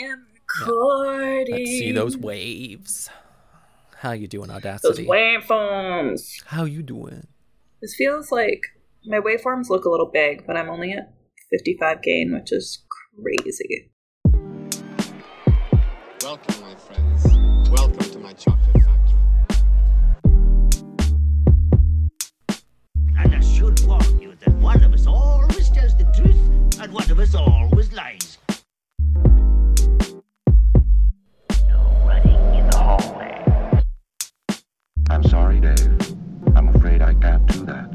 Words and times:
am 0.00 0.26
recording. 0.32 1.54
Let's 1.56 1.70
see 1.70 1.92
those 1.92 2.16
waves. 2.16 3.10
How 3.98 4.12
you 4.12 4.28
doing, 4.28 4.50
Audacity? 4.50 5.04
Those 5.04 5.08
Audacity? 5.08 5.46
waveforms. 5.48 6.44
How 6.46 6.64
you 6.64 6.82
doing? 6.82 7.26
This 7.80 7.94
feels 7.96 8.30
like 8.30 8.60
my 9.06 9.18
waveforms 9.18 9.68
look 9.70 9.84
a 9.84 9.90
little 9.90 10.10
big, 10.12 10.46
but 10.46 10.56
I'm 10.56 10.68
only 10.68 10.92
at 10.92 11.12
55 11.50 12.02
gain, 12.02 12.32
which 12.32 12.52
is 12.52 12.84
crazy. 13.20 13.90
Welcome, 16.22 16.60
my 16.60 16.74
friends. 16.74 17.24
Welcome 17.70 17.98
to 18.12 18.18
my 18.18 18.32
chocolate 18.34 18.76
factory. 18.84 19.18
And 23.18 23.34
I 23.34 23.40
should 23.40 23.80
warn 23.86 24.20
you 24.20 24.34
that 24.44 24.54
one 24.56 24.82
of 24.84 24.92
us 24.92 25.06
always 25.06 25.70
tells 25.70 25.96
the 25.96 26.04
truth 26.16 26.80
and 26.80 26.92
one 26.92 27.10
of 27.10 27.18
us 27.18 27.34
always 27.34 27.92
lies. 27.92 28.38
I'm 35.10 35.22
sorry, 35.24 35.58
Dave. 35.58 36.16
I'm 36.54 36.68
afraid 36.68 37.00
I 37.00 37.14
can't 37.14 37.46
do 37.46 37.64
that. 37.64 37.88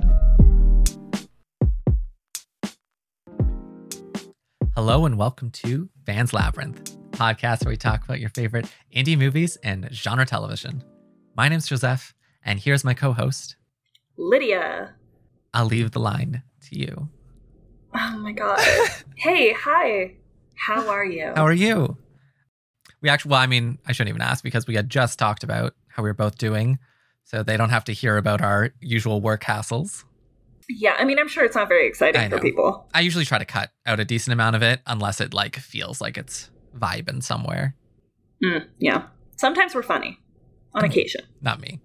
Hello 4.76 5.05
and 5.05 5.16
welcome 5.16 5.52
to 5.52 5.90
Fans 6.07 6.34
Labyrinth, 6.34 6.95
a 7.13 7.16
podcast 7.16 7.63
where 7.63 7.71
we 7.71 7.77
talk 7.77 8.04
about 8.04 8.20
your 8.20 8.31
favorite 8.31 8.66
indie 8.95 9.16
movies 9.16 9.57
and 9.57 9.88
genre 9.91 10.26
television. 10.26 10.84
My 11.38 11.48
name's 11.49 11.68
Joseph, 11.68 12.16
and 12.44 12.59
here's 12.59 12.84
my 12.84 12.95
co-host. 12.95 13.57
Lydia. 14.18 14.95
I'll 15.54 15.68
leave 15.68 15.91
the 15.91 15.99
line 15.99 16.41
to 16.70 16.80
you. 16.80 17.09
Oh 17.95 18.18
my 18.18 18.32
god. 18.32 18.59
hey, 19.18 19.54
hi. 19.54 20.16
How 20.55 20.90
are 20.90 21.05
you? 21.05 21.32
How 21.35 21.45
are 21.45 21.54
you? 21.54 21.95
We 23.02 23.09
actually, 23.09 23.30
well, 23.30 23.41
I 23.41 23.45
mean, 23.45 23.77
I 23.85 23.91
shouldn't 23.91 24.09
even 24.09 24.23
ask 24.23 24.43
because 24.43 24.66
we 24.66 24.76
had 24.76 24.90
just 24.90 25.20
talked 25.20 25.43
about 25.43 25.76
how 25.90 26.01
we 26.01 26.10
were 26.10 26.16
both 26.16 26.40
doing, 26.40 26.79
so 27.24 27.43
they 27.43 27.57
don't 27.57 27.70
have 27.70 27.84
to 27.85 27.93
hear 27.93 28.18
about 28.18 28.41
our 28.41 28.71
usual 28.79 29.21
work 29.21 29.43
hassles. 29.43 30.04
yeah, 30.70 30.96
I 30.98 31.05
mean, 31.05 31.20
I'm 31.20 31.27
sure 31.27 31.43
it's 31.43 31.55
not 31.55 31.68
very 31.68 31.88
exciting 31.88 32.29
for 32.29 32.40
people. 32.40 32.88
I 32.93 33.02
usually 33.02 33.26
try 33.26 33.38
to 33.38 33.46
cut 33.46 33.71
out 33.85 33.99
a 33.99 34.05
decent 34.05 34.34
amount 34.34 34.55
of 34.55 34.62
it 34.62 34.82
unless 34.85 35.20
it 35.21 35.34
like 35.34 35.55
feels 35.57 35.99
like 36.01 36.18
it's 36.18 36.49
vibing 36.77 37.24
somewhere. 37.24 37.76
Mm, 38.44 38.68
yeah. 38.79 39.07
Sometimes 39.35 39.74
we're 39.76 39.84
funny. 39.84 40.20
Mm. 40.76 40.79
On 40.79 40.85
occasion. 40.85 41.21
Not 41.41 41.60
me. 41.60 41.82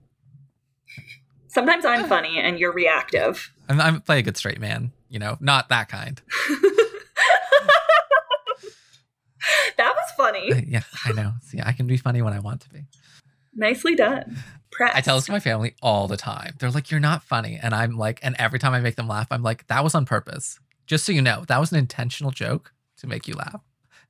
Sometimes 1.49 1.85
I'm 1.85 2.07
funny 2.09 2.39
and 2.39 2.59
you're 2.59 2.73
reactive. 2.73 3.53
I'm, 3.69 3.81
I'm 3.81 4.01
play 4.01 4.19
a 4.19 4.23
good 4.23 4.37
straight 4.37 4.61
man, 4.61 4.93
you 5.09 5.19
know, 5.19 5.37
not 5.41 5.69
that 5.69 5.89
kind. 5.89 6.21
that 9.77 9.95
was 9.95 10.11
funny. 10.17 10.65
yeah, 10.67 10.83
I 11.05 11.13
know. 11.13 11.33
See, 11.43 11.61
I 11.63 11.73
can 11.73 11.87
be 11.87 11.97
funny 11.97 12.23
when 12.23 12.33
I 12.33 12.41
want 12.41 12.61
to 12.63 12.71
be. 12.71 12.87
Nicely 13.59 13.95
done. 13.97 14.37
I 14.81 15.01
tell 15.01 15.17
this 15.17 15.27
to 15.27 15.33
my 15.33 15.41
family 15.41 15.75
all 15.83 16.07
the 16.07 16.17
time. 16.17 16.55
They're 16.59 16.71
like, 16.71 16.91
"You're 16.91 17.01
not 17.01 17.25
funny," 17.25 17.59
and 17.61 17.75
I'm 17.75 17.99
like, 17.99 18.21
and 18.23 18.37
every 18.39 18.61
time 18.61 18.73
I 18.73 18.81
make 18.81 18.95
them 18.95 19.09
laugh, 19.09 19.27
I'm 19.33 19.43
like, 19.43 19.67
"That 19.67 19.83
was 19.83 19.95
on 19.95 20.05
purpose." 20.07 20.61
Just 20.87 21.05
so 21.05 21.11
you 21.13 21.21
know, 21.21 21.45
that 21.49 21.59
was 21.59 21.73
an 21.73 21.79
intentional 21.79 22.31
joke 22.31 22.73
to 22.99 23.09
make 23.09 23.27
you 23.27 23.35
laugh. 23.35 23.61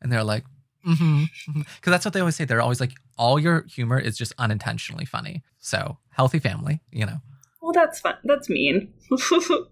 And 0.03 0.13
they're 0.13 0.23
like, 0.23 0.45
"Mm-hmm," 0.87 1.25
because 1.63 1.91
that's 1.91 2.05
what 2.05 2.13
they 2.13 2.21
always 2.21 2.37
say. 2.37 2.45
They're 2.45 2.61
always 2.61 2.81
like, 2.81 2.93
"All 3.17 3.39
your 3.39 3.63
humor 3.63 3.99
is 3.99 4.19
just 4.19 4.35
unintentionally 4.39 5.07
funny." 5.07 5.43
So 5.59 5.97
healthy 6.11 6.39
family, 6.39 6.81
you 6.93 7.07
know. 7.07 7.21
Well, 7.63 7.73
that's 7.73 8.01
fun. 8.01 8.17
That's 8.25 8.49
mean. 8.51 8.93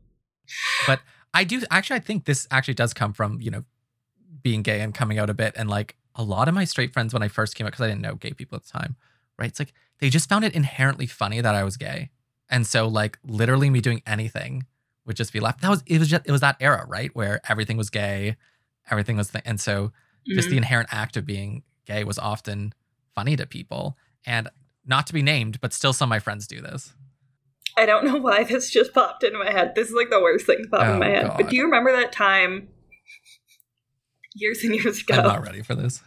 But 0.87 1.01
I 1.35 1.43
do 1.43 1.61
actually, 1.71 1.97
I 1.97 2.01
think 2.01 2.25
this 2.25 2.47
actually 2.51 2.75
does 2.75 2.95
come 2.95 3.13
from 3.13 3.41
you 3.41 3.51
know 3.51 3.65
being 4.43 4.63
gay 4.63 4.81
and 4.81 4.95
coming 4.95 5.19
out 5.19 5.29
a 5.29 5.35
bit, 5.35 5.55
and 5.57 5.69
like 5.69 5.97
a 6.15 6.23
lot 6.23 6.49
of 6.49 6.55
my 6.55 6.65
straight 6.65 6.93
friends 6.93 7.13
when 7.13 7.23
I 7.23 7.29
first 7.29 7.57
came 7.57 7.67
out, 7.67 7.73
because 7.73 7.85
I 7.85 7.89
didn't 7.89 8.01
know 8.01 8.15
gay 8.15 8.33
people 8.33 8.57
at 8.57 8.63
the 8.63 8.71
time, 8.71 8.97
right? 9.39 9.49
It's 9.49 9.59
like 9.59 9.73
they 9.99 10.11
just 10.11 10.29
found 10.29 10.45
it 10.45 10.55
inherently 10.55 11.07
funny 11.07 11.41
that 11.41 11.55
I 11.55 11.65
was 11.65 11.77
gay, 11.77 12.11
and 12.49 12.67
so 12.67 12.87
like 12.89 13.19
literally 13.25 13.71
me 13.71 13.81
doing 13.81 14.03
anything 14.07 14.67
would 15.07 15.17
just 15.17 15.33
be 15.33 15.41
laughed. 15.41 15.61
That 15.63 15.71
was 15.71 15.83
it 15.87 15.99
was 15.99 16.09
just 16.09 16.23
it 16.27 16.33
was 16.33 16.41
that 16.41 16.57
era, 16.61 16.85
right, 16.89 17.11
where 17.15 17.41
everything 17.49 17.77
was 17.77 17.91
gay, 17.91 18.37
everything 18.91 19.17
was, 19.17 19.31
th- 19.31 19.45
and 19.47 19.61
so 19.61 19.93
just 20.27 20.49
Mhm. 20.49 20.51
the 20.53 20.57
inherent 20.59 20.89
act 20.93 21.17
of 21.17 21.25
being 21.25 21.63
gay 21.87 22.03
was 22.05 22.19
often 22.19 22.73
funny 23.15 23.37
to 23.37 23.47
people, 23.47 23.97
and 24.27 24.49
not 24.85 25.07
to 25.07 25.13
be 25.13 25.23
named, 25.23 25.61
but 25.61 25.73
still 25.73 25.93
some 25.93 26.09
of 26.09 26.11
my 26.11 26.19
friends 26.19 26.47
do 26.47 26.61
this. 26.61 26.93
I 27.79 27.87
don't 27.87 28.05
know 28.05 28.17
why 28.17 28.43
this 28.45 28.71
just 28.71 28.93
popped 28.95 29.23
into 29.23 29.39
my 29.39 29.51
head. 29.51 29.75
This 29.75 29.89
is 29.89 29.95
like 29.95 30.11
the 30.11 30.21
worst 30.21 30.47
thing 30.47 30.63
to 30.63 30.69
pop 30.69 30.81
Oh, 30.87 30.93
in 30.95 30.99
my 30.99 31.09
head. 31.09 31.31
But 31.37 31.49
do 31.51 31.57
you 31.57 31.65
remember 31.65 31.93
that 31.93 32.11
time 32.13 32.69
years 34.35 34.63
and 34.65 34.75
years 34.75 35.01
ago 35.01 35.15
I'm 35.17 35.25
not 35.25 35.43
ready 35.45 35.63
for 35.63 35.75
this. 35.75 36.03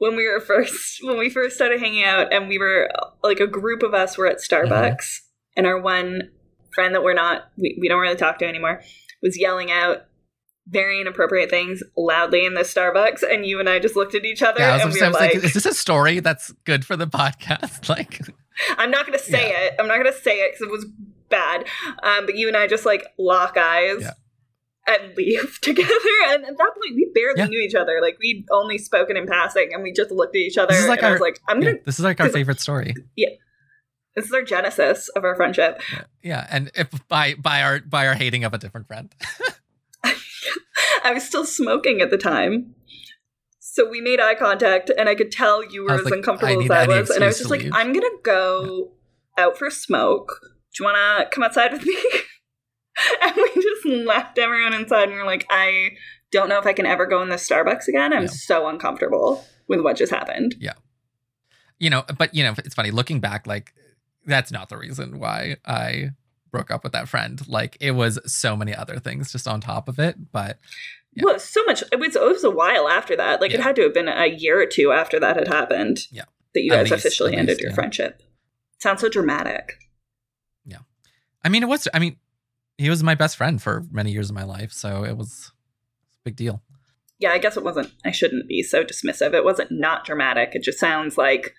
When 0.00 0.16
we 0.16 0.26
were 0.28 0.40
first 0.40 0.98
when 1.02 1.16
we 1.16 1.30
first 1.30 1.54
started 1.54 1.78
hanging 1.80 2.02
out 2.04 2.32
and 2.32 2.48
we 2.48 2.58
were 2.58 2.90
like 3.22 3.38
a 3.38 3.46
group 3.46 3.82
of 3.84 3.94
us 3.94 4.18
were 4.18 4.26
at 4.26 4.38
Starbucks 4.38 4.96
Mm-hmm. 4.96 5.58
and 5.58 5.66
our 5.66 5.80
one 5.80 6.30
friend 6.74 6.94
that 6.94 7.02
we're 7.02 7.14
not 7.14 7.50
we, 7.56 7.76
we 7.80 7.88
don't 7.88 8.00
really 8.00 8.16
talk 8.16 8.38
to 8.40 8.46
anymore 8.46 8.82
was 9.22 9.38
yelling 9.38 9.70
out 9.70 10.06
very 10.68 11.00
inappropriate 11.00 11.50
things 11.50 11.82
loudly 11.96 12.46
in 12.46 12.54
the 12.54 12.60
Starbucks 12.60 13.22
and 13.28 13.44
you 13.44 13.58
and 13.60 13.68
I 13.68 13.78
just 13.80 13.96
looked 13.96 14.14
at 14.14 14.24
each 14.24 14.42
other 14.42 14.60
Yeah, 14.60 14.74
I 14.74 14.84
was, 14.84 14.84
and 14.84 14.94
we 14.94 15.00
I 15.02 15.08
were 15.08 15.12
like, 15.14 15.34
like, 15.34 15.44
is 15.44 15.54
this 15.54 15.66
a 15.66 15.74
story 15.74 16.20
that's 16.20 16.52
good 16.64 16.84
for 16.84 16.96
the 16.96 17.06
podcast? 17.06 17.88
Like, 17.88 18.20
I'm 18.78 18.90
not 18.90 19.06
gonna 19.06 19.18
say 19.18 19.50
it. 19.50 19.74
I'm 19.80 19.88
not 19.88 19.96
gonna 19.96 20.12
say 20.12 20.36
it 20.40 20.52
because 20.52 20.68
it 20.68 20.70
was 20.70 20.86
bad. 21.28 21.66
Um, 22.02 22.26
but 22.26 22.36
you 22.36 22.46
and 22.48 22.56
I 22.56 22.66
just 22.66 22.84
like 22.86 23.04
lock 23.18 23.56
eyes 23.56 24.02
Yeah. 24.02 24.12
And 24.86 25.16
leave 25.16 25.58
together. 25.62 25.90
And 26.28 26.44
at 26.44 26.56
that 26.58 26.70
point, 26.74 26.94
we 26.94 27.10
barely 27.14 27.38
Yeah. 27.40 27.46
knew 27.46 27.60
each 27.60 27.74
other. 27.74 28.00
Like 28.00 28.18
we'd 28.20 28.44
only 28.50 28.78
spoken 28.78 29.16
in 29.16 29.26
passing, 29.26 29.70
and 29.72 29.82
we 29.82 29.92
just 29.92 30.10
looked 30.10 30.34
at 30.36 30.40
each 30.40 30.58
other. 30.58 30.72
This 30.72 30.82
is 30.82 30.88
like 30.88 30.98
and 31.00 31.06
I 31.08 31.10
was 31.12 31.20
our- 31.20 31.26
like, 31.26 31.40
I'm 31.48 31.60
yeah, 31.62 31.70
gonna. 31.72 31.78
this 31.84 31.98
is 31.98 32.04
like 32.04 32.20
our 32.20 32.28
favorite 32.28 32.60
story. 32.60 32.94
Yeah. 33.16 33.28
This 34.16 34.26
is 34.26 34.32
our 34.32 34.42
genesis 34.42 35.08
of 35.10 35.22
our 35.24 35.36
friendship. 35.36 35.80
Yeah, 36.22 36.44
and 36.50 36.70
if 36.74 36.88
by 37.08 37.34
by 37.34 37.62
our 37.62 37.78
by 37.80 38.08
our 38.08 38.14
hating 38.14 38.42
of 38.44 38.52
a 38.52 38.58
different 38.58 38.86
friend. 38.88 39.14
I 41.04 41.12
was 41.14 41.24
still 41.24 41.44
smoking 41.46 42.00
at 42.00 42.10
the 42.10 42.18
time. 42.18 42.74
So 43.60 43.88
we 43.88 44.00
made 44.00 44.20
eye 44.20 44.34
contact, 44.34 44.90
and 44.90 45.08
I 45.08 45.14
could 45.14 45.30
tell 45.30 45.64
you 45.64 45.84
were 45.84 45.92
as 45.92 46.02
like, 46.04 46.12
I 46.12 46.16
uncomfortable 46.16 46.62
as 46.64 46.70
I 46.70 46.86
was. 46.88 47.10
And 47.10 47.22
I 47.22 47.28
was 47.28 47.38
just 47.38 47.50
like, 47.50 47.62
leave. 47.62 47.72
I'm 47.72 47.92
gonna 47.92 48.08
go 48.24 48.92
out 49.38 49.56
for 49.56 49.68
a 49.68 49.70
smoke. 49.70 50.40
Do 50.74 50.82
you 50.82 50.86
wanna 50.86 51.26
come 51.30 51.44
outside 51.44 51.72
with 51.72 51.86
me? 51.86 51.96
and 53.22 53.32
we 53.36 53.62
just 53.62 53.86
left 53.86 54.38
everyone 54.38 54.74
inside, 54.74 55.04
and 55.08 55.12
we're 55.14 55.24
like, 55.26 55.46
I 55.50 55.90
don't 56.30 56.48
know 56.48 56.58
if 56.58 56.66
I 56.66 56.72
can 56.72 56.86
ever 56.86 57.06
go 57.06 57.22
in 57.22 57.28
this 57.28 57.48
Starbucks 57.48 57.88
again. 57.88 58.12
I'm 58.12 58.22
Yeah. 58.22 58.28
so 58.28 58.68
uncomfortable 58.68 59.44
with 59.68 59.80
what 59.80 59.96
just 59.96 60.12
happened. 60.12 60.54
Yeah. 60.60 60.74
You 61.78 61.90
know, 61.90 62.04
but 62.18 62.34
you 62.34 62.44
know, 62.44 62.54
it's 62.58 62.74
funny 62.74 62.90
looking 62.90 63.20
back. 63.20 63.46
Like, 63.46 63.72
that's 64.26 64.52
not 64.52 64.68
the 64.68 64.76
reason 64.76 65.18
why 65.18 65.56
I 65.64 66.10
broke 66.50 66.70
up 66.70 66.84
with 66.84 66.92
that 66.92 67.08
friend. 67.08 67.40
Like, 67.48 67.76
it 67.80 67.92
was 67.92 68.18
so 68.26 68.56
many 68.56 68.74
other 68.74 68.98
things 68.98 69.32
just 69.32 69.48
on 69.48 69.60
top 69.60 69.88
of 69.88 69.98
it. 69.98 70.30
But 70.32 70.58
Yeah. 71.14 71.24
Well, 71.24 71.38
so 71.40 71.64
much. 71.64 71.82
It 71.90 71.98
was, 71.98 72.14
it 72.16 72.22
was 72.22 72.44
a 72.44 72.50
while 72.50 72.88
after 72.88 73.16
that. 73.16 73.40
Like 73.40 73.52
it 73.52 73.60
had 73.60 73.76
to 73.76 73.82
have 73.82 73.94
been 73.94 74.08
a 74.08 74.26
year 74.26 74.60
or 74.60 74.66
two 74.66 74.92
after 74.92 75.18
that 75.20 75.36
had 75.36 75.48
happened. 75.48 76.06
Yeah. 76.10 76.24
That 76.54 76.62
you 76.62 76.72
At 76.72 76.82
guys 76.82 76.90
least- 76.90 77.04
officially 77.06 77.32
ended 77.36 77.48
least, 77.54 77.60
your 77.60 77.70
yeah. 77.70 77.74
friendship. 77.76 78.22
Sounds 78.78 79.00
so 79.00 79.08
dramatic. 79.08 79.74
Yeah, 80.64 80.78
I 81.44 81.48
mean, 81.48 81.62
it 81.62 81.68
was. 81.68 81.86
I 81.94 81.98
mean, 81.98 82.16
he 82.80 82.88
was 82.90 83.02
my 83.02 83.14
best 83.14 83.36
friend 83.36 83.60
for 83.60 83.84
many 83.90 84.10
years 84.10 84.30
of 84.30 84.34
my 84.34 84.44
life, 84.44 84.72
so 84.72 85.04
it 85.04 85.16
was 85.16 85.52
a 86.14 86.18
big 86.24 86.36
deal. 86.36 86.62
yeah, 87.18 87.30
I 87.32 87.38
guess 87.38 87.56
it 87.56 87.62
wasn't. 87.62 87.92
I 88.04 88.10
shouldn't 88.10 88.48
be 88.48 88.62
so 88.62 88.82
dismissive. 88.82 89.34
It 89.34 89.44
wasn't 89.44 89.70
not 89.70 90.06
dramatic. 90.06 90.54
It 90.54 90.62
just 90.62 90.78
sounds 90.78 91.18
like 91.18 91.54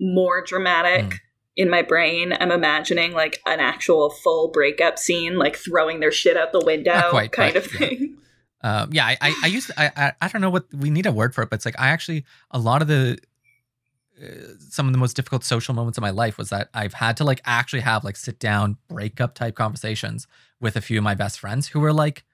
more 0.00 0.42
dramatic 0.42 1.04
Mm. 1.04 1.18
in 1.56 1.68
my 1.70 1.82
brain. 1.82 2.32
I'm 2.32 2.50
imagining 2.50 3.12
like 3.12 3.38
an 3.46 3.60
actual 3.60 4.08
full 4.08 4.48
breakup 4.50 4.98
scene, 4.98 5.36
like 5.36 5.56
throwing 5.56 6.00
their 6.00 6.12
shit 6.12 6.36
out 6.36 6.52
the 6.52 6.64
window, 6.64 7.10
quite, 7.10 7.32
kind 7.32 7.54
but, 7.54 7.66
of 7.66 7.72
yeah. 7.72 7.78
thing. 7.78 8.16
Um, 8.62 8.88
yeah, 8.96 9.06
I, 9.06 9.16
I, 9.20 9.40
I 9.44 9.46
used 9.48 9.66
to, 9.68 9.74
I, 9.78 9.92
I, 9.96 10.12
I 10.22 10.28
don't 10.28 10.40
know 10.40 10.50
what 10.50 10.64
we 10.72 10.88
need 10.88 11.04
a 11.04 11.12
word 11.12 11.34
for 11.34 11.42
it, 11.42 11.50
but 11.50 11.56
it's 11.56 11.66
like 11.66 11.78
I 11.78 11.88
actually 11.88 12.24
a 12.50 12.58
lot 12.58 12.80
of 12.80 12.88
the 12.88 13.18
uh, 14.22 14.28
some 14.70 14.86
of 14.86 14.92
the 14.92 14.98
most 14.98 15.14
difficult 15.14 15.44
social 15.44 15.74
moments 15.74 15.98
of 15.98 16.02
my 16.02 16.10
life 16.10 16.38
was 16.38 16.48
that 16.48 16.70
I've 16.72 16.94
had 16.94 17.18
to 17.18 17.24
like 17.24 17.42
actually 17.44 17.80
have 17.82 18.02
like 18.02 18.16
sit 18.16 18.38
down 18.38 18.78
breakup 18.88 19.34
type 19.34 19.54
conversations 19.56 20.26
with 20.60 20.76
a 20.76 20.80
few 20.80 20.98
of 20.98 21.04
my 21.04 21.14
best 21.14 21.38
friends 21.38 21.68
who 21.68 21.80
were 21.80 21.92
like 21.92 22.24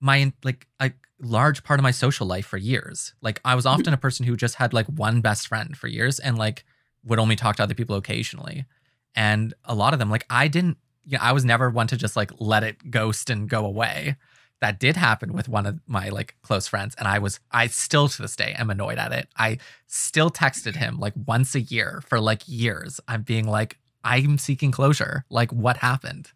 my 0.00 0.32
like 0.42 0.66
a 0.80 0.92
large 1.20 1.62
part 1.62 1.78
of 1.78 1.82
my 1.82 1.90
social 1.90 2.26
life 2.26 2.46
for 2.46 2.56
years. 2.56 3.14
Like 3.20 3.40
I 3.44 3.54
was 3.54 3.66
often 3.66 3.92
a 3.92 3.98
person 3.98 4.26
who 4.26 4.36
just 4.36 4.56
had 4.56 4.72
like 4.72 4.86
one 4.86 5.20
best 5.20 5.48
friend 5.48 5.76
for 5.76 5.88
years 5.88 6.18
and 6.18 6.38
like 6.38 6.64
would 7.04 7.18
only 7.18 7.36
talk 7.36 7.56
to 7.56 7.62
other 7.62 7.74
people 7.74 7.96
occasionally. 7.96 8.64
And 9.14 9.54
a 9.64 9.74
lot 9.74 9.92
of 9.92 9.98
them 9.98 10.10
like 10.10 10.24
I 10.30 10.48
didn't 10.48 10.78
you 11.04 11.18
know, 11.18 11.24
I 11.24 11.32
was 11.32 11.44
never 11.44 11.70
one 11.70 11.86
to 11.88 11.96
just 11.96 12.16
like 12.16 12.30
let 12.38 12.62
it 12.62 12.90
ghost 12.90 13.30
and 13.30 13.48
go 13.48 13.64
away. 13.66 14.16
That 14.60 14.78
did 14.78 14.96
happen 14.96 15.32
with 15.32 15.48
one 15.48 15.66
of 15.66 15.80
my 15.86 16.10
like 16.10 16.36
close 16.42 16.68
friends 16.68 16.94
and 16.98 17.08
i 17.08 17.18
was 17.18 17.40
i 17.50 17.66
still 17.66 18.08
to 18.08 18.22
this 18.22 18.36
day 18.36 18.54
am 18.56 18.70
annoyed 18.70 18.98
at 18.98 19.12
it. 19.12 19.28
I 19.36 19.58
still 19.86 20.30
texted 20.30 20.76
him 20.76 20.98
like 20.98 21.14
once 21.26 21.54
a 21.54 21.60
year 21.60 22.02
for 22.06 22.20
like 22.20 22.42
years. 22.46 23.00
I'm 23.08 23.22
being 23.22 23.46
like 23.46 23.78
i'm 24.04 24.38
seeking 24.38 24.70
closure. 24.70 25.24
Like 25.28 25.52
what 25.52 25.78
happened? 25.78 26.32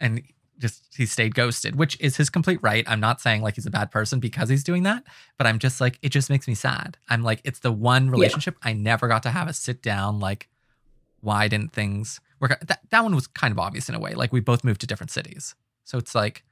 And 0.00 0.22
just 0.58 0.84
he 0.96 1.06
stayed 1.06 1.34
ghosted, 1.34 1.76
which 1.76 1.98
is 2.00 2.16
his 2.16 2.30
complete 2.30 2.58
right. 2.62 2.84
I'm 2.86 3.00
not 3.00 3.20
saying 3.20 3.42
like 3.42 3.54
he's 3.54 3.66
a 3.66 3.70
bad 3.70 3.90
person 3.90 4.20
because 4.20 4.48
he's 4.48 4.64
doing 4.64 4.82
that, 4.84 5.04
but 5.36 5.46
I'm 5.46 5.58
just 5.58 5.80
like 5.80 5.98
it 6.02 6.10
just 6.10 6.30
makes 6.30 6.48
me 6.48 6.54
sad. 6.54 6.96
I'm 7.08 7.22
like 7.22 7.40
it's 7.44 7.60
the 7.60 7.72
one 7.72 8.10
relationship 8.10 8.56
I 8.62 8.72
never 8.72 9.08
got 9.08 9.22
to 9.24 9.30
have 9.30 9.48
a 9.48 9.52
sit 9.52 9.82
down 9.82 10.18
like 10.18 10.48
why 11.20 11.48
didn't 11.48 11.72
things 11.72 12.20
work 12.40 12.52
out? 12.52 12.66
That 12.66 12.80
that 12.90 13.02
one 13.02 13.14
was 13.14 13.26
kind 13.26 13.52
of 13.52 13.58
obvious 13.58 13.88
in 13.88 13.94
a 13.94 14.00
way. 14.00 14.14
Like 14.14 14.32
we 14.32 14.40
both 14.40 14.64
moved 14.64 14.80
to 14.82 14.86
different 14.86 15.10
cities. 15.10 15.54
So 15.84 15.98
it's 15.98 16.14
like 16.14 16.44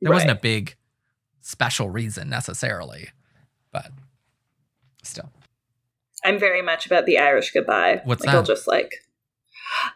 there 0.00 0.12
wasn't 0.12 0.32
a 0.32 0.36
big 0.36 0.76
special 1.40 1.90
reason 1.90 2.28
necessarily. 2.28 3.08
But 3.72 3.90
still. 5.02 5.30
I'm 6.24 6.38
very 6.38 6.62
much 6.62 6.86
about 6.86 7.06
the 7.06 7.18
Irish 7.18 7.52
goodbye. 7.52 8.02
What's 8.04 8.24
like 8.24 8.34
I'll 8.34 8.42
just 8.42 8.66
like 8.66 9.04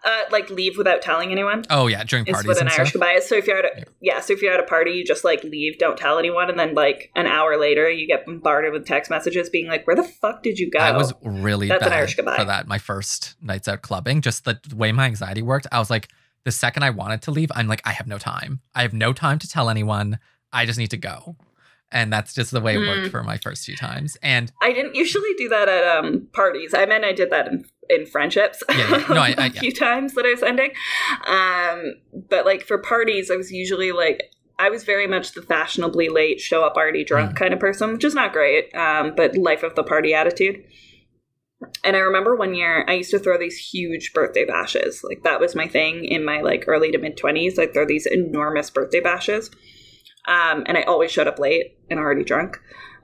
uh 0.04 0.22
like 0.30 0.50
leave 0.50 0.76
without 0.76 1.02
telling 1.02 1.30
anyone. 1.32 1.64
Oh 1.70 1.86
yeah, 1.86 2.02
during 2.04 2.24
parties 2.24 2.46
what 2.48 2.60
an 2.60 2.68
Irish 2.68 2.74
stuff. 2.90 2.92
goodbye 2.94 3.12
is. 3.12 3.28
So 3.28 3.36
if 3.36 3.46
you're 3.46 3.58
at 3.58 3.64
a 3.64 3.70
Yeah. 3.78 3.84
yeah. 4.00 4.20
so 4.20 4.32
if 4.32 4.42
you're 4.42 4.52
at 4.52 4.60
a 4.60 4.64
party, 4.64 4.92
you 4.92 5.04
just 5.04 5.24
like 5.24 5.42
leave, 5.44 5.78
don't 5.78 5.96
tell 5.96 6.18
anyone, 6.18 6.50
and 6.50 6.58
then 6.58 6.74
like 6.74 7.10
an 7.14 7.26
hour 7.26 7.56
later, 7.58 7.88
you 7.90 8.06
get 8.06 8.26
bombarded 8.26 8.72
with 8.72 8.86
text 8.86 9.10
messages 9.10 9.48
being 9.48 9.66
like, 9.68 9.86
"Where 9.86 9.96
the 9.96 10.02
fuck 10.04 10.42
did 10.42 10.58
you 10.58 10.70
go?" 10.70 10.78
I 10.78 10.96
was 10.96 11.12
really 11.22 11.68
That's 11.68 11.86
an 11.86 11.92
Irish 11.92 12.14
goodbye. 12.16 12.36
for 12.36 12.44
that. 12.44 12.66
My 12.66 12.78
first 12.78 13.36
nights 13.40 13.68
out 13.68 13.82
clubbing, 13.82 14.20
just 14.22 14.44
the 14.44 14.58
way 14.74 14.92
my 14.92 15.06
anxiety 15.06 15.42
worked, 15.42 15.66
I 15.70 15.78
was 15.78 15.90
like, 15.90 16.08
the 16.44 16.50
second 16.52 16.82
I 16.82 16.90
wanted 16.90 17.22
to 17.22 17.30
leave, 17.30 17.52
I'm 17.54 17.68
like, 17.68 17.82
I 17.84 17.92
have 17.92 18.06
no 18.08 18.18
time. 18.18 18.60
I 18.74 18.82
have 18.82 18.92
no 18.92 19.12
time 19.12 19.38
to 19.38 19.48
tell 19.48 19.70
anyone. 19.70 20.18
I 20.52 20.66
just 20.66 20.78
need 20.78 20.90
to 20.90 20.96
go. 20.96 21.36
And 21.92 22.12
that's 22.12 22.34
just 22.34 22.50
the 22.50 22.60
way 22.60 22.74
it 22.74 22.78
worked 22.78 23.08
Mm. 23.08 23.10
for 23.10 23.22
my 23.22 23.36
first 23.38 23.64
few 23.64 23.76
times. 23.76 24.16
And 24.22 24.50
I 24.62 24.72
didn't 24.72 24.94
usually 24.94 25.32
do 25.38 25.48
that 25.50 25.68
at 25.68 25.84
um 25.98 26.28
parties. 26.32 26.74
I 26.74 26.86
mean, 26.86 27.04
I 27.04 27.12
did 27.12 27.30
that 27.30 27.48
in 27.48 27.64
in 27.90 28.06
friendships 28.06 28.62
Yeah, 28.70 28.76
yeah. 28.78 29.06
No, 29.10 29.20
I- 29.20 29.34
I- 29.36 29.46
a 29.46 29.50
few 29.50 29.72
times 29.72 30.14
that 30.14 30.24
I 30.24 30.30
was 30.30 30.42
ending. 30.42 30.70
Um, 31.26 31.94
but 32.30 32.46
like 32.46 32.62
for 32.64 32.78
parties, 32.78 33.30
I 33.30 33.36
was 33.36 33.52
usually 33.52 33.92
like 33.92 34.22
I 34.58 34.70
was 34.70 34.84
very 34.84 35.06
much 35.06 35.32
the 35.32 35.42
fashionably 35.42 36.08
late, 36.08 36.40
show 36.40 36.62
up 36.64 36.76
already 36.76 37.04
drunk 37.04 37.32
Mm. 37.32 37.36
kind 37.36 37.52
of 37.54 37.60
person, 37.60 37.92
which 37.92 38.04
is 38.04 38.14
not 38.14 38.32
great. 38.32 38.72
Um, 38.74 39.14
but 39.16 39.36
life 39.36 39.62
of 39.62 39.74
the 39.74 39.82
party 39.82 40.14
attitude. 40.14 40.62
And 41.84 41.94
I 41.96 42.00
remember 42.00 42.34
one 42.34 42.54
year 42.54 42.84
I 42.88 42.94
used 42.94 43.10
to 43.12 43.18
throw 43.20 43.38
these 43.38 43.56
huge 43.56 44.12
birthday 44.12 44.44
bashes. 44.44 45.02
Like 45.04 45.22
that 45.24 45.40
was 45.40 45.54
my 45.54 45.68
thing 45.68 46.04
in 46.04 46.24
my 46.24 46.40
like 46.40 46.64
early 46.66 46.90
to 46.92 46.98
mid 46.98 47.16
twenties. 47.16 47.58
I'd 47.58 47.72
throw 47.72 47.86
these 47.86 48.06
enormous 48.06 48.68
birthday 48.70 49.00
bashes. 49.00 49.50
Um, 50.26 50.64
and 50.66 50.78
I 50.78 50.82
always 50.82 51.10
showed 51.10 51.26
up 51.26 51.38
late 51.38 51.78
and 51.90 51.98
already 51.98 52.24
drunk. 52.24 52.58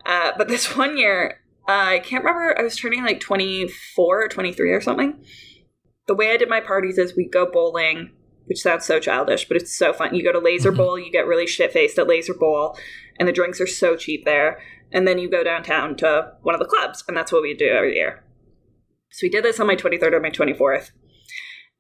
Uh, 0.06 0.32
but 0.37 0.49
this 0.49 0.76
one 0.76 0.97
year, 0.97 1.41
uh, 1.69 1.73
I 1.73 1.99
can't 1.99 2.25
remember, 2.25 2.59
I 2.59 2.62
was 2.62 2.76
turning 2.76 3.03
like 3.05 3.20
24 3.20 4.25
or 4.25 4.29
23 4.29 4.73
or 4.73 4.81
something. 4.81 5.23
The 6.06 6.15
way 6.15 6.31
I 6.31 6.37
did 6.37 6.49
my 6.49 6.61
parties 6.61 6.97
is 6.97 7.17
we 7.17 7.29
go 7.29 7.44
bowling, 7.50 8.12
which 8.47 8.62
sounds 8.62 8.87
so 8.87 8.99
childish, 8.99 9.47
but 9.47 9.56
it's 9.59 9.76
so 9.76 9.93
fun. 9.93 10.15
You 10.15 10.23
go 10.23 10.32
to 10.32 10.38
Laser 10.38 10.73
Mhm. 10.73 10.76
Bowl, 10.79 10.99
you 10.99 11.12
get 11.12 11.26
really 11.26 11.47
shit 11.47 11.73
faced 11.73 11.99
at 11.99 12.09
Laser 12.09 12.32
Bowl, 12.32 12.79
and 13.19 13.29
the 13.29 13.32
drinks 13.32 13.61
are 13.61 13.67
so 13.67 13.94
cheap 13.97 14.25
there. 14.25 14.59
And 14.91 15.06
then 15.06 15.19
you 15.19 15.29
go 15.29 15.44
downtown 15.44 15.97
to 15.97 16.32
one 16.41 16.55
of 16.55 16.61
the 16.61 16.67
clubs, 16.67 17.05
and 17.06 17.14
that's 17.14 17.31
what 17.31 17.43
we 17.43 17.53
do 17.53 17.67
every 17.69 17.97
year. 17.97 18.25
So 19.11 19.21
we 19.25 19.29
did 19.29 19.44
this 19.44 19.61
on 19.61 19.67
my 19.67 19.76
23rd 19.76 20.14
or 20.14 20.21
my 20.21 20.31
24th. 20.31 20.93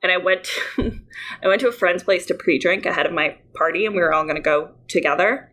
And 0.02 0.12
I 0.12 0.16
went 0.16 0.48
I 0.78 1.48
went 1.48 1.60
to 1.62 1.68
a 1.68 1.72
friend's 1.72 2.02
place 2.02 2.26
to 2.26 2.34
pre-drink 2.34 2.86
ahead 2.86 3.06
of 3.06 3.12
my 3.12 3.36
party 3.54 3.84
and 3.86 3.94
we 3.94 4.00
were 4.00 4.12
all 4.12 4.24
going 4.24 4.36
to 4.36 4.42
go 4.42 4.72
together. 4.88 5.52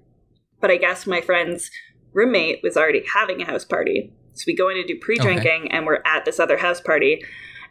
But 0.61 0.71
I 0.71 0.77
guess 0.77 1.05
my 1.07 1.21
friend's 1.21 1.69
roommate 2.13 2.59
was 2.63 2.77
already 2.77 3.03
having 3.13 3.41
a 3.41 3.45
house 3.45 3.65
party. 3.65 4.13
So 4.33 4.43
we 4.47 4.55
go 4.55 4.69
in 4.69 4.75
to 4.75 4.83
do 4.85 4.99
pre-drinking 4.99 5.71
and 5.71 5.85
we're 5.85 6.01
at 6.05 6.25
this 6.25 6.39
other 6.39 6.57
house 6.57 6.81
party 6.81 7.23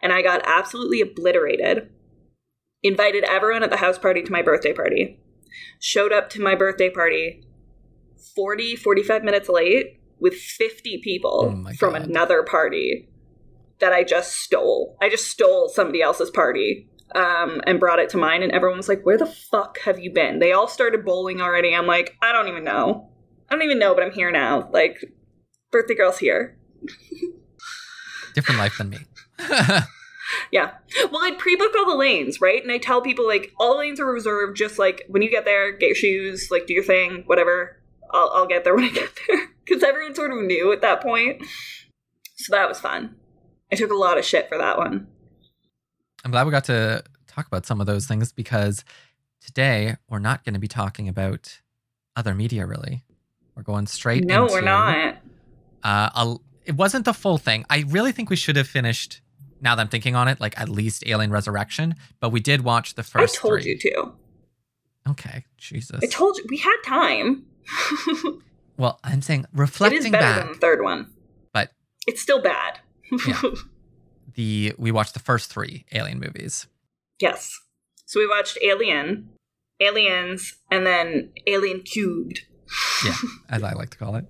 and 0.02 0.12
I 0.12 0.22
got 0.22 0.42
absolutely 0.46 1.00
obliterated. 1.00 1.90
Invited 2.82 3.24
everyone 3.24 3.62
at 3.62 3.70
the 3.70 3.78
house 3.78 3.98
party 3.98 4.22
to 4.22 4.32
my 4.32 4.42
birthday 4.42 4.72
party. 4.72 5.18
Showed 5.80 6.12
up 6.12 6.28
to 6.30 6.42
my 6.42 6.54
birthday 6.54 6.90
party 6.90 7.42
40 8.34 8.76
45 8.76 9.22
minutes 9.22 9.48
late 9.48 10.00
with 10.18 10.34
50 10.34 11.00
people 11.02 11.54
Oh 11.68 11.72
from 11.74 11.92
God. 11.92 12.02
another 12.02 12.42
party 12.42 13.08
that 13.84 13.92
I 13.92 14.02
just 14.02 14.32
stole. 14.36 14.96
I 15.02 15.08
just 15.10 15.28
stole 15.28 15.68
somebody 15.68 16.00
else's 16.00 16.30
party 16.30 16.88
um, 17.14 17.60
and 17.66 17.78
brought 17.78 17.98
it 17.98 18.08
to 18.10 18.16
mine, 18.16 18.42
and 18.42 18.50
everyone 18.52 18.78
was 18.78 18.88
like, 18.88 19.04
"Where 19.04 19.18
the 19.18 19.26
fuck 19.26 19.78
have 19.80 19.98
you 19.98 20.10
been?" 20.10 20.38
They 20.38 20.52
all 20.52 20.68
started 20.68 21.04
bowling 21.04 21.40
already. 21.40 21.74
I'm 21.74 21.86
like, 21.86 22.16
I 22.22 22.32
don't 22.32 22.48
even 22.48 22.64
know. 22.64 23.10
I 23.50 23.54
don't 23.54 23.64
even 23.64 23.78
know, 23.78 23.94
but 23.94 24.02
I'm 24.02 24.12
here 24.12 24.30
now. 24.30 24.68
Like, 24.72 24.98
birthday 25.70 25.94
girl's 25.94 26.18
here. 26.18 26.56
different 28.34 28.58
life 28.58 28.78
than 28.78 28.90
me. 28.90 28.98
Yeah. 30.50 30.72
Well, 31.10 31.22
I'd 31.22 31.38
pre-book 31.38 31.72
all 31.76 31.86
the 31.86 31.96
lanes, 31.96 32.40
right? 32.40 32.62
And 32.62 32.72
I 32.72 32.78
tell 32.78 33.00
people 33.00 33.26
like 33.26 33.52
all 33.58 33.78
lanes 33.78 34.00
are 34.00 34.06
reserved. 34.06 34.56
Just 34.56 34.78
like 34.78 35.04
when 35.08 35.22
you 35.22 35.30
get 35.30 35.44
there, 35.44 35.72
get 35.72 35.86
your 35.86 35.94
shoes, 35.94 36.48
like 36.50 36.66
do 36.66 36.74
your 36.74 36.84
thing, 36.84 37.24
whatever. 37.26 37.80
I'll, 38.10 38.30
I'll 38.34 38.46
get 38.46 38.64
there 38.64 38.74
when 38.76 38.84
I 38.84 38.90
get 38.90 39.10
there 39.28 39.48
because 39.64 39.82
everyone 39.82 40.14
sort 40.14 40.32
of 40.32 40.38
knew 40.38 40.72
at 40.72 40.80
that 40.82 41.02
point. 41.02 41.44
So 42.36 42.54
that 42.54 42.68
was 42.68 42.80
fun. 42.80 43.16
I 43.72 43.76
took 43.76 43.90
a 43.90 43.96
lot 43.96 44.18
of 44.18 44.24
shit 44.24 44.48
for 44.48 44.58
that 44.58 44.78
one. 44.78 45.06
I'm 46.24 46.30
glad 46.30 46.46
we 46.46 46.50
got 46.50 46.64
to 46.64 47.02
talk 47.26 47.46
about 47.46 47.66
some 47.66 47.80
of 47.80 47.86
those 47.86 48.06
things 48.06 48.32
because 48.32 48.84
today 49.40 49.96
we're 50.08 50.18
not 50.18 50.44
going 50.44 50.54
to 50.54 50.60
be 50.60 50.68
talking 50.68 51.08
about 51.08 51.60
other 52.16 52.34
media 52.34 52.66
really. 52.66 53.04
We're 53.54 53.62
going 53.62 53.86
straight 53.86 54.24
no, 54.24 54.44
into 54.44 54.54
we're 54.54 54.60
not. 54.62 55.16
Uh, 55.82 56.10
a, 56.14 56.36
it 56.64 56.76
wasn't 56.76 57.04
the 57.04 57.12
full 57.12 57.38
thing. 57.38 57.64
I 57.70 57.84
really 57.88 58.12
think 58.12 58.30
we 58.30 58.36
should 58.36 58.56
have 58.56 58.68
finished. 58.68 59.20
Now 59.60 59.74
that 59.74 59.82
I'm 59.82 59.88
thinking 59.88 60.14
on 60.14 60.28
it, 60.28 60.40
like 60.40 60.58
at 60.60 60.68
least 60.68 61.04
Alien 61.06 61.30
Resurrection, 61.30 61.94
but 62.20 62.30
we 62.30 62.40
did 62.40 62.62
watch 62.62 62.94
the 62.96 63.02
first. 63.02 63.36
I 63.36 63.40
told 63.40 63.62
three. 63.62 63.72
you 63.72 63.78
to. 63.78 64.12
Okay, 65.08 65.44
Jesus. 65.56 66.00
I 66.02 66.06
told 66.06 66.36
you 66.36 66.44
we 66.48 66.58
had 66.58 66.76
time. 66.84 67.44
well, 68.76 68.98
I'm 69.04 69.22
saying 69.22 69.40
it 69.40 69.48
is 69.54 69.58
reflecting 69.58 70.12
better 70.12 70.22
back, 70.22 70.42
than 70.44 70.52
the 70.52 70.58
third 70.58 70.82
one, 70.82 71.10
but 71.52 71.70
it's 72.06 72.20
still 72.20 72.42
bad. 72.42 72.80
Yeah. 73.26 73.40
the 74.34 74.74
we 74.78 74.90
watched 74.92 75.14
the 75.14 75.20
first 75.20 75.50
three 75.50 75.84
Alien 75.92 76.18
movies. 76.20 76.66
yes. 77.20 77.60
So 78.06 78.20
we 78.20 78.26
watched 78.28 78.58
Alien, 78.62 79.30
Aliens, 79.80 80.54
and 80.70 80.84
then 80.86 81.30
Alien 81.46 81.80
Cubed, 81.80 82.40
Yeah, 83.04 83.14
as 83.48 83.62
I 83.62 83.72
like 83.72 83.90
to 83.90 83.98
call 83.98 84.14
it. 84.16 84.26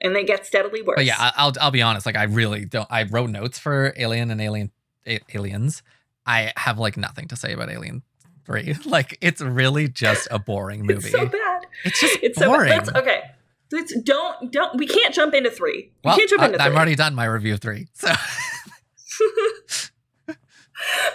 and 0.00 0.14
they 0.16 0.24
get 0.24 0.44
steadily 0.44 0.82
worse. 0.82 0.96
But 0.96 1.04
yeah, 1.04 1.30
I'll 1.36 1.52
I'll 1.60 1.70
be 1.70 1.80
honest. 1.82 2.06
Like 2.06 2.16
I 2.16 2.24
really 2.24 2.64
don't. 2.64 2.88
I 2.90 3.04
wrote 3.04 3.30
notes 3.30 3.58
for 3.58 3.94
Alien 3.96 4.30
and 4.32 4.40
Alien 4.40 4.72
A- 5.06 5.20
Aliens. 5.34 5.82
I 6.26 6.52
have 6.56 6.78
like 6.78 6.96
nothing 6.96 7.28
to 7.28 7.36
say 7.36 7.52
about 7.52 7.70
Alien 7.70 8.02
Three. 8.46 8.74
Like 8.84 9.16
it's 9.20 9.40
really 9.40 9.88
just 9.88 10.26
a 10.30 10.38
boring 10.38 10.80
movie. 10.84 10.94
it's 11.08 11.10
so 11.12 11.26
bad. 11.26 11.66
It's 11.84 12.00
just 12.00 12.18
It's 12.22 12.38
so 12.38 12.46
boring. 12.46 12.70
bad. 12.70 12.86
That's 12.86 12.98
okay. 12.98 13.20
Let's 13.72 13.98
don't 14.00 14.52
don't. 14.52 14.76
We 14.78 14.86
can't 14.86 15.14
jump 15.14 15.34
into 15.34 15.50
three. 15.50 15.90
We 15.92 15.92
well, 16.04 16.16
can't 16.16 16.30
jump 16.30 16.42
I, 16.42 16.46
into 16.46 16.62
I'm 16.62 16.70
3 16.72 16.76
already 16.76 16.94
done 16.94 17.14
my 17.14 17.24
review 17.24 17.54
of 17.54 17.60
three. 17.60 17.88
So 17.94 18.08
but 20.26 20.36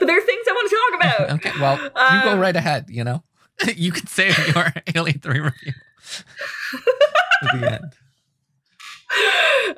there 0.01 0.17
are 0.17 0.21
things 0.21 0.45
I 0.47 0.51
want 0.51 0.69
to 0.69 0.75
talk 0.75 0.93
about. 1.01 1.29
okay, 1.45 1.51
well, 1.59 1.77
you 1.83 2.23
go 2.23 2.33
Um, 2.33 2.39
right 2.39 2.55
ahead. 2.55 2.85
You 2.89 3.03
know, 3.03 3.23
you 3.75 3.91
can 3.91 4.07
say 4.07 4.33
your 4.53 4.73
Alien 4.95 5.19
Three 5.19 5.39
review 5.39 5.73
at 7.43 7.59
the 7.59 7.71
end. 7.73 7.93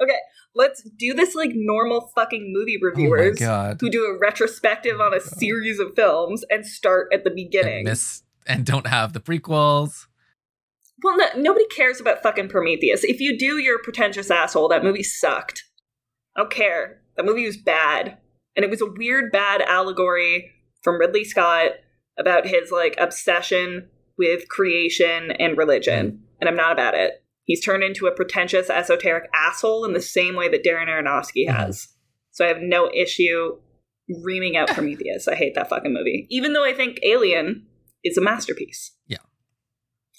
okay, 0.02 0.18
let's 0.56 0.84
do 0.84 1.14
this 1.14 1.36
like 1.36 1.52
normal 1.54 2.12
fucking 2.16 2.52
movie 2.54 2.78
Oh 2.82 2.86
reviewers 2.88 3.40
god! 3.40 3.78
who 3.82 3.90
do 3.90 4.06
a 4.06 4.18
retrospective 4.20 5.00
on 5.00 5.14
a 5.14 5.20
series 5.20 5.80
of 5.80 5.94
films 5.96 6.44
and 6.50 6.66
start 6.66 7.08
at 7.14 7.24
the 7.24 7.32
beginning. 7.32 7.80
And 7.80 7.86
miss 7.86 8.24
and 8.48 8.66
don't 8.66 8.88
have 8.88 9.14
the 9.14 9.20
prequels. 9.20 10.08
Well, 11.04 11.18
no, 11.18 11.26
nobody 11.36 11.66
cares 11.68 12.00
about 12.00 12.22
fucking 12.22 12.50
Prometheus. 12.50 13.04
If 13.04 13.20
you 13.20 13.38
do, 13.38 13.58
you're 13.58 13.78
a 13.80 13.84
pretentious 13.84 14.30
asshole. 14.30 14.68
That 14.70 14.84
movie 14.84 15.04
sucked. 15.04 15.64
I 16.36 16.42
don't 16.42 16.52
care. 16.52 17.02
That 17.18 17.26
movie 17.26 17.46
was 17.46 17.58
bad. 17.58 18.18
And 18.56 18.64
it 18.64 18.70
was 18.70 18.82
a 18.82 18.92
weird, 18.92 19.32
bad 19.32 19.62
allegory 19.62 20.52
from 20.84 21.00
Ridley 21.00 21.24
Scott 21.24 21.72
about 22.20 22.46
his 22.46 22.72
like 22.72 22.96
obsession 23.00 23.90
with 24.18 24.48
creation 24.50 25.32
and 25.32 25.58
religion. 25.58 26.22
And 26.40 26.50
I'm 26.50 26.56
not 26.56 26.72
about 26.74 26.94
it. 26.94 27.24
He's 27.46 27.64
turned 27.64 27.84
into 27.84 28.06
a 28.08 28.16
pretentious, 28.16 28.70
esoteric 28.70 29.30
asshole 29.34 29.86
in 29.86 29.94
the 29.94 30.02
same 30.02 30.36
way 30.36 30.48
that 30.50 30.64
Darren 30.64 30.88
Aronofsky 30.88 31.48
Mhm. 31.48 31.56
has. 31.56 31.88
So 32.32 32.46
I 32.46 32.50
have 32.50 32.62
no 32.62 32.92
issue 32.94 33.58
reaming 34.24 34.56
out 34.58 34.68
Prometheus. 34.74 35.28
I 35.28 35.36
hate 35.36 35.56
that 35.56 35.70
fucking 35.70 35.94
movie. 35.94 36.28
Even 36.30 36.54
though 36.54 36.64
I 36.64 36.74
think 36.74 37.00
Alien 37.04 37.66
is 38.04 38.18
a 38.18 38.22
masterpiece 38.22 38.92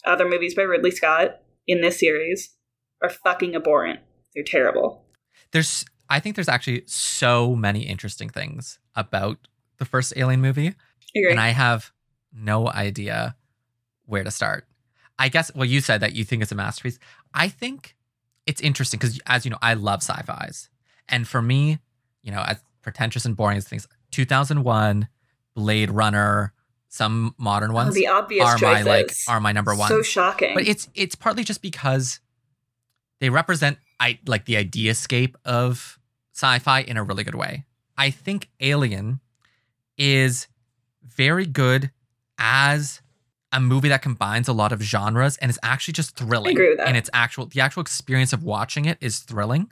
other 0.05 0.29
movies 0.29 0.55
by 0.55 0.63
Ridley 0.63 0.91
Scott 0.91 1.41
in 1.67 1.81
this 1.81 2.01
series 2.01 2.57
are 3.03 3.11
fucking 3.11 3.55
abhorrent. 3.55 4.01
They're 4.35 4.45
terrible. 4.45 5.05
There's, 5.53 5.85
I 6.09 6.21
think 6.21 6.37
there's 6.37 6.49
actually 6.49 6.85
so 6.87 7.55
many 7.55 7.83
interesting 7.83 8.29
things 8.29 8.79
about 8.95 9.39
the 9.79 9.85
first 9.85 10.13
Alien 10.17 10.41
movie. 10.41 10.75
And 11.15 11.39
I 11.39 11.51
have 11.51 11.93
no 12.33 12.69
idea 12.69 13.37
where 14.07 14.25
to 14.25 14.31
start. 14.31 14.67
I 15.19 15.29
guess 15.29 15.55
well, 15.55 15.65
you 15.65 15.81
said 15.81 16.01
that 16.01 16.15
you 16.15 16.25
think 16.25 16.43
it's 16.43 16.53
a 16.53 16.57
masterpiece. 16.57 16.99
I 17.35 17.49
think 17.49 17.95
it's 18.47 18.61
interesting 18.61 18.99
because, 18.99 19.21
as 19.27 19.45
you 19.45 19.51
know, 19.51 19.59
I 19.63 19.75
love 19.75 20.03
sci-fi's, 20.03 20.69
and 21.09 21.29
for 21.29 21.43
me, 21.43 21.79
you 22.23 22.33
know, 22.33 22.43
as 22.47 22.63
pretentious 22.83 23.25
and 23.25 23.37
boring 23.37 23.59
as 23.59 23.69
things, 23.69 23.87
2001, 24.11 25.09
Blade 25.55 25.91
Runner, 25.91 26.53
some 26.95 27.35
modern 27.39 27.71
Oh, 27.71 27.75
ones 27.75 27.95
the 27.95 28.07
obvious 28.07 28.45
are 28.47 28.59
my 28.59 28.83
choices. 28.83 28.87
like 28.87 29.13
are 29.27 29.41
my 29.41 29.51
number 29.53 29.75
one. 29.75 29.89
So 29.89 30.03
shocking. 30.03 30.53
but 30.55 30.69
it's 30.69 30.89
it's 30.95 31.15
partly 31.15 31.43
just 31.43 31.63
because 31.63 32.21
they 33.19 33.31
represent 33.31 33.79
I 33.99 34.19
like 34.27 34.45
the 34.45 34.55
ideascape 34.55 35.35
of 35.47 35.99
sci-fi 36.35 36.81
in 36.81 36.99
a 36.99 37.03
really 37.03 37.25
good 37.25 37.35
way. 37.35 37.65
I 37.97 38.11
think 38.11 38.51
Alien 38.61 39.21
is 39.97 40.49
very 41.03 41.47
good 41.47 41.91
as 42.39 43.01
a 43.53 43.61
movie 43.61 43.89
that 43.89 44.03
combines 44.03 44.49
a 44.49 44.53
lot 44.53 44.73
of 44.73 44.83
genres 44.83 45.37
and 45.39 45.51
is 45.51 45.59
actually 45.63 45.93
just 45.93 46.15
thrilling. 46.17 46.53
agree 46.53 46.71
with 46.71 46.79
that. 46.79 46.89
And 46.89 46.97
it's 46.97 47.09
actual 47.15 47.47
the 47.47 47.61
actual 47.63 47.81
experience 47.81 48.33
of 48.35 48.43
watching 48.43 48.85
it 48.85 48.99
is 49.01 49.21
thrilling. 49.21 49.71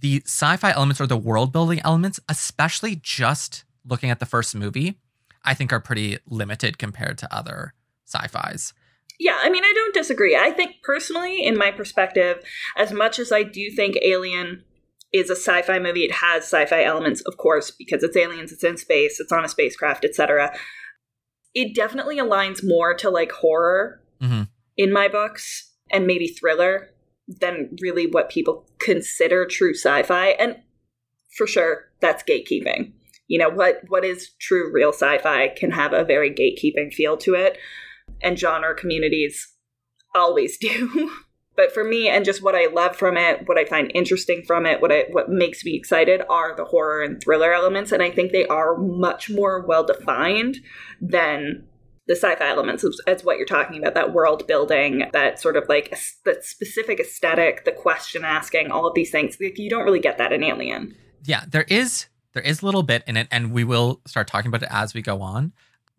The 0.00 0.22
sci-fi 0.24 0.72
elements 0.72 1.00
or 1.00 1.06
the 1.06 1.16
world 1.16 1.52
building 1.52 1.80
elements, 1.84 2.18
especially 2.28 2.96
just 2.96 3.64
looking 3.84 4.10
at 4.10 4.18
the 4.20 4.26
first 4.26 4.54
movie, 4.54 4.98
I 5.44 5.54
think 5.54 5.72
are 5.72 5.80
pretty 5.80 6.18
limited 6.26 6.78
compared 6.78 7.18
to 7.18 7.34
other 7.34 7.74
sci-fis. 8.06 8.72
Yeah, 9.18 9.38
I 9.42 9.50
mean, 9.50 9.64
I 9.64 9.72
don't 9.74 9.94
disagree. 9.94 10.36
I 10.36 10.50
think 10.52 10.76
personally, 10.82 11.44
in 11.44 11.56
my 11.56 11.70
perspective, 11.70 12.42
as 12.76 12.92
much 12.92 13.18
as 13.18 13.32
I 13.32 13.42
do 13.42 13.70
think 13.70 13.96
Alien 14.02 14.64
is 15.12 15.30
a 15.30 15.34
sci-fi 15.36 15.78
movie, 15.78 16.04
it 16.04 16.12
has 16.12 16.44
sci-fi 16.44 16.84
elements, 16.84 17.20
of 17.22 17.36
course, 17.36 17.70
because 17.70 18.02
it's 18.02 18.16
aliens, 18.16 18.52
it's 18.52 18.62
in 18.62 18.76
space, 18.76 19.18
it's 19.20 19.32
on 19.32 19.44
a 19.44 19.48
spacecraft, 19.48 20.04
etc. 20.04 20.54
It 21.54 21.74
definitely 21.74 22.18
aligns 22.18 22.60
more 22.62 22.94
to 22.94 23.08
like 23.10 23.32
horror 23.32 24.02
Mhm. 24.22 24.48
in 24.76 24.92
my 24.92 25.08
books 25.08 25.72
and 25.90 26.06
maybe 26.06 26.28
thriller 26.28 26.90
than 27.26 27.76
really 27.80 28.06
what 28.06 28.28
people 28.30 28.68
consider 28.78 29.46
true 29.46 29.74
sci-fi. 29.74 30.28
And 30.30 30.62
for 31.36 31.46
sure, 31.46 31.90
that's 32.00 32.22
gatekeeping. 32.22 32.92
You 33.28 33.38
know, 33.38 33.50
what 33.50 33.82
what 33.88 34.04
is 34.04 34.30
true 34.40 34.72
real 34.72 34.92
sci-fi 34.92 35.48
can 35.48 35.70
have 35.70 35.92
a 35.92 36.04
very 36.04 36.30
gatekeeping 36.30 36.92
feel 36.92 37.16
to 37.18 37.34
it 37.34 37.58
and 38.22 38.38
genre 38.38 38.74
communities 38.74 39.52
always 40.14 40.56
do. 40.60 41.10
but 41.56 41.72
for 41.72 41.84
me 41.84 42.08
and 42.08 42.24
just 42.24 42.42
what 42.42 42.54
I 42.54 42.66
love 42.66 42.96
from 42.96 43.16
it, 43.16 43.46
what 43.46 43.58
I 43.58 43.64
find 43.64 43.90
interesting 43.94 44.42
from 44.46 44.66
it, 44.66 44.80
what 44.80 44.92
I 44.92 45.04
what 45.10 45.28
makes 45.28 45.64
me 45.64 45.74
excited 45.74 46.22
are 46.28 46.56
the 46.56 46.64
horror 46.64 47.02
and 47.02 47.22
thriller 47.22 47.52
elements 47.52 47.92
and 47.92 48.02
I 48.02 48.10
think 48.10 48.32
they 48.32 48.46
are 48.46 48.76
much 48.76 49.30
more 49.30 49.64
well 49.66 49.84
defined 49.84 50.58
than 51.00 51.64
the 52.08 52.16
sci-fi 52.16 52.48
elements 52.48 52.84
as, 53.06 53.22
what 53.22 53.36
you're 53.36 53.46
talking 53.46 53.78
about 53.78 53.94
that 53.94 54.14
world 54.14 54.46
building 54.46 55.04
that 55.12 55.38
sort 55.38 55.56
of 55.56 55.68
like 55.68 55.96
that 56.24 56.42
specific 56.42 56.98
aesthetic 56.98 57.64
the 57.64 57.72
question 57.72 58.24
asking 58.24 58.70
all 58.70 58.86
of 58.86 58.94
these 58.94 59.10
things 59.10 59.36
like, 59.40 59.58
you 59.58 59.68
don't 59.68 59.84
really 59.84 60.00
get 60.00 60.16
that 60.16 60.32
in 60.32 60.42
alien 60.42 60.96
yeah 61.24 61.44
there 61.46 61.66
is 61.68 62.06
there 62.34 62.42
is 62.42 62.62
a 62.62 62.66
little 62.66 62.82
bit 62.82 63.02
in 63.06 63.16
it 63.16 63.28
and 63.30 63.52
we 63.52 63.64
will 63.64 64.00
start 64.06 64.28
talking 64.28 64.48
about 64.48 64.62
it 64.62 64.68
as 64.70 64.94
we 64.94 65.02
go 65.02 65.22
on. 65.22 65.52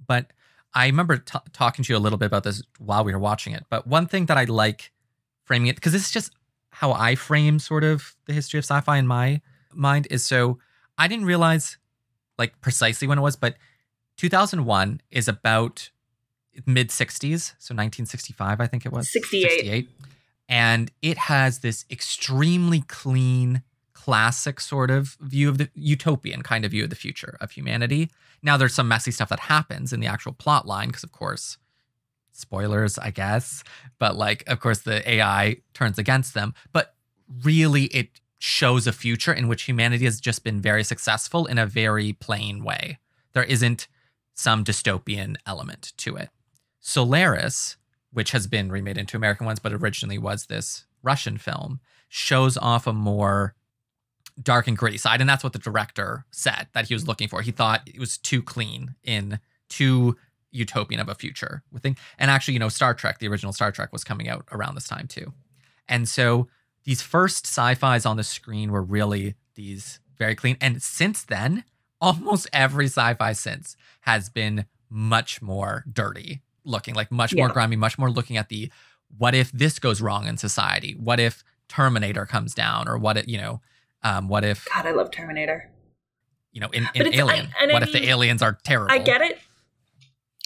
But 0.06 0.32
i 0.74 0.86
remember 0.86 1.18
t- 1.18 1.40
talking 1.52 1.84
to 1.84 1.92
you 1.92 1.98
a 1.98 2.00
little 2.00 2.18
bit 2.18 2.28
about 2.28 2.44
this 2.44 2.62
while 2.78 3.04
we 3.04 3.12
were 3.12 3.20
watching 3.20 3.54
it. 3.54 3.66
But 3.70 3.88
one 3.88 4.06
thing 4.06 4.28
that 4.28 4.38
i 4.38 4.44
like 4.44 4.92
framing 5.44 5.68
it 5.68 5.76
because 5.76 5.94
this 5.94 6.06
is 6.06 6.12
just 6.12 6.32
how 6.70 6.94
i 6.94 7.16
frame 7.16 7.58
sort 7.58 7.84
of 7.84 8.16
the 8.26 8.34
history 8.34 8.60
of 8.60 8.64
sci-fi 8.64 8.98
in 8.98 9.08
my 9.08 9.42
mind 9.74 10.08
is 10.12 10.24
so 10.24 10.60
i 10.98 11.08
didn't 11.08 11.26
realize 11.26 11.78
like 12.38 12.60
precisely 12.62 13.08
when 13.08 13.18
it 13.18 13.22
was 13.22 13.36
but 13.36 13.56
2001 14.18 15.02
is 15.10 15.28
about 15.28 15.90
mid 16.68 16.90
60s 16.90 17.54
so 17.58 17.74
1965 17.74 18.62
i 18.62 18.68
think 18.68 18.86
it 18.86 18.92
was. 18.92 19.12
68. 19.12 19.90
and 20.48 20.92
it 21.02 21.18
has 21.18 21.60
this 21.60 21.86
extremely 21.90 22.82
clean 22.82 23.64
classic 24.10 24.60
sort 24.60 24.90
of 24.90 25.18
view 25.22 25.48
of 25.50 25.60
the 25.60 25.70
utopian 25.76 26.42
kind 26.42 26.66
of 26.66 26.72
view 26.72 26.84
of 26.84 26.90
the 26.90 26.96
future 26.96 27.38
of 27.40 27.52
humanity. 27.52 28.10
Now 28.42 28.58
there's 28.58 28.74
some 28.74 28.88
messy 28.88 29.12
stuff 29.12 29.30
that 29.30 29.42
happens 29.42 29.94
in 29.94 30.00
the 30.00 30.08
actual 30.08 30.34
plot 30.34 30.66
line 30.66 30.88
because 30.88 31.04
of 31.04 31.12
course 31.12 31.60
spoilers 32.32 32.98
i 32.98 33.12
guess. 33.12 33.64
But 34.00 34.16
like 34.16 34.44
of 34.48 34.60
course 34.60 34.80
the 34.80 35.08
ai 35.08 35.58
turns 35.76 36.00
against 36.00 36.34
them. 36.34 36.56
But 36.74 36.96
really 37.44 37.84
it 37.86 38.20
shows 38.40 38.88
a 38.88 38.92
future 38.92 39.32
in 39.32 39.48
which 39.48 39.64
humanity 39.64 40.06
has 40.06 40.20
just 40.20 40.44
been 40.44 40.60
very 40.60 40.84
successful 40.84 41.46
in 41.46 41.60
a 41.60 41.68
very 41.68 42.14
plain 42.14 42.64
way. 42.64 42.98
There 43.34 43.44
isn't 43.44 43.88
some 44.34 44.64
dystopian 44.64 45.36
element 45.46 45.94
to 45.98 46.16
it. 46.16 46.30
Solaris 46.80 47.78
which 48.12 48.32
has 48.32 48.48
been 48.48 48.72
remade 48.72 48.98
into 48.98 49.16
American 49.18 49.46
ones, 49.46 49.60
but 49.60 49.72
originally 49.72 50.18
was 50.18 50.48
this 50.48 50.86
Russian 51.04 51.38
film, 51.38 51.80
shows 52.08 52.58
off 52.58 52.88
a 52.88 52.94
more 52.94 53.54
dark 54.42 54.68
and 54.68 54.78
gritty 54.78 54.98
side. 54.98 55.22
And 55.22 55.30
that's 55.30 55.44
what 55.44 55.54
the 55.54 55.60
director 55.60 56.26
said 56.32 56.68
that 56.74 56.88
he 56.88 56.94
was 56.94 57.08
looking 57.08 57.28
for. 57.28 57.42
He 57.42 57.52
thought 57.52 57.82
it 57.86 58.00
was 58.00 58.18
too 58.18 58.42
clean 58.42 58.96
in 59.04 59.40
too 59.70 60.16
utopian 60.52 61.00
of 61.00 61.10
a 61.10 61.16
future 61.16 61.64
thing. 61.80 61.98
And 62.18 62.32
actually, 62.32 62.54
you 62.56 62.60
know, 62.60 62.70
Star 62.70 62.94
Trek, 62.94 63.20
the 63.20 63.28
original 63.28 63.54
Star 63.54 63.72
Trek 63.72 63.92
was 63.92 64.04
coming 64.04 64.30
out 64.30 64.46
around 64.52 64.76
this 64.76 64.88
time 64.88 65.08
too. 65.08 65.34
And 65.88 66.08
so 66.08 66.48
these 66.86 67.02
first 67.02 67.46
sci-fis 67.46 68.06
on 68.06 68.18
the 68.18 68.24
screen 68.24 68.72
were 68.72 68.82
really 68.82 69.36
these 69.56 70.00
very 70.18 70.36
clean. 70.36 70.58
And 70.62 70.82
since 70.82 71.24
then, 71.24 71.64
almost 72.02 72.48
every 72.54 72.86
sci-fi 72.86 73.34
since 73.34 73.76
has 74.02 74.30
been 74.30 74.66
much 74.90 75.42
more 75.42 75.84
dirty 75.92 76.42
looking, 76.64 76.96
like 76.96 77.12
much 77.12 77.36
more 77.36 77.50
grimy, 77.50 77.76
much 77.76 77.98
more 77.98 78.10
looking 78.10 78.38
at 78.38 78.50
the 78.50 78.72
what 79.18 79.34
if 79.34 79.52
this 79.52 79.80
goes 79.80 80.02
wrong 80.02 80.28
in 80.28 80.38
society? 80.38 80.94
What 80.94 81.20
if 81.20 81.44
Terminator 81.68 82.26
comes 82.26 82.54
down? 82.54 82.88
Or 82.88 82.98
what 82.98 83.18
if, 83.18 83.28
you 83.28 83.38
know, 83.38 83.62
um, 84.04 84.28
what 84.28 84.44
if, 84.44 84.66
god 84.74 84.86
i 84.86 84.92
love 84.92 85.12
terminator 85.12 85.72
you 86.52 86.62
know, 86.62 86.70
in, 86.70 86.90
in 86.96 87.14
Alien, 87.14 87.48
I- 87.58 87.64
and 87.64 87.72
I 87.72 87.74
what 87.74 87.84
if 87.84 87.92
the 87.92 88.10
aliens 88.10 88.42
are 88.42 88.58
terrible? 88.64 88.92
I 88.92 88.98
get 88.98 89.22
it. 89.22 89.40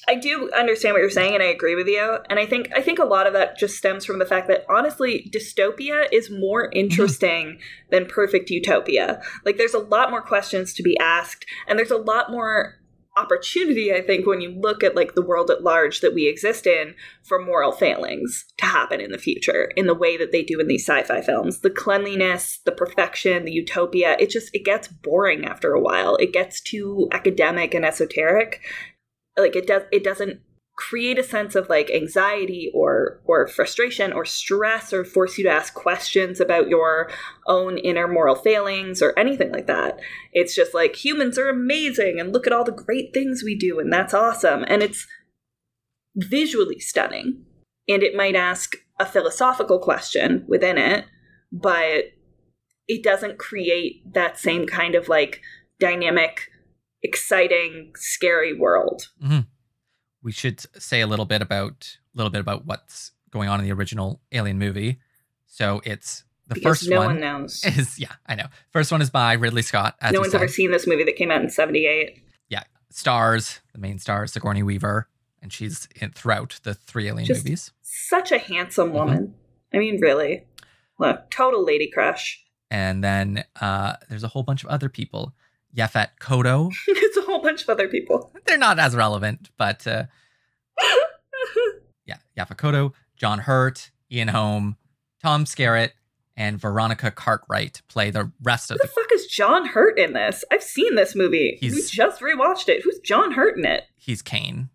I 0.05 0.15
do 0.15 0.51
understand 0.51 0.93
what 0.93 1.00
you're 1.00 1.10
saying, 1.10 1.33
and 1.33 1.41
I 1.41 1.45
agree 1.45 1.75
with 1.75 1.88
you. 1.88 2.17
And 2.29 2.38
I 2.38 2.45
think 2.45 2.69
I 2.75 2.81
think 2.81 3.00
a 3.00 3.05
lot 3.05 3.25
of 3.25 3.31
that 3.33 3.57
just 3.57 3.77
stems 3.77 4.03
from 4.03 4.19
the 4.19 4.25
fact 4.25 4.50
that 4.50 4.65
honestly, 4.69 5.31
dystopia 5.33 6.07
is 6.12 6.29
more 6.29 6.69
interesting 6.74 7.60
than 7.89 8.05
perfect 8.05 8.50
utopia. 8.50 9.22
Like, 9.45 9.57
there's 9.57 9.74
a 9.74 9.79
lot 9.79 10.12
more 10.12 10.22
questions 10.22 10.74
to 10.74 10.83
be 10.83 10.98
asked, 11.00 11.45
and 11.67 11.79
there's 11.79 11.91
a 11.91 11.98
lot 11.98 12.29
more 12.29 12.75
opportunity. 13.15 13.93
I 13.93 14.01
think 14.01 14.25
when 14.25 14.41
you 14.41 14.51
look 14.51 14.84
at 14.84 14.96
like 14.96 15.13
the 15.13 15.22
world 15.22 15.51
at 15.51 15.63
large 15.63 16.01
that 16.01 16.13
we 16.13 16.27
exist 16.27 16.65
in 16.65 16.96
for 17.24 17.43
moral 17.43 17.72
failings 17.72 18.46
to 18.58 18.65
happen 18.65 19.00
in 19.00 19.12
the 19.12 19.17
future 19.17 19.72
in 19.75 19.86
the 19.86 19.93
way 19.93 20.17
that 20.17 20.32
they 20.32 20.41
do 20.41 20.60
in 20.60 20.67
these 20.67 20.86
sci-fi 20.88 21.22
films 21.22 21.60
the 21.60 21.70
cleanliness 21.70 22.60
the 22.65 22.72
perfection 22.72 23.46
the 23.46 23.51
utopia 23.51 24.17
it 24.20 24.29
just 24.29 24.50
it 24.53 24.65
gets 24.65 24.88
boring 24.88 25.46
after 25.46 25.74
a 25.74 25.79
while 25.79 26.15
it 26.15 26.34
gets 26.34 26.60
too 26.60 27.08
academic 27.12 27.74
and 27.74 27.86
esoteric 27.86 28.62
like 29.38 29.55
it 29.55 29.67
does 29.67 29.84
it 29.91 30.03
doesn't 30.03 30.39
create 30.75 31.20
a 31.20 31.24
sense 31.24 31.56
of 31.56 31.70
like 31.70 31.92
anxiety 31.92 32.72
or 32.74 33.22
or 33.25 33.48
frustration 33.48 34.12
or 34.12 34.25
stress 34.25 34.92
or 34.92 35.06
force 35.06 35.38
you 35.38 35.44
to 35.44 35.50
ask 35.50 35.74
questions 35.74 36.39
about 36.39 36.68
your 36.68 37.10
own 37.48 37.77
inner 37.77 38.08
moral 38.08 38.36
failings 38.36 39.01
or 39.01 39.18
anything 39.18 39.51
like 39.51 39.68
that. 39.68 40.00
It's 40.32 40.56
just 40.56 40.74
like 40.74 40.96
humans 40.96 41.38
are 41.38 41.50
amazing 41.50 42.20
and 42.20 42.34
look 42.34 42.48
at 42.48 42.53
all 42.53 42.63
the 42.63 42.72
great 42.72 43.13
things 43.13 43.44
we 43.44 43.56
do 43.56 43.80
and 43.80 43.94
that's 43.94 44.13
awesome. 44.13 44.65
And 44.68 44.82
it's 44.82 45.06
visually 46.15 46.80
stunning. 46.80 47.46
And 47.88 48.01
it 48.01 48.15
might 48.15 48.36
ask 48.36 48.75
a 49.00 49.06
philosophical 49.06 49.80
question 49.80 50.46
within 50.48 50.77
it 50.77 51.06
but 51.53 52.06
it 52.88 53.03
doesn't 53.03 53.38
create 53.38 54.01
that 54.13 54.39
same 54.39 54.65
kind 54.65 54.96
of 54.96 55.08
like 55.08 55.42
dynamic 55.80 56.50
exciting 57.03 57.92
scary 57.96 58.58
world 58.58 59.10
mm-hmm. 59.24 59.42
We 60.24 60.32
should 60.32 60.62
say 60.82 61.01
a 61.01 61.08
little 61.08 61.25
bit 61.25 61.42
about 61.42 61.98
a 62.13 62.18
little 62.18 62.30
bit 62.32 62.42
about 62.42 62.65
what's 62.65 63.12
going 63.32 63.50
on 63.50 63.60
in 63.60 63.65
the 63.65 63.72
original 63.74 64.22
Alien 64.32 64.58
movie. 64.60 65.00
So 65.48 65.82
it's 65.86 66.24
the 66.48 66.56
because 66.56 66.80
first 66.80 66.89
no 66.89 66.98
one, 67.00 67.08
one 67.08 67.20
knows 67.20 67.63
is 67.77 68.00
yeah, 68.00 68.13
I 68.25 68.36
know. 68.36 68.48
First 68.72 68.92
one 68.92 69.01
is 69.01 69.10
by 69.10 69.34
Ridley 69.34 69.62
Scott. 69.62 69.96
As 70.01 70.13
no 70.13 70.20
one's 70.22 70.32
said. 70.32 70.42
ever 70.42 70.48
seen 70.48 70.72
this 70.72 70.88
movie 70.88 71.03
that 71.03 71.15
came 71.15 71.32
out 71.32 71.42
in 71.42 71.50
78 71.50 72.22
Yeah, 72.50 72.63
stars 72.89 73.60
the 73.74 73.80
main 73.80 74.00
star 74.00 74.25
Sigourney 74.27 74.63
Weaver, 74.63 75.08
and 75.42 75.51
she's 75.51 75.88
in 75.96 76.12
throughout 76.12 76.60
the 76.63 76.74
three 76.74 77.08
Alien 77.08 77.27
Just- 77.27 77.44
movies. 77.46 77.72
such 77.82 78.32
a 78.32 78.38
handsome 78.38 78.88
Mm-hmm. 78.89 78.98
woman 78.98 79.34
i 79.74 79.77
mean 79.77 80.00
really 80.01 80.46
Look, 81.00 81.32
total 81.32 81.65
lady 81.65 81.89
crush 81.92 82.44
And 82.70 83.03
then 83.03 83.44
uh, 83.60 83.96
there's 84.10 84.24
a 84.24 84.27
whole 84.27 84.44
bunch 84.44 84.63
of 84.63 84.70
other 84.70 84.89
people. 84.89 85.34
Yaphet 85.75 86.10
Kotto. 86.20 86.72
it's 86.88 87.18
a 87.18 87.22
whole 87.22 87.42
bunch 87.42 87.63
of 87.63 87.70
other 87.70 87.88
people 87.88 88.32
They're 88.46 88.58
not 88.58 88.80
as 88.80 88.96
relevant, 88.96 89.50
but 89.58 89.86
uh, 89.88 90.03
yeah, 92.06 92.18
Yaphet 92.38 92.58
Kotto, 92.58 92.94
John 93.15 93.39
Hurt, 93.39 93.92
Ian 94.12 94.27
Holm, 94.30 94.77
Tom 95.22 95.46
Skerritt, 95.46 95.92
and 96.36 96.60
Veronica 96.60 97.12
Cartwright 97.12 97.82
play 97.88 98.10
the 98.12 98.32
rest 98.42 98.72
of 98.72 98.75
Who 98.75 98.88
the 98.88 98.88
the. 98.88 98.94
fuck 99.01 99.12
is 99.13 99.27
John 99.27 99.68
Hurt 99.68 99.98
in 100.00 100.13
this? 100.13 100.44
I've 100.51 100.63
seen 100.63 100.96
this 100.96 101.15
movie. 101.15 101.60
we 101.62 101.70
He's- 101.70 101.89
just 101.92 102.22
rewatched 102.22 102.70
it. 102.70 102.84
Who's 102.84 103.00
John 103.00 103.34
Hurt 103.34 103.58
in 103.58 103.65
it? 103.65 103.84
He's 103.96 104.22
Kane. 104.22 104.70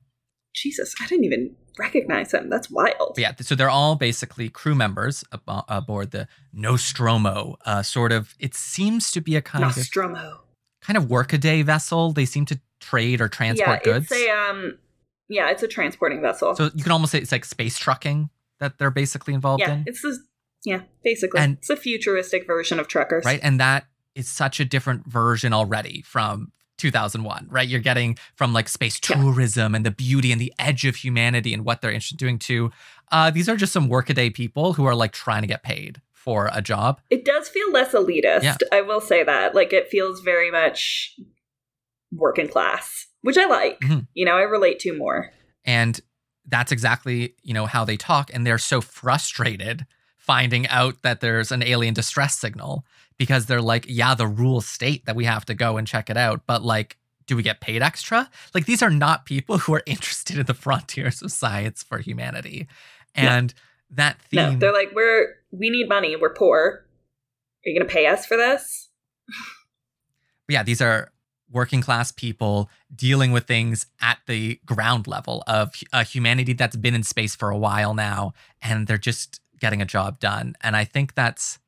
Jesus, 0.54 0.94
I 1.00 1.06
didn't 1.06 1.24
even 1.24 1.54
recognize 1.78 2.32
him. 2.32 2.48
That's 2.48 2.70
wild. 2.70 3.14
Yeah, 3.16 3.32
so 3.40 3.54
they're 3.54 3.70
all 3.70 3.94
basically 3.96 4.48
crew 4.48 4.74
members 4.74 5.22
abo- 5.32 5.64
aboard 5.68 6.10
the 6.12 6.26
Nostromo. 6.52 7.56
Uh, 7.64 7.82
sort 7.82 8.10
of, 8.12 8.34
it 8.40 8.54
seems 8.54 9.10
to 9.12 9.20
be 9.20 9.36
a 9.36 9.42
kind 9.42 9.64
of 9.64 9.76
Nostromo. 9.76 10.40
Kind 10.88 10.96
of 10.96 11.04
workaday 11.04 11.62
vessel. 11.62 12.12
They 12.12 12.24
seem 12.24 12.46
to 12.46 12.58
trade 12.80 13.20
or 13.20 13.28
transport 13.28 13.80
yeah, 13.84 13.92
goods. 13.92 14.10
it's 14.10 14.20
a 14.20 14.30
um 14.30 14.78
Yeah, 15.28 15.50
it's 15.50 15.62
a 15.62 15.68
transporting 15.68 16.20
vessel. 16.22 16.56
So 16.56 16.70
you 16.74 16.82
can 16.82 16.90
almost 16.92 17.12
say 17.12 17.18
it's 17.18 17.30
like 17.30 17.44
space 17.44 17.78
trucking 17.78 18.30
that 18.58 18.78
they're 18.78 18.90
basically 18.90 19.34
involved 19.34 19.60
yeah, 19.60 19.74
in. 19.74 19.84
it's 19.86 20.02
this. 20.02 20.18
Yeah, 20.64 20.80
basically, 21.04 21.40
And- 21.40 21.58
it's 21.58 21.70
a 21.70 21.76
futuristic 21.76 22.46
version 22.46 22.80
of 22.80 22.88
truckers. 22.88 23.24
right? 23.24 23.38
And 23.42 23.60
that 23.60 23.86
is 24.16 24.28
such 24.28 24.58
a 24.58 24.64
different 24.64 25.06
version 25.06 25.52
already 25.52 26.02
from 26.02 26.50
2001, 26.78 27.46
right? 27.50 27.68
You're 27.68 27.80
getting 27.80 28.16
from 28.34 28.52
like 28.52 28.68
space 28.68 28.98
Yeah. 29.08 29.16
tourism 29.22 29.74
and 29.76 29.86
the 29.86 29.90
beauty 29.92 30.32
and 30.32 30.40
the 30.40 30.52
edge 30.58 30.84
of 30.84 30.96
humanity 30.96 31.52
and 31.54 31.64
what 31.64 31.80
they're 31.80 31.92
interested 31.92 32.14
in 32.20 32.26
doing 32.26 32.38
to 32.40 32.72
uh, 33.12 33.30
these 33.30 33.48
are 33.48 33.56
just 33.56 33.72
some 33.72 33.88
workaday 33.88 34.30
people 34.30 34.72
who 34.74 34.84
are 34.84 34.94
like 34.94 35.12
trying 35.12 35.42
to 35.42 35.48
get 35.48 35.62
paid 35.62 36.00
for 36.18 36.50
a 36.52 36.60
job. 36.60 37.00
It 37.10 37.24
does 37.24 37.48
feel 37.48 37.70
less 37.72 37.92
elitist. 37.92 38.42
Yeah. 38.42 38.56
I 38.72 38.82
will 38.82 39.00
say 39.00 39.22
that. 39.24 39.54
Like 39.54 39.72
it 39.72 39.88
feels 39.88 40.20
very 40.20 40.50
much 40.50 41.14
working 42.12 42.48
class, 42.48 43.06
which 43.22 43.38
I 43.38 43.46
like. 43.46 43.80
Mhm. 43.80 44.08
You 44.14 44.24
know, 44.24 44.36
I 44.36 44.42
relate 44.42 44.78
to 44.80 44.96
more. 44.96 45.30
And 45.64 46.00
that's 46.46 46.72
exactly, 46.72 47.34
you 47.42 47.54
know, 47.54 47.66
how 47.66 47.84
they 47.84 47.96
talk. 47.96 48.30
And 48.32 48.46
they're 48.46 48.58
so 48.58 48.80
frustrated 48.80 49.86
finding 50.16 50.66
out 50.68 51.02
that 51.02 51.20
there's 51.20 51.52
an 51.52 51.62
alien 51.62 51.94
distress 51.94 52.34
signal 52.38 52.84
because 53.16 53.46
they're 53.46 53.62
like, 53.62 53.86
yeah, 53.88 54.14
the 54.14 54.26
rules 54.26 54.66
state 54.66 55.06
that 55.06 55.16
we 55.16 55.24
have 55.24 55.44
to 55.46 55.54
go 55.54 55.76
and 55.76 55.86
check 55.86 56.10
it 56.10 56.16
out. 56.16 56.42
But 56.46 56.62
like, 56.62 56.96
do 57.26 57.36
we 57.36 57.42
get 57.42 57.60
paid 57.60 57.82
extra? 57.82 58.30
Like, 58.54 58.64
these 58.66 58.82
are 58.82 58.90
not 58.90 59.26
people 59.26 59.58
who 59.58 59.74
are 59.74 59.82
interested 59.86 60.38
in 60.38 60.46
the 60.46 60.54
frontiers 60.54 61.22
of 61.22 61.30
science 61.30 61.82
for 61.82 61.98
humanity. 61.98 62.66
Yeah. 63.16 63.36
That 63.90 64.18
No, 64.32 64.54
they're 64.56 64.72
like, 64.72 64.92
we're 64.94 65.36
we 65.50 65.70
need 65.70 65.88
money. 65.88 66.16
We're 66.16 66.34
poor. 66.34 66.84
Are 67.64 67.68
you 67.68 67.78
gonna 67.78 67.90
pay 67.90 68.06
us 68.06 68.26
for 68.26 68.36
this? 68.36 68.90
yeah, 70.48 70.62
these 70.62 70.80
are 70.80 71.10
working 71.50 71.80
class 71.80 72.12
people 72.12 72.68
dealing 72.94 73.32
with 73.32 73.46
things 73.46 73.86
at 74.00 74.18
the 74.26 74.60
ground 74.66 75.06
level 75.06 75.42
of 75.46 75.74
a 75.92 76.04
humanity 76.04 76.52
that's 76.52 76.76
been 76.76 76.94
in 76.94 77.02
space 77.02 77.34
for 77.34 77.50
a 77.50 77.56
while 77.56 77.94
now 77.94 78.32
and 78.60 78.86
they're 78.86 78.98
just 78.98 79.40
getting 79.58 79.80
a 79.80 79.86
job 79.86 80.20
done 80.20 80.54
and 80.60 80.76
i 80.76 80.84
think 80.84 81.14
that's 81.14 81.58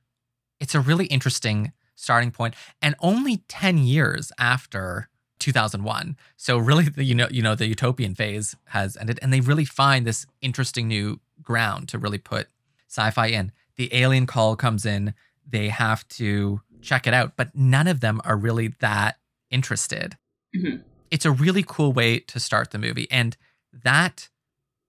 it's 0.60 0.74
a 0.74 0.80
really 0.80 1.06
interesting 1.06 1.72
starting 1.94 2.30
point 2.30 2.54
and 2.82 2.94
only 3.00 3.38
10 3.48 3.78
years 3.78 4.32
after 4.38 5.08
2001 5.38 6.16
so 6.36 6.58
really 6.58 6.84
the, 6.84 7.04
you 7.04 7.14
know 7.14 7.28
you 7.30 7.42
know 7.42 7.54
the 7.54 7.66
utopian 7.66 8.14
phase 8.14 8.54
has 8.66 8.96
ended 8.98 9.18
and 9.22 9.32
they 9.32 9.40
really 9.40 9.64
find 9.64 10.06
this 10.06 10.26
interesting 10.42 10.86
new 10.86 11.18
ground 11.42 11.88
to 11.88 11.98
really 11.98 12.18
put 12.18 12.48
sci-fi 12.88 13.26
in. 13.26 13.52
The 13.76 13.92
alien 13.94 14.26
call 14.26 14.56
comes 14.56 14.84
in 14.86 15.14
they 15.48 15.68
have 15.68 16.06
to 16.08 16.60
check 16.80 17.06
it 17.06 17.14
out 17.14 17.32
but 17.36 17.54
none 17.56 17.88
of 17.88 18.00
them 18.00 18.20
are 18.24 18.36
really 18.36 18.68
that 18.80 19.18
interested. 19.50 20.16
Mhm. 20.56 20.82
it's 21.10 21.24
a 21.24 21.30
really 21.30 21.64
cool 21.66 21.92
way 21.92 22.18
to 22.20 22.38
start 22.40 22.70
the 22.70 22.78
movie 22.78 23.08
and 23.10 23.36
that 23.72 24.28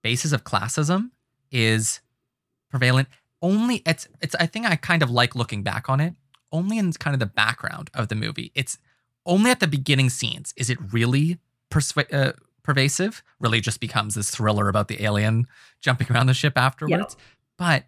basis 0.03 0.31
of 0.31 0.43
classism 0.43 1.11
is 1.51 1.99
prevalent 2.69 3.07
only 3.41 3.81
it's 3.85 4.07
it's 4.21 4.35
i 4.35 4.45
think 4.45 4.65
i 4.65 4.75
kind 4.75 5.01
of 5.03 5.09
like 5.09 5.35
looking 5.35 5.61
back 5.63 5.89
on 5.89 5.99
it 5.99 6.13
only 6.51 6.77
in 6.77 6.91
kind 6.93 7.13
of 7.13 7.19
the 7.19 7.25
background 7.25 7.89
of 7.93 8.09
the 8.09 8.15
movie. 8.15 8.51
It's 8.55 8.77
only 9.25 9.51
at 9.51 9.61
the 9.61 9.67
beginning 9.67 10.09
scenes 10.09 10.53
is 10.57 10.69
it 10.69 10.77
really 10.91 11.39
persva- 11.71 12.13
uh, 12.13 12.33
pervasive 12.63 13.23
really 13.39 13.61
just 13.61 13.79
becomes 13.79 14.15
this 14.15 14.29
thriller 14.29 14.69
about 14.69 14.87
the 14.87 15.03
alien 15.03 15.47
jumping 15.81 16.07
around 16.11 16.27
the 16.27 16.33
ship 16.33 16.57
afterwards. 16.57 17.15
But 17.57 17.83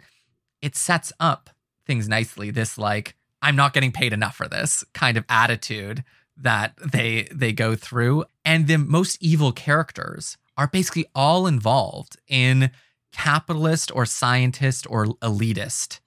it 0.62 0.76
sets 0.76 1.12
up 1.20 1.50
things 1.86 2.08
nicely 2.08 2.50
this 2.50 2.78
like 2.78 3.18
i'm 3.42 3.58
not 3.58 3.74
getting 3.74 3.92
paid 3.92 4.14
enough 4.14 4.38
for 4.38 4.48
this 4.48 4.86
kind 4.94 5.18
of 5.18 5.26
attitude 5.28 6.02
that 6.38 6.74
they 6.78 7.28
they 7.32 7.54
go 7.54 7.76
through. 7.76 8.26
And 8.44 8.68
the 8.68 8.78
most 8.78 9.18
evil 9.22 9.52
characters 9.52 10.38
are 10.58 10.68
basically 10.68 11.06
all 11.16 11.48
involved 11.48 12.18
in 12.28 12.72
capitalist 13.12 13.92
or 13.96 14.06
scientist 14.06 14.88
or 14.90 15.06
elitist 15.06 16.00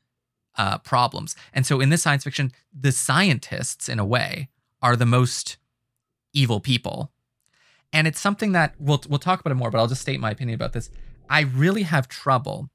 uh, 0.57 0.79
problems. 0.79 1.37
And 1.53 1.67
so 1.67 1.81
in 1.81 1.91
this 1.91 2.03
science 2.03 2.25
fiction 2.25 2.53
the 2.79 2.93
scientists 2.93 3.89
in 3.89 3.99
a 3.99 4.05
way 4.05 4.49
are 4.83 4.97
the 4.97 5.07
most 5.07 5.57
evil 6.33 6.61
people 6.61 7.13
and 7.93 8.07
it's 8.07 8.21
something 8.21 8.53
that 8.53 8.75
we'll 8.79 9.03
we'll 9.09 9.19
talk 9.19 9.41
about 9.41 9.51
it 9.51 9.55
more 9.57 9.71
but 9.71 9.79
i'll 9.79 9.87
just 9.87 10.03
state 10.03 10.21
my 10.21 10.31
opinion 10.31 10.55
about 10.55 10.73
this 10.73 10.91
i 11.31 11.41
really 11.41 11.83
have 11.83 12.09
trouble 12.09 12.69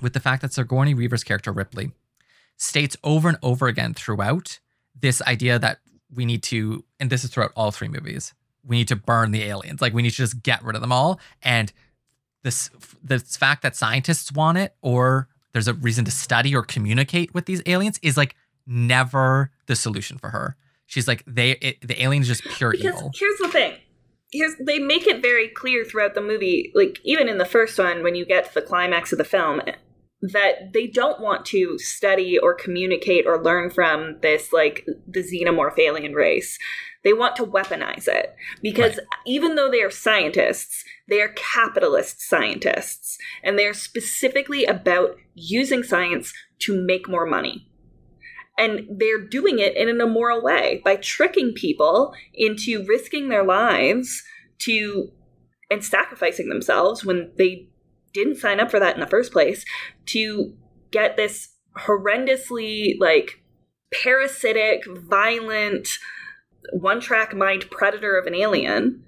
with 0.00 0.12
the 0.12 0.20
fact 0.20 0.42
that 0.42 0.52
sigourney 0.52 0.94
weaver's 0.94 1.24
character 1.24 1.52
ripley 1.52 1.92
states 2.56 2.96
over 3.04 3.28
and 3.28 3.38
over 3.42 3.66
again 3.66 3.92
throughout 3.94 4.60
this 5.00 5.20
idea 5.22 5.58
that 5.58 5.78
we 6.14 6.24
need 6.24 6.42
to, 6.44 6.84
and 7.00 7.10
this 7.10 7.24
is 7.24 7.30
throughout 7.30 7.52
all 7.56 7.70
three 7.70 7.88
movies, 7.88 8.32
we 8.64 8.76
need 8.76 8.88
to 8.88 8.96
burn 8.96 9.32
the 9.32 9.42
aliens. 9.42 9.82
Like 9.82 9.92
we 9.92 10.02
need 10.02 10.10
to 10.10 10.16
just 10.16 10.42
get 10.42 10.62
rid 10.64 10.74
of 10.74 10.80
them 10.80 10.92
all. 10.92 11.20
And 11.42 11.72
this 12.44 12.70
the 13.02 13.18
fact 13.18 13.62
that 13.62 13.76
scientists 13.76 14.32
want 14.32 14.56
it 14.58 14.74
or 14.80 15.28
there's 15.52 15.68
a 15.68 15.74
reason 15.74 16.04
to 16.04 16.10
study 16.10 16.54
or 16.54 16.62
communicate 16.62 17.34
with 17.34 17.46
these 17.46 17.60
aliens 17.66 17.98
is 18.02 18.16
like 18.16 18.36
never 18.66 19.50
the 19.66 19.76
solution 19.76 20.16
for 20.16 20.30
her. 20.30 20.56
She's 20.86 21.08
like 21.08 21.24
they 21.26 21.52
it, 21.52 21.86
the 21.86 22.00
aliens 22.02 22.28
just 22.28 22.42
pure 22.44 22.70
Because 22.70 22.94
evil. 22.94 23.10
here's 23.14 23.38
the 23.38 23.48
thing. 23.48 23.74
Here's 24.32 24.54
they 24.56 24.78
make 24.78 25.06
it 25.06 25.22
very 25.22 25.48
clear 25.48 25.84
throughout 25.84 26.14
the 26.14 26.20
movie, 26.20 26.72
like 26.74 26.98
even 27.04 27.28
in 27.28 27.38
the 27.38 27.44
first 27.44 27.78
one, 27.78 28.02
when 28.02 28.14
you 28.14 28.24
get 28.24 28.46
to 28.46 28.54
the 28.54 28.62
climax 28.62 29.12
of 29.12 29.18
the 29.18 29.24
film, 29.24 29.60
that 30.22 30.72
they 30.72 30.86
don't 30.86 31.20
want 31.20 31.44
to 31.46 31.78
study 31.78 32.38
or 32.38 32.54
communicate 32.54 33.26
or 33.26 33.42
learn 33.42 33.70
from 33.70 34.18
this 34.22 34.52
like 34.52 34.86
the 35.06 35.20
xenomorph 35.22 35.78
alien 35.78 36.14
race. 36.14 36.58
They 37.04 37.12
want 37.12 37.36
to 37.36 37.46
weaponize 37.46 38.08
it 38.08 38.34
because 38.62 38.98
even 39.26 39.54
though 39.54 39.70
they 39.70 39.82
are 39.82 39.90
scientists, 39.90 40.82
they 41.08 41.20
are 41.20 41.32
capitalist 41.36 42.20
scientists, 42.20 43.16
and 43.44 43.56
they 43.56 43.66
are 43.66 43.74
specifically 43.74 44.64
about 44.64 45.16
using 45.34 45.84
science 45.84 46.32
to 46.60 46.74
make 46.74 47.08
more 47.08 47.26
money. 47.26 47.68
And 48.58 48.86
they're 48.98 49.20
doing 49.20 49.58
it 49.58 49.76
in 49.76 49.88
an 49.88 50.00
immoral 50.00 50.42
way 50.42 50.80
by 50.84 50.96
tricking 50.96 51.52
people 51.52 52.14
into 52.32 52.84
risking 52.86 53.28
their 53.28 53.44
lives 53.44 54.22
to 54.60 55.12
and 55.70 55.84
sacrificing 55.84 56.48
themselves 56.48 57.04
when 57.04 57.32
they 57.36 57.68
didn't 58.14 58.36
sign 58.36 58.60
up 58.60 58.70
for 58.70 58.80
that 58.80 58.94
in 58.94 59.00
the 59.00 59.06
first 59.06 59.32
place 59.32 59.64
to 60.06 60.54
get 60.90 61.16
this 61.16 61.48
horrendously 61.76 62.94
like 62.98 63.42
parasitic, 64.02 64.84
violent, 64.86 65.88
one 66.72 67.00
track 67.00 67.34
mind 67.34 67.70
predator 67.70 68.16
of 68.16 68.26
an 68.26 68.34
alien 68.34 69.02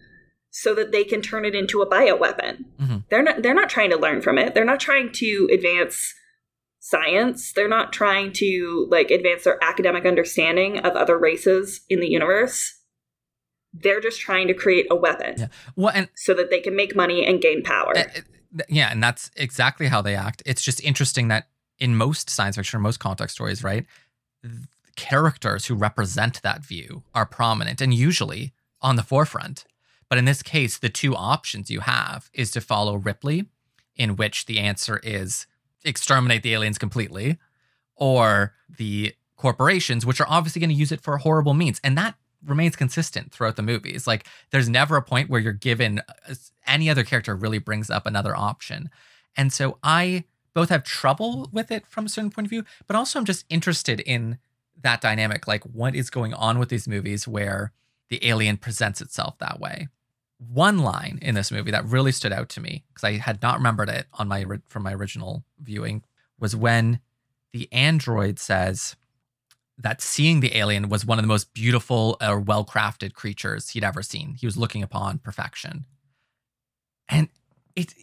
so 0.50 0.74
that 0.74 0.92
they 0.92 1.04
can 1.04 1.22
turn 1.22 1.44
it 1.44 1.54
into 1.54 1.80
a 1.80 1.88
bioweapon. 1.88 2.64
Mhm. 2.80 3.04
They're 3.08 3.22
not 3.22 3.42
they're 3.42 3.54
not 3.54 3.70
trying 3.70 3.90
to 3.90 3.96
learn 3.96 4.20
from 4.20 4.38
it. 4.38 4.54
They're 4.54 4.64
not 4.64 4.80
trying 4.80 5.12
to 5.12 5.48
advance 5.52 6.14
science. 6.88 7.52
They're 7.52 7.68
not 7.68 7.92
trying 7.92 8.32
to 8.34 8.86
like 8.90 9.10
advance 9.10 9.44
their 9.44 9.62
academic 9.62 10.06
understanding 10.06 10.78
of 10.78 10.96
other 10.96 11.18
races 11.18 11.82
in 11.88 12.00
the 12.00 12.08
universe. 12.08 12.74
They're 13.74 14.00
just 14.00 14.20
trying 14.20 14.48
to 14.48 14.54
create 14.54 14.86
a 14.90 14.96
weapon 14.96 15.34
Yeah. 15.38 15.48
Well, 15.76 15.92
and 15.94 16.08
so 16.14 16.32
that 16.34 16.48
they 16.50 16.60
can 16.60 16.74
make 16.74 16.96
money 16.96 17.26
and 17.26 17.40
gain 17.40 17.62
power. 17.62 17.96
Uh, 17.96 18.04
yeah, 18.68 18.90
and 18.90 19.02
that's 19.02 19.30
exactly 19.36 19.88
how 19.88 20.00
they 20.00 20.14
act. 20.14 20.42
It's 20.46 20.62
just 20.62 20.82
interesting 20.82 21.28
that 21.28 21.48
in 21.78 21.94
most 21.94 22.30
science 22.30 22.56
fiction 22.56 22.80
most 22.80 22.98
context 22.98 23.34
stories, 23.34 23.62
right, 23.62 23.84
characters 24.96 25.66
who 25.66 25.74
represent 25.74 26.40
that 26.42 26.64
view 26.64 27.02
are 27.14 27.26
prominent 27.26 27.82
and 27.82 27.92
usually 27.92 28.52
on 28.80 28.96
the 28.96 29.02
forefront. 29.02 29.64
But 30.08 30.18
in 30.18 30.24
this 30.24 30.42
case, 30.42 30.78
the 30.78 30.88
two 30.88 31.14
options 31.14 31.70
you 31.70 31.80
have 31.80 32.30
is 32.32 32.50
to 32.52 32.62
follow 32.62 32.96
Ripley, 32.96 33.44
in 33.94 34.16
which 34.16 34.46
the 34.46 34.58
answer 34.58 34.98
is 35.02 35.46
exterminate 35.84 36.42
the 36.42 36.54
aliens 36.54 36.78
completely, 36.78 37.38
or 37.96 38.54
the 38.68 39.14
corporations, 39.36 40.04
which 40.04 40.20
are 40.20 40.28
obviously 40.28 40.60
going 40.60 40.70
to 40.70 40.74
use 40.74 40.92
it 40.92 41.00
for 41.00 41.18
horrible 41.18 41.54
means. 41.54 41.80
And 41.82 41.96
that 41.96 42.16
remains 42.44 42.76
consistent 42.76 43.32
throughout 43.32 43.56
the 43.56 43.62
movies. 43.62 44.06
Like, 44.06 44.26
there's 44.50 44.68
never 44.68 44.96
a 44.96 45.02
point 45.02 45.30
where 45.30 45.40
you're 45.40 45.52
given 45.52 46.00
uh, 46.00 46.34
any 46.66 46.88
other 46.90 47.04
character 47.04 47.34
really 47.34 47.58
brings 47.58 47.90
up 47.90 48.06
another 48.06 48.36
option. 48.36 48.90
And 49.36 49.52
so 49.52 49.78
I 49.82 50.24
both 50.54 50.68
have 50.70 50.84
trouble 50.84 51.48
with 51.52 51.70
it 51.70 51.86
from 51.86 52.06
a 52.06 52.08
certain 52.08 52.30
point 52.30 52.46
of 52.46 52.50
view, 52.50 52.64
but 52.86 52.96
also 52.96 53.18
I'm 53.18 53.24
just 53.24 53.44
interested 53.48 54.00
in 54.00 54.38
that 54.80 55.00
dynamic. 55.00 55.46
Like, 55.46 55.64
what 55.64 55.94
is 55.94 56.10
going 56.10 56.34
on 56.34 56.58
with 56.58 56.68
these 56.68 56.88
movies 56.88 57.26
where 57.26 57.72
the 58.08 58.24
alien 58.26 58.56
presents 58.56 59.00
itself 59.00 59.38
that 59.38 59.60
way? 59.60 59.88
One 60.38 60.78
line 60.78 61.18
in 61.20 61.34
this 61.34 61.50
movie 61.50 61.72
that 61.72 61.84
really 61.84 62.12
stood 62.12 62.32
out 62.32 62.48
to 62.50 62.60
me 62.60 62.84
because 62.88 63.04
I 63.04 63.18
had 63.18 63.42
not 63.42 63.56
remembered 63.56 63.88
it 63.88 64.06
on 64.14 64.28
my 64.28 64.44
from 64.68 64.84
my 64.84 64.94
original 64.94 65.44
viewing 65.60 66.04
was 66.38 66.54
when 66.54 67.00
the 67.52 67.68
android 67.72 68.38
says 68.38 68.94
that 69.78 70.02
seeing 70.02 70.40
the 70.40 70.56
alien 70.56 70.88
was 70.88 71.06
one 71.06 71.18
of 71.18 71.22
the 71.22 71.28
most 71.28 71.54
beautiful 71.54 72.16
or 72.20 72.40
well 72.40 72.64
crafted 72.64 73.14
creatures 73.14 73.70
he'd 73.70 73.84
ever 73.84 74.02
seen. 74.02 74.34
He 74.34 74.46
was 74.46 74.56
looking 74.56 74.82
upon 74.82 75.18
perfection. 75.18 75.86
And 77.08 77.28
it, 77.76 77.94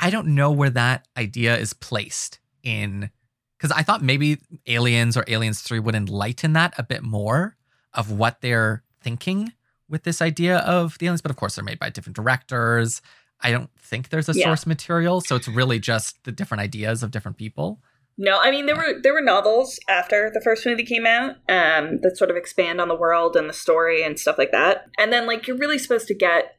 I 0.00 0.10
don't 0.10 0.28
know 0.28 0.50
where 0.50 0.70
that 0.70 1.06
idea 1.16 1.56
is 1.56 1.72
placed 1.72 2.40
in, 2.62 3.10
because 3.56 3.70
I 3.70 3.82
thought 3.82 4.02
maybe 4.02 4.38
Aliens 4.66 5.16
or 5.16 5.24
Aliens 5.28 5.60
3 5.60 5.78
would 5.78 5.94
enlighten 5.94 6.54
that 6.54 6.74
a 6.78 6.82
bit 6.82 7.02
more 7.02 7.56
of 7.92 8.10
what 8.10 8.40
they're 8.40 8.82
thinking 9.02 9.52
with 9.88 10.04
this 10.04 10.20
idea 10.22 10.58
of 10.58 10.98
the 10.98 11.06
aliens. 11.06 11.22
But 11.22 11.30
of 11.30 11.36
course, 11.36 11.56
they're 11.56 11.64
made 11.64 11.78
by 11.78 11.90
different 11.90 12.16
directors. 12.16 13.00
I 13.40 13.50
don't 13.50 13.70
think 13.78 14.08
there's 14.08 14.28
a 14.28 14.32
Yeah. 14.34 14.44
source 14.46 14.66
material, 14.66 15.20
so 15.20 15.36
it's 15.36 15.48
really 15.48 15.78
just 15.78 16.22
the 16.24 16.32
different 16.32 16.60
ideas 16.60 17.02
of 17.02 17.10
different 17.10 17.36
people. 17.36 17.80
No, 18.20 18.38
I 18.40 18.50
mean 18.50 18.66
there 18.66 18.74
were 18.74 19.00
there 19.00 19.12
were 19.14 19.20
novels 19.20 19.78
after 19.88 20.28
the 20.34 20.40
first 20.40 20.66
movie 20.66 20.84
came 20.84 21.06
out 21.06 21.36
um, 21.48 22.00
that 22.02 22.16
sort 22.16 22.30
of 22.30 22.36
expand 22.36 22.80
on 22.80 22.88
the 22.88 22.96
world 22.96 23.36
and 23.36 23.48
the 23.48 23.52
story 23.52 24.02
and 24.02 24.18
stuff 24.18 24.38
like 24.38 24.50
that. 24.50 24.86
And 24.98 25.12
then 25.12 25.24
like 25.26 25.46
you're 25.46 25.56
really 25.56 25.78
supposed 25.78 26.08
to 26.08 26.14
get 26.14 26.56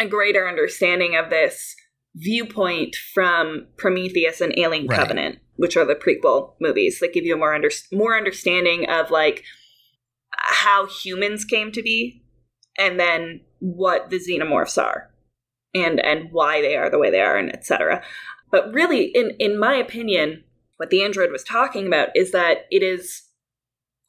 a 0.00 0.06
greater 0.06 0.48
understanding 0.48 1.14
of 1.14 1.30
this 1.30 1.76
viewpoint 2.16 2.96
from 3.14 3.68
Prometheus 3.76 4.40
and 4.40 4.52
Alien 4.58 4.88
Right. 4.88 4.98
Covenant, 4.98 5.38
which 5.54 5.76
are 5.76 5.84
the 5.84 5.94
prequel 5.94 6.54
movies 6.60 6.98
that 6.98 7.12
give 7.12 7.24
you 7.24 7.34
a 7.34 7.38
more 7.38 7.54
under, 7.54 7.70
more 7.92 8.16
understanding 8.16 8.88
of 8.88 9.12
like 9.12 9.44
how 10.32 10.86
humans 10.86 11.44
came 11.44 11.70
to 11.72 11.82
be 11.82 12.22
and 12.78 12.98
then 12.98 13.40
what 13.58 14.10
the 14.10 14.18
xenomorphs 14.18 14.80
are 14.82 15.10
and 15.74 16.00
and 16.00 16.32
why 16.32 16.60
they 16.62 16.76
are 16.76 16.88
the 16.88 16.98
way 16.98 17.10
they 17.10 17.20
are 17.20 17.36
and 17.36 17.52
etc. 17.52 18.02
But 18.50 18.72
really 18.72 19.04
in 19.04 19.32
in 19.38 19.58
my 19.58 19.74
opinion 19.74 20.44
what 20.78 20.90
the 20.90 21.02
android 21.02 21.32
was 21.32 21.42
talking 21.42 21.86
about 21.86 22.08
is 22.14 22.30
that 22.30 22.66
it 22.70 22.82
is 22.82 23.24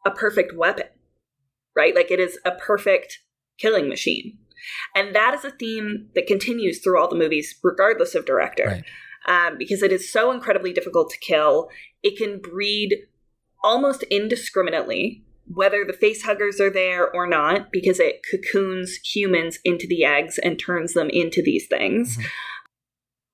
a 0.05 0.11
perfect 0.11 0.55
weapon, 0.55 0.85
right? 1.75 1.95
Like 1.95 2.11
it 2.11 2.19
is 2.19 2.37
a 2.45 2.51
perfect 2.51 3.19
killing 3.57 3.89
machine. 3.89 4.37
And 4.95 5.15
that 5.15 5.33
is 5.33 5.43
a 5.43 5.51
theme 5.51 6.09
that 6.15 6.27
continues 6.27 6.79
through 6.79 6.99
all 6.99 7.09
the 7.09 7.15
movies, 7.15 7.55
regardless 7.63 8.13
of 8.13 8.25
director, 8.25 8.65
Right. 8.65 8.83
um, 9.27 9.57
because 9.57 9.81
it 9.81 9.91
is 9.91 10.11
so 10.11 10.31
incredibly 10.31 10.73
difficult 10.73 11.09
to 11.11 11.17
kill. 11.17 11.69
It 12.03 12.17
can 12.17 12.39
breed 12.39 13.07
almost 13.63 14.03
indiscriminately, 14.03 15.23
whether 15.51 15.83
the 15.85 15.93
face 15.93 16.23
huggers 16.23 16.61
are 16.61 16.69
there 16.69 17.09
or 17.13 17.27
not, 17.27 17.71
because 17.71 17.99
it 17.99 18.21
cocoons 18.29 18.99
humans 19.03 19.59
into 19.65 19.87
the 19.87 20.03
eggs 20.05 20.37
and 20.37 20.59
turns 20.59 20.93
them 20.93 21.09
into 21.09 21.41
these 21.41 21.67
things. 21.67 22.17
Mhm. 22.17 22.25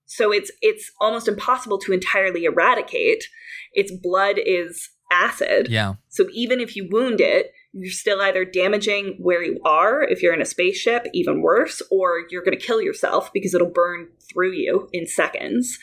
So 0.06 0.32
it's 0.32 0.52
it's 0.62 0.92
almost 1.02 1.28
impossible 1.28 1.78
to 1.80 1.92
entirely 1.92 2.46
eradicate. 2.46 3.26
Its 3.74 3.92
blood 3.92 4.38
is 4.44 4.90
acid. 5.12 5.68
Yeah. 5.70 5.96
So 6.10 6.28
even 6.34 6.60
if 6.60 6.76
you 6.76 6.88
wound 6.90 7.20
it, 7.20 7.52
you're 7.74 7.92
still 7.92 8.22
either 8.22 8.46
damaging 8.46 9.18
where 9.20 9.44
you 9.44 9.60
are 9.66 10.02
if 10.04 10.24
you're 10.24 10.34
in 10.34 10.42
a 10.42 10.46
spaceship, 10.46 11.08
even 11.14 11.42
worse, 11.42 11.82
or 11.92 12.24
you're 12.30 12.44
going 12.44 12.58
to 12.58 12.66
kill 12.66 12.82
yourself 12.82 13.32
because 13.34 13.54
it'll 13.54 13.70
burn 13.70 14.08
through 14.32 14.54
you 14.54 14.88
in 14.94 15.06
seconds. 15.06 15.78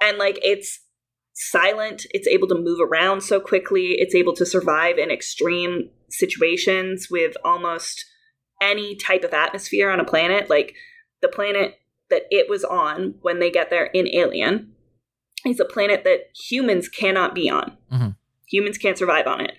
And 0.00 0.16
like 0.16 0.38
it's 0.42 0.80
silent, 1.32 2.06
it's 2.10 2.28
able 2.28 2.48
to 2.48 2.54
move 2.54 2.80
around 2.80 3.22
so 3.22 3.40
quickly, 3.40 3.96
it's 3.98 4.14
able 4.14 4.34
to 4.34 4.46
survive 4.46 4.98
in 4.98 5.10
extreme 5.10 5.90
situations 6.10 7.08
with 7.10 7.36
almost 7.44 8.04
any 8.60 8.94
type 8.94 9.24
of 9.24 9.32
atmosphere 9.32 9.90
on 9.90 10.00
a 10.00 10.04
planet. 10.04 10.48
Like 10.50 10.74
the 11.20 11.28
planet 11.28 11.78
that 12.10 12.24
it 12.30 12.48
was 12.48 12.64
on 12.64 13.14
when 13.22 13.40
they 13.40 13.50
get 13.50 13.70
there 13.70 13.86
in 13.86 14.06
Alien 14.08 14.72
is 15.46 15.58
a 15.58 15.64
planet 15.64 16.04
that 16.04 16.28
humans 16.34 16.88
cannot 16.88 17.34
be 17.34 17.48
on. 17.48 17.76
Mhm. 17.90 18.16
Humans 18.50 18.78
can't 18.78 18.98
survive 18.98 19.26
on 19.26 19.40
it, 19.40 19.56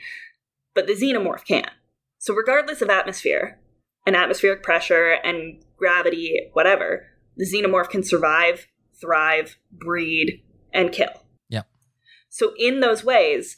but 0.73 0.87
the 0.87 0.93
xenomorph 0.93 1.45
can. 1.45 1.69
So, 2.19 2.33
regardless 2.33 2.81
of 2.81 2.89
atmosphere 2.89 3.59
and 4.05 4.15
atmospheric 4.15 4.63
pressure 4.63 5.11
and 5.23 5.61
gravity, 5.75 6.49
whatever, 6.53 7.07
the 7.35 7.45
xenomorph 7.45 7.89
can 7.89 8.03
survive, 8.03 8.67
thrive, 9.01 9.57
breed, 9.71 10.43
and 10.71 10.91
kill. 10.91 11.22
So, 12.33 12.53
in 12.57 12.79
those 12.79 13.03
ways, 13.03 13.57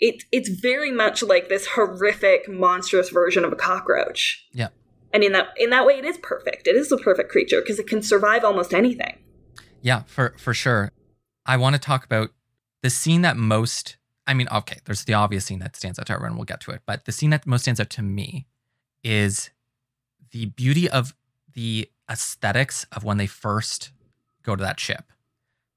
it, 0.00 0.24
it's 0.32 0.48
very 0.48 0.90
much 0.90 1.22
like 1.22 1.48
this 1.48 1.64
horrific, 1.64 2.48
monstrous 2.48 3.10
version 3.10 3.44
of 3.44 3.52
a 3.52 3.56
cockroach. 3.56 4.44
Yeah. 4.52 4.70
And 5.12 5.22
in 5.22 5.30
that 5.30 5.50
in 5.56 5.70
that 5.70 5.86
way, 5.86 5.96
it 5.96 6.04
is 6.04 6.18
perfect. 6.18 6.66
It 6.66 6.74
is 6.74 6.88
the 6.88 6.98
perfect 6.98 7.30
creature 7.30 7.60
because 7.60 7.78
it 7.78 7.86
can 7.86 8.02
survive 8.02 8.42
almost 8.42 8.74
anything. 8.74 9.20
Yeah, 9.80 10.02
for 10.08 10.34
for 10.38 10.52
sure. 10.52 10.90
I 11.46 11.56
want 11.56 11.76
to 11.76 11.78
talk 11.78 12.04
about 12.04 12.30
the 12.82 12.90
scene 12.90 13.22
that 13.22 13.36
most 13.36 13.96
I 14.26 14.34
mean, 14.34 14.48
okay, 14.50 14.78
there's 14.86 15.04
the 15.04 15.14
obvious 15.14 15.44
scene 15.44 15.60
that 15.60 15.76
stands 15.76 16.00
out 16.00 16.06
to 16.06 16.14
everyone, 16.14 16.34
we'll 16.34 16.46
get 16.46 16.60
to 16.62 16.72
it, 16.72 16.82
but 16.84 17.04
the 17.04 17.12
scene 17.12 17.30
that 17.30 17.46
most 17.46 17.62
stands 17.62 17.78
out 17.78 17.90
to 17.90 18.02
me 18.02 18.48
is 19.04 19.50
the 20.32 20.46
beauty 20.46 20.90
of 20.90 21.14
the 21.54 21.88
aesthetics 22.10 22.86
of 22.90 23.04
when 23.04 23.18
they 23.18 23.28
first 23.28 23.92
go 24.42 24.56
to 24.56 24.64
that 24.64 24.80
ship. 24.80 25.12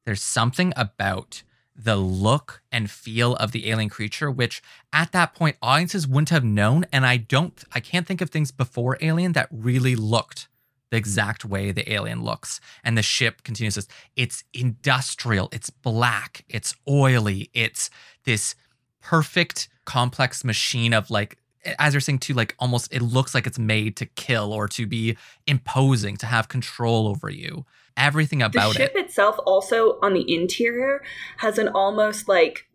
There's 0.05 0.23
something 0.23 0.73
about 0.75 1.43
the 1.81 1.95
look 1.95 2.61
and 2.71 2.91
feel 2.91 3.35
of 3.37 3.53
the 3.53 3.69
alien 3.69 3.89
creature, 3.89 4.29
which 4.29 4.61
at 4.91 5.13
that 5.13 5.33
point 5.33 5.55
audiences 5.61 6.07
wouldn't 6.07 6.29
have 6.29 6.43
known. 6.43 6.85
And 6.91 7.05
I 7.05 7.17
don't, 7.17 7.63
I 7.71 7.79
can't 7.79 8.05
think 8.05 8.19
of 8.19 8.29
things 8.29 8.51
before 8.51 8.97
Alien 8.99 9.31
that 9.33 9.47
really 9.51 9.95
looked 9.95 10.49
the 10.91 10.97
exact 10.97 11.45
way 11.45 11.71
the 11.71 11.91
alien 11.91 12.23
looks. 12.23 12.59
And 12.83 12.97
the 12.97 13.03
ship 13.03 13.43
continues 13.43 13.75
this. 13.75 13.87
It's 14.15 14.43
industrial, 14.53 15.49
it's 15.51 15.69
black, 15.69 16.43
it's 16.49 16.75
oily, 16.87 17.49
it's 17.53 17.89
this 18.25 18.55
perfect 19.01 19.69
complex 19.85 20.43
machine 20.43 20.93
of 20.93 21.09
like, 21.09 21.37
as 21.77 21.93
you're 21.93 22.01
saying 22.01 22.19
too, 22.19 22.33
like 22.33 22.55
almost 22.59 22.93
it 22.93 23.01
looks 23.01 23.33
like 23.33 23.45
it's 23.45 23.59
made 23.59 23.95
to 23.97 24.05
kill 24.05 24.51
or 24.51 24.67
to 24.69 24.85
be 24.85 25.15
imposing, 25.45 26.17
to 26.17 26.25
have 26.25 26.47
control 26.47 27.07
over 27.07 27.29
you. 27.29 27.65
Everything 27.99 28.41
about 28.41 28.71
it. 28.71 28.77
The 28.77 28.83
ship 28.83 28.95
it. 28.95 29.05
itself, 29.05 29.37
also 29.45 29.99
on 30.01 30.13
the 30.13 30.33
interior, 30.33 31.03
has 31.37 31.57
an 31.57 31.67
almost 31.67 32.27
like 32.27 32.69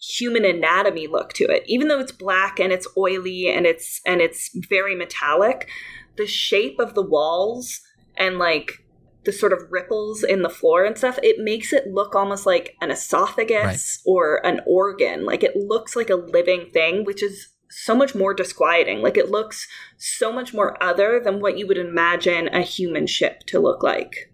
human 0.00 0.44
anatomy 0.44 1.06
look 1.06 1.32
to 1.34 1.44
it. 1.44 1.62
Even 1.66 1.88
though 1.88 2.00
it's 2.00 2.12
black 2.12 2.58
and 2.58 2.72
it's 2.72 2.88
oily 2.96 3.48
and 3.48 3.66
it's 3.66 4.00
and 4.04 4.20
it's 4.20 4.50
very 4.68 4.94
metallic, 4.94 5.68
the 6.16 6.26
shape 6.26 6.78
of 6.78 6.94
the 6.94 7.02
walls 7.02 7.80
and 8.16 8.38
like 8.38 8.84
the 9.24 9.32
sort 9.32 9.52
of 9.52 9.70
ripples 9.70 10.22
in 10.22 10.42
the 10.42 10.50
floor 10.50 10.84
and 10.84 10.96
stuff, 10.96 11.18
it 11.22 11.38
makes 11.38 11.72
it 11.72 11.88
look 11.88 12.14
almost 12.14 12.46
like 12.46 12.76
an 12.80 12.90
esophagus 12.90 14.00
or 14.06 14.44
an 14.46 14.60
organ. 14.66 15.24
Like 15.24 15.42
it 15.42 15.56
looks 15.56 15.96
like 15.96 16.10
a 16.10 16.14
living 16.16 16.70
thing, 16.72 17.04
which 17.04 17.22
is 17.22 17.48
so 17.68 17.94
much 17.94 18.14
more 18.14 18.32
disquieting. 18.32 19.02
Like 19.02 19.16
it 19.16 19.30
looks 19.30 19.66
so 19.98 20.32
much 20.32 20.54
more 20.54 20.80
other 20.82 21.20
than 21.22 21.40
what 21.40 21.58
you 21.58 21.66
would 21.66 21.78
imagine 21.78 22.48
a 22.48 22.62
human 22.62 23.06
ship 23.06 23.40
to 23.48 23.58
look 23.58 23.82
like. 23.82 24.32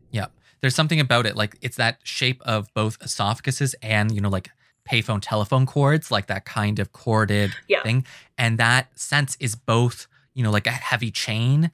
There's 0.62 0.74
something 0.74 1.00
about 1.00 1.26
it. 1.26 1.36
Like 1.36 1.58
it's 1.60 1.76
that 1.76 1.98
shape 2.04 2.40
of 2.46 2.72
both 2.72 2.98
esophaguses 3.00 3.74
and, 3.82 4.14
you 4.14 4.20
know, 4.20 4.30
like 4.30 4.48
payphone 4.88 5.18
telephone 5.20 5.66
cords, 5.66 6.10
like 6.10 6.26
that 6.28 6.44
kind 6.44 6.78
of 6.78 6.92
corded 6.92 7.52
Yeah. 7.68 7.82
thing. 7.82 8.06
And 8.38 8.58
that 8.58 8.98
sense 8.98 9.36
is 9.40 9.54
both, 9.54 10.06
you 10.34 10.42
know, 10.42 10.50
like 10.50 10.66
a 10.66 10.70
heavy 10.70 11.10
chain 11.10 11.70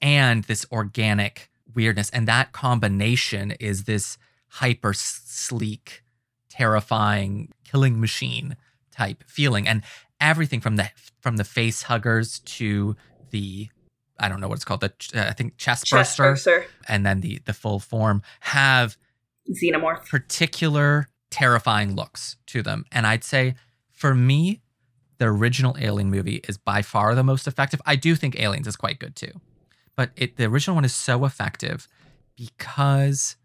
and 0.00 0.44
this 0.44 0.66
organic 0.70 1.50
weirdness. 1.74 2.10
And 2.10 2.28
that 2.28 2.52
combination 2.52 3.52
is 3.52 3.84
this 3.84 4.18
hyper 4.48 4.92
sleek, 4.92 6.02
terrifying 6.50 7.52
killing 7.64 8.00
machine 8.00 8.56
type 8.90 9.24
feeling. 9.26 9.66
And 9.66 9.82
everything 10.20 10.60
from 10.60 10.76
the 10.76 10.90
from 11.20 11.36
the 11.36 11.44
face 11.44 11.82
huggers 11.84 12.40
to 12.40 12.96
the 13.30 13.68
I 14.18 14.28
don't 14.28 14.40
know 14.40 14.48
what 14.48 14.54
it's 14.54 14.64
called, 14.64 14.80
the 14.80 14.92
uh, 15.14 15.28
I 15.28 15.32
think 15.32 15.56
chest 15.56 15.86
Chest 15.86 16.18
burster 16.18 16.22
burster, 16.22 16.66
and 16.88 17.04
then 17.04 17.20
the 17.20 17.40
the 17.44 17.52
full 17.52 17.80
form 17.80 18.22
have 18.40 18.96
xenomorph. 19.50 20.08
particular 20.08 21.08
terrifying 21.30 21.94
looks 21.96 22.36
to 22.46 22.62
them. 22.62 22.84
And 22.92 23.06
I'd 23.06 23.24
say 23.24 23.54
for 23.90 24.14
me, 24.14 24.60
the 25.18 25.26
original 25.26 25.76
Alien 25.78 26.10
movie 26.10 26.40
is 26.48 26.58
by 26.58 26.82
far 26.82 27.14
the 27.14 27.22
most 27.22 27.46
effective. 27.46 27.80
I 27.86 27.96
do 27.96 28.14
think 28.14 28.38
Aliens 28.38 28.66
is 28.66 28.76
quite 28.76 28.98
good 28.98 29.16
too. 29.16 29.32
But 29.96 30.10
it 30.16 30.36
the 30.36 30.44
original 30.44 30.74
one 30.74 30.84
is 30.84 30.94
so 30.94 31.24
effective 31.24 31.88
because 32.36 33.36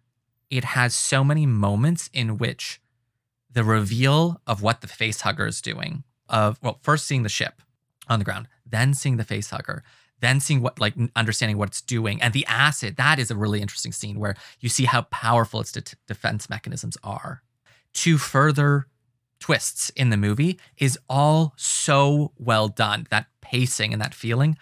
it 0.50 0.64
has 0.64 0.96
so 0.96 1.24
many 1.24 1.46
moments 1.46 2.10
in 2.14 2.38
which 2.38 2.82
the 3.52 3.64
reveal 3.64 4.42
of 4.48 4.62
what 4.62 4.82
the 4.82 4.88
face 4.88 5.22
hugger 5.22 5.48
is 5.48 5.62
doing 5.62 6.04
of 6.30 6.60
well 6.62 6.80
first 6.82 7.06
seeing 7.06 7.24
the 7.24 7.30
ship 7.30 7.62
on 8.10 8.20
the 8.20 8.26
ground 8.26 8.48
then 8.66 8.94
seeing 8.94 9.18
the 9.18 9.24
face 9.24 9.50
hugger 9.50 9.84
then 10.20 10.40
seeing 10.40 10.62
what 10.62 10.80
like 10.80 10.96
understanding 11.16 11.58
what 11.58 11.70
it's 11.70 11.82
doing 11.82 12.22
and 12.22 12.34
the 12.34 12.46
acid 12.48 12.98
that 12.98 13.20
is 13.20 13.32
a 13.32 13.36
really 13.36 13.62
interesting 13.62 13.92
scene 13.92 14.20
where 14.20 14.36
you 14.60 14.70
see 14.70 14.86
how 14.86 15.02
powerful 15.04 15.60
its 15.60 15.72
de- 15.72 15.84
defense 16.08 16.50
mechanisms 16.50 16.98
are 17.04 17.42
two 17.94 18.18
further 18.18 18.88
twists 19.40 19.90
in 19.92 20.10
the 20.10 20.18
movie 20.18 20.60
is 20.78 20.98
all 21.10 21.54
so 21.56 22.32
well 22.38 22.68
done 22.68 23.06
that 23.10 23.28
pacing 23.42 23.94
and 23.94 24.02
that 24.02 24.14
feeling 24.14 24.58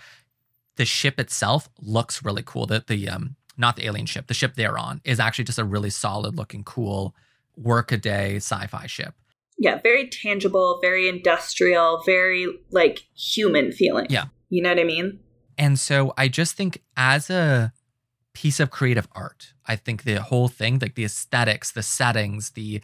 the 0.76 0.86
ship 0.86 1.20
itself 1.20 1.70
looks 1.82 2.24
really 2.24 2.44
cool 2.46 2.66
that 2.66 2.88
the 2.88 3.08
um 3.10 3.36
not 3.58 3.78
the 3.78 3.86
alien 3.86 4.06
ship 4.06 4.28
the 4.28 4.34
ship 4.34 4.56
they're 4.56 4.78
on 4.78 5.00
is 5.06 5.20
actually 5.20 5.46
just 5.46 5.60
a 5.60 5.64
really 5.64 5.90
solid 5.90 6.36
looking 6.36 6.64
cool 6.64 7.16
workaday 7.56 8.36
sci-fi 8.36 8.86
ship 8.86 9.16
Yeah, 9.58 9.80
very 9.82 10.10
tangible, 10.10 10.80
very 10.82 11.08
industrial, 11.08 12.04
very 12.06 12.46
like 12.72 13.08
human 13.16 13.72
feeling. 13.72 14.08
Yeah. 14.10 14.26
You 14.50 14.62
know 14.62 14.70
what 14.70 14.80
I 14.80 14.84
mean? 14.84 15.20
And 15.58 15.80
so 15.80 16.14
I 16.18 16.28
just 16.28 16.56
think 16.56 16.82
as 16.98 17.30
a 17.30 17.72
piece 18.34 18.60
of 18.60 18.70
creative 18.72 19.08
art, 19.14 19.54
I 19.66 19.76
think 19.76 20.04
the 20.04 20.22
whole 20.22 20.48
thing, 20.48 20.80
like 20.80 20.96
the 20.96 21.06
aesthetics, 21.06 21.72
the 21.72 21.84
settings, 21.84 22.52
the 22.52 22.82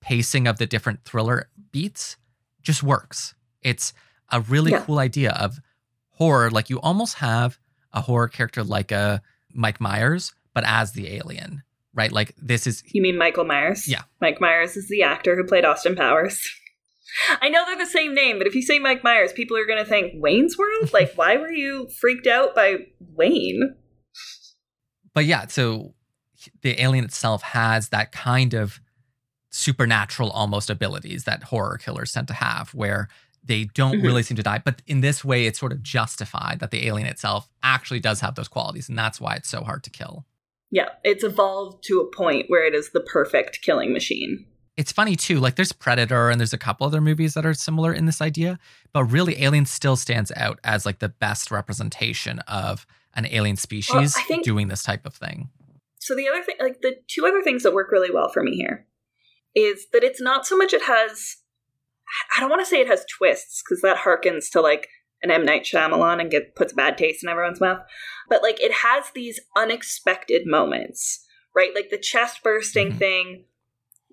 pacing 0.00 0.46
of 0.46 0.58
the 0.58 0.66
different 0.66 1.04
thriller 1.04 1.48
beats 1.72 2.16
just 2.62 2.82
works. 2.82 3.34
It's 3.62 3.92
a 4.30 4.40
really 4.40 4.72
Yeah. 4.72 4.82
cool 4.84 4.98
idea 4.98 5.32
of 5.32 5.60
horror. 6.10 6.50
Like 6.50 6.70
you 6.70 6.80
almost 6.80 7.16
have 7.16 7.58
a 7.92 8.02
horror 8.02 8.28
character 8.28 8.62
like 8.62 8.92
a 8.92 9.22
Mike 9.52 9.80
Myers, 9.80 10.32
but 10.54 10.64
as 10.66 10.92
the 10.92 11.14
alien, 11.16 11.62
right? 11.94 12.12
Like 12.12 12.34
this 12.40 12.66
is 12.66 12.82
You 12.92 13.02
mean 13.02 13.16
Michael 13.16 13.44
Myers? 13.44 13.88
Yeah. 13.88 14.02
Mike 14.20 14.40
Myers 14.40 14.76
is 14.76 14.88
the 14.88 15.02
actor 15.02 15.34
who 15.36 15.44
played 15.44 15.64
Austin 15.64 15.96
Powers. 15.96 16.40
I 17.40 17.48
know 17.48 17.64
they're 17.66 17.76
the 17.78 17.86
same 17.86 18.14
name, 18.14 18.38
but 18.38 18.46
if 18.46 18.54
you 18.54 18.62
say 18.62 18.78
Mike 18.78 19.02
Myers, 19.04 19.32
people 19.32 19.56
are 19.56 19.66
going 19.66 19.82
to 19.82 19.88
think 19.88 20.12
Wayne's 20.16 20.56
World? 20.58 20.90
Like, 20.92 21.12
why 21.14 21.36
were 21.36 21.52
you 21.52 21.88
freaked 22.00 22.26
out 22.26 22.54
by 22.54 22.86
Wayne? 23.14 23.74
but 25.12 25.24
yeah, 25.24 25.46
so 25.48 25.94
the 26.62 26.80
alien 26.80 27.04
itself 27.04 27.42
has 27.42 27.88
that 27.88 28.12
kind 28.12 28.54
of 28.54 28.80
supernatural 29.50 30.30
almost 30.30 30.70
abilities 30.70 31.24
that 31.24 31.42
horror 31.44 31.76
killers 31.78 32.12
tend 32.12 32.28
to 32.28 32.34
have, 32.34 32.70
where 32.74 33.08
they 33.42 33.64
don't 33.74 33.96
Mhm. 33.98 34.04
really 34.04 34.22
seem 34.22 34.36
to 34.36 34.42
die. 34.42 34.58
But 34.64 34.82
in 34.86 35.00
this 35.00 35.24
way, 35.24 35.46
it's 35.46 35.58
sort 35.58 35.72
of 35.72 35.82
justified 35.82 36.60
that 36.60 36.70
the 36.70 36.86
alien 36.86 37.08
itself 37.08 37.48
actually 37.62 37.98
does 38.00 38.20
have 38.20 38.36
those 38.36 38.46
qualities, 38.48 38.88
and 38.88 38.96
that's 38.96 39.20
why 39.20 39.34
it's 39.34 39.48
so 39.48 39.62
hard 39.62 39.82
to 39.84 39.90
kill. 39.90 40.26
Yeah, 40.70 40.90
it's 41.02 41.24
evolved 41.24 41.82
to 41.88 41.98
a 42.00 42.16
point 42.16 42.46
where 42.48 42.64
it 42.64 42.74
is 42.74 42.92
the 42.92 43.00
perfect 43.00 43.60
killing 43.62 43.92
machine. 43.92 44.46
It's 44.76 44.92
funny 44.92 45.16
too, 45.16 45.40
like 45.40 45.56
there's 45.56 45.72
Predator 45.72 46.30
and 46.30 46.40
there's 46.40 46.52
a 46.52 46.58
couple 46.58 46.86
other 46.86 47.00
movies 47.00 47.34
that 47.34 47.44
are 47.44 47.52
similar 47.54 47.92
in 47.92 48.06
this 48.06 48.20
idea, 48.22 48.58
but 48.92 49.04
really 49.04 49.42
Alien 49.42 49.66
still 49.66 49.96
stands 49.96 50.32
out 50.36 50.58
as 50.64 50.86
like 50.86 51.00
the 51.00 51.08
best 51.08 51.50
representation 51.50 52.38
of 52.40 52.86
an 53.14 53.26
alien 53.26 53.56
species 53.56 54.16
I 54.16 54.22
think- 54.22 54.44
doing 54.44 54.68
this 54.68 54.84
type 54.84 55.04
of 55.04 55.14
thing. 55.14 55.50
So 55.98 56.14
the 56.14 56.28
other 56.28 56.42
thing, 56.42 56.54
like 56.60 56.80
the 56.80 56.96
two 57.08 57.26
other 57.26 57.42
things 57.42 57.62
that 57.64 57.74
work 57.74 57.90
really 57.92 58.10
well 58.10 58.30
for 58.30 58.42
me 58.42 58.54
here, 58.56 58.86
is 59.54 59.86
that 59.92 60.04
it's 60.04 60.20
not 60.20 60.46
so 60.46 60.56
much 60.56 60.72
it 60.72 60.84
has. 60.84 61.36
I 62.36 62.40
don't 62.40 62.48
want 62.48 62.62
to 62.62 62.66
say 62.66 62.80
it 62.80 62.86
has 62.86 63.04
twists 63.04 63.62
because 63.62 63.82
that 63.82 63.98
harkens 63.98 64.48
to 64.52 64.60
like 64.60 64.88
an 65.22 65.30
M 65.30 65.44
Night 65.44 65.64
Shyamalan 65.64 66.20
and 66.20 66.30
get 66.30 66.54
puts 66.54 66.72
bad 66.72 66.96
taste 66.96 67.22
in 67.22 67.28
everyone's 67.28 67.60
mouth. 67.60 67.80
But 68.28 68.42
like 68.42 68.60
it 68.60 68.72
has 68.84 69.10
these 69.14 69.40
unexpected 69.56 70.46
moments, 70.46 71.26
right? 71.54 71.74
Like 71.74 71.90
the 71.90 71.98
chest 71.98 72.42
bursting 72.42 72.92
Mhm. 72.92 72.98
thing 72.98 73.44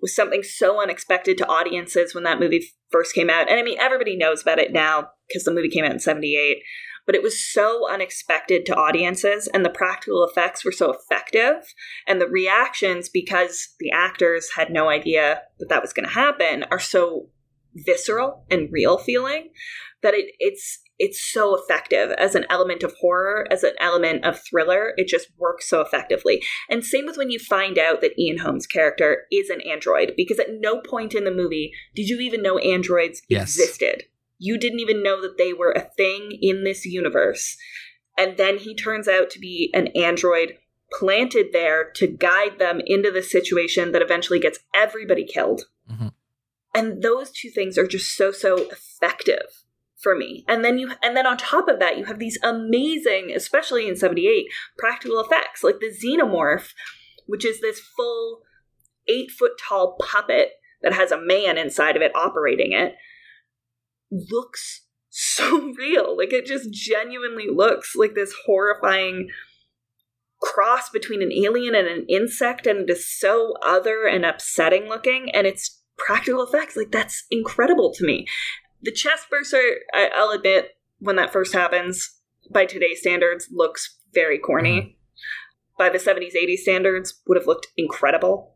was 0.00 0.14
something 0.14 0.42
so 0.42 0.80
unexpected 0.80 1.36
to 1.38 1.48
audiences 1.48 2.14
when 2.14 2.24
that 2.24 2.40
movie 2.40 2.72
first 2.90 3.14
came 3.14 3.30
out. 3.30 3.50
And 3.50 3.58
I 3.58 3.62
mean, 3.62 3.78
everybody 3.78 4.16
knows 4.16 4.42
about 4.42 4.58
it 4.58 4.72
now 4.72 5.10
because 5.26 5.44
the 5.44 5.52
movie 5.52 5.68
came 5.68 5.84
out 5.84 5.92
in 5.92 6.00
'78 6.00 6.62
but 7.08 7.14
it 7.14 7.22
was 7.22 7.42
so 7.42 7.90
unexpected 7.90 8.66
to 8.66 8.76
audiences 8.76 9.48
and 9.54 9.64
the 9.64 9.70
practical 9.70 10.22
effects 10.22 10.62
were 10.62 10.70
so 10.70 10.92
effective 10.92 11.72
and 12.06 12.20
the 12.20 12.28
reactions 12.28 13.08
because 13.08 13.68
the 13.80 13.90
actors 13.90 14.50
had 14.56 14.70
no 14.70 14.90
idea 14.90 15.40
that 15.58 15.70
that 15.70 15.80
was 15.80 15.94
going 15.94 16.06
to 16.06 16.14
happen 16.14 16.66
are 16.70 16.78
so 16.78 17.30
visceral 17.74 18.44
and 18.50 18.70
real 18.70 18.98
feeling 18.98 19.48
that 20.02 20.12
it, 20.12 20.32
it's 20.38 20.80
it's 20.98 21.20
so 21.20 21.56
effective 21.56 22.10
as 22.18 22.34
an 22.34 22.44
element 22.50 22.82
of 22.82 22.94
horror 23.00 23.46
as 23.50 23.62
an 23.62 23.72
element 23.80 24.24
of 24.24 24.40
thriller 24.40 24.92
it 24.96 25.06
just 25.06 25.28
works 25.38 25.68
so 25.68 25.80
effectively 25.80 26.42
and 26.68 26.84
same 26.84 27.06
with 27.06 27.16
when 27.16 27.30
you 27.30 27.38
find 27.38 27.78
out 27.78 28.00
that 28.00 28.18
ian 28.18 28.38
Holm's 28.38 28.66
character 28.66 29.26
is 29.30 29.48
an 29.50 29.60
android 29.62 30.14
because 30.16 30.38
at 30.38 30.60
no 30.60 30.80
point 30.80 31.14
in 31.14 31.24
the 31.24 31.30
movie 31.30 31.72
did 31.94 32.08
you 32.08 32.18
even 32.20 32.42
know 32.42 32.58
androids 32.58 33.22
Yes. 33.28 33.56
existed 33.56 34.04
you 34.38 34.56
didn't 34.56 34.80
even 34.80 35.02
know 35.02 35.20
that 35.20 35.36
they 35.36 35.52
were 35.52 35.72
a 35.72 35.80
thing 35.96 36.30
in 36.40 36.62
this 36.62 36.84
universe. 36.84 37.56
And 38.16 38.36
then 38.36 38.58
he 38.58 38.74
turns 38.74 39.08
out 39.08 39.30
to 39.30 39.40
be 39.40 39.70
an 39.74 39.88
android 39.88 40.54
planted 40.92 41.48
there 41.52 41.90
to 41.96 42.06
guide 42.06 42.58
them 42.58 42.80
into 42.86 43.10
the 43.10 43.22
situation 43.22 43.92
that 43.92 44.02
eventually 44.02 44.38
gets 44.38 44.60
everybody 44.74 45.24
killed. 45.24 45.64
Mhm. 45.90 46.12
And 46.74 47.02
those 47.02 47.30
two 47.32 47.50
things 47.50 47.76
are 47.76 47.86
just 47.86 48.14
so 48.16 48.30
so 48.30 48.68
effective 48.70 49.64
for 50.00 50.16
me. 50.16 50.44
And 50.48 50.64
then 50.64 50.78
you 50.78 50.92
and 51.02 51.16
then 51.16 51.26
on 51.26 51.36
top 51.36 51.68
of 51.68 51.78
that 51.80 51.98
you 51.98 52.04
have 52.04 52.18
these 52.18 52.38
amazing, 52.42 53.32
especially 53.34 53.88
in 53.88 53.96
78, 53.96 54.46
practical 54.76 55.20
effects 55.20 55.62
like 55.62 55.80
the 55.80 55.92
xenomorph, 55.92 56.72
which 57.26 57.44
is 57.44 57.60
this 57.60 57.80
full 57.80 58.42
8 59.08 59.30
foot 59.30 59.52
tall 59.68 59.96
puppet 60.00 60.50
that 60.82 60.92
has 60.92 61.10
a 61.10 61.20
man 61.20 61.58
inside 61.58 61.96
of 61.96 62.02
it 62.02 62.14
operating 62.14 62.72
it 62.72 62.94
looks 64.10 64.84
so 65.08 65.72
real. 65.78 66.16
Like 66.16 66.32
it 66.32 66.46
just 66.46 66.70
genuinely 66.72 67.46
looks 67.52 67.94
like 67.96 68.14
this 68.14 68.34
horrifying 68.46 69.28
cross 70.40 70.88
between 70.88 71.22
an 71.22 71.32
alien 71.32 71.74
and 71.74 71.88
an 71.88 72.06
insect, 72.08 72.66
and 72.66 72.88
it 72.88 72.90
is 72.90 73.08
so 73.08 73.54
other 73.64 74.06
and 74.06 74.24
upsetting 74.24 74.88
looking. 74.88 75.30
And 75.34 75.46
it's 75.46 75.82
practical 75.96 76.42
effects. 76.42 76.76
Like 76.76 76.92
that's 76.92 77.24
incredible 77.30 77.92
to 77.94 78.04
me. 78.04 78.26
The 78.82 78.92
chest 78.92 79.26
burster, 79.30 79.60
I, 79.92 80.10
I'll 80.14 80.30
admit, 80.30 80.76
when 80.98 81.16
that 81.16 81.32
first 81.32 81.52
happens, 81.52 82.18
by 82.50 82.64
today's 82.64 83.00
standards, 83.00 83.48
looks 83.50 83.98
very 84.14 84.38
corny. 84.38 84.80
Mm-hmm. 84.80 84.90
By 85.78 85.88
the 85.88 85.98
70s, 85.98 86.34
80s 86.34 86.58
standards, 86.58 87.20
would 87.26 87.36
have 87.36 87.46
looked 87.46 87.68
incredible. 87.76 88.54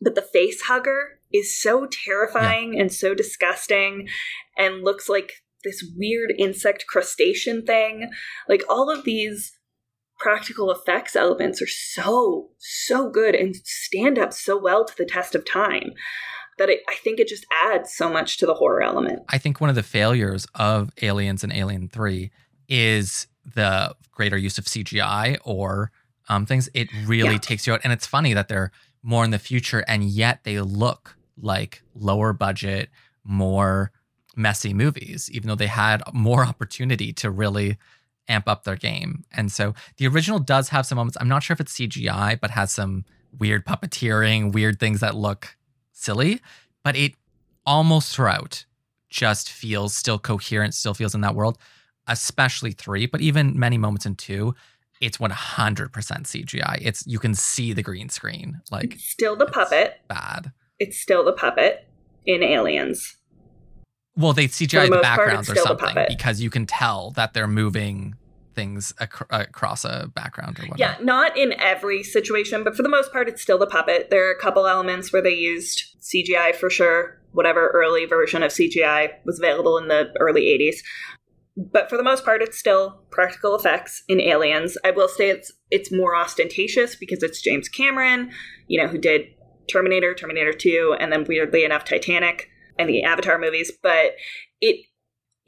But 0.00 0.14
the 0.14 0.22
face 0.22 0.62
hugger 0.62 1.20
is 1.32 1.60
so 1.60 1.86
terrifying 1.86 2.78
and 2.78 2.92
so 2.92 3.14
disgusting 3.14 4.08
and 4.56 4.84
looks 4.84 5.08
like 5.08 5.42
this 5.64 5.84
weird 5.96 6.32
insect 6.38 6.86
crustacean 6.86 7.64
thing. 7.64 8.10
Like 8.48 8.62
all 8.68 8.90
of 8.90 9.04
these 9.04 9.52
practical 10.18 10.70
effects 10.70 11.16
elements 11.16 11.62
are 11.62 11.66
so, 11.66 12.50
so 12.58 13.10
good 13.10 13.34
and 13.34 13.56
stand 13.64 14.18
up 14.18 14.32
so 14.32 14.58
well 14.60 14.84
to 14.84 14.94
the 14.96 15.06
test 15.06 15.34
of 15.34 15.44
time 15.44 15.92
that 16.58 16.68
it, 16.68 16.80
I 16.88 16.94
think 16.96 17.18
it 17.20 17.28
just 17.28 17.46
adds 17.64 17.92
so 17.92 18.10
much 18.10 18.38
to 18.38 18.46
the 18.46 18.54
horror 18.54 18.82
element. 18.82 19.22
I 19.28 19.38
think 19.38 19.60
one 19.60 19.70
of 19.70 19.76
the 19.76 19.82
failures 19.82 20.46
of 20.54 20.90
Aliens 21.02 21.42
and 21.44 21.52
Alien 21.52 21.88
3 21.88 22.30
is 22.68 23.26
the 23.54 23.94
greater 24.10 24.36
use 24.36 24.58
of 24.58 24.64
CGI 24.66 25.38
or 25.44 25.90
um, 26.28 26.44
things. 26.46 26.68
It 26.74 26.88
really 27.06 27.32
Yeah. 27.34 27.38
takes 27.38 27.66
you 27.66 27.72
out. 27.72 27.80
And 27.84 27.92
it's 27.92 28.06
funny 28.06 28.34
that 28.34 28.48
they're 28.48 28.70
more 29.02 29.24
in 29.24 29.30
the 29.30 29.38
future 29.38 29.84
and 29.88 30.04
yet 30.04 30.40
they 30.44 30.60
look 30.60 31.16
like 31.40 31.82
lower 31.94 32.32
budget, 32.32 32.90
more 33.24 33.92
messy 34.36 34.74
movies, 34.74 35.30
even 35.32 35.48
though 35.48 35.54
they 35.54 35.66
had 35.68 36.02
more 36.12 36.44
opportunity 36.44 37.12
to 37.14 37.30
really 37.30 37.78
amp 38.28 38.46
up 38.48 38.64
their 38.64 38.76
game. 38.76 39.24
And 39.32 39.50
so 39.50 39.74
the 39.96 40.06
original 40.06 40.38
does 40.38 40.68
have 40.70 40.84
some 40.84 40.96
moments. 40.96 41.16
I'm 41.20 41.28
not 41.28 41.42
sure 41.42 41.54
if 41.54 41.60
it's 41.60 41.72
CGI, 41.72 42.38
but 42.40 42.50
has 42.50 42.70
some 42.72 43.04
weird 43.38 43.64
puppeteering, 43.64 44.52
weird 44.52 44.78
things 44.80 45.00
that 45.00 45.14
look 45.14 45.56
silly, 45.98 46.40
but 46.84 46.96
it 46.96 47.14
almost 47.66 48.14
throughout 48.14 48.64
just 49.10 49.50
feels 49.50 49.94
still 49.94 50.18
coherent, 50.18 50.74
still 50.74 50.94
feels 50.94 51.14
in 51.14 51.20
that 51.22 51.34
world, 51.34 51.58
especially 52.06 52.72
three, 52.72 53.06
but 53.06 53.20
even 53.20 53.58
many 53.58 53.78
moments 53.78 54.06
in 54.06 54.14
two, 54.14 54.54
it's 55.00 55.18
100% 55.18 55.90
CGI. 55.90 56.78
It's 56.80 57.06
you 57.06 57.18
can 57.18 57.34
see 57.34 57.72
the 57.72 57.82
green 57.82 58.08
screen, 58.08 58.60
like 58.70 58.94
It's 58.94 59.04
still 59.04 59.36
the 59.36 59.46
puppet. 59.46 60.00
bad. 60.08 60.52
It's 60.78 60.98
still 60.98 61.24
the 61.24 61.32
puppet 61.32 61.86
in 62.26 62.42
Aliens. 62.42 63.16
Well, 64.16 64.32
they 64.32 64.48
CGI 64.48 64.86
the 64.86 64.90
part, 64.90 65.02
backgrounds 65.02 65.48
it's 65.48 65.60
or 65.60 65.62
the 65.62 65.78
something 65.80 66.04
because 66.08 66.40
you 66.40 66.50
can 66.50 66.66
tell 66.66 67.12
that 67.12 67.34
they're 67.34 67.46
moving 67.46 68.16
things 68.58 68.92
ac- 69.00 69.24
across 69.30 69.84
a 69.84 70.10
background 70.16 70.58
or 70.58 70.62
whatever. 70.62 70.96
Yeah, 70.98 71.04
not 71.04 71.38
in 71.38 71.52
every 71.60 72.02
situation, 72.02 72.64
but 72.64 72.74
for 72.74 72.82
the 72.82 72.88
most 72.88 73.12
part, 73.12 73.28
it's 73.28 73.40
still 73.40 73.56
the 73.56 73.68
puppet. 73.68 74.10
There 74.10 74.28
are 74.28 74.32
a 74.32 74.40
couple 74.40 74.66
elements 74.66 75.12
where 75.12 75.22
they 75.22 75.34
used 75.34 75.96
CGI 76.00 76.56
for 76.56 76.68
sure, 76.68 77.20
whatever 77.30 77.68
early 77.68 78.04
version 78.04 78.42
of 78.42 78.50
CGI 78.50 79.10
was 79.24 79.38
available 79.38 79.78
in 79.78 79.86
the 79.86 80.12
early 80.18 80.46
80s. 80.46 80.78
But 81.56 81.88
for 81.88 81.96
the 81.96 82.02
most 82.02 82.24
part, 82.24 82.42
it's 82.42 82.58
still 82.58 83.04
practical 83.12 83.54
effects 83.54 84.02
in 84.08 84.20
Aliens. 84.20 84.76
I 84.84 84.90
will 84.90 85.08
say 85.08 85.30
it's 85.30 85.52
it's 85.70 85.92
more 85.92 86.16
ostentatious 86.16 86.96
because 86.96 87.22
it's 87.22 87.40
James 87.40 87.68
Cameron, 87.68 88.32
you 88.66 88.82
know, 88.82 88.88
who 88.88 88.98
did 88.98 89.22
Terminator, 89.70 90.14
Terminator 90.14 90.52
2, 90.52 90.96
and 90.98 91.12
then 91.12 91.24
weirdly 91.28 91.64
enough, 91.64 91.84
Titanic 91.84 92.48
and 92.76 92.88
the 92.88 93.04
Avatar 93.04 93.38
movies. 93.38 93.70
But 93.82 94.14
it 94.60 94.84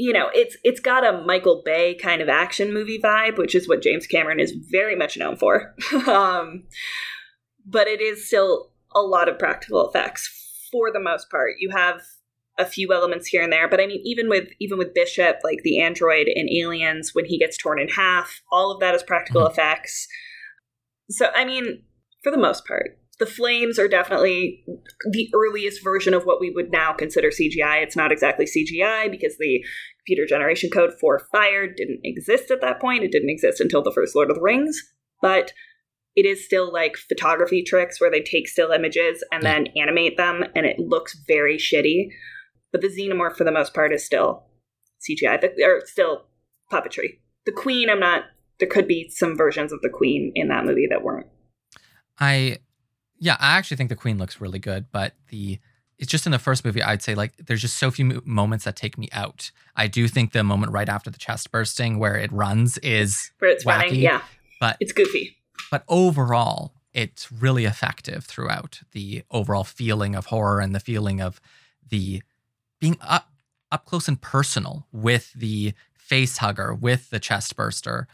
you 0.00 0.14
know, 0.14 0.30
it's 0.32 0.56
it's 0.64 0.80
got 0.80 1.04
a 1.04 1.20
Michael 1.26 1.60
Bay 1.62 1.94
kind 1.94 2.22
of 2.22 2.28
action 2.30 2.72
movie 2.72 2.98
vibe, 2.98 3.36
which 3.36 3.54
is 3.54 3.68
what 3.68 3.82
James 3.82 4.06
Cameron 4.06 4.40
is 4.40 4.52
very 4.52 4.96
much 4.96 5.18
known 5.18 5.36
for. 5.36 5.74
um, 6.08 6.64
but 7.66 7.86
it 7.86 8.00
is 8.00 8.26
still 8.26 8.70
a 8.94 9.02
lot 9.02 9.28
of 9.28 9.38
practical 9.38 9.86
effects 9.86 10.66
for 10.72 10.90
the 10.90 11.00
most 11.00 11.28
part. 11.30 11.56
You 11.58 11.68
have 11.76 12.00
a 12.58 12.64
few 12.64 12.94
elements 12.94 13.26
here 13.26 13.42
and 13.42 13.52
there, 13.52 13.68
but 13.68 13.78
I 13.78 13.86
mean, 13.86 14.00
even 14.02 14.30
with 14.30 14.48
even 14.58 14.78
with 14.78 14.94
Bishop, 14.94 15.40
like 15.44 15.58
the 15.64 15.78
android 15.82 16.28
in 16.28 16.48
Aliens, 16.48 17.10
when 17.14 17.26
he 17.26 17.38
gets 17.38 17.58
torn 17.58 17.78
in 17.78 17.88
half, 17.88 18.40
all 18.50 18.70
of 18.72 18.80
that 18.80 18.94
is 18.94 19.02
practical 19.02 19.42
Mhm. 19.42 19.50
effects. 19.50 20.08
So 21.10 21.26
I 21.34 21.44
mean, 21.44 21.82
for 22.22 22.32
the 22.32 22.38
most 22.38 22.64
part, 22.66 22.98
the 23.20 23.26
flames 23.26 23.78
are 23.78 23.86
definitely 23.86 24.64
the 25.12 25.30
earliest 25.34 25.84
version 25.84 26.14
of 26.14 26.24
what 26.24 26.40
we 26.40 26.50
would 26.50 26.72
now 26.72 26.92
consider 26.92 27.28
CGI. 27.28 27.82
It's 27.82 27.94
not 27.94 28.10
exactly 28.10 28.46
CGI 28.46 29.10
because 29.10 29.36
the 29.38 29.64
computer 30.00 30.26
generation 30.26 30.70
code 30.70 30.94
for 30.98 31.28
fire 31.30 31.66
didn't 31.68 32.00
exist 32.02 32.50
at 32.50 32.62
that 32.62 32.80
point. 32.80 33.04
It 33.04 33.12
didn't 33.12 33.30
exist 33.30 33.60
until 33.60 33.82
the 33.82 33.92
first 33.92 34.16
Lord 34.16 34.30
of 34.30 34.36
the 34.36 34.42
Rings, 34.42 34.82
but 35.20 35.52
it 36.16 36.26
is 36.26 36.44
still 36.44 36.72
like 36.72 36.96
photography 36.96 37.62
tricks 37.62 38.00
where 38.00 38.10
they 38.10 38.22
take 38.22 38.48
still 38.48 38.72
images 38.72 39.22
and 39.30 39.42
then 39.42 39.68
animate 39.76 40.16
them 40.16 40.42
and 40.56 40.66
it 40.66 40.78
looks 40.78 41.16
very 41.28 41.58
shitty. 41.58 42.08
But 42.72 42.80
the 42.80 42.88
xenomorph 42.88 43.36
for 43.36 43.44
the 43.44 43.52
most 43.52 43.74
part 43.74 43.92
is 43.92 44.04
still 44.04 44.46
CGI, 45.08 45.42
or 45.62 45.82
still 45.84 46.26
puppetry. 46.72 47.18
The 47.46 47.52
queen, 47.52 47.90
I'm 47.90 48.00
not 48.00 48.24
there 48.60 48.68
could 48.68 48.86
be 48.86 49.10
some 49.10 49.36
versions 49.36 49.72
of 49.72 49.80
the 49.82 49.88
queen 49.88 50.32
in 50.34 50.48
that 50.48 50.64
movie 50.64 50.86
that 50.90 51.02
weren't. 51.02 51.26
I, 52.18 52.58
yeah, 53.20 53.36
I 53.38 53.56
actually 53.58 53.76
think 53.76 53.90
the 53.90 53.96
Queen 53.96 54.18
looks 54.18 54.40
really 54.40 54.58
good, 54.58 54.86
but 54.90 55.14
the 55.28 55.58
it's 55.98 56.10
just 56.10 56.24
in 56.24 56.32
the 56.32 56.38
first 56.38 56.64
movie. 56.64 56.82
I'd 56.82 57.02
say 57.02 57.14
like 57.14 57.36
there's 57.36 57.60
just 57.60 57.76
so 57.76 57.90
few 57.90 58.22
moments 58.24 58.64
that 58.64 58.74
take 58.74 58.96
me 58.96 59.08
out. 59.12 59.50
I 59.76 59.86
do 59.86 60.08
think 60.08 60.32
the 60.32 60.42
moment 60.42 60.72
right 60.72 60.88
after 60.88 61.10
the 61.10 61.18
chest 61.18 61.50
bursting 61.52 61.98
where 61.98 62.16
it 62.16 62.32
runs 62.32 62.78
is, 62.78 63.30
Where 63.38 63.50
it's 63.50 63.66
running, 63.66 63.94
yeah, 63.96 64.22
but 64.58 64.76
it's 64.80 64.92
goofy. 64.92 65.36
but 65.70 65.84
overall 65.88 66.72
it's 66.92 67.30
really 67.30 67.66
effective 67.66 68.24
throughout 68.24 68.80
the 68.92 69.22
overall 69.30 69.62
feeling 69.62 70.16
of 70.16 70.26
horror 70.26 70.58
and 70.60 70.74
the 70.74 70.80
feeling 70.80 71.20
of 71.20 71.40
the 71.88 72.22
being 72.80 72.96
up 73.00 73.28
up 73.70 73.84
close 73.84 74.08
and 74.08 74.20
personal 74.20 74.86
with 74.90 75.32
the 75.34 75.72
face 75.96 76.38
hugger 76.38 76.74
with 76.74 77.10
the 77.10 77.20
chest 77.20 77.54
burster 77.54 78.08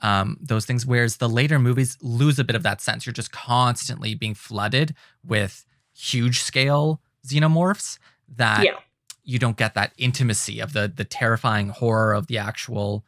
um, 0.00 0.36
those 0.40 0.66
things 0.66 0.84
whereas 0.84 1.16
the 1.16 1.28
later 1.28 1.58
movies 1.58 1.96
lose 2.00 2.38
a 2.38 2.44
bit 2.44 2.56
of 2.56 2.62
that 2.62 2.80
sense 2.80 3.06
you're 3.06 3.12
just 3.12 3.32
constantly 3.32 4.14
being 4.14 4.34
flooded 4.34 4.94
with 5.24 5.64
huge 5.94 6.40
scale 6.40 7.00
xenomorphs 7.26 7.98
that 8.28 8.64
yeah, 8.64 8.76
you 9.24 9.38
don't 9.38 9.56
get 9.56 9.74
that 9.74 9.92
intimacy 9.98 10.60
of 10.60 10.72
the 10.72 10.92
the 10.94 11.04
terrifying 11.04 11.68
horror 11.68 12.12
of 12.12 12.26
the 12.28 12.38
actual 12.38 13.04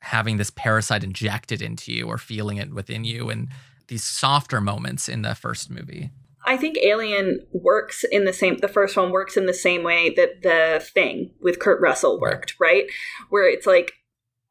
having 0.00 0.36
this 0.36 0.50
parasite 0.50 1.02
injected 1.02 1.60
into 1.60 1.92
you 1.92 2.06
or 2.06 2.18
feeling 2.18 2.58
it 2.58 2.72
within 2.72 3.04
you 3.04 3.30
and 3.30 3.48
these 3.88 4.04
softer 4.04 4.60
moments 4.60 5.08
in 5.08 5.22
the 5.22 5.34
first 5.34 5.70
movie. 5.70 6.10
I 6.46 6.56
think 6.56 6.78
Alien 6.78 7.40
works 7.52 8.04
in 8.10 8.24
the 8.24 8.32
same. 8.32 8.58
The 8.58 8.68
first 8.68 8.96
one 8.96 9.10
works 9.10 9.36
in 9.36 9.46
the 9.46 9.54
same 9.54 9.82
way 9.82 10.14
that 10.14 10.42
the 10.42 10.82
Thing 10.94 11.32
with 11.40 11.58
Kurt 11.58 11.80
Russell 11.80 12.20
worked, 12.20 12.54
right? 12.60 12.84
Where 13.28 13.50
it's 13.50 13.66
like 13.66 13.92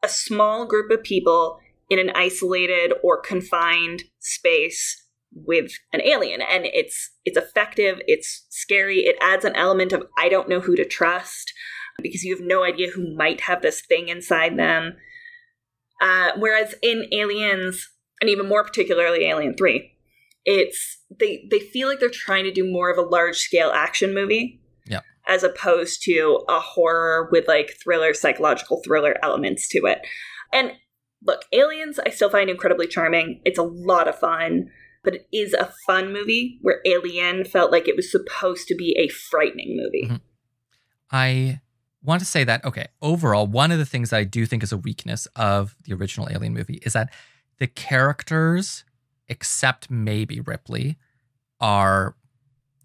a 0.03 0.09
small 0.09 0.65
group 0.65 0.91
of 0.91 1.03
people 1.03 1.59
in 1.89 1.99
an 1.99 2.11
isolated 2.15 2.93
or 3.03 3.19
confined 3.21 4.03
space 4.19 5.05
with 5.31 5.71
an 5.93 6.01
alien. 6.01 6.41
And 6.41 6.65
it's 6.65 7.11
it's 7.25 7.37
effective 7.37 7.99
it's 8.07 8.45
scary 8.49 8.99
it 8.99 9.17
adds 9.21 9.45
an 9.45 9.55
element 9.55 9.93
of 9.93 10.03
i 10.17 10.29
don't 10.29 10.49
know 10.49 10.61
who 10.61 10.75
to 10.75 10.85
trust 10.85 11.53
because 12.01 12.23
you 12.23 12.35
have 12.35 12.45
no 12.45 12.63
idea 12.63 12.89
who 12.89 13.15
might 13.15 13.41
have 13.41 13.61
this 13.61 13.81
thing 13.81 14.07
inside 14.07 14.57
them. 14.57 14.95
Uh, 15.99 16.31
whereas 16.37 16.75
in 16.83 17.07
aliens 17.11 17.89
and 18.21 18.29
even 18.29 18.47
more 18.47 18.63
particularly 18.63 19.25
alien 19.25 19.55
3 19.55 19.93
it's 20.45 20.99
they 21.19 21.47
they 21.51 21.59
feel 21.59 21.87
like 21.87 21.99
they're 21.99 22.09
trying 22.09 22.43
to 22.43 22.51
do 22.51 22.71
more 22.71 22.91
of 22.91 22.97
a 22.97 23.09
large 23.09 23.37
scale 23.37 23.71
action 23.71 24.13
movie 24.13 24.61
Yeah. 24.89 25.01
as 25.27 25.43
opposed 25.43 26.01
to 26.03 26.43
a 26.49 26.59
horror 26.59 27.29
with 27.31 27.47
like 27.47 27.75
thriller 27.83 28.13
psychological 28.13 28.81
thriller 28.83 29.15
elements 29.23 29.67
to 29.69 29.79
it 29.85 29.99
and 30.53 30.71
look 31.25 31.41
aliens 31.51 31.99
i 32.05 32.09
still 32.09 32.29
find 32.29 32.49
incredibly 32.49 32.87
charming 32.87 33.41
it's 33.45 33.59
a 33.59 33.63
lot 33.63 34.07
of 34.07 34.17
fun 34.17 34.69
but 35.03 35.15
it 35.15 35.27
is 35.31 35.53
a 35.53 35.71
fun 35.85 36.11
movie 36.13 36.59
where 36.61 36.81
alien 36.85 37.43
felt 37.45 37.71
like 37.71 37.87
it 37.87 37.95
was 37.95 38.11
supposed 38.11 38.67
to 38.67 38.75
be 38.75 38.95
a 38.99 39.07
frightening 39.07 39.75
movie 39.77 40.07
Mhm. 40.09 40.21
I 41.09 41.61
want 42.03 42.19
to 42.19 42.25
say 42.25 42.43
that, 42.43 42.63
okay, 42.65 42.87
overall, 43.01 43.47
one 43.47 43.71
of 43.71 43.79
the 43.79 43.85
things 43.85 44.09
that 44.09 44.17
I 44.17 44.23
do 44.23 44.45
think 44.45 44.63
is 44.63 44.71
a 44.71 44.77
weakness 44.77 45.25
of 45.35 45.75
the 45.83 45.93
original 45.93 46.27
Alien 46.29 46.53
movie 46.53 46.79
is 46.83 46.93
that 46.93 47.13
the 47.59 47.67
characters, 47.67 48.83
except 49.27 49.89
maybe 49.89 50.39
Ripley, 50.39 50.97
are 51.59 52.15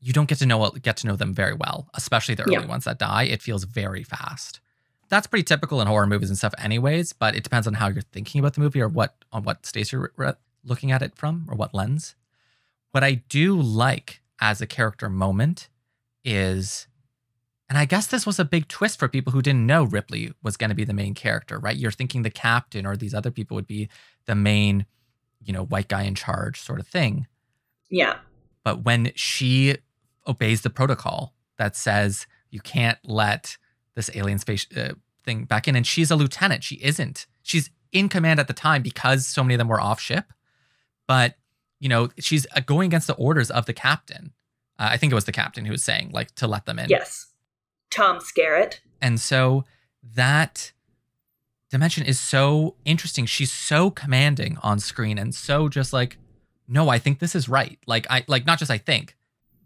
you 0.03 0.13
don't 0.13 0.29
get 0.29 0.39
to 0.39 0.47
know 0.47 0.69
get 0.71 0.97
to 0.99 1.07
know 1.07 1.17
them 1.17 1.33
very 1.33 1.55
well, 1.55 1.89
especially 1.95 2.35
the 2.35 2.43
early 2.43 2.55
Yeah. 2.55 2.67
ones 2.67 2.85
that 2.85 2.99
die. 2.99 3.23
It 3.25 3.41
feels 3.41 3.65
very 3.65 4.03
fast. 4.03 4.61
That's 5.09 5.27
pretty 5.27 5.45
typical 5.45 5.81
in 5.81 5.87
horror 5.87 6.07
movies 6.07 6.29
and 6.29 6.37
stuff, 6.39 6.55
anyways. 6.59 7.13
But 7.13 7.37
it 7.37 7.45
depends 7.45 7.67
on 7.67 7.75
how 7.75 7.89
you're 7.89 8.03
thinking 8.03 8.39
about 8.41 8.55
the 8.55 8.61
movie 8.61 8.81
or 8.81 8.89
what 8.89 9.15
on 9.33 9.45
what 9.45 9.65
stage 9.65 9.93
you're 9.93 10.13
re- 10.17 10.33
looking 10.65 10.91
at 10.91 11.03
it 11.03 11.15
from 11.15 11.47
or 11.49 11.55
what 11.57 11.73
lens. 11.75 12.15
What 12.91 13.05
I 13.05 13.23
do 13.29 13.61
like 13.61 14.21
as 14.41 14.61
a 14.61 14.67
character 14.67 15.09
moment 15.09 15.69
is 16.25 16.87
and 17.69 17.79
I 17.79 17.87
guess 17.87 18.07
this 18.07 18.27
was 18.27 18.39
a 18.39 18.45
big 18.45 18.69
twist 18.69 18.99
for 18.99 19.09
people 19.09 19.33
who 19.33 19.41
didn't 19.41 19.65
know 19.67 19.85
Ripley 19.85 20.31
was 20.43 20.59
going 20.59 20.69
to 20.69 20.77
be 20.77 20.85
the 20.85 20.93
main 20.93 21.15
character, 21.15 21.59
right? 21.59 21.75
You're 21.77 21.91
thinking 21.91 22.21
the 22.23 22.29
captain 22.31 22.85
or 22.85 22.97
these 22.99 23.15
other 23.15 23.31
people 23.31 23.55
would 23.55 23.67
be 23.67 23.89
the 24.27 24.35
main, 24.35 24.85
you 25.43 25.55
know, 25.55 25.65
white 25.65 25.89
guy 25.89 26.03
in 26.03 26.15
charge 26.15 26.61
sort 26.61 26.81
of 26.81 26.87
thing. 26.87 27.27
yeah 27.89 28.19
But 28.63 28.85
when 28.85 29.13
she 29.15 29.77
obeys 30.27 30.63
the 30.63 30.71
protocol 30.71 31.35
that 31.59 31.77
says 31.77 32.27
you 32.51 32.61
can't 32.61 32.99
let 33.05 33.57
this 33.95 34.11
alien 34.15 34.39
space 34.39 34.67
uh, 34.77 34.95
thing 35.25 35.45
back 35.45 35.69
in, 35.69 35.77
and 35.77 35.87
she's 35.87 36.11
a 36.11 36.17
lieutenant, 36.17 36.65
she 36.65 36.77
isn't. 36.77 37.27
She's 37.43 37.71
in 37.93 38.09
command 38.09 38.41
at 38.41 38.47
the 38.49 38.55
time 38.55 38.83
because 38.83 39.27
so 39.27 39.43
many 39.43 39.55
of 39.55 39.59
them 39.59 39.69
were 39.69 39.81
off 39.81 40.01
ship. 40.01 40.33
But, 41.07 41.37
you 41.79 41.89
know, 41.89 42.09
she's 42.19 42.47
uh, 42.57 42.61
going 42.61 42.87
against 42.87 43.07
the 43.07 43.15
orders 43.15 43.51
of 43.51 43.67
the 43.67 43.73
captain. 43.75 44.33
Uh, 44.79 44.89
I 44.93 44.97
think 44.97 45.13
it 45.13 45.15
was 45.15 45.27
the 45.27 45.33
captain 45.33 45.65
who 45.65 45.73
was 45.73 45.85
saying, 45.85 46.11
like, 46.13 46.35
to 46.37 46.47
let 46.47 46.65
them 46.67 46.79
in. 46.79 46.89
yes 46.89 47.27
tom 47.91 48.19
skerritt 48.19 48.79
And 49.03 49.21
so 49.21 49.65
that 50.15 50.73
dimension 51.71 52.05
is 52.05 52.19
so 52.19 52.77
interesting. 52.85 53.27
She's 53.27 53.53
so 53.53 53.91
commanding 53.91 54.57
on 54.63 54.79
screen 54.79 55.19
and 55.19 55.35
so 55.35 55.69
just 55.69 55.93
like, 55.93 56.17
no, 56.67 56.89
I 56.89 56.99
think 56.99 57.19
this 57.19 57.35
is 57.35 57.49
right. 57.49 57.79
Like 57.87 58.07
I 58.09 58.25
like 58.29 58.47
not 58.47 58.59
just 58.59 58.71
I 58.71 58.79
think. 58.79 59.17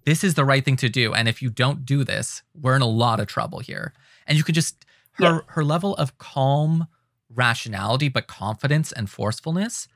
This 0.07 0.25
is 0.25 0.35
the 0.35 0.45
right 0.45 0.65
thing 0.65 0.77
to 0.77 0.89
do. 0.89 1.13
And 1.13 1.29
if 1.29 1.43
you 1.43 1.51
don't 1.51 1.85
do 1.85 2.03
this, 2.05 2.43
we're 2.59 2.77
in 2.77 2.83
a 2.83 2.87
lot 2.87 3.21
of 3.21 3.27
trouble 3.27 3.59
here. 3.59 3.93
And 4.27 4.39
you 4.39 4.45
could 4.45 4.55
just 4.55 4.85
her 5.15 5.25
Yeah. 5.25 5.41
her 5.49 5.65
level 5.65 5.95
of 5.97 6.17
calm 6.19 6.87
rationality 7.35 8.09
but 8.09 8.27
confidence 8.29 8.93
and 8.93 9.11
forcefulness 9.11 9.89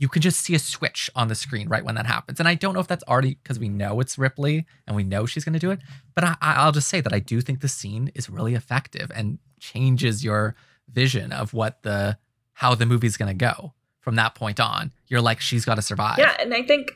you 0.00 0.08
can 0.08 0.22
just 0.22 0.40
see 0.40 0.54
a 0.54 0.58
switch 0.60 1.10
on 1.16 1.26
the 1.26 1.34
screen 1.34 1.68
right 1.68 1.84
when 1.84 1.96
that 1.96 2.06
happens. 2.06 2.38
And 2.38 2.48
I 2.48 2.54
don't 2.54 2.72
know 2.72 2.78
if 2.78 2.86
that's 2.86 3.02
already 3.08 3.34
because 3.42 3.58
we 3.58 3.68
know 3.68 3.98
it's 3.98 4.16
Ripley 4.16 4.64
and 4.86 4.94
we 4.94 5.02
know 5.02 5.26
she's 5.26 5.44
going 5.44 5.54
to 5.54 5.58
do 5.58 5.72
it. 5.72 5.80
But 6.14 6.22
I, 6.22 6.36
I- 6.40 6.54
I'll 6.54 6.70
just 6.70 6.86
say 6.86 7.00
that 7.00 7.12
I 7.12 7.18
do 7.18 7.40
think 7.40 7.62
the 7.62 7.68
scene 7.68 8.12
is 8.14 8.30
really 8.30 8.54
effective 8.54 9.10
and 9.12 9.40
changes 9.58 10.22
your 10.22 10.54
vision 10.88 11.32
of 11.32 11.52
what 11.52 11.82
the 11.82 12.16
how 12.52 12.76
the 12.76 12.86
movie's 12.86 13.16
going 13.16 13.36
to 13.36 13.44
go 13.44 13.74
from 14.00 14.14
that 14.14 14.36
point 14.36 14.60
on. 14.60 14.92
You're 15.08 15.20
like, 15.20 15.40
she's 15.40 15.64
got 15.64 15.74
to 15.74 15.82
survive. 15.82 16.18
Yeah, 16.18 16.36
and 16.38 16.54
I 16.54 16.62
think 16.62 16.92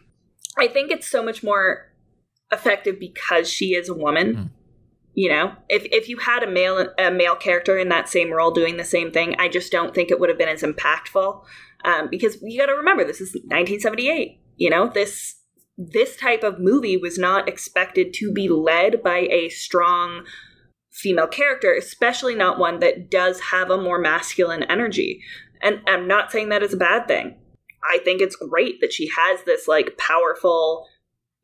I 0.57 0.69
think 0.69 0.93
it's 0.93 1.11
so 1.11 1.25
much 1.25 1.43
more 1.43 1.89
effective 2.53 3.01
because 3.01 3.51
she 3.51 3.75
is 3.75 3.89
a 3.89 3.95
woman. 3.95 4.35
Mm. 4.35 4.51
You 5.15 5.31
know, 5.31 5.53
if 5.69 5.85
if 5.87 6.09
you 6.09 6.19
had 6.19 6.43
a 6.43 6.51
male 6.51 6.89
a 6.99 7.11
male 7.11 7.37
character 7.37 7.79
in 7.79 7.89
that 7.91 8.09
same 8.09 8.33
role 8.33 8.51
doing 8.51 8.77
the 8.77 8.85
same 8.85 9.11
thing, 9.11 9.35
I 9.39 9.49
just 9.49 9.71
don't 9.71 9.95
think 9.95 10.11
it 10.11 10.19
would 10.19 10.29
have 10.29 10.39
been 10.39 10.49
as 10.49 10.63
impactful. 10.63 11.45
Um, 11.85 12.09
because 12.11 12.39
you 12.43 12.59
got 12.59 12.67
to 12.67 12.75
remember, 12.75 13.05
this 13.05 13.21
is 13.21 13.35
1978. 13.35 14.41
You 14.57 14.71
know, 14.71 14.89
this 14.89 15.37
this 15.77 16.17
type 16.17 16.43
of 16.43 16.61
movie 16.61 16.97
was 16.97 17.19
not 17.19 17.49
expected 17.49 18.13
to 18.15 18.33
be 18.33 18.49
led 18.49 19.03
by 19.03 19.27
a 19.31 19.49
strong 19.49 20.25
female 20.93 21.27
character, 21.27 21.75
especially 21.75 22.35
not 22.35 22.59
one 22.59 22.81
that 22.81 23.11
does 23.11 23.41
have 23.51 23.71
a 23.71 23.81
more 23.81 23.99
masculine 23.99 24.63
energy. 24.65 25.23
And 25.63 25.81
I'm 25.87 26.07
not 26.07 26.31
saying 26.31 26.51
that 26.51 26.63
is 26.63 26.75
a 26.75 26.79
bad 26.79 27.09
thing. 27.09 27.39
I 27.91 27.99
think 27.99 28.21
it's 28.21 28.37
great 28.37 28.81
that 28.81 28.93
she 28.93 29.11
has 29.17 29.43
this 29.45 29.67
like 29.67 29.99
powerful 29.99 30.87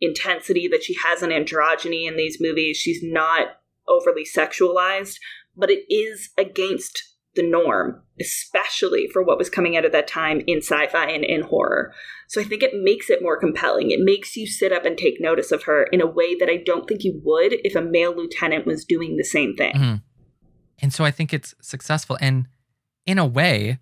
intensity, 0.01 0.69
that 0.69 0.83
she 0.83 0.97
has 1.05 1.23
an 1.23 1.31
androgyny 1.31 2.07
in 2.07 2.17
these 2.17 2.39
movies. 2.41 2.77
She's 2.77 3.03
not 3.03 3.59
overly 3.87 4.25
sexualized, 4.25 5.17
but 5.57 5.71
it 5.71 5.85
is 5.93 6.31
against 6.39 7.03
the 7.35 7.43
norm, 7.43 8.03
especially 8.21 9.09
for 9.13 9.23
what 9.23 9.39
was 9.39 9.51
coming 9.51 9.77
out 9.77 9.85
at 9.85 9.93
that 9.93 10.09
time 10.09 10.43
in 10.47 10.59
sci 10.59 10.87
fi 10.89 11.09
and 11.09 11.25
in 11.25 11.43
horror. 11.43 11.95
So 12.27 12.41
I 12.41 12.45
think 12.45 12.63
it 12.63 12.73
makes 12.75 13.11
it 13.11 13.23
more 13.23 13.39
compelling. 13.39 13.91
It 13.91 14.01
makes 14.01 14.37
you 14.37 14.47
sit 14.47 14.73
up 14.73 14.85
and 14.85 14.99
take 14.99 15.21
notice 15.21 15.53
of 15.53 15.65
her 15.65 15.85
in 15.85 16.01
a 16.01 16.07
way 16.07 16.35
that 16.35 16.49
I 16.49 16.57
don't 16.57 16.89
think 16.89 17.05
you 17.05 17.21
would 17.25 17.55
if 17.65 17.77
a 17.77 17.81
male 17.81 18.15
lieutenant 18.15 18.67
was 18.67 18.85
doing 18.85 19.17
the 19.17 19.25
same 19.25 19.55
thing. 19.55 19.75
Mhm. 19.75 20.03
And 20.81 20.93
so 20.93 21.05
I 21.05 21.11
think 21.11 21.33
it's 21.33 21.55
successful. 21.61 22.19
And 22.21 22.47
in 23.07 23.19
a 23.19 23.27
way, 23.27 23.79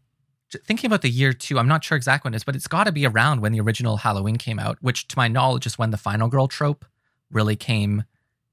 thinking 0.51 0.89
about 0.89 1.03
the 1.03 1.11
year 1.11 1.33
too, 1.33 1.59
I'm 1.59 1.69
not 1.69 1.85
sure 1.85 1.97
exactly 1.97 2.29
when 2.29 2.35
it 2.35 2.37
is, 2.37 2.45
but 2.45 2.57
it's 2.57 2.69
got 2.69 2.85
to 2.85 2.93
be 2.93 3.07
around 3.07 3.41
when 3.41 3.53
the 3.53 3.61
original 3.61 3.99
Halloween 3.99 4.37
came 4.37 4.59
out, 4.59 4.79
which 4.81 5.09
to 5.09 5.19
my 5.19 5.29
knowledge 5.29 5.67
is 5.67 5.79
when 5.79 5.91
the 5.91 5.97
final 5.97 6.29
girl 6.29 6.49
trope 6.49 6.85
really 7.31 7.57
came 7.57 8.05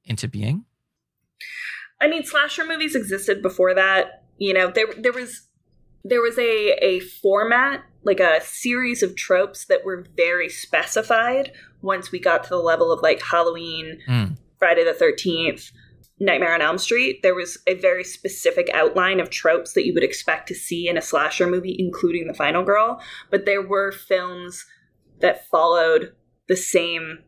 into 0.05 0.27
being. 0.27 0.65
I 2.01 2.07
mean, 2.07 2.23
slasher 2.23 2.65
movies 2.65 2.95
existed 2.95 3.41
before 3.41 3.73
that. 3.75 4.23
You 4.37 4.53
know, 4.53 4.71
there 4.71 4.87
there 4.97 5.13
was 5.13 5.47
there 6.03 6.21
was 6.21 6.37
a 6.37 6.73
a 6.81 6.99
format, 6.99 7.83
like 8.03 8.19
a 8.19 8.41
series 8.41 9.03
of 9.03 9.15
tropes 9.15 9.65
that 9.65 9.85
were 9.85 10.05
very 10.15 10.49
specified 10.49 11.51
once 11.81 12.11
we 12.11 12.19
got 12.19 12.43
to 12.43 12.49
the 12.49 12.57
level 12.57 12.91
of 12.91 13.01
like 13.01 13.21
Halloween, 13.21 13.99
Mm. 14.07 14.37
Friday 14.57 14.83
the 14.83 14.93
13th, 14.93 15.71
Nightmare 16.23 16.53
on 16.53 16.61
Elm 16.61 16.77
Street. 16.77 17.21
There 17.21 17.35
was 17.35 17.57
a 17.67 17.75
very 17.75 18.03
specific 18.03 18.69
outline 18.73 19.19
of 19.19 19.29
tropes 19.29 19.73
that 19.73 19.85
you 19.85 19.93
would 19.93 20.03
expect 20.03 20.47
to 20.47 20.55
see 20.55 20.87
in 20.87 20.97
a 20.97 21.01
slasher 21.01 21.47
movie, 21.47 21.75
including 21.77 22.27
The 22.27 22.33
Final 22.33 22.63
Girl. 22.63 23.01
But 23.29 23.45
there 23.45 23.61
were 23.61 23.91
films 23.91 24.65
that 25.19 25.47
followed 25.49 26.13
the 26.47 26.55
same 26.57 27.19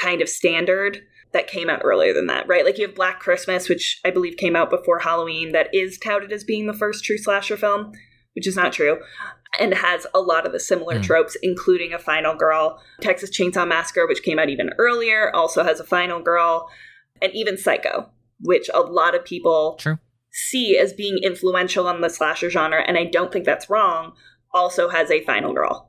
kind 0.00 0.22
of 0.22 0.28
standard 0.28 1.00
that 1.32 1.46
came 1.46 1.70
out 1.70 1.80
earlier 1.84 2.12
than 2.12 2.26
that, 2.26 2.46
right? 2.46 2.64
Like 2.64 2.78
you 2.78 2.86
have 2.86 2.94
Black 2.94 3.20
Christmas, 3.20 3.68
which 3.68 4.00
I 4.04 4.10
believe 4.10 4.36
came 4.36 4.54
out 4.54 4.70
before 4.70 4.98
Halloween, 4.98 5.52
that 5.52 5.74
is 5.74 5.98
touted 5.98 6.32
as 6.32 6.44
being 6.44 6.66
the 6.66 6.74
first 6.74 7.04
true 7.04 7.16
slasher 7.18 7.56
film, 7.56 7.92
which 8.34 8.46
is 8.46 8.56
not 8.56 8.72
true. 8.72 8.98
and 9.60 9.74
has 9.74 10.06
a 10.14 10.18
lot 10.18 10.46
of 10.46 10.52
the 10.52 10.58
similar 10.58 10.94
Mm. 10.98 11.02
tropes, 11.02 11.36
including 11.42 11.92
a 11.92 11.98
final 11.98 12.34
girl. 12.34 12.82
Texas 13.02 13.28
Chainsaw 13.28 13.68
Massacre, 13.68 14.06
which 14.06 14.22
came 14.22 14.38
out 14.38 14.48
even 14.48 14.70
earlier, 14.78 15.30
also 15.36 15.62
has 15.62 15.78
a 15.78 15.84
final 15.84 16.20
girl, 16.22 16.70
and 17.20 17.30
even 17.34 17.58
Psycho, 17.58 18.08
which 18.42 18.68
a 18.74 18.80
lot 18.80 19.14
of 19.14 19.24
people 19.24 19.76
True. 19.78 19.98
see 20.30 20.78
as 20.78 20.92
being 20.92 21.18
influential 21.22 21.86
on 21.86 22.00
the 22.00 22.10
slasher 22.10 22.50
genre, 22.50 22.82
and 22.86 22.98
I 22.98 23.04
don't 23.04 23.32
think 23.32 23.44
that's 23.44 23.70
wrong, 23.70 24.12
also 24.52 24.88
has 24.88 25.10
a 25.10 25.24
final 25.24 25.52
girl. 25.52 25.88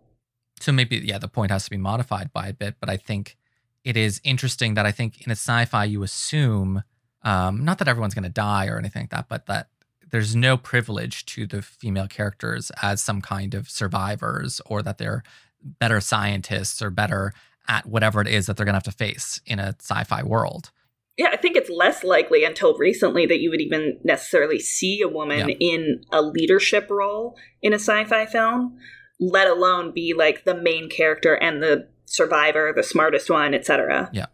So 0.59 0.71
maybe 0.71 0.97
yeah, 0.97 1.17
the 1.17 1.27
point 1.27 1.51
has 1.51 1.65
to 1.65 1.69
be 1.69 1.77
modified 1.77 2.31
by 2.31 2.47
a 2.47 2.53
bit, 2.53 2.75
but 2.79 2.89
I 2.89 2.97
think 2.97 3.37
it 3.83 3.97
is 3.97 4.21
interesting 4.23 4.75
that 4.75 4.85
I 4.85 4.91
think 4.91 5.21
in 5.25 5.31
a 5.31 5.35
sci-fi 5.35 5.85
you 5.85 6.03
assume 6.03 6.83
um, 7.23 7.63
not 7.63 7.79
that 7.79 7.87
everyone's 7.87 8.13
going 8.13 8.23
to 8.23 8.29
die 8.29 8.67
or 8.67 8.77
anything 8.77 9.03
like 9.03 9.09
that, 9.11 9.29
but 9.29 9.45
that 9.47 9.69
there's 10.11 10.35
no 10.35 10.57
privilege 10.57 11.25
to 11.25 11.47
the 11.47 11.61
female 11.61 12.07
characters 12.07 12.71
as 12.81 13.01
some 13.01 13.21
kind 13.21 13.53
of 13.53 13.69
survivors 13.69 14.61
or 14.65 14.81
that 14.83 14.97
they're 14.97 15.23
better 15.63 15.99
scientists 15.99 16.81
or 16.81 16.89
better 16.89 17.33
at 17.67 17.85
whatever 17.85 18.21
it 18.21 18.27
is 18.27 18.45
that 18.45 18.57
they're 18.57 18.65
going 18.65 18.73
to 18.73 18.77
have 18.77 18.83
to 18.83 18.91
face 18.91 19.41
in 19.45 19.59
a 19.59 19.75
sci-fi 19.79 20.21
world. 20.21 20.71
Yeah, 21.18 21.30
I 21.32 21.38
think 21.38 21.55
it's 21.55 21.70
less 21.70 22.03
likely 22.03 22.43
until 22.43 22.76
recently 22.78 23.26
that 23.28 23.39
you 23.39 23.49
would 23.51 23.61
even 23.61 23.99
necessarily 24.03 24.59
see 24.59 25.01
a 25.01 25.07
woman 25.07 25.49
Yeah. 25.49 25.55
in 25.59 26.01
a 26.11 26.22
leadership 26.22 26.88
role 26.89 27.38
in 27.61 27.72
a 27.72 27.76
sci 27.76 28.03
fi 28.05 28.26
film, 28.26 28.78
let 29.20 29.47
alone 29.47 29.91
be 29.93 30.14
like 30.18 30.43
the 30.43 30.55
main 30.55 30.89
character 30.89 31.36
and 31.36 31.61
the 31.61 31.88
survivor, 32.05 32.74
the 32.76 32.84
smartest 32.84 33.30
one, 33.30 33.53
etc. 33.53 34.09
Yeah. 34.11 34.26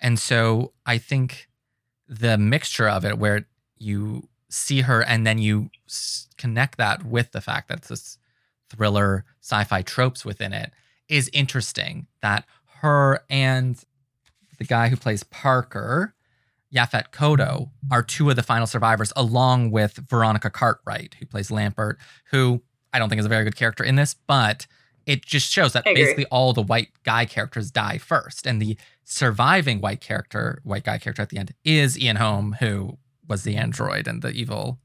And 0.00 0.18
so 0.18 0.72
I 0.86 0.98
think 0.98 1.48
the 2.08 2.38
mixture 2.38 2.88
of 2.88 3.04
it, 3.04 3.18
where 3.18 3.46
you 3.78 4.28
see 4.48 4.82
her 4.82 5.02
and 5.02 5.26
then 5.26 5.38
you 5.38 5.70
s- 5.88 6.28
connect 6.36 6.78
that 6.78 7.04
with 7.04 7.32
the 7.32 7.40
fact 7.40 7.68
that 7.68 7.78
it's 7.78 7.88
this 7.88 8.18
thriller 8.70 9.24
sci 9.40 9.64
fi 9.64 9.82
tropes 9.82 10.24
within 10.24 10.52
it, 10.52 10.72
is 11.08 11.28
interesting. 11.32 12.06
That 12.20 12.44
her 12.80 13.24
and 13.28 13.82
the 14.62 14.68
guy 14.68 14.88
who 14.88 14.96
plays 14.96 15.24
Parker, 15.24 16.14
Yaphet 16.74 17.10
Kotto, 17.10 17.70
are 17.90 18.02
two 18.02 18.30
of 18.30 18.36
the 18.36 18.42
final 18.42 18.66
survivors, 18.66 19.12
along 19.16 19.72
with 19.72 19.96
Veronica 20.08 20.50
Cartwright, 20.50 21.16
who 21.18 21.26
plays 21.26 21.50
Lambert, 21.50 21.98
who 22.30 22.62
I 22.92 22.98
don't 22.98 23.08
think 23.08 23.18
is 23.18 23.26
a 23.26 23.28
very 23.28 23.44
good 23.44 23.56
character 23.56 23.82
in 23.82 23.96
this, 23.96 24.14
but 24.26 24.66
it 25.04 25.26
just 25.26 25.50
shows 25.50 25.72
that 25.72 25.84
basically 25.84 26.26
all 26.26 26.52
the 26.52 26.62
white 26.62 26.90
guy 27.02 27.24
characters 27.24 27.72
die 27.72 27.98
first. 27.98 28.46
And 28.46 28.62
the 28.62 28.78
surviving 29.02 29.80
white 29.80 30.00
character, 30.00 30.60
white 30.62 30.84
guy 30.84 30.98
character 30.98 31.22
at 31.22 31.30
the 31.30 31.38
end, 31.38 31.54
is 31.64 31.98
Ian 31.98 32.16
Holm, 32.16 32.56
who 32.60 32.98
was 33.26 33.42
the 33.42 33.56
android 33.56 34.06
and 34.06 34.22
the 34.22 34.30
evil 34.30 34.78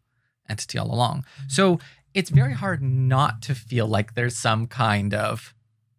entity 0.49 0.79
all 0.79 0.91
along. 0.91 1.19
Mm-hmm. 1.19 1.49
So 1.49 1.79
it's 2.15 2.31
very 2.31 2.53
hard 2.53 2.81
not 2.81 3.43
to 3.43 3.53
feel 3.53 3.85
like 3.85 4.15
there's 4.15 4.35
some 4.35 4.65
kind 4.65 5.13
of 5.13 5.53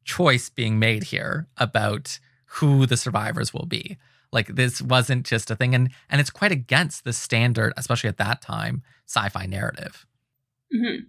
choice 0.05 0.51
being 0.51 0.81
made 0.81 1.05
here 1.05 1.47
about 1.59 2.19
who 2.49 2.87
the 2.87 2.97
survivors 2.97 3.53
will 3.53 3.67
be. 3.67 3.99
Like 4.33 4.49
this 4.49 4.83
wasn't 4.83 5.25
just 5.25 5.51
a 5.51 5.57
thing, 5.57 5.75
and 5.75 5.91
and 6.11 6.21
it's 6.21 6.31
quite 6.31 6.53
against 6.53 7.05
the 7.05 7.13
standard, 7.13 7.73
especially 7.77 8.09
at 8.09 8.19
that 8.19 8.43
time, 8.43 8.83
sci-fi 9.07 9.47
narrative. 9.47 10.07
Mm-hmm. 10.75 11.05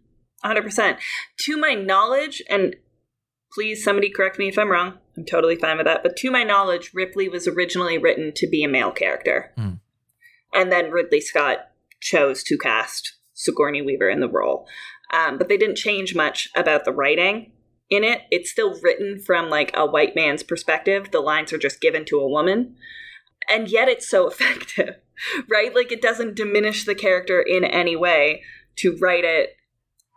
100%. 0.49 0.97
To 1.39 1.57
my 1.57 1.73
knowledge, 1.73 2.41
and 2.49 2.77
please 3.53 3.83
somebody 3.83 4.09
correct 4.09 4.39
me 4.39 4.47
if 4.47 4.57
I'm 4.57 4.71
wrong, 4.71 4.93
I'm 5.17 5.25
totally 5.25 5.57
fine 5.57 5.75
with 5.75 5.85
that, 5.85 6.01
but 6.01 6.15
to 6.17 6.31
my 6.31 6.43
knowledge, 6.43 6.91
Ripley 6.93 7.27
was 7.27 7.45
originally 7.45 7.97
written 7.97 8.31
to 8.35 8.47
be 8.47 8.63
a 8.63 8.69
male 8.69 8.91
character. 8.91 9.51
Hmm. 9.57 9.73
And 10.53 10.71
then 10.71 10.91
Ridley 10.91 11.19
Scott 11.19 11.71
chose 11.99 12.41
to 12.43 12.57
cast 12.57 13.17
Sigourney 13.33 13.81
Weaver 13.81 14.09
in 14.09 14.21
the 14.21 14.29
role. 14.29 14.65
Um, 15.13 15.37
but 15.37 15.49
they 15.49 15.57
didn't 15.57 15.75
change 15.75 16.15
much 16.15 16.49
about 16.55 16.85
the 16.85 16.93
writing 16.93 17.51
in 17.89 18.03
it. 18.03 18.21
It's 18.31 18.51
still 18.51 18.79
written 18.81 19.19
from 19.19 19.49
like 19.49 19.71
a 19.75 19.85
white 19.85 20.15
man's 20.15 20.43
perspective. 20.43 21.11
The 21.11 21.21
lines 21.21 21.51
are 21.53 21.57
just 21.57 21.81
given 21.81 22.05
to 22.05 22.19
a 22.19 22.29
woman. 22.29 22.75
And 23.49 23.67
yet 23.67 23.87
it's 23.87 24.09
so 24.09 24.27
effective, 24.31 24.95
right? 25.49 25.73
Like 25.73 25.91
it 25.91 26.01
doesn't 26.01 26.35
diminish 26.35 26.85
the 26.85 26.95
character 26.95 27.41
in 27.41 27.63
any 27.63 27.95
way 27.95 28.43
to 28.77 28.97
write 28.97 29.25
it 29.25 29.55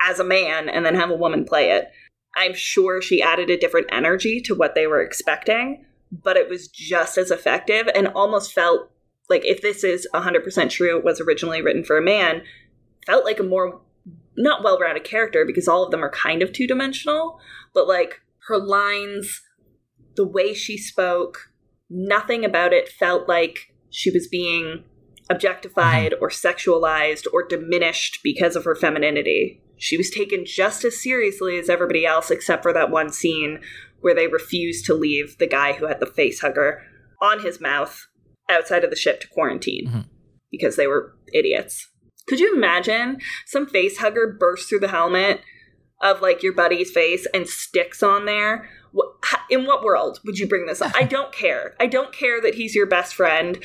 as 0.01 0.19
a 0.19 0.25
man 0.25 0.69
and 0.69 0.85
then 0.85 0.95
have 0.95 1.11
a 1.11 1.17
woman 1.17 1.45
play 1.45 1.71
it. 1.71 1.91
I'm 2.35 2.55
sure 2.55 3.03
she 3.03 3.23
added 3.23 3.51
a 3.51 3.59
different 3.59 3.89
energy 3.93 4.41
to 4.43 4.55
what 4.55 4.75
they 4.75 4.87
were 4.87 5.03
expecting, 5.03 5.85
but 6.11 6.37
it 6.37 6.49
was 6.49 6.69
just 6.69 7.19
as 7.19 7.31
effective 7.31 7.89
and 7.95 8.09
almost 8.09 8.53
felt 8.53 8.91
like 9.29 9.45
if 9.45 9.61
this 9.63 9.85
is 9.85 10.09
100% 10.15 10.71
true, 10.71 10.99
it 10.99 11.05
was 11.05 11.21
originally 11.21 11.63
written 11.63 11.85
for 11.85 11.99
a 11.99 12.03
man, 12.03 12.43
felt 13.07 13.25
like 13.25 13.39
a 13.39 13.45
more 13.45 13.81
not 14.37 14.63
well 14.65 14.79
rounded 14.79 15.05
character 15.05 15.45
because 15.47 15.69
all 15.69 15.85
of 15.85 15.91
them 15.91 16.05
are 16.05 16.11
kind 16.11 16.43
of 16.43 16.53
two 16.53 16.67
dimensional, 16.67 17.39
but 17.75 17.87
like 17.87 18.21
her 18.49 18.59
lines, 18.59 19.43
the 20.17 20.27
way 20.27 20.55
she 20.55 20.77
spoke, 20.77 21.51
nothing 21.91 22.45
about 22.45 22.73
it 22.73 22.89
felt 22.89 23.29
like 23.29 23.73
she 23.91 24.11
was 24.11 24.27
being 24.29 24.85
objectified 25.31 26.15
or 26.21 26.29
sexualized 26.29 27.27
or 27.33 27.47
diminished 27.47 28.21
because 28.23 28.57
of 28.57 28.65
her 28.65 28.75
femininity. 28.75 29.61
She 29.77 29.97
was 29.97 30.11
taken 30.11 30.45
just 30.45 30.85
as 30.85 31.03
seriously 31.03 31.59
as 31.59 31.69
everybody 31.69 32.05
else, 32.07 32.31
except 32.31 32.63
for 32.63 32.73
that 32.73 32.91
one 32.91 33.11
scene 33.11 33.61
where 34.01 34.15
they 34.15 34.27
refused 34.27 34.85
to 34.87 34.95
leave 34.95 35.39
the 35.39 35.47
guy 35.47 35.75
who 35.75 35.87
had 35.87 36.01
the 36.01 36.07
face 36.07 36.41
hugger 36.41 36.83
on 37.21 37.41
his 37.41 37.61
mouth 37.61 38.07
outside 38.51 38.85
of 38.85 38.91
the 38.91 38.97
ship 38.97 39.21
to 39.21 39.29
quarantine 39.29 39.87
Mhm. 39.89 40.05
because 40.51 40.77
they 40.77 40.87
were 40.87 41.15
idiots. 41.33 41.89
Could 42.29 42.41
you 42.41 42.55
imagine 42.55 43.21
some 43.47 43.67
face 43.67 43.99
hugger 43.99 44.37
bursts 44.39 44.69
through 44.69 44.81
the 44.81 44.89
helmet 44.89 45.41
of 46.01 46.21
like 46.21 46.43
your 46.43 46.53
buddy's 46.53 46.91
face 46.91 47.27
and 47.33 47.49
sticks 47.49 48.03
on 48.03 48.25
there? 48.25 48.69
What, 48.93 49.09
in 49.51 49.65
what 49.65 49.83
world 49.83 50.21
would 50.25 50.39
you 50.39 50.47
bring 50.47 50.67
this 50.67 50.83
up? 50.83 50.93
I 50.95 51.05
don't 51.05 51.33
care. 51.33 51.75
I 51.81 51.87
don't 51.87 52.13
care 52.13 52.41
that 52.43 52.57
he's 52.57 52.75
your 52.75 52.87
best 52.87 53.15
friend. 53.15 53.63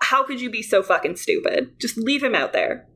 How 0.00 0.24
could 0.24 0.40
you 0.40 0.50
be 0.50 0.62
so 0.62 0.82
fucking 0.82 1.16
stupid? 1.16 1.78
Just 1.78 1.96
leave 1.98 2.22
him 2.22 2.34
out 2.34 2.52
there. 2.52 2.86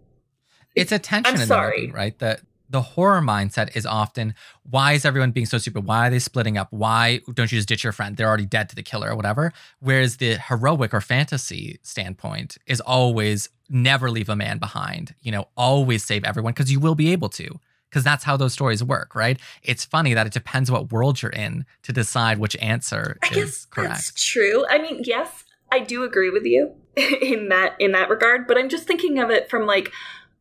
It's 0.74 0.92
a 0.92 0.98
tension 0.98 1.34
I'm 1.34 1.40
in 1.40 1.46
sorry. 1.46 1.80
the 1.82 1.86
movie, 1.88 1.96
right? 1.96 2.18
The 2.18 2.40
the 2.72 2.80
horror 2.82 3.20
mindset 3.20 3.76
is 3.76 3.86
often 3.86 4.34
why 4.68 4.94
is 4.94 5.04
everyone 5.04 5.30
being 5.30 5.46
so 5.46 5.58
stupid? 5.58 5.84
Why 5.86 6.08
are 6.08 6.10
they 6.10 6.18
splitting 6.18 6.56
up? 6.56 6.68
Why 6.70 7.20
don't 7.34 7.52
you 7.52 7.58
just 7.58 7.68
ditch 7.68 7.84
your 7.84 7.92
friend? 7.92 8.16
They're 8.16 8.28
already 8.28 8.46
dead 8.46 8.68
to 8.70 8.74
the 8.74 8.82
killer 8.82 9.10
or 9.10 9.14
whatever. 9.16 9.52
Whereas 9.80 10.16
the 10.16 10.38
heroic 10.38 10.94
or 10.94 11.00
fantasy 11.00 11.78
standpoint 11.82 12.56
is 12.66 12.80
always 12.80 13.50
never 13.68 14.10
leave 14.10 14.28
a 14.28 14.36
man 14.36 14.58
behind. 14.58 15.14
You 15.20 15.32
know, 15.32 15.48
always 15.56 16.02
save 16.02 16.24
everyone 16.24 16.52
because 16.54 16.72
you 16.72 16.80
will 16.80 16.94
be 16.94 17.12
able 17.12 17.28
to. 17.30 17.60
Because 17.90 18.04
that's 18.04 18.24
how 18.24 18.38
those 18.38 18.54
stories 18.54 18.82
work, 18.82 19.14
right? 19.14 19.38
It's 19.62 19.84
funny 19.84 20.14
that 20.14 20.26
it 20.26 20.32
depends 20.32 20.70
what 20.70 20.90
world 20.90 21.20
you're 21.20 21.30
in 21.30 21.66
to 21.82 21.92
decide 21.92 22.38
which 22.38 22.56
answer 22.56 23.18
I 23.22 23.26
is 23.28 23.34
guess 23.34 23.64
correct. 23.66 23.90
that's 23.90 24.24
true. 24.24 24.64
I 24.70 24.78
mean, 24.78 25.02
yes, 25.04 25.44
I 25.70 25.80
do 25.80 26.02
agree 26.02 26.30
with 26.30 26.44
you 26.46 26.72
in 26.96 27.50
that 27.50 27.74
in 27.78 27.92
that 27.92 28.08
regard, 28.08 28.46
but 28.46 28.56
I'm 28.56 28.70
just 28.70 28.86
thinking 28.86 29.18
of 29.18 29.30
it 29.30 29.50
from 29.50 29.66
like 29.66 29.92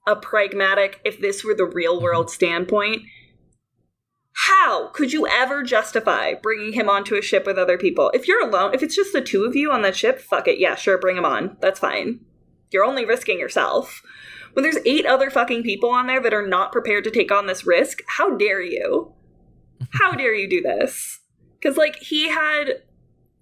a 0.07 0.15
pragmatic 0.15 0.99
if 1.05 1.19
this 1.19 1.43
were 1.43 1.53
the 1.53 1.65
real 1.65 1.95
Mm-hmm. 1.95 2.03
world 2.03 2.29
standpoint. 2.29 3.03
How 4.47 4.87
could 4.93 5.11
you 5.13 5.27
ever 5.27 5.61
justify 5.61 6.33
bringing 6.33 6.73
him 6.73 6.89
onto 6.89 7.15
a 7.15 7.21
ship 7.21 7.45
with 7.45 7.57
other 7.57 7.77
people? 7.77 8.09
If 8.13 8.27
you're 8.27 8.47
alone, 8.47 8.73
if 8.73 8.81
it's 8.81 8.95
just 8.95 9.13
the 9.13 9.21
two 9.21 9.43
of 9.43 9.55
you 9.55 9.71
on 9.71 9.81
that 9.81 9.95
ship, 9.95 10.19
fuck 10.19 10.47
it. 10.47 10.57
Yeah, 10.57 10.75
sure, 10.75 10.97
bring 10.97 11.17
him 11.17 11.25
on. 11.25 11.57
That's 11.61 11.79
fine. 11.79 12.21
You're 12.71 12.85
only 12.85 13.05
risking 13.05 13.39
yourself. 13.39 14.01
When 14.53 14.63
there's 14.63 14.77
eight 14.85 15.05
other 15.05 15.29
fucking 15.29 15.63
people 15.63 15.89
on 15.89 16.07
there 16.07 16.21
that 16.21 16.33
are 16.33 16.47
not 16.47 16.71
prepared 16.71 17.03
to 17.03 17.11
take 17.11 17.31
on 17.31 17.45
this 17.45 17.65
risk, 17.67 17.99
how 18.07 18.35
dare 18.37 18.61
you? 18.61 19.13
How 19.91 20.11
dare 20.15 20.33
you 20.33 20.49
do 20.49 20.61
this? 20.61 21.19
Because, 21.59 21.77
like, 21.77 21.97
he 21.97 22.29
had, 22.29 22.81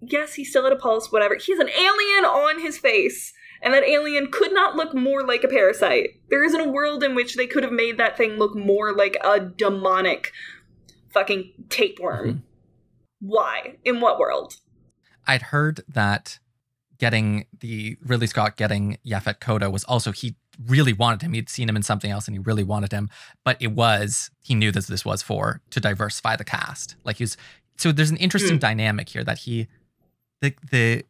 yes, 0.02 0.34
he 0.34 0.44
still 0.44 0.64
had 0.64 0.74
a 0.74 0.76
pulse, 0.76 1.12
whatever. 1.12 1.36
He 1.36 1.52
has 1.54 1.60
an 1.60 1.70
alien 1.70 2.26
on 2.26 2.60
his 2.60 2.78
face, 2.78 3.32
and 3.62 3.74
that 3.74 3.84
alien 3.84 4.30
could 4.32 4.54
not 4.54 4.76
look 4.76 4.94
more 4.94 5.24
like 5.26 5.44
a 5.44 5.48
parasite. 5.48 6.12
There 6.30 6.44
isn't 6.44 6.60
a 6.60 6.70
world 6.70 7.04
in 7.04 7.16
which 7.16 7.36
they 7.36 7.48
could 7.48 7.64
have 7.64 7.74
made 7.74 7.98
that 7.98 8.18
thing 8.18 8.38
look 8.38 8.56
more 8.56 8.94
like 8.94 9.18
a 9.24 9.40
demonic 9.40 10.32
fucking 11.14 11.54
tapeworm. 11.70 12.28
Mhm. 12.30 12.42
Why? 13.22 13.76
In 13.84 14.00
what 14.00 14.20
world? 14.20 14.56
I'd 15.28 15.42
heard 15.44 15.82
that 15.88 16.40
getting 16.98 17.46
the 17.60 17.98
Ridley 18.04 18.28
Scott 18.28 18.58
getting 18.58 18.98
Yaphet 19.06 19.40
Kotto 19.40 19.72
was 19.72 19.84
also 19.86 20.12
he 20.12 20.36
really 20.68 20.92
wanted 20.94 21.22
him. 21.22 21.34
He'd 21.34 21.50
seen 21.50 21.70
him 21.70 21.76
in 21.78 21.84
something 21.84 22.12
else 22.12 22.28
and 22.28 22.36
he 22.36 22.40
really 22.40 22.64
wanted 22.64 22.92
him, 22.92 23.10
but 23.46 23.58
it 23.62 23.72
was 23.72 24.30
he 24.42 24.56
knew 24.56 24.72
that 24.72 24.88
this 24.88 25.06
was 25.06 25.22
for 25.22 25.62
to 25.70 25.80
diversify 25.80 26.36
the 26.36 26.44
cast. 26.44 26.96
Like 27.04 27.18
he 27.18 27.24
was 27.24 27.38
so 27.78 27.92
there's 27.92 28.12
an 28.12 28.18
interesting 28.18 28.56
Hmm. 28.56 28.60
dynamic 28.60 29.10
here 29.10 29.24
that 29.24 29.40
he 29.40 29.68
the 30.42 30.54
the 30.72 31.06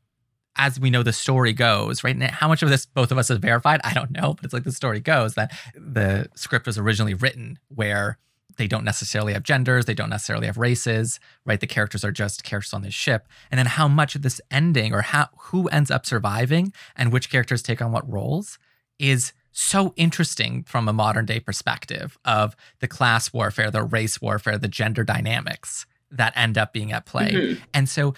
as 0.60 0.78
we 0.78 0.89
know 0.89 1.01
the 1.01 1.14
story 1.14 1.53
goes, 1.53 2.03
right? 2.03 2.18
now 2.18 2.30
how 2.32 2.49
much 2.49 2.62
of 2.62 2.70
this 2.70 2.86
both 2.86 3.12
of 3.12 3.18
us 3.18 3.30
have 3.30 3.39
verified, 3.39 3.80
I 3.84 3.93
don't 3.93 4.12
know, 4.12 4.34
but 4.34 4.43
it's 4.43 4.53
like 4.53 4.66
the 4.66 4.74
story 4.74 4.99
goes 4.99 5.34
that 5.36 5.57
the 5.74 6.30
script 6.36 6.68
was 6.68 6.78
originally 6.78 7.14
written 7.14 7.57
where 7.70 8.18
they 8.57 8.68
don't 8.68 8.84
necessarily 8.84 9.32
have 9.32 9.43
genders, 9.43 9.86
they 9.86 9.93
don't 9.93 10.10
necessarily 10.10 10.47
have 10.47 10.57
races, 10.57 11.18
right? 11.45 11.62
The 11.62 11.66
characters 11.66 12.03
are 12.03 12.12
just 12.12 12.43
characters 12.43 12.74
on 12.74 12.82
this 12.82 12.93
ship. 12.93 13.26
And 13.49 13.57
then 13.57 13.68
how 13.68 13.88
much 13.88 14.16
of 14.16 14.22
this 14.22 14.41
ending 14.51 14.93
or 14.93 15.01
how 15.01 15.30
who 15.38 15.70
ends 15.70 15.89
up 15.89 16.05
surviving 16.05 16.74
and 16.97 17.14
which 17.14 17.32
characters 17.32 17.62
take 17.62 17.82
on 17.82 17.93
what 17.93 18.12
roles 18.12 18.60
is 18.99 19.32
so 19.53 19.93
interesting 19.95 20.64
from 20.64 20.89
a 20.89 20.93
modern 20.93 21.26
day 21.26 21.39
perspective 21.39 22.18
of 22.26 22.55
the 22.82 22.88
class 22.88 23.32
warfare, 23.32 23.72
the 23.72 23.82
race 23.82 24.22
warfare, 24.22 24.57
the 24.57 24.68
gender 24.68 25.05
dynamics 25.05 25.86
that 26.12 26.34
end 26.36 26.57
up 26.57 26.74
being 26.74 26.91
at 26.91 27.05
play. 27.05 27.32
Mhm. 27.32 27.62
And 27.74 27.88
so 27.88 28.14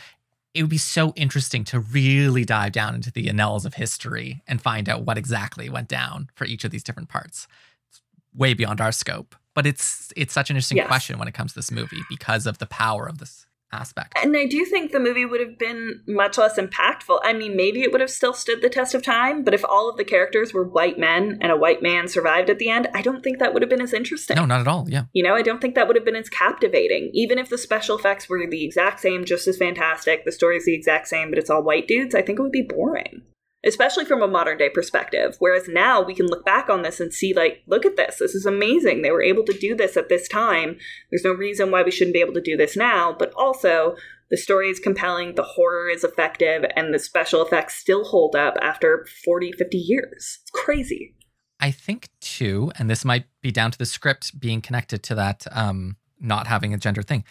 it 0.54 0.62
would 0.64 0.70
be 0.70 0.78
so 0.78 1.14
interesting 1.16 1.64
to 1.66 1.80
really 1.80 2.44
dive 2.46 2.72
down 2.74 2.96
into 2.96 3.12
the 3.12 3.30
annals 3.30 3.66
of 3.66 3.76
history 3.76 4.42
and 4.48 4.62
find 4.62 4.90
out 4.90 5.04
what 5.06 5.18
exactly 5.18 5.70
went 5.70 5.88
down 5.88 6.30
for 6.36 6.46
each 6.46 6.64
of 6.66 6.72
these 6.72 6.84
different 6.84 7.10
parts. 7.10 7.48
It's 7.90 8.02
way 8.36 8.54
beyond 8.54 8.82
our 8.82 8.92
scope, 8.92 9.36
but 9.56 9.66
it's 9.66 10.12
it's 10.18 10.34
such 10.34 10.50
an 10.50 10.56
interesting 10.56 10.78
Yes. 10.78 10.88
question 10.88 11.18
when 11.20 11.28
it 11.28 11.34
comes 11.34 11.54
to 11.54 11.60
this 11.60 11.72
movie 11.72 12.02
because 12.10 12.46
of 12.48 12.58
the 12.58 12.66
power 12.66 13.08
of 13.08 13.18
this 13.20 13.46
aspect. 13.74 14.18
And 14.22 14.36
I 14.36 14.46
do 14.46 14.66
think 14.66 14.92
the 14.92 15.00
movie 15.00 15.26
would 15.26 15.40
have 15.40 15.58
been 15.58 16.02
much 16.08 16.38
less 16.38 16.58
impactful. 16.58 17.20
I 17.24 17.34
mean, 17.34 17.56
maybe 17.56 17.82
it 17.82 17.92
would 17.92 18.02
have 18.02 18.10
still 18.10 18.34
stood 18.34 18.62
the 18.62 18.70
test 18.70 18.94
of 18.94 19.04
time, 19.04 19.44
but 19.44 19.54
if 19.54 19.64
all 19.66 19.90
of 19.90 19.98
the 19.98 20.04
characters 20.04 20.54
were 20.54 20.64
white 20.64 20.98
men 21.00 21.38
and 21.42 21.52
a 21.52 21.58
white 21.58 21.82
man 21.82 22.08
survived 22.08 22.50
at 22.50 22.60
the 22.60 22.70
end, 22.70 22.88
I 22.94 23.02
don't 23.02 23.24
think 23.24 23.40
that 23.40 23.54
would 23.54 23.62
have 23.62 23.70
been 23.70 23.82
as 23.82 23.94
interesting. 23.94 24.36
No, 24.36 24.46
not 24.46 24.62
at 24.62 24.68
all. 24.68 24.88
Yeah. 24.90 25.04
You 25.14 25.24
know, 25.24 25.36
I 25.36 25.42
don't 25.42 25.62
think 25.62 25.76
that 25.76 25.88
would 25.88 25.96
have 25.96 26.06
been 26.06 26.16
as 26.16 26.30
captivating. 26.30 27.12
Even 27.14 27.38
if 27.38 27.50
the 27.50 27.58
special 27.58 27.98
effects 27.98 28.30
were 28.30 28.46
the 28.50 28.64
exact 28.66 29.00
same, 29.00 29.26
just 29.26 29.48
as 29.48 29.58
fantastic, 29.58 30.26
the 30.26 30.32
story's 30.32 30.66
the 30.66 30.76
exact 30.76 31.08
same, 31.08 31.30
but 31.30 31.40
it's 31.40 31.50
all 31.50 31.64
white 31.64 31.88
dudes, 31.88 32.16
I 32.16 32.22
think 32.22 32.40
it 32.40 32.42
would 32.42 32.52
be 32.52 32.62
boring. 32.62 33.24
Especially 33.64 34.06
from 34.06 34.24
a 34.24 34.28
modern 34.28 34.58
day 34.58 34.70
perspective. 34.70 35.36
Whereas 35.40 35.68
now 35.68 36.02
we 36.02 36.16
can 36.16 36.26
look 36.26 36.44
back 36.44 36.70
on 36.70 36.82
this 36.82 37.00
and 37.00 37.14
see, 37.14 37.34
like, 37.34 37.62
look 37.68 37.86
at 37.86 37.96
this. 37.96 38.18
This 38.18 38.34
is 38.34 38.46
amazing. 38.46 39.02
They 39.02 39.12
were 39.12 39.22
able 39.22 39.44
to 39.44 39.54
do 39.54 39.76
this 39.76 39.96
at 39.96 40.10
this 40.10 40.28
time. 40.28 40.78
There's 41.10 41.24
no 41.24 41.34
reason 41.34 41.70
why 41.70 41.84
we 41.84 41.92
shouldn't 41.92 42.16
be 42.16 42.22
able 42.22 42.34
to 42.34 42.42
do 42.42 42.58
this 42.58 42.76
now. 42.76 43.16
But 43.18 43.32
also, 43.36 43.96
the 44.32 44.38
story 44.38 44.70
is 44.70 44.80
compelling, 44.80 45.36
the 45.36 45.44
horror 45.44 45.90
is 45.90 46.04
effective, 46.04 46.64
and 46.76 46.94
the 46.94 47.00
special 47.00 47.46
effects 47.46 47.76
still 47.76 48.06
hold 48.06 48.36
up 48.36 48.56
after 48.62 49.06
40, 49.26 49.52
50 49.52 49.78
years. 49.78 50.40
It's 50.42 50.52
crazy. 50.52 51.16
I 51.60 51.70
think 51.70 52.10
too, 52.22 52.72
and 52.80 52.90
this 52.90 53.06
might 53.06 53.26
be 53.42 53.52
down 53.52 53.72
to 53.72 53.78
the 53.78 53.86
script 53.86 54.40
being 54.40 54.62
connected 54.62 55.04
to 55.04 55.16
that 55.16 55.46
um, 55.52 55.98
not 56.20 56.48
having 56.48 56.74
a 56.74 56.78
gender 56.78 57.04
thing. 57.04 57.24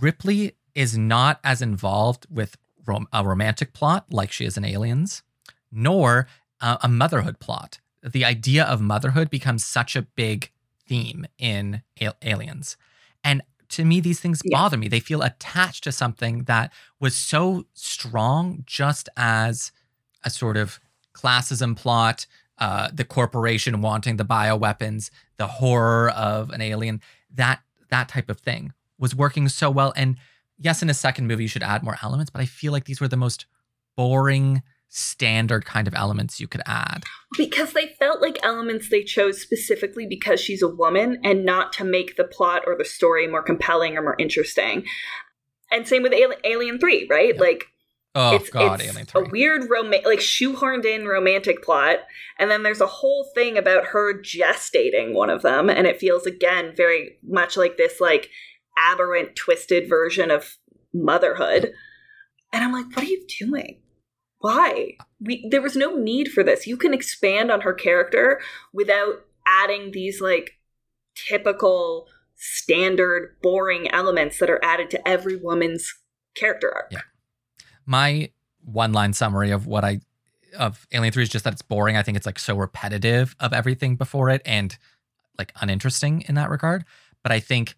Ripley 0.00 0.56
is 0.74 0.98
not 0.98 1.40
as 1.42 1.62
involved 1.62 2.26
with 2.28 2.56
rom- 2.86 3.08
a 3.12 3.24
romantic 3.24 3.72
plot 3.72 4.06
like 4.10 4.32
she 4.32 4.44
is 4.44 4.56
in 4.56 4.64
Aliens, 4.64 5.22
nor 5.76 6.26
uh, 6.60 6.78
a 6.82 6.88
motherhood 6.88 7.38
plot. 7.38 7.78
The 8.02 8.24
idea 8.24 8.64
of 8.64 8.80
motherhood 8.80 9.30
becomes 9.30 9.64
such 9.64 9.94
a 9.96 10.02
big 10.02 10.50
theme 10.88 11.26
in 11.38 11.82
Al- 12.00 12.16
Aliens, 12.22 12.76
and 13.22 13.42
to 13.68 13.84
me, 13.84 14.00
these 14.00 14.20
things 14.20 14.40
Yeah. 14.44 14.56
bother 14.58 14.76
me. 14.76 14.86
They 14.88 15.00
feel 15.00 15.22
attached 15.22 15.82
to 15.84 15.92
something 15.92 16.44
that 16.44 16.72
was 17.00 17.16
so 17.16 17.66
strong, 17.74 18.62
just 18.64 19.08
as 19.16 19.72
a 20.24 20.30
sort 20.30 20.56
of 20.56 20.78
classism 21.14 21.76
plot, 21.76 22.26
uh, 22.58 22.88
the 22.92 23.04
corporation 23.04 23.80
wanting 23.82 24.16
the 24.18 24.24
bioweapons, 24.24 25.10
the 25.36 25.46
horror 25.48 26.10
of 26.10 26.50
an 26.50 26.60
alien, 26.60 27.00
that 27.34 27.60
that 27.90 28.08
type 28.08 28.30
of 28.30 28.38
thing 28.38 28.72
was 28.98 29.14
working 29.16 29.48
so 29.48 29.68
well. 29.70 29.92
And 29.96 30.16
yes, 30.58 30.80
in 30.82 30.88
a 30.88 30.94
second 30.94 31.26
movie, 31.26 31.42
you 31.44 31.48
should 31.48 31.62
add 31.64 31.82
more 31.82 31.96
elements, 32.02 32.30
but 32.30 32.40
I 32.40 32.46
feel 32.46 32.70
like 32.72 32.84
these 32.84 33.00
were 33.00 33.08
the 33.08 33.16
most 33.16 33.46
boring, 33.96 34.62
standard 34.88 35.64
kind 35.64 35.86
of 35.86 35.94
elements 35.94 36.40
you 36.40 36.48
could 36.48 36.62
add. 36.66 37.04
because 37.36 37.72
they 37.72 37.88
felt 37.98 38.22
like 38.22 38.38
elements 38.42 38.88
they 38.88 39.02
chose 39.02 39.40
specifically 39.40 40.06
because 40.06 40.40
she's 40.40 40.62
a 40.62 40.68
woman 40.68 41.20
and 41.24 41.44
not 41.44 41.72
to 41.74 41.84
make 41.84 42.16
the 42.16 42.24
plot 42.24 42.62
or 42.66 42.76
the 42.76 42.84
story 42.84 43.26
more 43.26 43.42
compelling 43.42 43.96
or 43.96 44.02
more 44.02 44.16
interesting. 44.18 44.84
And 45.70 45.86
same 45.86 46.02
with 46.02 46.12
Ali- 46.12 46.36
Alien 46.44 46.78
3, 46.78 47.08
right? 47.10 47.34
Yeah. 47.34 47.40
Like 47.40 47.66
Oh 48.18 48.34
it's, 48.34 48.48
God, 48.48 48.80
it's 48.80 48.90
Alien 48.90 49.06
a 49.14 49.28
weird 49.30 49.68
rom- 49.68 49.90
like 49.90 50.20
shoehorned 50.20 50.86
in 50.86 51.06
romantic 51.06 51.62
plot 51.62 51.98
and 52.38 52.50
then 52.50 52.62
there's 52.62 52.80
a 52.80 52.86
whole 52.86 53.30
thing 53.34 53.58
about 53.58 53.88
her 53.88 54.14
gestating 54.14 55.12
one 55.12 55.28
of 55.28 55.42
them 55.42 55.68
and 55.68 55.86
it 55.86 56.00
feels 56.00 56.24
again 56.24 56.72
very 56.74 57.18
much 57.22 57.58
like 57.58 57.76
this 57.76 58.00
like 58.00 58.30
aberrant 58.78 59.36
twisted 59.36 59.86
version 59.86 60.30
of 60.30 60.56
motherhood 60.94 61.74
and 62.54 62.64
i'm 62.64 62.72
like 62.72 62.86
what 62.96 63.04
are 63.04 63.08
you 63.08 63.22
doing 63.38 63.82
why 64.38 64.96
we 65.20 65.46
there 65.50 65.62
was 65.62 65.76
no 65.76 65.96
need 65.96 66.28
for 66.28 66.42
this 66.42 66.66
you 66.66 66.76
can 66.76 66.92
expand 66.92 67.50
on 67.50 67.62
her 67.62 67.72
character 67.72 68.40
without 68.72 69.24
adding 69.62 69.90
these 69.92 70.20
like 70.20 70.58
typical 71.14 72.06
standard 72.34 73.34
boring 73.42 73.90
elements 73.90 74.38
that 74.38 74.50
are 74.50 74.62
added 74.62 74.90
to 74.90 75.08
every 75.08 75.36
woman's 75.36 75.94
character 76.34 76.70
arc 76.74 76.92
Yeah. 76.92 77.00
my 77.86 78.30
one 78.62 78.92
line 78.92 79.12
summary 79.12 79.50
of 79.50 79.66
what 79.66 79.84
I 79.84 80.00
of 80.58 80.86
Alien 80.92 81.12
3 81.12 81.22
is 81.22 81.28
just 81.28 81.44
that 81.44 81.52
it's 81.52 81.62
boring. 81.62 81.96
I 81.96 82.02
think 82.02 82.16
it's 82.16 82.24
like 82.26 82.38
so 82.38 82.56
repetitive 82.56 83.36
of 83.40 83.52
everything 83.52 83.96
before 83.96 84.30
it 84.30 84.42
and 84.46 84.76
like 85.38 85.52
uninteresting 85.60 86.22
in 86.28 86.34
that 86.36 86.48
regard. 86.50 86.84
But 87.22 87.30
I 87.30 87.40
think 87.40 87.76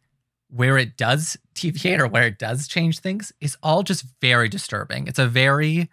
where 0.48 0.78
it 0.78 0.96
does 0.96 1.36
deviate 1.54 2.00
or 2.00 2.06
where 2.06 2.26
it 2.26 2.38
does 2.38 2.68
change 2.68 3.00
things 3.00 3.32
is 3.40 3.56
all 3.62 3.82
just 3.82 4.04
very 4.20 4.48
disturbing. 4.48 5.08
It's 5.08 5.18
a 5.18 5.26
very 5.26 5.90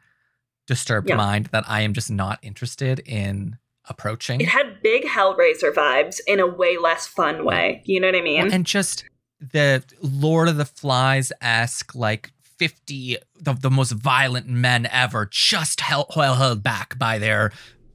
disturbed 0.68 1.10
Yeah. 1.10 1.16
mind 1.16 1.48
that 1.48 1.64
I 1.68 1.82
am 1.82 1.94
just 1.94 2.10
not 2.10 2.40
interested 2.42 3.00
in 3.00 3.58
approaching. 3.88 4.42
It 4.42 4.48
had 4.48 4.82
big 4.82 5.04
Hellraiser 5.06 5.72
vibes 5.74 6.20
in 6.28 6.40
a 6.40 6.48
way 6.48 6.78
less 6.78 7.06
fun 7.08 7.46
way. 7.46 7.82
You 7.86 8.00
know 8.00 8.08
what 8.08 8.16
I 8.16 8.22
mean? 8.22 8.52
And 8.52 8.66
just 8.66 9.06
the 9.40 9.84
Lord 10.02 10.48
of 10.48 10.58
the 10.58 10.66
Flies 10.66 11.32
esque, 11.42 11.94
like 11.94 12.32
50, 12.42 13.18
the, 13.40 13.54
the 13.54 13.70
most 13.70 13.92
violent 13.92 14.48
men 14.48 14.88
ever, 14.92 15.28
just 15.32 15.82
held, 15.82 16.08
held 16.14 16.64
back 16.64 16.98
by 16.98 17.20
their 17.20 17.52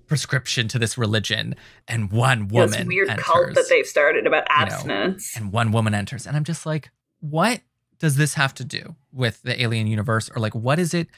prescription 0.07 0.69
to 0.69 0.79
this 0.79 0.99
religion. 0.99 1.55
And 1.89 2.13
one 2.13 2.49
woman 2.49 2.71
this 2.71 2.87
weird 2.87 3.09
enters, 3.09 3.25
cult 3.25 3.55
that 3.55 3.67
they've 3.69 3.87
started 3.87 4.27
about 4.27 4.47
you 4.51 4.57
know, 4.57 4.73
abstinence. 4.73 5.37
and 5.37 5.53
one 5.53 5.73
woman 5.73 5.95
enters. 5.95 6.27
And 6.27 6.37
I'm 6.37 6.45
just 6.45 6.67
like, 6.67 6.91
what 7.21 7.61
does 7.99 8.17
this 8.17 8.35
have 8.35 8.55
to 8.55 8.65
do 8.65 8.97
with 9.13 9.43
the 9.43 9.61
alien 9.61 9.87
universe? 9.87 10.31
Or 10.35 10.41
like, 10.41 10.55
what 10.55 10.79
is 10.79 10.95
it 10.95 11.09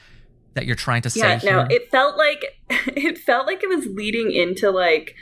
that 0.53 0.65
you're 0.65 0.75
trying 0.75 1.01
to 1.03 1.09
say 1.09 1.19
yeah, 1.19 1.39
no, 1.43 1.65
here? 1.65 1.67
it 1.69 1.91
felt 1.91 2.17
like 2.17 2.43
it 2.69 3.17
felt 3.17 3.47
like 3.47 3.63
it 3.63 3.69
was 3.69 3.85
leading 3.87 4.31
into 4.31 4.69
like 4.71 5.15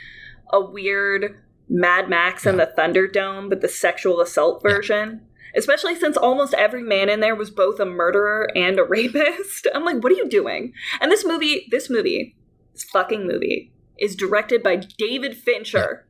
a 0.52 0.60
weird 0.60 1.38
Mad 1.68 2.08
Max 2.08 2.44
and 2.44 2.58
the 2.58 2.70
Thunderdome, 2.76 3.48
but 3.48 3.60
the 3.62 3.68
sexual 3.68 4.20
assault 4.20 4.62
Yeah. 4.64 4.72
version. 4.74 5.20
Especially 5.54 5.94
since 5.94 6.16
almost 6.16 6.54
every 6.54 6.82
man 6.82 7.10
in 7.10 7.20
there 7.20 7.34
was 7.34 7.50
both 7.50 7.78
a 7.78 7.84
murderer 7.84 8.48
and 8.56 8.78
a 8.78 8.84
rapist. 8.88 9.66
I'm 9.74 9.84
like, 9.84 10.02
what 10.02 10.10
are 10.12 10.16
you 10.16 10.28
doing? 10.28 10.72
And 11.00 11.12
this 11.12 11.26
movie, 11.26 11.66
this 11.70 11.90
movie, 11.90 12.36
this 12.72 12.84
fucking 12.84 13.26
movie, 13.26 13.70
is 13.98 14.16
directed 14.16 14.62
by 14.62 14.76
David 14.76 15.36
Fincher. 15.36 16.06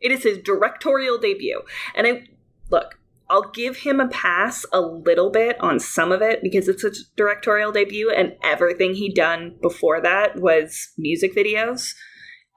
It 0.00 0.12
is 0.12 0.22
his 0.22 0.38
directorial 0.38 1.18
debut. 1.18 1.62
And 1.96 2.06
I 2.06 2.28
look, 2.70 2.98
I'll 3.30 3.50
give 3.50 3.78
him 3.78 4.00
a 4.00 4.08
pass 4.08 4.66
a 4.72 4.80
little 4.80 5.30
bit 5.30 5.58
on 5.60 5.80
some 5.80 6.12
of 6.12 6.20
it 6.20 6.42
because 6.42 6.68
it's 6.68 6.84
a 6.84 6.92
directorial 7.16 7.72
debut 7.72 8.10
and 8.10 8.36
everything 8.42 8.94
he'd 8.94 9.14
done 9.14 9.56
before 9.62 10.00
that 10.02 10.36
was 10.40 10.92
music 10.98 11.34
videos. 11.34 11.94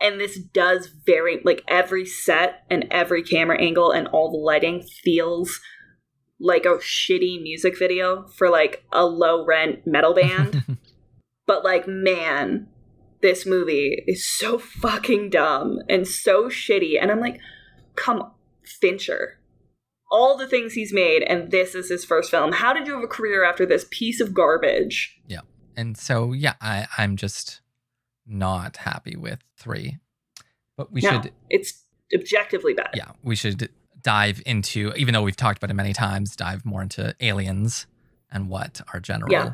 And 0.02 0.20
this 0.20 0.38
does 0.38 0.90
very 1.06 1.42
like 1.44 1.64
every 1.68 2.06
set 2.06 2.66
and 2.70 2.86
every 2.92 3.24
camera 3.24 3.60
angle 3.60 3.92
and 3.92 4.08
all 4.10 4.30
the 4.30 4.38
lighting 4.38 4.86
feels 5.04 5.60
like 6.40 6.66
a 6.66 6.78
shitty 6.78 7.42
music 7.42 7.80
video 7.80 8.28
for 8.28 8.50
like 8.50 8.84
a 8.92 9.06
low 9.06 9.46
rent 9.46 9.88
metal 9.88 10.14
band. 10.14 10.78
but 11.48 11.64
like 11.64 11.88
man, 11.88 12.68
this 13.22 13.46
movie 13.46 14.04
is 14.06 14.30
so 14.30 14.60
fucking 14.60 15.30
dumb 15.30 15.80
and 15.90 16.08
so 16.08 16.50
shitty. 16.50 17.02
And 17.02 17.10
I'm 17.10 17.22
like, 17.22 17.40
come 17.96 18.22
on, 18.22 18.32
Fincher. 18.64 19.37
All 20.10 20.38
the 20.38 20.48
things 20.48 20.74
he's 20.74 20.94
made, 20.94 21.24
and 21.24 21.52
this 21.52 21.76
is 21.76 21.90
his 21.90 22.06
first 22.06 22.32
film. 22.32 22.54
How 22.54 22.74
did 22.74 22.88
you 22.88 22.94
have 22.94 23.04
a 23.04 23.08
career 23.08 23.44
after 23.44 23.66
this 23.66 23.86
piece 23.92 24.20
of 24.22 24.34
garbage? 24.34 25.20
Yeah. 25.28 25.42
And 25.76 25.98
so, 25.98 26.32
yeah, 26.34 26.54
I, 26.62 26.88
I'm 26.98 27.18
just 27.18 27.62
not 28.26 28.78
happy 28.78 29.16
with 29.16 29.40
three. 29.58 29.98
But 30.78 30.92
we 30.92 31.02
No, 31.02 31.10
should 31.12 31.32
It's 31.50 31.84
objectively 32.16 32.74
bad. 32.74 32.90
yeah, 32.94 33.12
we 33.24 33.36
should 33.36 33.70
dive 34.02 34.42
into, 34.46 34.94
even 34.96 35.14
though 35.14 35.24
we've 35.24 35.36
talked 35.36 35.58
about 35.58 35.70
it 35.72 35.74
many 35.76 35.94
times, 35.94 36.36
dive 36.36 36.66
more 36.66 36.82
into 36.82 37.16
aliens 37.20 37.88
and 38.32 38.48
what 38.50 38.82
our 38.94 39.00
general 39.00 39.32
Yeah. 39.32 39.54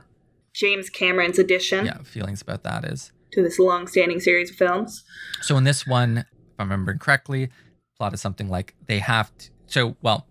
James 0.53 0.89
Cameron's 0.89 1.39
addition 1.39 1.85
yeah, 1.85 1.97
feelings 2.03 2.41
about 2.41 2.61
that 2.63 2.85
is. 2.85 3.11
to 3.31 3.41
this 3.41 3.57
long-standing 3.57 4.19
series 4.19 4.51
of 4.51 4.55
films. 4.55 5.03
So 5.41 5.57
in 5.57 5.63
this 5.63 5.87
one, 5.87 6.19
if 6.19 6.25
I'm 6.59 6.67
remembering 6.69 6.99
correctly, 6.99 7.49
plot 7.97 8.13
is 8.13 8.21
something 8.21 8.49
like 8.49 8.75
they 8.85 8.99
have 8.99 9.35
to. 9.39 9.49
So 9.65 9.95
well, 10.03 10.27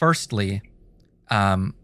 firstly, 0.00 0.62
um, 1.28 1.74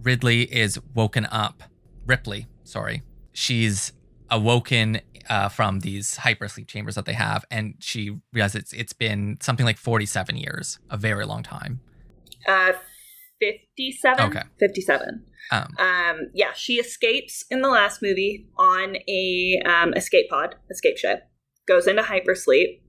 Ridley 0.00 0.42
is 0.42 0.80
woken 0.94 1.26
up. 1.26 1.64
Ripley, 2.06 2.46
sorry, 2.64 3.02
she's 3.32 3.92
awoken 4.30 5.00
uh, 5.28 5.48
from 5.48 5.80
these 5.80 6.16
hypersleep 6.18 6.68
chambers 6.68 6.94
that 6.94 7.04
they 7.04 7.12
have, 7.12 7.44
and 7.50 7.74
she 7.80 8.16
realizes 8.32 8.62
it's 8.62 8.72
it's 8.72 8.92
been 8.92 9.36
something 9.42 9.66
like 9.66 9.76
47 9.76 10.36
years, 10.36 10.78
a 10.88 10.96
very 10.96 11.26
long 11.26 11.42
time. 11.42 11.80
Uh, 12.48 12.72
57? 13.40 14.24
Okay. 14.26 14.42
57. 14.58 15.24
Um, 15.52 15.74
Um, 15.78 16.16
yeah, 16.32 16.52
she 16.54 16.74
escapes 16.74 17.44
in 17.50 17.60
the 17.60 17.68
last 17.68 18.02
movie 18.02 18.48
on 18.56 18.96
a 19.08 19.60
um, 19.66 19.94
escape 19.94 20.28
pod, 20.30 20.54
escape 20.70 20.96
ship, 20.96 21.24
goes 21.66 21.86
into 21.86 22.02
hypersleep. 22.02 22.80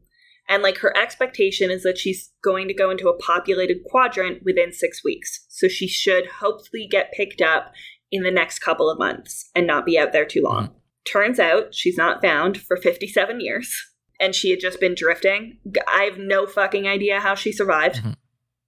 And 0.51 0.61
like 0.61 0.79
her 0.79 0.95
expectation 0.97 1.71
is 1.71 1.83
that 1.83 1.97
she's 1.97 2.29
going 2.43 2.67
to 2.67 2.73
go 2.73 2.89
into 2.91 3.07
a 3.07 3.17
populated 3.17 3.85
quadrant 3.85 4.43
within 4.43 4.73
six 4.73 5.01
weeks. 5.01 5.45
So 5.47 5.69
she 5.69 5.87
should 5.87 6.25
hopefully 6.41 6.89
get 6.91 7.13
picked 7.13 7.41
up 7.41 7.71
in 8.11 8.23
the 8.23 8.31
next 8.31 8.59
couple 8.59 8.89
of 8.89 8.99
months 8.99 9.49
and 9.55 9.65
not 9.65 9.85
be 9.85 9.97
out 9.97 10.11
there 10.11 10.25
too 10.25 10.41
long. 10.43 10.75
Turns 11.09 11.39
out 11.39 11.73
she's 11.73 11.95
not 11.95 12.21
found 12.21 12.57
for 12.57 12.75
57 12.75 13.39
years 13.39 13.73
and 14.19 14.35
she 14.35 14.49
had 14.49 14.59
just 14.59 14.81
been 14.81 14.93
drifting. 14.93 15.57
I 15.87 16.03
have 16.03 16.17
no 16.17 16.45
fucking 16.45 16.85
idea 16.85 17.21
how 17.21 17.33
she 17.33 17.53
survived 17.53 18.03
Mhm. 18.03 18.17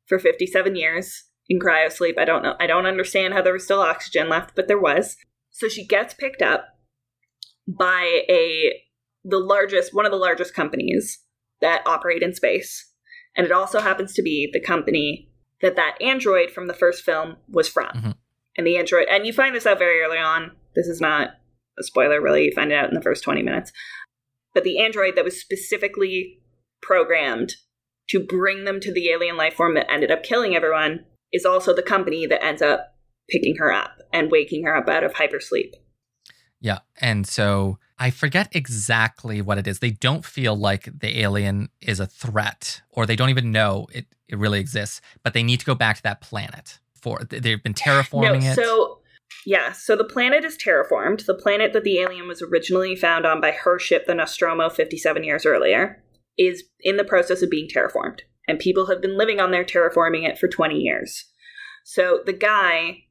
for 0.08 0.20
57 0.20 0.78
years 0.78 1.26
in 1.50 1.60
cryosleep. 1.60 2.18
I 2.18 2.24
don't 2.24 2.44
know. 2.44 2.56
I 2.62 2.66
don't 2.66 2.86
understand 2.86 3.34
how 3.34 3.42
there 3.42 3.52
was 3.52 3.66
still 3.66 3.82
oxygen 3.82 4.30
left, 4.30 4.56
but 4.56 4.70
there 4.70 4.80
was. 4.80 5.18
So 5.50 5.68
she 5.68 5.86
gets 5.86 6.14
picked 6.14 6.42
up 6.42 6.70
by 7.68 8.24
a 8.30 8.84
the 9.26 9.40
largest 9.40 9.94
one 9.94 10.06
of 10.06 10.12
the 10.14 10.18
largest 10.18 10.54
companies 10.54 11.20
that 11.64 11.82
operate 11.88 12.22
in 12.22 12.34
space. 12.34 12.92
And 13.36 13.46
it 13.46 13.52
also 13.52 13.80
happens 13.80 14.14
to 14.14 14.22
be 14.22 14.50
the 14.54 14.60
company 14.60 15.32
that 15.62 15.76
that 15.76 16.00
android 16.02 16.52
from 16.52 16.68
the 16.68 16.74
first 16.74 17.04
film 17.04 17.38
was 17.50 17.68
from. 17.68 17.90
Mhm. 17.90 18.16
And 18.58 18.68
the 18.68 18.78
android 18.78 19.08
and 19.10 19.26
you 19.26 19.34
find 19.34 19.56
this 19.56 19.66
out 19.66 19.80
very 19.80 20.02
early 20.02 20.20
on. 20.20 20.52
This 20.76 20.88
is 20.88 21.02
not 21.02 21.32
a 21.80 21.84
spoiler 21.84 22.22
really. 22.22 22.46
You 22.46 22.52
find 22.52 22.72
it 22.72 22.76
out 22.76 22.90
in 22.90 22.96
the 22.96 23.02
first 23.02 23.24
20 23.24 23.42
minutes. 23.42 23.72
But 24.54 24.64
the 24.64 24.80
android 24.80 25.16
that 25.16 25.26
was 25.26 25.42
specifically 25.42 26.40
programmed 26.82 27.56
to 28.10 28.20
bring 28.20 28.66
them 28.66 28.80
to 28.82 28.92
the 28.92 29.10
alien 29.10 29.38
life 29.38 29.56
form 29.56 29.74
that 29.76 29.92
ended 29.92 30.12
up 30.12 30.24
killing 30.24 30.56
everyone 30.56 31.06
is 31.32 31.46
also 31.46 31.74
the 31.74 31.82
company 31.82 32.28
that 32.28 32.44
ends 32.44 32.62
up 32.62 32.96
picking 33.30 33.56
her 33.56 33.72
up 33.72 33.98
and 34.12 34.30
waking 34.30 34.66
her 34.66 34.76
up 34.76 34.90
out 34.90 35.04
of 35.04 35.14
hypersleep. 35.14 35.72
Yeah. 36.60 36.80
And 37.02 37.26
so 37.26 37.80
I 38.00 38.10
forget 38.10 38.50
exactly 38.54 39.42
what 39.42 39.58
it 39.58 39.68
is. 39.68 39.80
They 39.80 39.92
don't 39.92 40.26
feel 40.26 40.56
like 40.56 40.90
the 41.00 41.20
alien 41.20 41.70
is 41.82 42.00
a 42.00 42.08
threat 42.08 42.82
or 42.90 43.06
they 43.06 43.16
don't 43.16 43.30
even 43.30 43.52
know 43.52 43.88
it, 43.94 44.06
it 44.28 44.38
really 44.38 44.60
exists, 44.60 45.02
but 45.24 45.34
they 45.34 45.44
need 45.44 45.60
to 45.60 45.66
go 45.66 45.76
back 45.76 45.98
to 45.98 46.04
that 46.04 46.22
planet 46.22 46.80
for 47.02 47.20
they've 47.30 47.62
been 47.62 47.74
terraforming 47.74 48.42
no, 48.42 48.52
it. 48.52 48.56
so 48.56 49.00
yeah, 49.46 49.72
so 49.74 49.96
the 49.96 50.04
planet 50.06 50.46
is 50.46 50.58
terraformed. 50.58 51.26
The 51.26 51.34
planet 51.34 51.74
that 51.74 51.84
the 51.84 52.00
alien 52.00 52.28
was 52.28 52.42
originally 52.42 52.96
found 52.96 53.26
on 53.26 53.42
by 53.42 53.52
her 53.52 53.78
ship, 53.78 54.06
the 54.06 54.16
Nostromo, 54.16 54.70
57 54.70 55.24
years 55.24 55.46
earlier, 55.46 56.02
is 56.38 56.64
in 56.80 56.98
the 56.98 57.04
process 57.04 57.42
of 57.42 57.50
being 57.50 57.68
terraformed. 57.68 58.20
And 58.48 58.60
people 58.60 58.88
have 58.88 59.02
been 59.02 59.18
living 59.18 59.40
on 59.40 59.52
there 59.52 59.66
terraforming 59.66 60.28
it 60.28 60.38
for 60.38 60.48
20 60.48 60.76
years. 60.76 61.26
So 61.84 62.22
the 62.26 62.34
guy 62.34 63.06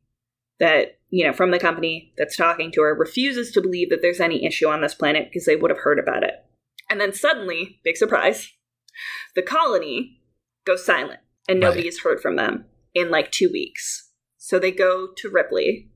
that, 0.58 0.98
you 1.12 1.26
know, 1.26 1.32
from 1.34 1.50
the 1.50 1.58
company 1.58 2.10
that's 2.16 2.38
talking 2.38 2.72
to 2.72 2.80
her 2.80 2.94
refuses 2.94 3.52
to 3.52 3.60
believe 3.60 3.90
that 3.90 4.00
there's 4.00 4.18
any 4.18 4.46
issue 4.46 4.66
on 4.66 4.80
this 4.80 4.94
planet 4.94 5.28
because 5.28 5.44
they 5.44 5.56
would 5.56 5.70
have 5.70 5.80
heard 5.80 5.98
about 5.98 6.24
it. 6.24 6.32
And 6.88 6.98
then 6.98 7.12
suddenly, 7.12 7.80
big 7.84 7.98
surprise, 7.98 8.50
the 9.36 9.42
colony 9.42 10.22
goes 10.64 10.86
silent 10.86 11.20
and 11.46 11.60
nobody 11.60 11.82
Right. 11.82 11.86
has 11.86 11.98
heard 11.98 12.20
from 12.22 12.36
them 12.36 12.64
in 12.94 13.10
like 13.10 13.30
two 13.30 13.50
weeks. 13.52 14.10
So 14.38 14.58
they 14.58 14.70
go 14.72 15.08
to 15.18 15.28
Ripley 15.30 15.90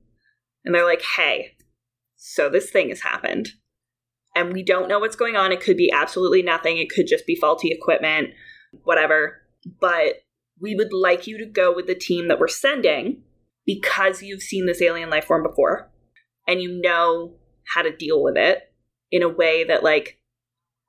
and 0.66 0.74
they're 0.74 0.84
like, 0.84 1.02
hey, 1.16 1.56
so 2.16 2.50
this 2.50 2.70
thing 2.70 2.90
has 2.90 3.00
happened. 3.00 3.48
And 4.34 4.52
we 4.52 4.62
don't 4.62 4.86
know 4.88 4.98
what's 4.98 5.16
going 5.16 5.34
on. 5.34 5.50
It 5.50 5.62
could 5.62 5.78
be 5.78 5.90
absolutely 5.90 6.42
nothing. 6.42 6.76
It 6.76 6.90
could 6.90 7.06
just 7.06 7.26
be 7.26 7.36
faulty 7.36 7.70
equipment, 7.70 8.34
whatever. 8.84 9.40
But 9.80 10.24
we 10.60 10.74
would 10.74 10.92
like 10.92 11.26
you 11.26 11.38
to 11.38 11.46
go 11.46 11.74
with 11.74 11.86
the 11.86 11.94
team 11.94 12.28
that 12.28 12.38
we're 12.38 12.48
sending 12.48 13.22
because 13.66 14.22
you've 14.22 14.42
seen 14.42 14.66
this 14.66 14.80
alien 14.80 15.10
life 15.10 15.24
form 15.24 15.42
before 15.42 15.90
and 16.46 16.62
you 16.62 16.80
know 16.80 17.34
how 17.74 17.82
to 17.82 17.94
deal 17.94 18.22
with 18.22 18.36
it 18.36 18.72
in 19.10 19.22
a 19.22 19.28
way 19.28 19.64
that, 19.64 19.82
like, 19.82 20.18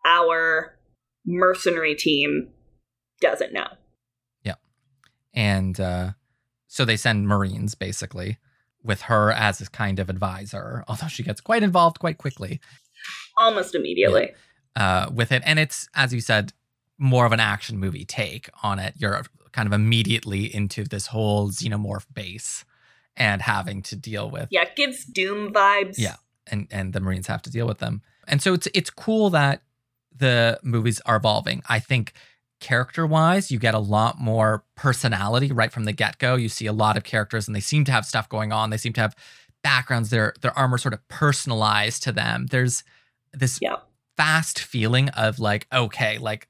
our 0.06 0.78
mercenary 1.26 1.96
team 1.96 2.50
doesn't 3.20 3.52
know. 3.52 3.68
Yeah. 4.44 4.56
And 5.34 5.80
uh, 5.80 6.12
so 6.68 6.86
they 6.86 6.98
send 6.98 7.28
Marines 7.28 7.76
basically 7.76 8.38
with 8.84 9.02
her 9.02 9.32
as 9.32 9.60
a 9.60 9.70
kind 9.70 10.00
of 10.00 10.10
advisor, 10.10 10.84
although 10.88 11.08
she 11.08 11.24
gets 11.24 11.42
quite 11.42 11.64
involved 11.64 12.00
quite 12.00 12.18
quickly 12.18 12.62
Almost 13.38 13.76
immediately. 13.76 14.32
uh, 14.76 15.10
with 15.14 15.32
it. 15.32 15.42
And 15.46 15.60
it's, 15.60 15.90
as 15.94 16.14
you 16.14 16.22
said, 16.22 16.54
more 16.98 17.26
of 17.26 17.32
an 17.32 17.40
action 17.40 17.78
movie 17.78 18.06
take 18.06 18.50
on 18.64 18.80
it. 18.80 18.94
You're 18.98 19.24
kind 19.52 19.68
of 19.68 19.74
immediately 19.74 20.54
into 20.54 20.84
this 20.84 21.08
whole 21.08 21.50
xenomorph 21.50 22.06
base 22.14 22.64
and 23.18 23.42
having 23.42 23.82
to 23.84 23.96
deal 23.96 24.30
with 24.30 24.48
Yeah, 24.52 24.62
it 24.64 24.76
gives 24.76 25.04
Doom 25.04 25.52
vibes. 25.52 25.96
Yeah. 25.98 26.16
and 26.50 26.68
and 26.72 26.94
the 26.94 27.00
Marines 27.00 27.28
have 27.28 27.42
to 27.44 27.50
deal 27.50 27.68
with 27.68 27.80
them. 27.80 28.02
And 28.28 28.42
so 28.42 28.54
it's 28.54 28.68
it's 28.74 28.90
cool 28.90 29.30
that 29.32 29.62
the 30.16 30.60
movies 30.64 31.02
are 31.06 31.16
evolving. 31.18 31.62
I 31.68 31.80
think 31.80 32.14
character 32.60 33.06
wise, 33.06 33.52
you 33.52 33.60
get 33.60 33.74
a 33.76 33.80
lot 33.80 34.20
more 34.20 34.64
personality 34.76 35.52
right 35.52 35.72
from 35.72 35.84
the 35.86 35.94
get 35.94 36.18
go. 36.18 36.36
You 36.36 36.50
see 36.50 36.66
a 36.66 36.74
lot 36.74 36.98
of 36.98 37.04
characters, 37.04 37.48
and 37.48 37.56
they 37.56 37.60
seem 37.60 37.84
to 37.86 37.92
have 37.92 38.06
stuff 38.06 38.28
going 38.30 38.52
on. 38.52 38.70
They 38.70 38.78
seem 38.78 38.94
to 38.94 39.02
have 39.02 39.16
backgrounds. 39.64 40.10
Their 40.10 40.34
their 40.42 40.58
armor 40.58 40.78
sort 40.78 40.94
of 40.94 41.08
personalized 41.08 42.04
to 42.04 42.12
them. 42.12 42.48
There's 42.48 42.84
this 43.34 43.60
fast 44.16 44.60
feeling 44.60 45.10
of 45.10 45.40
like 45.40 45.68
okay, 45.72 46.18
like 46.18 46.48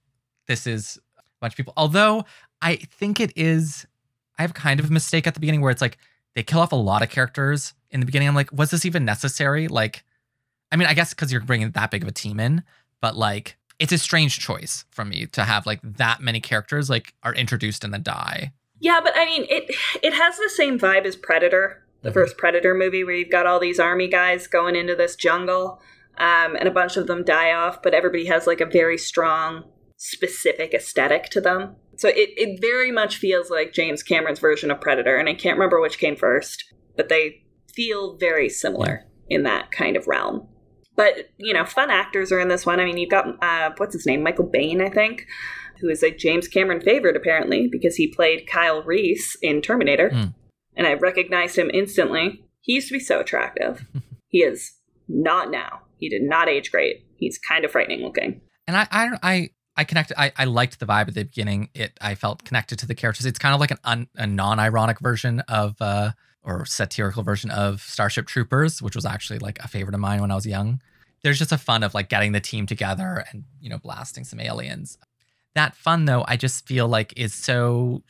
this 0.47 0.65
is 0.65 0.97
a 1.18 1.22
bunch 1.41 1.53
of 1.53 1.57
people. 1.57 1.74
Although 1.76 2.24
I 2.61 2.78
think 2.78 3.20
it 3.20 3.34
is, 3.36 3.86
I 4.39 4.43
have 4.43 4.53
kind 4.53 4.80
of 4.80 4.89
a 4.89 4.93
mistake 4.93 5.28
at 5.28 5.34
the 5.34 5.39
beginning 5.39 5.61
where 5.61 5.72
it's 5.72 5.82
like 5.82 5.97
they 6.38 6.43
kill 6.43 6.59
off 6.59 6.71
a 6.71 6.75
lot 6.75 7.01
of 7.01 7.09
characters 7.09 7.73
in 7.89 7.99
the 7.99 8.05
beginning. 8.05 8.27
I'm 8.27 8.35
like, 8.35 8.51
was 8.51 8.69
this 8.69 8.85
even 8.85 9.03
necessary? 9.05 9.67
Like, 9.67 10.03
I 10.71 10.75
mean, 10.75 10.88
I 10.88 10.93
guess 10.93 11.09
because 11.15 11.31
you're 11.31 11.41
bringing 11.41 11.71
that 11.71 11.89
big 11.89 12.03
of 12.03 12.07
a 12.07 12.11
team 12.11 12.39
in, 12.39 12.61
but 13.01 13.15
like, 13.17 13.57
it's 13.79 13.91
a 13.91 13.97
strange 13.97 14.38
choice 14.38 14.85
from 14.91 15.09
me 15.09 15.25
to 15.31 15.43
have 15.43 15.65
like 15.65 15.79
that 15.83 16.21
many 16.21 16.39
characters 16.39 16.91
like 16.91 17.15
are 17.23 17.33
introduced 17.33 17.83
and 17.83 17.91
then 17.91 18.03
die. 18.03 18.53
Yeah, 18.79 18.99
but 19.03 19.13
I 19.15 19.25
mean, 19.25 19.47
it 19.49 19.75
it 20.03 20.13
has 20.13 20.38
the 20.38 20.49
same 20.55 20.77
vibe 20.77 21.05
as 21.05 21.15
Predator, 21.15 21.83
the 22.03 22.11
Mhm. 22.11 22.13
first 22.13 22.38
Predator 22.38 22.75
movie, 22.75 23.03
where 23.03 23.15
you've 23.15 23.31
got 23.31 23.47
all 23.47 23.59
these 23.59 23.79
army 23.79 24.07
guys 24.07 24.45
going 24.45 24.75
into 24.75 24.95
this 24.95 25.15
jungle, 25.15 25.81
um, 26.19 26.55
and 26.55 26.67
a 26.67 26.71
bunch 26.71 26.97
of 26.97 27.07
them 27.07 27.23
die 27.23 27.51
off, 27.51 27.81
but 27.81 27.95
everybody 27.95 28.25
has 28.27 28.45
like 28.45 28.61
a 28.61 28.65
very 28.67 28.99
strong, 28.99 29.63
specific 29.95 30.75
aesthetic 30.75 31.29
to 31.29 31.41
them. 31.41 31.77
So 31.97 32.09
it 32.09 32.29
it 32.37 32.59
very 32.61 32.91
much 32.91 33.17
feels 33.17 33.49
like 33.49 33.73
James 33.73 34.03
Cameron's 34.03 34.39
version 34.39 34.71
of 34.71 34.79
Predator, 34.81 35.17
and 35.17 35.27
I 35.27 35.33
can't 35.33 35.57
remember 35.57 35.81
which 35.81 35.97
came 35.99 36.15
first, 36.15 36.63
but 36.95 37.09
they 37.09 37.43
feel 37.73 38.17
very 38.17 38.49
similar 38.49 39.03
in 39.29 39.43
that 39.43 39.71
kind 39.71 39.97
of 39.97 40.07
realm. 40.07 40.47
But 40.95 41.29
you 41.37 41.53
know, 41.53 41.65
fun 41.65 41.89
actors 41.91 42.31
are 42.31 42.39
in 42.39 42.47
this 42.47 42.65
one. 42.65 42.79
I 42.79 42.85
mean, 42.85 42.97
you've 42.97 43.09
got 43.11 43.25
uh, 43.43 43.71
what's 43.77 43.93
his 43.93 44.05
name, 44.05 44.23
Michael 44.23 44.49
Biehn, 44.49 44.81
I 44.85 44.89
think, 44.89 45.25
who 45.79 45.89
is 45.89 46.01
a 46.03 46.11
James 46.11 46.47
Cameron 46.47 46.81
favorite 46.81 47.15
apparently 47.15 47.67
because 47.71 47.95
he 47.95 48.07
played 48.13 48.47
Kyle 48.47 48.81
Reese 48.83 49.35
in 49.41 49.61
Terminator, 49.61 50.09
Mm. 50.09 50.33
and 50.75 50.87
I 50.87 50.93
recognized 50.93 51.57
him 51.57 51.69
instantly. 51.73 52.43
He 52.61 52.73
used 52.73 52.87
to 52.89 52.93
be 52.93 52.99
so 52.99 53.19
attractive. 53.19 53.85
he 54.27 54.39
is 54.43 54.73
not 55.07 55.49
now. 55.51 55.81
He 55.97 56.09
did 56.09 56.21
not 56.23 56.49
age 56.49 56.71
great. 56.71 57.05
He's 57.17 57.37
kind 57.39 57.63
of 57.65 57.71
frightening 57.71 58.01
looking. 58.01 58.41
And 58.67 58.75
I, 58.75 58.87
I, 58.91 59.05
don't- 59.05 59.19
I, 59.23 59.49
I 59.78 59.84
connected. 59.84 60.19
I, 60.19 60.32
I 60.36 60.45
liked 60.45 60.80
the 60.80 60.88
vibe 60.88 61.07
at 61.07 61.13
the 61.13 61.23
beginning. 61.23 61.69
It, 61.75 61.97
I 62.01 62.15
felt 62.15 62.43
connected 62.43 62.80
to 62.80 62.88
the 62.88 62.95
characters. 62.95 63.28
It's 63.28 63.38
kind 63.38 63.53
of 63.53 63.61
like 63.61 63.71
an 63.71 63.78
un, 63.84 64.07
a 64.15 64.25
non-ironic 64.25 64.99
version 64.99 65.41
of, 65.41 65.80
uh, 65.80 66.11
or 66.43 66.65
satirical 66.65 67.23
version 67.23 67.51
of 67.51 67.82
Starship 67.82 68.25
Troopers, 68.25 68.82
which 68.82 68.95
was 68.95 69.05
actually 69.05 69.39
like 69.39 69.59
a 69.59 69.67
favorite 69.67 69.93
of 69.93 70.01
mine 70.01 70.19
when 70.21 70.32
I 70.32 70.36
was 70.36 70.47
young. 70.47 70.82
There's 71.21 71.38
just 71.38 71.51
a 71.51 71.57
fun 71.57 71.84
of 71.84 71.93
like 71.93 72.09
getting 72.09 72.32
the 72.32 72.39
team 72.39 72.65
together 72.65 73.23
and 73.32 73.43
you 73.61 73.69
know 73.69 73.78
blasting 73.78 74.23
some 74.23 74.39
aliens. 74.39 74.97
That 75.55 75.75
fun 75.75 76.05
though, 76.05 76.25
I 76.28 76.38
just 76.38 76.67
feel 76.67 76.88
like 76.88 77.13
is 77.17 77.34
so, 77.34 78.03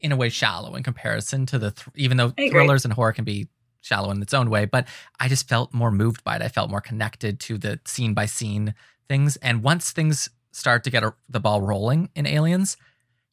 in 0.00 0.12
a 0.12 0.16
way, 0.16 0.28
shallow 0.28 0.74
in 0.74 0.82
comparison 0.82 1.46
to 1.46 1.58
the. 1.58 1.70
Th- 1.72 1.88
even 1.96 2.16
though 2.16 2.30
thrillers 2.30 2.84
and 2.84 2.92
horror 2.92 3.12
can 3.12 3.24
be 3.24 3.48
shallow 3.80 4.10
in 4.10 4.22
its 4.22 4.34
own 4.34 4.50
way, 4.50 4.66
but 4.66 4.86
I 5.18 5.28
just 5.28 5.48
felt 5.48 5.74
more 5.74 5.90
moved 5.90 6.22
by 6.22 6.36
it. 6.36 6.42
I 6.42 6.48
felt 6.48 6.70
more 6.70 6.80
connected 6.80 7.40
to 7.40 7.58
the 7.58 7.80
scene 7.84 8.14
by 8.14 8.26
scene 8.26 8.74
things. 9.08 9.36
And 9.36 9.62
once 9.62 9.90
things 9.90 10.28
start 10.52 10.84
to 10.84 10.90
get 10.90 11.02
a, 11.02 11.14
the 11.28 11.40
ball 11.40 11.60
rolling 11.60 12.10
in 12.14 12.26
Aliens, 12.26 12.76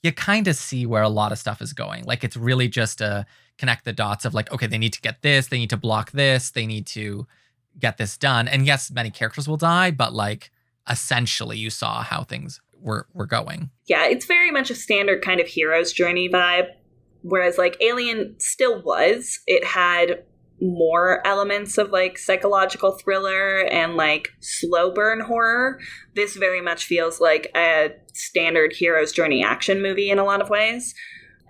you 0.02 0.12
kind 0.12 0.48
of 0.48 0.56
see 0.56 0.86
where 0.86 1.04
a 1.04 1.10
lot 1.10 1.32
of 1.32 1.38
stuff 1.38 1.62
is 1.62 1.74
going. 1.74 2.06
Like 2.06 2.24
it's 2.24 2.38
really 2.38 2.68
just 2.68 3.02
a 3.02 3.26
connect 3.58 3.86
the 3.86 3.94
dots 3.94 4.26
of 4.26 4.34
like, 4.34 4.52
okay, 4.52 4.68
they 4.68 4.78
need 4.78 4.94
to 4.94 5.02
get 5.02 5.22
this, 5.22 5.48
they 5.48 5.58
need 5.58 5.70
to 5.70 5.78
block 5.78 6.12
this, 6.12 6.52
they 6.52 6.66
need 6.66 6.88
to 6.88 7.28
get 7.78 7.98
this 7.98 8.18
done. 8.18 8.48
And 8.48 8.66
yes, 8.66 8.90
many 8.90 9.12
characters 9.12 9.48
will 9.48 9.58
die, 9.58 9.92
but 9.92 10.14
like 10.14 10.52
essentially 10.90 11.58
you 11.58 11.70
saw 11.70 12.02
how 12.02 12.24
things 12.24 12.62
were 12.82 13.08
were 13.14 13.26
going. 13.26 13.70
Yeah, 13.86 14.06
it's 14.06 14.26
very 14.26 14.52
much 14.52 14.72
a 14.72 14.76
standard 14.76 15.22
kind 15.22 15.40
of 15.40 15.48
hero's 15.48 15.92
journey 15.92 16.30
vibe. 16.30 16.70
Whereas 17.22 17.58
like 17.58 17.78
Alien 17.82 18.36
still 18.40 18.82
was. 18.82 19.40
It 19.46 19.66
had 19.66 20.24
more 20.62 21.26
elements 21.26 21.78
of 21.78 21.90
like 21.92 22.18
psychological 22.18 22.92
thriller 22.92 23.60
and 23.72 23.96
like 23.96 24.30
slow 24.40 24.94
burn 24.94 25.22
horror. 25.22 25.80
This 26.16 26.36
very 26.36 26.62
much 26.62 26.86
feels 26.86 27.22
like 27.22 27.50
a 27.56 27.92
standard 28.14 28.74
hero's 28.74 29.12
journey 29.12 29.44
action 29.44 29.82
movie 29.82 30.10
in 30.10 30.20
a 30.20 30.26
lot 30.26 30.42
of 30.42 30.50
ways, 30.50 30.94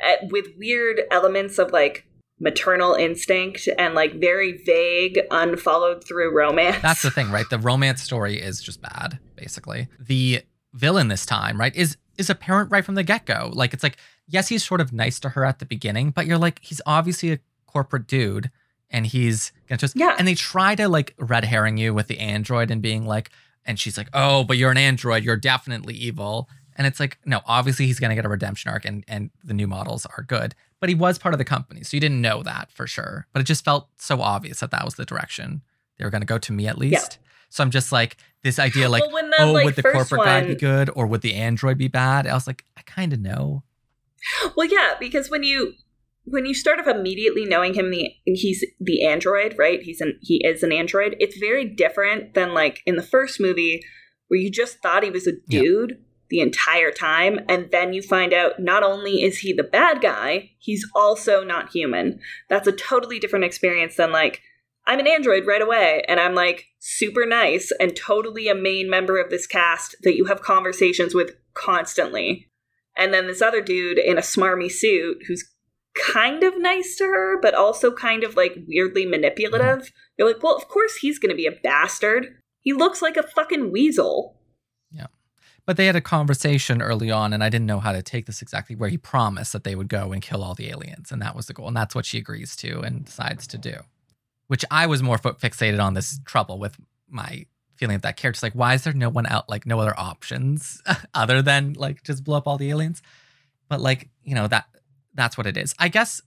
uh, 0.06 0.28
with 0.32 0.46
weird 0.58 1.02
elements 1.10 1.58
of 1.58 1.72
like 1.72 2.06
maternal 2.40 2.94
instinct 2.94 3.68
and 3.78 3.96
like 3.96 4.14
very 4.20 4.62
vague, 4.66 5.20
unfollowed 5.32 6.04
through 6.08 6.36
romance. 6.36 6.82
That's 6.82 7.02
the 7.02 7.12
thing, 7.12 7.32
right? 7.32 7.50
The 7.50 7.60
romance 7.60 8.02
story 8.02 8.40
is 8.40 8.62
just 8.62 8.82
bad, 8.82 9.20
basically. 9.36 9.88
The 10.00 10.44
villain 10.74 11.08
this 11.08 11.26
time, 11.26 11.60
right, 11.60 11.76
is 11.76 11.98
is 12.18 12.30
a 12.30 12.36
parent 12.36 12.70
right 12.70 12.86
from 12.86 12.96
the 12.96 13.04
get-go. 13.04 13.50
Like 13.54 13.74
it's 13.74 13.82
like, 13.82 13.98
yes, 14.28 14.50
he's 14.50 14.64
sort 14.64 14.82
of 14.82 14.94
nice 14.94 15.20
to 15.22 15.30
her 15.30 15.46
at 15.46 15.60
the 15.60 15.66
beginning, 15.66 16.12
but 16.12 16.26
you're 16.26 16.38
like, 16.38 16.60
he's 16.62 16.82
obviously 16.86 17.32
a 17.32 17.40
corporate 17.66 18.08
dude 18.08 18.52
and 18.92 19.06
he's 19.08 19.52
gonna 19.68 19.78
just 19.78 19.96
Yeah. 19.96 20.16
and 20.18 20.28
they 20.28 20.36
try 20.36 20.76
to 20.76 20.88
like 20.90 21.14
red 21.18 21.46
herring 21.46 21.78
you 21.78 21.94
with 21.94 22.08
the 22.08 22.20
android 22.20 22.72
and 22.72 22.82
being 22.82 23.06
like, 23.06 23.30
and 23.66 23.80
she's 23.80 23.98
like, 23.98 24.10
Oh, 24.14 24.44
but 24.44 24.58
you're 24.58 24.72
an 24.72 24.78
android, 24.78 25.24
you're 25.24 25.36
definitely 25.38 25.94
evil. 25.96 26.50
And 26.76 26.88
it's 26.88 27.00
like, 27.00 27.18
no, 27.26 27.42
obviously 27.46 27.86
he's 27.88 28.00
gonna 28.00 28.16
get 28.16 28.26
a 28.26 28.30
redemption 28.30 28.72
arc 28.72 28.86
and 28.86 29.04
and 29.08 29.30
the 29.44 29.54
new 29.54 29.68
models 29.68 30.06
are 30.18 30.24
good. 30.24 30.56
But 30.80 30.90
he 30.90 30.96
was 30.96 31.18
part 31.18 31.34
of 31.34 31.38
the 31.40 31.46
company, 31.46 31.84
so 31.84 31.98
you 31.98 32.02
didn't 32.02 32.22
know 32.22 32.42
that 32.44 32.72
for 32.72 32.88
sure. 32.88 33.28
But 33.34 33.42
it 33.42 33.46
just 33.46 33.66
felt 33.66 33.90
so 33.98 34.22
obvious 34.22 34.62
that 34.62 34.72
that 34.72 34.86
was 34.86 34.96
the 34.96 35.06
direction 35.06 35.62
they 35.98 36.06
were 36.06 36.12
gonna 36.12 36.26
go 36.26 36.38
to 36.38 36.54
me 36.54 36.68
at 36.68 36.78
least. 36.78 37.18
So 37.50 37.64
I'm 37.64 37.72
just 37.72 37.92
like 37.92 38.16
this 38.44 38.60
idea, 38.60 38.88
like, 38.88 39.04
well, 39.12 39.30
oh, 39.40 39.52
like, 39.52 39.66
would 39.66 39.76
the 39.76 39.84
corporate 39.84 40.24
guy 40.24 40.42
be 40.46 40.56
good 40.56 40.90
or 40.96 41.06
would 41.08 41.22
the 41.22 41.34
android 41.34 41.78
be 41.78 41.88
bad? 41.90 42.26
I 42.28 42.34
was 42.34 42.48
like, 42.48 42.64
I 42.78 42.82
kind 42.84 43.12
of 43.12 43.20
know. 43.20 43.64
Well, 44.56 44.68
yeah, 44.68 44.94
because 45.00 45.30
when 45.30 45.44
you 45.44 45.74
when 46.30 46.46
you 46.46 46.54
start 46.54 46.80
off 46.80 46.88
immediately 46.88 47.46
knowing 47.46 47.74
him, 47.74 47.92
the 47.92 48.10
he's 48.26 48.66
the 48.80 49.06
android, 49.06 49.56
right? 49.58 49.82
He's 49.82 50.02
an 50.02 50.18
he 50.22 50.42
is 50.46 50.64
an 50.64 50.72
android. 50.72 51.16
It's 51.20 51.38
very 51.38 51.66
different 51.66 52.34
than 52.34 52.54
like 52.54 52.82
in 52.86 52.96
the 52.96 53.04
first 53.04 53.40
movie 53.40 53.84
where 54.28 54.40
you 54.40 54.52
just 54.52 54.80
thought 54.82 55.04
he 55.04 55.10
was 55.10 55.28
a 55.28 55.34
Yeah. 55.48 55.62
dude 55.62 55.98
the 56.30 56.42
entire 56.42 56.92
time, 56.92 57.40
and 57.50 57.72
then 57.72 57.92
you 57.92 58.04
find 58.04 58.34
out 58.34 58.60
not 58.60 58.84
only 58.84 59.24
is 59.24 59.40
he 59.40 59.52
the 59.52 59.64
bad 59.64 60.00
guy, 60.00 60.52
he's 60.60 60.88
also 60.94 61.44
not 61.44 61.72
human. 61.72 62.20
That's 62.50 62.68
a 62.68 62.72
totally 62.72 63.18
different 63.18 63.46
experience 63.46 63.96
than 63.96 64.12
like 64.12 64.42
I'm 64.86 65.00
an 65.00 65.08
android 65.08 65.46
right 65.46 65.62
away, 65.62 66.04
and 66.08 66.20
I'm 66.20 66.36
like 66.36 66.68
super 66.80 67.26
nice 67.26 67.72
and 67.80 67.96
totally 67.96 68.48
a 68.48 68.56
main 68.56 68.90
member 68.90 69.20
of 69.20 69.30
this 69.30 69.48
cast 69.48 69.96
that 70.04 70.16
you 70.16 70.26
have 70.26 70.42
conversations 70.42 71.14
with 71.14 71.36
constantly 71.54 72.50
and 73.00 73.14
then 73.14 73.28
this 73.28 73.42
other 73.42 73.62
dude 73.62 73.98
in 73.98 74.18
a 74.18 74.22
smarmy 74.22 74.72
suit 74.72 75.18
who's 75.28 75.50
kind 75.96 76.44
of 76.44 76.60
nice 76.60 76.96
to 76.98 77.06
her, 77.06 77.40
but 77.42 77.54
also 77.54 77.92
kind 77.92 78.24
of 78.24 78.36
like 78.36 78.58
weirdly 78.68 79.06
manipulative. 79.06 79.92
You're 80.18 80.28
like, 80.28 80.44
well, 80.44 80.56
of 80.56 80.68
course 80.68 80.98
he's 80.98 81.20
going 81.20 81.32
to 81.32 81.36
be 81.36 81.48
a 81.48 81.60
bastard. 81.64 82.36
He 82.62 82.74
looks 82.74 83.02
like 83.02 83.18
a 83.18 83.24
fucking 83.24 83.72
weasel. 83.72 84.38
Yeah. 84.92 85.08
But 85.66 85.78
they 85.78 85.86
had 85.86 85.96
a 85.96 86.02
conversation 86.02 86.82
early 86.82 87.12
on, 87.12 87.34
and 87.34 87.44
I 87.44 87.50
didn't 87.50 87.68
know 87.68 87.80
how 87.80 87.92
to 87.92 88.02
take 88.02 88.26
this 88.26 88.42
exactly, 88.42 88.76
where 88.76 88.90
he 88.90 88.98
promised 88.98 89.54
that 89.54 89.64
they 89.64 89.76
would 89.76 89.90
go 89.90 90.12
and 90.12 90.22
kill 90.22 90.44
all 90.44 90.56
the 90.56 90.70
aliens, 90.70 91.12
and 91.12 91.22
that 91.22 91.36
was 91.36 91.46
the 91.46 91.54
goal, 91.54 91.68
and 91.68 91.78
that's 91.78 91.96
what 91.96 92.06
she 92.06 92.18
agrees 92.18 92.56
to 92.58 92.82
and 92.82 93.06
decides 93.06 93.48
to 93.48 93.58
do. 93.58 93.76
Which 94.48 94.66
I 94.72 94.88
was 94.88 95.04
more 95.04 95.18
fixated 95.18 95.82
on 95.82 95.94
this 95.94 96.20
trouble 96.26 96.60
with 96.60 96.76
my 97.08 97.46
feeling 97.76 97.96
of 97.96 98.02
that 98.02 98.18
character. 98.18 98.46
Like, 98.46 98.54
why 98.54 98.74
is 98.74 98.84
there 98.84 98.94
no 98.94 99.10
one 99.10 99.28
out, 99.28 99.48
like 99.48 99.66
no 99.66 99.80
other 99.80 99.94
options 99.98 100.82
other 101.14 101.42
than 101.42 101.74
like 101.74 102.04
just 102.04 102.24
blow 102.24 102.38
up 102.38 102.48
all 102.48 102.58
the 102.58 102.70
aliens? 102.70 103.02
But 103.70 103.80
like, 103.80 104.10
you 104.24 104.36
know 104.36 104.48
that 104.48 104.66
that's 105.20 105.38
what 105.38 105.48
it 105.48 105.58
is. 105.58 105.76
I 105.80 105.90
guess. 105.90 106.22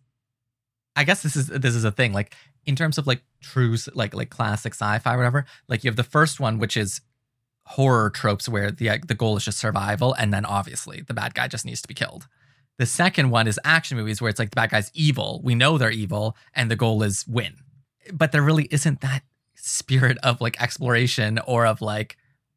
I 0.94 1.04
guess 1.04 1.22
this 1.22 1.36
is 1.36 1.46
this 1.46 1.74
is 1.74 1.84
a 1.84 1.90
thing. 1.90 2.12
Like 2.12 2.34
in 2.66 2.76
terms 2.76 2.98
of 2.98 3.06
like 3.06 3.22
true 3.40 3.76
like 3.94 4.14
like 4.14 4.30
classic 4.30 4.74
sci-fi 4.74 5.16
whatever. 5.16 5.44
Like 5.68 5.84
you 5.84 5.88
have 5.88 5.96
the 5.96 6.02
first 6.02 6.40
one, 6.40 6.58
which 6.58 6.76
is 6.76 7.00
horror 7.64 8.10
tropes 8.10 8.48
where 8.48 8.70
the 8.70 8.90
uh, 8.90 8.98
the 9.06 9.14
goal 9.14 9.36
is 9.36 9.44
just 9.44 9.58
survival, 9.58 10.14
and 10.14 10.32
then 10.32 10.44
obviously 10.44 11.02
the 11.02 11.14
bad 11.14 11.34
guy 11.34 11.48
just 11.48 11.64
needs 11.64 11.82
to 11.82 11.88
be 11.88 11.94
killed. 11.94 12.28
The 12.78 12.86
second 12.86 13.30
one 13.30 13.46
is 13.46 13.60
action 13.64 13.96
movies 13.98 14.20
where 14.20 14.30
it's 14.30 14.38
like 14.38 14.50
the 14.50 14.56
bad 14.56 14.70
guy's 14.70 14.90
evil. 14.94 15.40
We 15.44 15.54
know 15.54 15.78
they're 15.78 15.90
evil, 15.90 16.36
and 16.54 16.70
the 16.70 16.76
goal 16.76 17.02
is 17.02 17.26
win. 17.26 17.56
But 18.12 18.32
there 18.32 18.42
really 18.42 18.68
isn't 18.70 19.00
that 19.00 19.22
spirit 19.54 20.18
of 20.22 20.40
like 20.40 20.60
exploration 20.60 21.38
or 21.46 21.66
of 21.66 21.80
like 21.80 22.16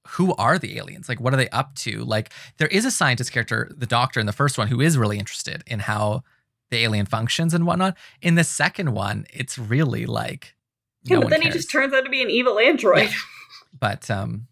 who 0.10 0.36
are 0.36 0.58
the 0.60 0.78
aliens? 0.78 1.10
Like 1.10 1.20
what 1.20 1.34
are 1.34 1.38
they 1.38 1.50
up 1.50 1.76
to? 1.76 2.04
Like 2.04 2.32
there 2.58 2.68
is 2.68 2.86
a 2.86 2.92
scientist 2.92 3.32
character, 3.32 3.72
the 3.76 3.86
doctor 3.86 4.20
in 4.20 4.26
the 4.26 4.34
first 4.34 4.58
one, 4.58 4.68
who 4.68 4.82
is 4.82 4.98
really 4.98 5.18
interested 5.20 5.64
in 5.68 5.80
how 5.80 6.24
the 6.72 6.78
alien 6.78 7.06
functions 7.06 7.54
and 7.54 7.66
whatnot. 7.66 7.96
In 8.22 8.36
the 8.36 8.44
second 8.44 8.94
one, 8.94 9.26
it's 9.34 9.58
really 9.58 10.06
like 10.06 10.56
Yeah, 11.04 11.16
no 11.18 11.22
but 11.22 11.30
then 11.30 11.42
he 11.42 11.50
just 11.50 11.72
turns 11.72 11.94
out 11.94 12.04
to 12.06 12.10
be 12.10 12.22
an 12.22 12.30
evil 12.30 12.60
android. 12.60 13.10
but 13.80 14.10
um 14.10 14.48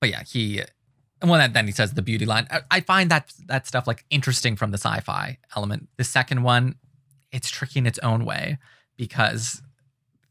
but 0.00 0.10
yeah 0.10 0.22
he 0.22 0.62
well 1.22 1.48
then 1.50 1.66
he 1.66 1.72
says 1.72 1.94
the 1.94 2.02
beauty 2.02 2.24
line 2.24 2.46
I, 2.50 2.60
I 2.70 2.80
find 2.80 3.10
that 3.10 3.32
that 3.46 3.66
stuff 3.66 3.86
like 3.86 4.04
interesting 4.10 4.54
from 4.56 4.70
the 4.70 4.78
sci-fi 4.78 5.38
element 5.56 5.88
the 5.96 6.04
second 6.04 6.42
one 6.44 6.76
it's 7.32 7.50
tricky 7.50 7.80
in 7.80 7.86
its 7.86 7.98
own 7.98 8.24
way 8.24 8.58
because 8.96 9.60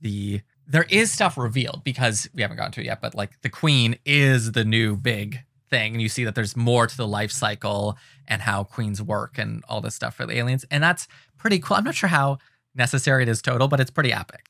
the 0.01 0.41
there 0.67 0.85
is 0.89 1.11
stuff 1.11 1.37
revealed 1.37 1.81
because 1.83 2.27
we 2.33 2.41
haven't 2.41 2.57
gotten 2.57 2.71
to 2.73 2.81
it 2.81 2.85
yet 2.85 3.01
but 3.01 3.15
like 3.15 3.39
the 3.41 3.49
queen 3.49 3.97
is 4.05 4.51
the 4.51 4.65
new 4.65 4.95
big 4.95 5.39
thing 5.69 5.93
and 5.93 6.01
you 6.01 6.09
see 6.09 6.23
that 6.23 6.35
there's 6.35 6.55
more 6.55 6.87
to 6.87 6.95
the 6.97 7.07
life 7.07 7.31
cycle 7.31 7.97
and 8.27 8.41
how 8.41 8.63
queens 8.63 9.01
work 9.01 9.37
and 9.37 9.63
all 9.67 9.81
this 9.81 9.95
stuff 9.95 10.15
for 10.15 10.25
the 10.25 10.37
aliens 10.37 10.65
and 10.71 10.83
that's 10.83 11.07
pretty 11.37 11.59
cool 11.59 11.77
i'm 11.77 11.83
not 11.83 11.95
sure 11.95 12.09
how 12.09 12.37
necessary 12.75 13.23
it 13.23 13.29
is 13.29 13.41
total 13.41 13.67
but 13.67 13.79
it's 13.79 13.91
pretty 13.91 14.13
epic 14.13 14.49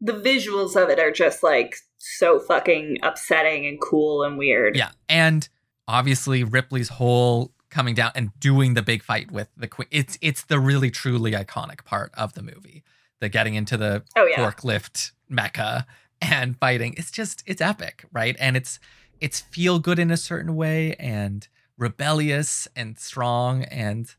the 0.00 0.12
visuals 0.12 0.74
of 0.74 0.88
it 0.88 0.98
are 0.98 1.12
just 1.12 1.42
like 1.44 1.76
so 1.98 2.40
fucking 2.40 2.98
upsetting 3.04 3.64
and 3.68 3.80
cool 3.80 4.24
and 4.24 4.36
weird. 4.36 4.74
Yeah, 4.74 4.90
and 5.08 5.48
obviously 5.86 6.42
Ripley's 6.42 6.88
whole 6.88 7.52
coming 7.70 7.94
down 7.94 8.10
and 8.16 8.32
doing 8.40 8.74
the 8.74 8.82
big 8.82 9.04
fight 9.04 9.30
with 9.30 9.48
the 9.56 9.68
queen. 9.68 9.86
It's 9.92 10.18
it's 10.20 10.42
the 10.42 10.58
really 10.58 10.90
truly 10.90 11.30
iconic 11.30 11.84
part 11.84 12.10
of 12.14 12.34
the 12.34 12.42
movie. 12.42 12.82
The 13.20 13.28
getting 13.28 13.54
into 13.54 13.76
the 13.76 14.02
Oh, 14.16 14.26
yeah. 14.26 14.38
forklift 14.44 15.12
mecha 15.32 15.86
and 16.20 16.56
fighting. 16.58 16.94
It's 16.96 17.10
just 17.10 17.42
it's 17.46 17.60
epic, 17.60 18.04
right? 18.12 18.36
And 18.38 18.56
it's 18.56 18.78
it's 19.20 19.40
feel 19.40 19.78
good 19.78 19.98
in 19.98 20.10
a 20.10 20.16
certain 20.16 20.54
way 20.56 20.94
and 20.96 21.46
rebellious 21.78 22.68
and 22.76 22.98
strong 22.98 23.64
and 23.64 24.14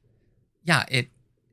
yeah, 0.64 0.86
it 0.90 1.10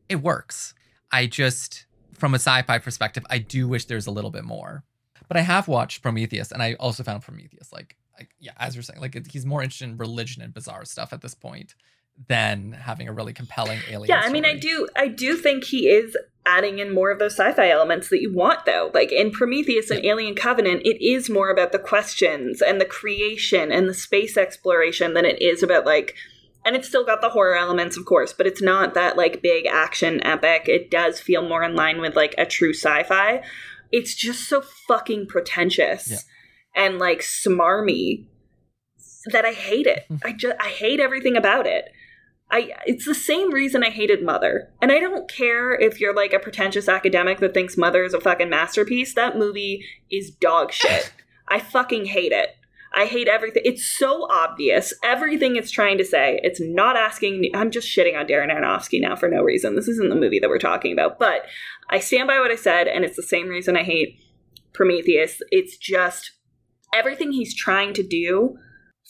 it 0.09 0.17
works. 0.17 0.75
I 1.13 1.27
just 1.27 1.87
from 2.13 2.35
a 2.35 2.37
sci-fi 2.39 2.79
perspective, 2.79 3.25
I 3.31 3.39
do 3.39 3.67
wish 3.69 3.87
there's 3.87 4.07
a 4.07 4.11
little 4.11 4.31
bit 4.31 4.45
more. 4.45 4.85
But 5.29 5.37
I 5.37 5.41
have 5.43 5.69
watched 5.69 6.03
Prometheus, 6.03 6.51
and 6.53 6.61
I 6.63 6.75
also 6.75 7.03
found 7.05 7.23
Prometheus 7.23 7.73
like, 7.73 7.97
yeah, 8.41 8.53
as 8.59 8.75
you're 8.75 8.83
saying, 8.83 9.01
like 9.01 9.15
it- 9.17 9.29
he's 9.31 9.47
more 9.47 9.63
interested 9.63 9.89
in 9.89 9.97
religion 9.97 10.43
and 10.43 10.53
bizarre 10.53 10.85
stuff 10.85 11.13
at 11.13 11.23
this 11.23 11.35
point 11.35 11.75
than 12.29 12.73
having 12.73 13.09
a 13.09 13.13
really 13.13 13.33
compelling 13.33 13.81
alien. 13.89 14.09
Yeah, 14.09 14.23
I 14.25 14.31
mean, 14.31 14.45
I 14.45 14.55
do, 14.57 14.89
I 14.97 15.09
do 15.09 15.37
think 15.37 15.65
he 15.65 15.89
is 15.89 16.17
adding 16.47 16.79
in 16.79 16.93
more 16.95 17.11
of 17.11 17.19
those 17.19 17.33
sci-fi 17.35 17.69
elements 17.69 18.09
that 18.09 18.21
you 18.21 18.33
want, 18.33 18.65
though. 18.67 18.91
Like 18.95 19.13
in 19.13 19.31
Prometheus 19.31 19.91
and 19.91 20.05
Alien 20.05 20.35
Covenant, 20.35 20.83
it 20.85 21.03
is 21.05 21.29
more 21.31 21.51
about 21.51 21.73
the 21.73 21.79
questions 21.79 22.63
and 22.63 22.81
the 22.81 22.85
creation 22.87 23.71
and 23.73 23.89
the 23.89 23.95
space 23.95 24.37
exploration 24.37 25.15
than 25.15 25.25
it 25.25 25.41
is 25.43 25.63
about 25.63 25.85
like, 25.87 26.15
and 26.65 26.77
it's 26.77 26.89
still 26.89 27.05
got 27.05 27.21
the 27.21 27.31
horror 27.31 27.57
elements, 27.57 27.97
of 27.97 28.05
course, 28.05 28.33
but 28.33 28.47
it's 28.47 28.63
not 28.63 28.95
that 28.95 29.17
like 29.17 29.43
big 29.43 29.67
action 29.67 30.25
epic. 30.25 30.63
It 30.67 30.91
does 30.91 31.21
feel 31.21 31.47
more 31.47 31.63
in 31.63 31.75
line 31.75 32.01
with 32.01 32.17
like 32.17 32.35
a 32.39 32.47
true 32.47 32.75
sci-fi. 32.75 33.43
It's 33.93 34.15
just 34.15 34.49
so 34.49 34.63
fucking 34.87 35.27
pretentious 35.27 36.09
Yeah. 36.11 36.85
and 36.85 36.99
like 36.99 37.21
smarmy 37.21 38.27
that 39.33 39.45
I 39.45 39.53
hate 39.53 39.87
it. 39.87 40.05
I 40.25 40.33
just 40.33 40.57
I 40.61 40.69
hate 40.69 41.01
everything 41.01 41.37
about 41.37 41.67
it. 41.67 41.87
I 42.51 42.73
it's 42.87 43.05
the 43.05 43.15
same 43.15 43.53
reason 43.53 43.85
I 43.85 43.91
hated 43.91 44.25
Mother. 44.25 44.71
And 44.83 44.91
I 44.91 44.99
don't 44.99 45.31
care 45.31 45.73
if 45.73 46.01
you're 46.01 46.15
like 46.15 46.33
a 46.33 46.39
pretentious 46.39 46.89
academic 46.89 47.39
that 47.39 47.55
thinks 47.55 47.77
Mother 47.77 48.05
is 48.05 48.15
a 48.15 48.21
fucking 48.21 48.51
masterpiece. 48.51 49.15
That 49.15 49.39
movie 49.39 49.85
is 50.11 50.31
dog 50.31 50.73
shit. 50.73 51.13
I 51.49 51.59
fucking 51.59 52.07
hate 52.07 52.33
it. 52.33 52.51
I 52.93 53.07
hate 53.07 53.29
everything. 53.29 53.63
It's 53.65 53.87
so 53.87 54.27
obvious. 54.31 54.93
Everything 55.05 55.55
it's 55.55 55.71
trying 55.71 55.97
to 55.99 56.05
say. 56.05 56.41
It's 56.43 56.61
not 56.61 56.97
asking. 56.97 57.49
I'm 57.55 57.71
just 57.71 57.89
shitting 57.89 58.19
on 58.19 58.27
Darren 58.27 58.53
Aronofsky 58.53 59.01
now 59.01 59.15
for 59.15 59.29
no 59.29 59.43
reason. 59.43 59.77
This 59.77 59.89
isn't 59.89 60.11
the 60.11 60.17
movie 60.17 60.41
that 60.41 60.51
we're 60.51 60.59
talking 60.59 60.93
about. 60.93 61.19
But 61.19 61.43
I 61.89 62.01
stand 62.01 62.27
by 62.27 62.41
what 62.41 62.51
I 62.51 62.57
said, 62.57 62.89
and 62.89 63.05
it's 63.05 63.17
the 63.17 63.23
same 63.23 63.49
reason 63.49 63.77
I 63.77 63.85
hate 63.85 64.19
Prometheus. 64.73 65.41
It's 65.51 65.77
just 65.77 66.33
everything 66.93 67.31
he's 67.31 67.55
trying 67.55 67.95
to 67.95 68.03
do 68.03 68.59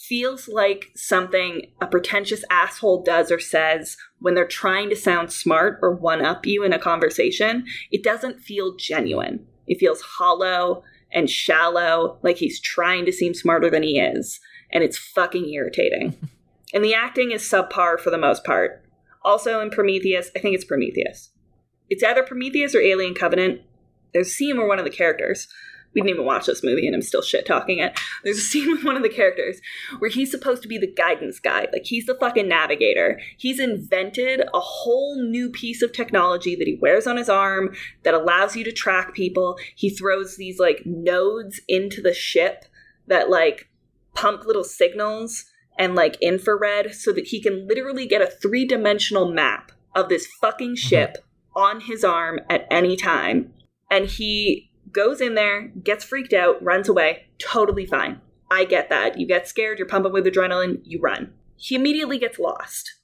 feels 0.00 0.48
like 0.48 0.90
something 0.96 1.70
a 1.82 1.86
pretentious 1.86 2.42
asshole 2.50 3.02
does 3.02 3.30
or 3.30 3.38
says 3.38 3.98
when 4.18 4.34
they're 4.34 4.46
trying 4.46 4.88
to 4.88 4.96
sound 4.96 5.30
smart 5.30 5.78
or 5.82 5.94
one 5.94 6.24
up 6.24 6.46
you 6.46 6.64
in 6.64 6.72
a 6.72 6.78
conversation. 6.78 7.66
It 7.92 8.02
doesn't 8.02 8.40
feel 8.40 8.76
genuine. 8.76 9.46
It 9.66 9.78
feels 9.78 10.00
hollow 10.00 10.82
and 11.12 11.28
shallow, 11.28 12.18
like 12.22 12.38
he's 12.38 12.60
trying 12.60 13.04
to 13.04 13.12
seem 13.12 13.34
smarter 13.34 13.68
than 13.68 13.82
he 13.82 14.00
is. 14.00 14.40
And 14.72 14.82
it's 14.82 14.96
fucking 14.96 15.50
irritating. 15.50 16.16
and 16.74 16.82
the 16.82 16.94
acting 16.94 17.30
is 17.30 17.42
subpar 17.42 18.00
for 18.00 18.10
the 18.10 18.16
most 18.16 18.42
part. 18.42 18.82
Also 19.22 19.60
in 19.60 19.68
Prometheus, 19.68 20.30
I 20.34 20.38
think 20.38 20.54
it's 20.54 20.64
Prometheus. 20.64 21.30
It's 21.90 22.02
either 22.02 22.22
Prometheus 22.22 22.74
or 22.74 22.80
Alien 22.80 23.14
Covenant. 23.14 23.60
There's 24.14 24.28
a 24.28 24.30
scene 24.30 24.56
where 24.56 24.66
one 24.66 24.78
of 24.78 24.86
the 24.86 24.90
characters, 24.90 25.46
we 25.94 26.00
didn't 26.00 26.14
even 26.14 26.26
watch 26.26 26.46
this 26.46 26.62
movie 26.62 26.86
and 26.86 26.94
I'm 26.94 27.02
still 27.02 27.22
shit 27.22 27.46
talking 27.46 27.78
it. 27.78 27.98
There's 28.22 28.38
a 28.38 28.42
scene 28.42 28.70
with 28.72 28.84
one 28.84 28.96
of 28.96 29.02
the 29.02 29.08
characters 29.08 29.60
where 29.98 30.10
he's 30.10 30.30
supposed 30.30 30.62
to 30.62 30.68
be 30.68 30.78
the 30.78 30.92
guidance 30.92 31.38
guy. 31.38 31.66
Like 31.72 31.84
he's 31.84 32.06
the 32.06 32.14
fucking 32.14 32.48
navigator. 32.48 33.20
He's 33.36 33.58
invented 33.58 34.40
a 34.40 34.60
whole 34.60 35.22
new 35.22 35.50
piece 35.50 35.82
of 35.82 35.92
technology 35.92 36.54
that 36.56 36.66
he 36.66 36.78
wears 36.80 37.06
on 37.06 37.16
his 37.16 37.28
arm 37.28 37.74
that 38.04 38.14
allows 38.14 38.56
you 38.56 38.64
to 38.64 38.72
track 38.72 39.14
people. 39.14 39.58
He 39.74 39.90
throws 39.90 40.36
these 40.36 40.58
like 40.58 40.82
nodes 40.84 41.60
into 41.68 42.00
the 42.00 42.14
ship 42.14 42.64
that 43.06 43.30
like 43.30 43.68
pump 44.14 44.44
little 44.44 44.64
signals 44.64 45.44
and 45.78 45.94
like 45.94 46.16
infrared 46.20 46.94
so 46.94 47.12
that 47.12 47.28
he 47.28 47.40
can 47.40 47.66
literally 47.66 48.06
get 48.06 48.22
a 48.22 48.26
three 48.26 48.64
dimensional 48.64 49.32
map 49.32 49.72
of 49.94 50.08
this 50.08 50.26
fucking 50.40 50.70
mm-hmm. 50.70 50.88
ship 50.88 51.18
on 51.56 51.80
his 51.80 52.04
arm 52.04 52.38
at 52.48 52.66
any 52.70 52.96
time. 52.96 53.52
And 53.90 54.06
he 54.06 54.69
goes 54.92 55.20
in 55.20 55.34
there, 55.34 55.68
gets 55.68 56.04
freaked 56.04 56.32
out, 56.32 56.62
runs 56.62 56.88
away. 56.88 57.26
Totally 57.38 57.86
fine. 57.86 58.20
I 58.50 58.64
get 58.64 58.88
that. 58.90 59.18
You 59.18 59.26
get 59.26 59.46
scared, 59.46 59.78
you're 59.78 59.86
pumping 59.86 60.12
with 60.12 60.26
adrenaline, 60.26 60.80
you 60.84 61.00
run. 61.00 61.32
He 61.56 61.74
immediately 61.74 62.18
gets 62.18 62.38
lost. 62.38 62.94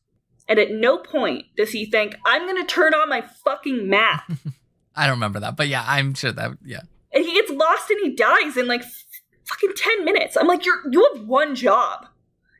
And 0.49 0.59
at 0.59 0.71
no 0.71 0.99
point 0.99 1.47
does 1.57 1.71
he 1.71 1.87
think, 1.87 2.17
I'm 2.25 2.47
going 2.47 2.57
to 2.57 2.65
turn 2.65 2.95
on 2.95 3.09
my 3.09 3.23
fucking 3.45 3.89
map. 3.89 4.31
I 4.97 5.07
don't 5.07 5.17
remember 5.17 5.41
that, 5.41 5.57
but 5.57 5.69
yeah, 5.69 5.85
I'm 5.87 6.15
sure 6.15 6.33
that 6.33 6.53
yeah. 6.65 6.81
and 7.13 7.25
he 7.25 7.35
gets 7.35 7.51
lost 7.51 7.91
and 7.91 8.01
he 8.03 8.15
dies 8.15 8.57
in 8.57 8.67
like 8.67 8.83
f- 8.83 9.05
fucking 9.45 9.75
10 9.77 10.05
minutes. 10.05 10.37
I'm 10.37 10.47
like, 10.47 10.65
you're, 10.65 10.83
you 10.91 11.09
have 11.15 11.27
one 11.27 11.55
job. 11.55 12.07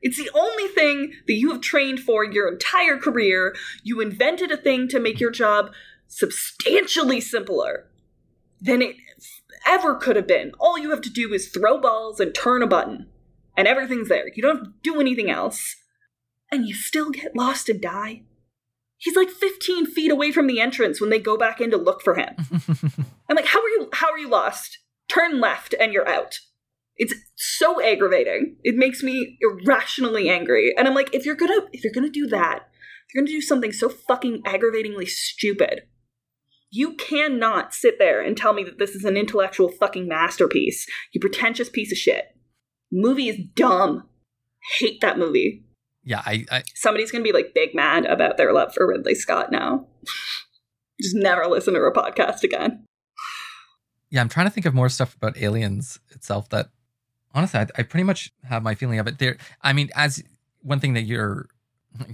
It's 0.03 0.19
the 0.19 0.31
only 0.35 0.69
thing 0.69 1.13
that 1.27 1.33
you 1.33 1.51
have 1.53 1.63
trained 1.63 2.01
for 2.01 2.25
your 2.25 2.53
entire 2.53 2.99
career. 2.99 3.57
You 3.83 4.01
invented 4.01 4.53
a 4.53 4.57
thing 4.57 4.87
to 4.89 5.01
make 5.01 5.19
your 5.19 5.31
job 5.31 5.73
substantially 6.09 7.21
simpler 7.21 7.87
than 8.61 8.83
it 8.83 8.97
ever 9.67 9.95
could 9.95 10.17
have 10.17 10.27
been. 10.27 10.53
All 10.59 10.79
you 10.79 10.91
have 10.91 11.01
to 11.03 11.11
do 11.11 11.33
is 11.33 11.49
throw 11.49 11.81
balls 11.81 12.21
and 12.21 12.35
turn 12.35 12.63
a 12.63 12.67
button, 12.67 13.09
and 13.57 13.67
everything's 13.67 14.09
there. 14.09 14.29
You 14.35 14.43
don't 14.43 14.57
have 14.57 14.67
to 14.67 14.73
do 14.83 15.01
anything 15.01 15.31
else. 15.31 15.77
And 16.51 16.67
you 16.67 16.75
still 16.75 17.11
get 17.11 17.35
lost 17.35 17.69
and 17.69 17.81
die. 17.81 18.23
He's 18.99 19.17
like 19.17 19.31
15 19.31 19.87
feet 19.87 20.11
away 20.11 20.33
from 20.33 20.47
the 20.47 20.61
entrance 20.61 21.01
when 21.01 21.11
they 21.11 21.19
go 21.19 21.37
back 21.37 21.61
in 21.61 21.71
to 21.71 21.77
look 21.77 22.03
for 22.03 22.15
him. 22.15 22.35
I'm 23.29 23.37
like, 23.37 23.47
how 23.47 23.61
are 23.61 23.69
you 23.69 23.89
how 23.93 24.11
are 24.11 24.19
you 24.19 24.29
lost? 24.29 24.79
Turn 25.09 25.41
left 25.41 25.75
and 25.79 25.93
you're 25.93 26.09
out. 26.09 26.39
It's 26.97 27.15
so 27.35 27.83
aggravating. 27.83 28.57
It 28.63 28.77
makes 28.77 29.03
me 29.03 29.39
irrationally 29.41 30.31
angry. 30.31 30.73
And 30.77 30.89
I'm 30.89 30.95
like, 30.95 31.15
if 31.15 31.27
you're 31.27 31.35
gonna 31.35 31.67
if 31.73 31.85
you're 31.85 31.93
gonna 31.93 32.09
do 32.09 32.27
that, 32.29 32.69
if 33.07 33.15
you're 33.15 33.23
gonna 33.23 33.31
do 33.31 33.43
something 33.43 33.73
so 33.73 33.89
fucking 33.89 34.43
aggravatingly 34.47 35.07
stupid, 35.07 35.83
you 36.71 36.95
cannot 36.95 37.73
sit 37.75 37.99
there 37.99 38.21
and 38.21 38.37
tell 38.37 38.53
me 38.53 38.65
that 38.65 38.79
this 38.79 38.91
is 38.91 39.05
an 39.05 39.17
intellectual 39.17 39.69
fucking 39.69 40.09
masterpiece. 40.09 40.87
You 41.13 41.21
pretentious 41.21 41.69
piece 41.69 41.93
of 41.93 41.99
shit. 41.99 42.37
Movie 42.91 43.29
is 43.29 43.39
dumb. 43.55 44.09
Hate 44.79 45.01
that 45.01 45.19
movie. 45.19 45.65
Yeah, 46.05 46.23
I, 46.25 46.45
I 46.51 46.63
Somebody's 46.75 47.11
gonna 47.11 47.25
be 47.25 47.33
like 47.33 47.55
big 47.55 47.75
mad 47.75 48.05
about 48.05 48.37
their 48.37 48.53
love 48.53 48.73
for 48.75 48.87
Ridley 48.87 49.15
Scott 49.15 49.51
now. 49.51 49.87
Just 51.01 51.17
never 51.17 51.47
listen 51.47 51.75
to 51.75 51.81
her 51.81 51.93
podcast 51.93 52.43
again. 52.43 52.85
yeah, 54.11 54.21
I'm 54.21 54.29
trying 54.29 54.47
to 54.47 54.51
think 54.51 54.67
of 54.67 54.75
more 54.75 54.89
stuff 54.89 55.15
about 55.15 55.37
aliens 55.37 55.99
itself 56.11 56.49
that 56.51 56.71
honestly 57.35 57.61
I, 57.61 57.67
I 57.77 57.83
pretty 57.83 58.05
much 58.05 58.33
have 58.45 58.63
my 58.63 58.75
feeling 58.75 58.99
of 58.99 59.07
it. 59.07 59.19
There 59.19 59.37
I 59.63 59.73
mean, 59.73 59.91
as 59.95 60.23
one 60.63 60.81
thing 60.81 60.95
that 60.95 61.03
your 61.03 61.49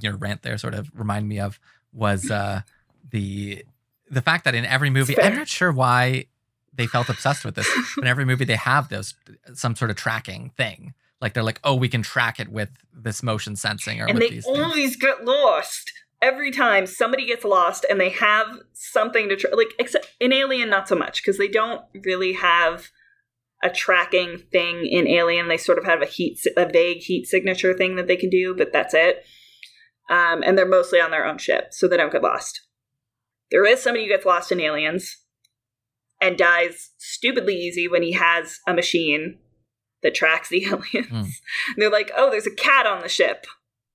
your 0.00 0.16
rant 0.16 0.42
there 0.42 0.58
sort 0.58 0.74
of 0.74 0.90
reminded 0.94 1.28
me 1.28 1.38
of 1.38 1.60
was 1.92 2.30
uh 2.30 2.62
the 3.10 3.64
the 4.12 4.22
fact 4.22 4.44
that 4.44 4.54
in 4.54 4.64
every 4.64 4.90
movie. 4.90 5.20
I'm 5.20 5.34
not 5.34 5.48
sure 5.48 5.72
why 5.72 6.26
they 6.74 6.86
felt 6.86 7.08
obsessed 7.08 7.44
with 7.44 7.54
this, 7.54 7.68
but 7.96 8.04
in 8.04 8.08
every 8.08 8.24
movie 8.24 8.44
they 8.44 8.56
have 8.56 8.88
those 8.88 9.14
some 9.54 9.74
sort 9.74 9.90
of 9.90 9.96
tracking 9.96 10.50
thing. 10.56 10.94
Like 11.20 11.34
they're 11.34 11.42
like, 11.42 11.60
oh, 11.64 11.74
we 11.74 11.88
can 11.88 12.02
track 12.02 12.38
it 12.38 12.48
with 12.48 12.68
this 12.92 13.22
motion 13.22 13.56
sensing 13.56 14.00
or 14.00 14.06
and 14.06 14.18
they 14.18 14.28
these 14.30 14.44
things. 14.44 14.58
always 14.58 14.96
get 14.96 15.24
lost 15.24 15.92
every 16.20 16.50
time 16.50 16.86
somebody 16.86 17.26
gets 17.26 17.44
lost 17.44 17.86
and 17.88 17.98
they 17.98 18.10
have 18.10 18.60
something 18.72 19.28
to 19.28 19.36
tra- 19.36 19.56
like 19.56 19.72
except 19.78 20.12
in 20.20 20.32
alien 20.32 20.68
not 20.68 20.88
so 20.88 20.94
much 20.94 21.22
because 21.22 21.38
they 21.38 21.48
don't 21.48 21.82
really 22.04 22.34
have 22.34 22.90
a 23.62 23.70
tracking 23.70 24.38
thing 24.52 24.86
in 24.86 25.08
alien 25.08 25.48
they 25.48 25.56
sort 25.56 25.78
of 25.78 25.84
have 25.84 26.00
a 26.00 26.06
heat 26.06 26.38
a 26.56 26.66
vague 26.66 26.98
heat 26.98 27.26
signature 27.26 27.74
thing 27.74 27.96
that 27.96 28.06
they 28.06 28.16
can 28.16 28.30
do 28.30 28.54
but 28.54 28.72
that's 28.72 28.94
it 28.94 29.24
um, 30.10 30.42
and 30.44 30.56
they're 30.56 30.66
mostly 30.66 31.00
on 31.00 31.10
their 31.10 31.26
own 31.26 31.38
ship 31.38 31.68
so 31.70 31.88
they 31.88 31.96
don't 31.96 32.12
get 32.12 32.22
lost 32.22 32.60
there 33.52 33.64
is 33.64 33.80
somebody 33.80 34.04
who 34.06 34.10
gets 34.12 34.26
lost 34.26 34.50
in 34.50 34.60
aliens 34.60 35.18
and 36.20 36.36
dies 36.36 36.90
stupidly 36.98 37.54
easy 37.54 37.86
when 37.86 38.02
he 38.02 38.12
has 38.12 38.58
a 38.66 38.74
machine 38.74 39.38
that 40.02 40.14
tracks 40.14 40.48
the 40.48 40.64
aliens 40.66 41.06
Hmm. 41.08 41.22
they're 41.76 41.90
like 41.90 42.10
oh 42.16 42.30
there's 42.30 42.46
a 42.48 42.54
cat 42.54 42.86
on 42.86 43.00
the 43.02 43.08
ship 43.08 43.46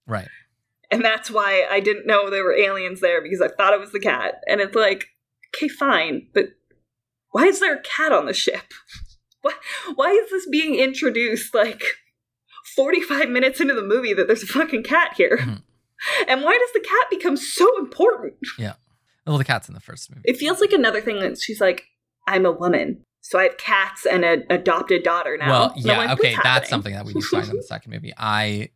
Right. 0.08 0.30
and 0.89 1.03
that's 1.03 1.30
why 1.30 1.66
I 1.70 1.82
didn't 1.82 2.08
know 2.08 2.30
there 2.30 2.45
were 2.45 2.55
aliens 2.55 3.01
there 3.01 3.22
because 3.22 3.41
I 3.41 3.49
thought 3.49 3.74
it 3.74 3.80
was 3.82 3.91
the 3.91 3.99
cat. 3.99 4.36
And 4.47 4.62
it's 4.62 4.74
like, 4.74 5.08
okay, 5.53 5.68
fine, 5.68 6.28
but 6.34 6.51
why 7.32 7.43
is 7.43 7.60
there 7.60 7.76
a 7.76 7.82
cat 7.82 8.14
on 8.14 8.26
the 8.26 8.34
ship? 8.34 8.72
Why, 9.41 9.51
why 9.95 10.10
is 10.12 10.32
this 10.32 10.47
being 10.49 10.76
introduced 10.76 11.53
like 11.53 11.84
45 12.76 13.30
minutes 13.30 13.60
into 13.60 13.74
the 13.76 13.84
movie 13.84 14.14
that 14.14 14.28
there's 14.28 14.43
a 14.43 14.47
fucking 14.47 14.84
cat 14.84 15.14
here? 15.18 15.38
Mhm. 15.38 15.62
And 16.28 16.41
why 16.43 16.58
does 16.58 16.72
the 16.74 16.80
cat 16.88 17.10
become 17.10 17.36
so 17.38 17.78
important? 17.78 18.36
Well, 19.28 19.38
the 19.38 19.43
cat's 19.43 19.67
in 19.67 19.73
the 19.73 19.80
first 19.80 20.09
movie. 20.09 20.21
It 20.25 20.38
feels 20.38 20.61
like 20.61 20.71
another 20.71 21.01
thing 21.01 21.19
that 21.19 21.39
she's 21.39 21.59
like, 21.59 21.86
I'm 22.28 22.45
a 22.45 22.51
woman. 22.51 23.03
So 23.21 23.38
I 23.38 23.43
have 23.43 23.57
cats 23.57 24.05
and 24.05 24.23
an 24.23 24.45
adopted 24.49 25.03
daughter 25.03 25.38
now. 25.38 25.49
Well, 25.49 25.73
yeah, 25.75 25.97
like, 25.97 26.09
okay, 26.11 26.34
that's 26.36 26.45
happening? 26.45 26.69
something 26.69 26.93
that 26.93 27.05
we 27.05 27.13
need 27.13 27.21
to 27.21 27.28
find 27.28 27.49
in 27.49 27.57
the 27.57 27.63
second 27.67 27.91
movie. 27.91 28.13
I 28.17 28.69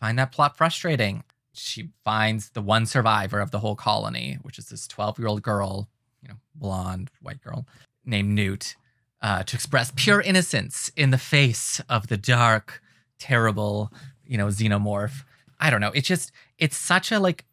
find 0.00 0.18
that 0.18 0.30
plot 0.30 0.56
frustrating. 0.56 1.24
She 1.52 1.90
finds 2.04 2.50
the 2.50 2.62
one 2.62 2.86
survivor 2.86 3.40
of 3.40 3.50
the 3.50 3.58
whole 3.58 3.74
colony, 3.74 4.38
which 4.42 4.58
is 4.58 4.66
this 4.66 4.86
12 4.86 5.18
year 5.18 5.26
old 5.26 5.42
girl, 5.42 5.88
you 6.22 6.28
know, 6.28 6.36
blonde, 6.54 7.10
white 7.20 7.42
girl 7.42 7.66
named 8.04 8.30
Newt, 8.30 8.76
uh, 9.20 9.42
to 9.42 9.56
express 9.56 9.92
pure 9.96 10.20
innocence 10.20 10.90
in 10.96 11.10
the 11.10 11.18
face 11.18 11.80
of 11.88 12.06
the 12.06 12.16
dark, 12.16 12.80
terrible, 13.18 13.92
you 14.24 14.38
know, 14.38 14.46
xenomorph. 14.46 15.24
I 15.58 15.70
don't 15.70 15.80
know. 15.80 15.92
It's 15.92 16.08
just, 16.08 16.30
it's 16.58 16.76
such 16.76 17.10
a 17.10 17.18
like 17.18 17.44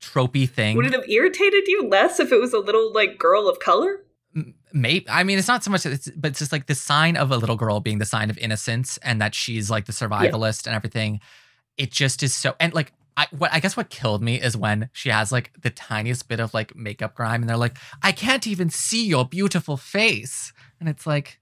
tropey 0.00 0.48
thing. 0.48 0.76
Would 0.76 0.86
it 0.86 0.92
have 0.92 1.08
irritated 1.08 1.66
you 1.66 1.88
less 1.88 2.20
if 2.20 2.32
it 2.32 2.40
was 2.40 2.52
a 2.52 2.58
little 2.58 2.92
like 2.92 3.18
girl 3.18 3.48
of 3.48 3.58
color? 3.60 4.04
Maybe 4.72 5.06
I 5.08 5.24
mean 5.24 5.38
it's 5.38 5.48
not 5.48 5.64
so 5.64 5.70
much, 5.70 5.86
it's, 5.86 6.10
but 6.10 6.30
it's 6.30 6.38
just 6.38 6.52
like 6.52 6.66
the 6.66 6.74
sign 6.74 7.16
of 7.16 7.30
a 7.30 7.36
little 7.36 7.56
girl 7.56 7.80
being 7.80 7.98
the 7.98 8.04
sign 8.04 8.30
of 8.30 8.38
innocence, 8.38 8.98
and 8.98 9.20
that 9.20 9.34
she's 9.34 9.70
like 9.70 9.86
the 9.86 9.92
survivalist 9.92 10.66
and 10.66 10.76
everything. 10.76 11.20
It 11.76 11.90
just 11.90 12.22
is 12.22 12.34
so, 12.34 12.54
and 12.60 12.74
like 12.74 12.92
I 13.16 13.26
what 13.36 13.52
I 13.52 13.60
guess 13.60 13.76
what 13.76 13.90
killed 13.90 14.22
me 14.22 14.40
is 14.40 14.56
when 14.56 14.90
she 14.92 15.08
has 15.08 15.32
like 15.32 15.50
the 15.60 15.70
tiniest 15.70 16.28
bit 16.28 16.38
of 16.38 16.54
like 16.54 16.76
makeup 16.76 17.14
grime, 17.14 17.40
and 17.40 17.48
they're 17.48 17.56
like, 17.56 17.78
I 18.02 18.12
can't 18.12 18.46
even 18.46 18.70
see 18.70 19.06
your 19.06 19.24
beautiful 19.24 19.76
face, 19.76 20.52
and 20.78 20.88
it's 20.88 21.06
like 21.06 21.40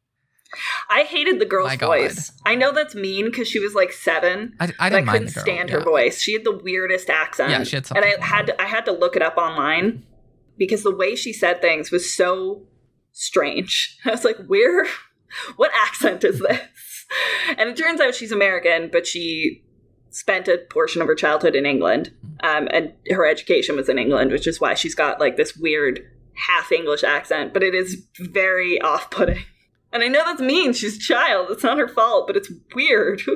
I 0.88 1.02
hated 1.04 1.38
the 1.38 1.44
girl's 1.44 1.68
My 1.68 1.76
God. 1.76 1.86
voice. 1.86 2.32
I 2.44 2.54
know 2.54 2.72
that's 2.72 2.94
mean 2.94 3.26
because 3.26 3.48
she 3.48 3.58
was 3.58 3.74
like 3.74 3.92
seven. 3.92 4.54
I, 4.60 4.72
I 4.78 4.88
didn't 4.90 5.06
mind 5.06 5.18
couldn't 5.18 5.34
girl. 5.34 5.44
stand 5.44 5.68
yeah. 5.68 5.76
her 5.76 5.80
voice. 5.82 6.20
She 6.20 6.32
had 6.32 6.44
the 6.44 6.56
weirdest 6.56 7.10
accent. 7.10 7.50
Yeah, 7.50 7.64
she 7.64 7.76
had 7.76 7.90
and 7.94 8.04
I 8.04 8.10
something 8.12 8.22
had 8.22 8.46
to, 8.46 8.62
I 8.62 8.66
had 8.66 8.84
to 8.86 8.92
look 8.92 9.16
it 9.16 9.22
up 9.22 9.36
online 9.36 10.04
because 10.58 10.82
the 10.82 10.94
way 10.94 11.14
she 11.14 11.32
said 11.32 11.60
things 11.60 11.90
was 11.90 12.12
so 12.12 12.62
strange. 13.12 13.98
I 14.04 14.10
was 14.10 14.24
like, 14.24 14.38
"Where? 14.46 14.86
What 15.56 15.70
accent 15.74 16.24
is 16.24 16.40
this?" 16.40 16.60
And 17.56 17.70
it 17.70 17.76
turns 17.76 18.00
out 18.00 18.16
she's 18.16 18.32
American, 18.32 18.88
but 18.90 19.06
she 19.06 19.62
spent 20.10 20.48
a 20.48 20.58
portion 20.70 21.00
of 21.00 21.06
her 21.06 21.14
childhood 21.14 21.54
in 21.54 21.64
England, 21.64 22.10
um, 22.42 22.66
and 22.72 22.94
her 23.10 23.24
education 23.24 23.76
was 23.76 23.88
in 23.88 23.96
England, 23.96 24.32
which 24.32 24.48
is 24.48 24.60
why 24.60 24.74
she's 24.74 24.94
got 24.96 25.20
like 25.20 25.36
this 25.36 25.56
weird 25.56 26.00
half 26.48 26.72
English 26.72 27.04
accent. 27.04 27.54
But 27.54 27.62
it 27.62 27.76
is 27.76 28.02
very 28.18 28.80
off-putting. 28.80 29.44
And 29.96 30.04
I 30.04 30.08
know 30.08 30.22
that's 30.26 30.42
mean. 30.42 30.74
She's 30.74 30.96
a 30.96 31.00
child. 31.00 31.50
It's 31.50 31.62
not 31.62 31.78
her 31.78 31.88
fault, 31.88 32.26
but 32.26 32.36
it's 32.36 32.50
weird. 32.74 33.22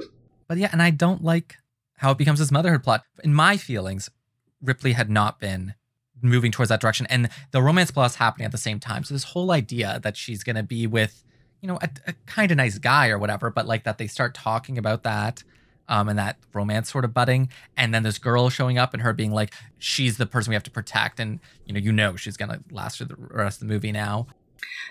But 0.47 0.59
yeah, 0.59 0.71
and 0.73 0.83
I 0.83 0.91
don't 0.91 1.23
like 1.23 1.59
how 1.99 2.11
it 2.11 2.19
becomes 2.19 2.41
this 2.41 2.51
motherhood 2.51 2.83
plot. 2.83 3.05
In 3.23 3.33
my 3.33 3.57
feelings, 3.57 4.11
Ripley 4.61 4.95
had 4.95 5.09
not 5.09 5.39
been 5.39 5.75
moving 6.21 6.51
towards 6.51 6.71
that 6.71 6.81
direction, 6.81 7.07
and 7.09 7.31
the 7.53 7.63
romance 7.63 7.93
plot 7.93 8.11
is 8.11 8.17
happening 8.17 8.47
at 8.47 8.51
the 8.51 8.59
same 8.59 8.81
time. 8.81 9.05
So 9.05 9.15
this 9.15 9.23
whole 9.23 9.53
idea 9.53 10.01
that 10.03 10.17
she's 10.17 10.43
gonna 10.43 10.65
be 10.65 10.89
with, 10.89 11.23
you 11.61 11.69
know, 11.69 11.79
a, 11.81 11.89
a 12.09 12.15
kind 12.27 12.51
of 12.51 12.57
nice 12.57 12.79
guy 12.79 13.11
or 13.11 13.19
whatever, 13.21 13.49
but 13.49 13.69
like 13.69 13.85
that 13.85 13.99
they 13.99 14.09
start 14.09 14.35
talking 14.35 14.77
about 14.77 15.05
that. 15.05 15.45
Um, 15.89 16.09
and 16.09 16.19
that 16.19 16.37
romance 16.53 16.91
sort 16.91 17.05
of 17.05 17.15
budding, 17.15 17.49
and 17.77 17.95
then 17.95 18.03
this 18.03 18.19
girl 18.19 18.49
showing 18.49 18.77
up 18.77 18.93
and 18.93 19.03
her 19.03 19.13
being 19.13 19.33
like, 19.33 19.55
she's 19.79 20.19
the 20.19 20.27
person 20.27 20.51
we 20.51 20.55
have 20.55 20.63
to 20.65 20.71
protect, 20.71 21.21
and 21.21 21.39
you 21.65 21.75
know, 21.75 21.81
you 21.81 21.93
know, 21.93 22.17
she's 22.17 22.37
gonna 22.37 22.61
last 22.73 22.99
through 22.99 23.07
the 23.07 23.17
rest 23.17 23.63
of 23.63 23.69
the 23.69 23.73
movie 23.73 23.93
now. 23.93 24.27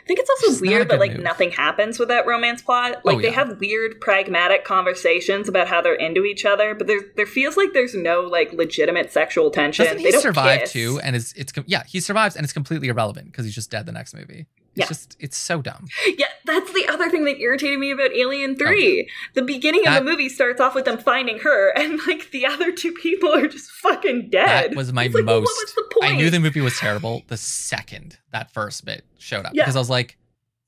I 0.04 0.06
think 0.08 0.20
it's 0.20 0.30
also 0.30 0.52
It's 0.54 0.62
weird 0.62 0.90
that 0.90 1.00
like 1.00 1.14
move. 1.14 1.22
nothing 1.22 1.52
happens 1.52 2.00
with 2.00 2.08
that 2.10 2.26
romance 2.26 2.62
plot. 2.64 3.06
Like 3.06 3.18
Oh, 3.18 3.22
they 3.22 3.32
have 3.32 3.60
weird 3.60 4.02
pragmatic 4.02 4.66
conversations 4.66 5.48
about 5.48 5.68
how 5.68 5.82
they're 5.82 5.94
into 5.94 6.26
each 6.26 6.46
other, 6.46 6.74
but 6.74 6.88
there 6.88 7.02
there 7.16 7.28
feels 7.28 7.58
like 7.58 7.74
there's 7.74 7.94
no 7.94 8.22
like 8.22 8.52
legitimate 8.54 9.12
sexual 9.12 9.52
tension. 9.52 9.86
Doesn't 9.86 10.02
they 10.02 10.12
don't 10.12 10.22
survive 10.22 10.62
kiss. 10.62 10.72
too? 10.72 11.00
And 11.04 11.16
is 11.16 11.34
it's 11.36 11.54
yeah, 11.68 11.84
he 11.88 12.00
survives 12.00 12.36
and 12.36 12.44
it's 12.44 12.54
completely 12.54 12.88
irrelevant 12.88 13.28
because 13.32 13.46
he's 13.46 13.56
just 13.56 13.70
dead 13.70 13.86
the 13.86 13.92
next 13.92 14.14
movie. 14.16 14.48
It's 14.76 14.80
Yeah. 14.84 14.88
just 14.88 15.18
it's 15.20 15.38
so 15.38 15.62
dumb. 15.62 15.88
Yeah, 16.18 16.28
that's 16.46 16.72
the 16.74 16.88
other 16.88 17.10
thing 17.10 17.26
that 17.26 17.40
irritated 17.40 17.80
me 17.80 17.92
about 17.92 18.12
Alien 18.14 18.56
3. 18.56 19.10
The 19.34 19.42
beginning 19.42 19.86
of 19.88 19.94
Oh, 19.94 19.96
the 20.00 20.06
movie 20.06 20.30
starts 20.30 20.62
off 20.62 20.76
with 20.76 20.86
them 20.86 20.98
finding 21.00 21.40
her, 21.40 21.70
and 21.78 22.00
like 22.08 22.32
the 22.32 22.46
other 22.46 22.72
two 22.72 22.92
people 22.94 23.34
are 23.34 23.48
just 23.48 23.70
fucking 23.72 24.30
dead. 24.30 24.72
That 24.72 24.78
was 24.78 24.94
my 24.94 25.06
It's 25.06 25.16
like, 25.16 25.26
most. 25.26 25.46
what 25.46 25.56
was 25.66 25.74
the 25.76 25.96
point? 26.00 26.14
I 26.14 26.16
knew 26.16 26.30
the 26.30 26.40
movie 26.40 26.62
was 26.62 26.78
terrible 26.78 27.24
the 27.28 27.38
second 27.38 28.18
that 28.32 28.54
first 28.54 28.86
bit 28.86 29.06
showed 29.18 29.46
up 29.46 29.52
Yeah. 29.54 29.64
because 29.64 29.76
I 29.76 29.80
was 29.80 29.90
like, 29.90 30.18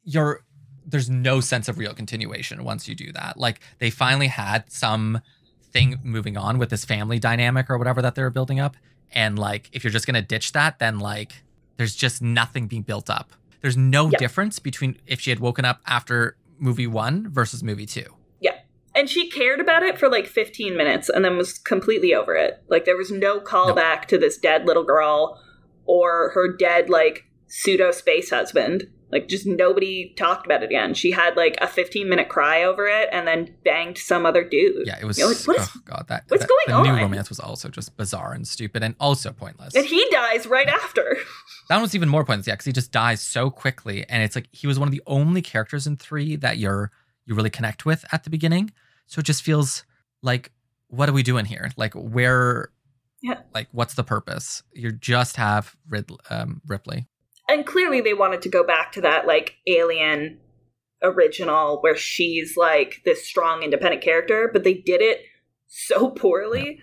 "You're 0.04 0.44
there's 0.86 1.10
no 1.10 1.40
sense 1.40 1.70
of 1.70 1.78
real 1.78 1.94
continuation 1.94 2.64
once 2.64 2.88
you 2.88 2.96
do 2.96 3.12
that. 3.14 3.38
Like 3.38 3.62
they 3.80 3.90
finally 3.92 4.28
had 4.28 4.70
some 4.72 5.22
thing 5.72 6.00
moving 6.04 6.36
on 6.36 6.58
with 6.58 6.70
this 6.70 6.84
family 6.84 7.18
dynamic 7.20 7.70
or 7.70 7.78
whatever 7.78 8.02
that 8.02 8.16
they 8.16 8.24
were 8.24 8.32
building 8.32 8.60
up. 8.60 8.76
And 9.14 9.38
like 9.40 9.70
if 9.72 9.84
you're 9.84 9.92
just 9.92 10.06
gonna 10.08 10.22
ditch 10.24 10.52
that, 10.54 10.80
then 10.80 11.00
like 11.00 11.44
there's 11.78 11.96
just 11.96 12.22
nothing 12.22 12.68
being 12.68 12.82
built 12.82 13.10
up. 13.10 13.32
There's 13.62 13.78
no 13.78 14.10
difference 14.10 14.60
between 14.60 14.98
if 15.06 15.22
she 15.22 15.30
had 15.30 15.40
woken 15.40 15.66
up 15.66 15.82
after 15.86 16.38
movie 16.58 16.88
one 16.88 17.30
versus 17.30 17.64
movie 17.64 17.86
two. 17.86 18.16
Yeah. 18.40 18.60
And 18.96 19.10
she 19.10 19.30
cared 19.30 19.60
about 19.60 19.84
it 19.84 19.98
for 19.98 20.10
like 20.10 20.28
15 20.28 20.76
minutes 20.76 21.10
and 21.10 21.24
then 21.24 21.38
was 21.38 21.58
completely 21.58 22.14
over 22.14 22.36
it. 22.36 22.64
Like 22.70 22.86
there 22.86 22.98
was 22.98 23.12
no 23.12 23.40
callback 23.40 24.06
to 24.06 24.18
this 24.18 24.38
dead 24.38 24.66
little 24.66 24.84
girl 24.84 25.42
or 25.86 26.32
her 26.34 26.52
dead 26.56 26.90
like 26.90 27.26
pseudo 27.48 27.92
space 27.92 28.30
husband. 28.30 28.88
Like 29.12 29.28
just 29.28 29.46
nobody 29.46 30.14
talked 30.18 30.46
about 30.46 30.64
it 30.64 30.68
again. 30.68 30.94
She 30.94 31.12
had 31.12 31.36
like 31.36 31.58
a 31.62 31.68
15 31.68 32.08
minute 32.08 32.30
cry 32.30 32.64
over 32.64 32.88
it 32.88 33.10
and 33.12 33.28
then 33.28 33.54
banged 33.66 33.98
some 33.98 34.26
other 34.26 34.44
dude. 34.44 34.88
Yeah, 34.88 34.98
it 35.02 35.06
was. 35.06 35.18
You're 35.18 35.28
like, 35.28 35.46
what 35.46 35.58
is- 35.60 35.70
oh 35.76 35.80
god, 35.86 36.06
that 36.08 36.24
what's 36.30 36.44
that- 36.44 36.48
going 36.50 36.64
the 36.68 36.74
on? 36.90 36.96
new 36.98 37.02
romance 37.04 37.30
was 37.30 37.40
also 37.40 37.68
just 37.70 37.98
bizarre 37.98 38.34
and 38.34 38.48
stupid 38.48 38.84
and 38.84 38.96
also 39.00 39.32
pointless. 39.34 39.76
And 39.76 39.86
he 39.86 40.06
dies 40.12 40.48
right 40.48 40.68
after. 40.68 41.18
That 41.70 41.82
was 41.82 41.96
even 41.96 42.10
more 42.10 42.26
pointless, 42.26 42.48
yeah, 42.48 42.54
because 42.56 42.66
he 42.66 42.74
just 42.74 42.92
dies 42.92 43.22
so 43.22 43.50
quickly, 43.50 44.06
and 44.10 44.22
it's 44.24 44.36
like 44.36 44.48
he 44.52 44.68
was 44.68 44.78
one 44.78 44.88
of 44.88 44.92
the 44.92 45.02
only 45.08 45.42
characters 45.42 45.88
in 45.88 45.96
three 45.98 46.36
that 46.38 46.58
you're 46.58 46.92
you 47.26 47.36
really 47.36 47.50
connect 47.50 47.86
with 47.86 48.04
at 48.12 48.24
the 48.24 48.30
beginning. 48.30 48.72
So 49.06 49.20
it 49.20 49.26
just 49.26 49.42
feels 49.44 49.86
like, 50.22 50.52
what 50.88 51.08
are 51.08 51.14
we 51.14 51.24
doing 51.24 51.46
here? 51.46 51.72
Like, 51.78 51.94
where? 51.94 52.70
Yeah. 53.22 53.42
Like, 53.54 53.68
what's 53.72 53.94
the 53.94 54.04
purpose? 54.04 54.64
You 54.74 54.92
just 54.92 55.38
have 55.38 55.76
Rid- 55.88 56.12
um, 56.30 56.62
Ripley. 56.68 57.08
And 57.52 57.66
clearly 57.66 58.02
they 58.02 58.14
wanted 58.14 58.42
to 58.42 58.50
go 58.50 58.64
back 58.64 58.92
to 58.92 59.02
that 59.02 59.28
like 59.28 59.58
alien 59.68 60.40
original 61.04 61.80
where 61.82 61.96
she's 61.96 62.56
like 62.56 63.02
this 63.06 63.28
strong 63.28 63.64
independent 63.64 64.02
character 64.02 64.50
but 64.52 64.64
they 64.64 64.74
did 64.74 65.02
it 65.02 65.22
so 65.68 66.10
poorly 66.16 66.80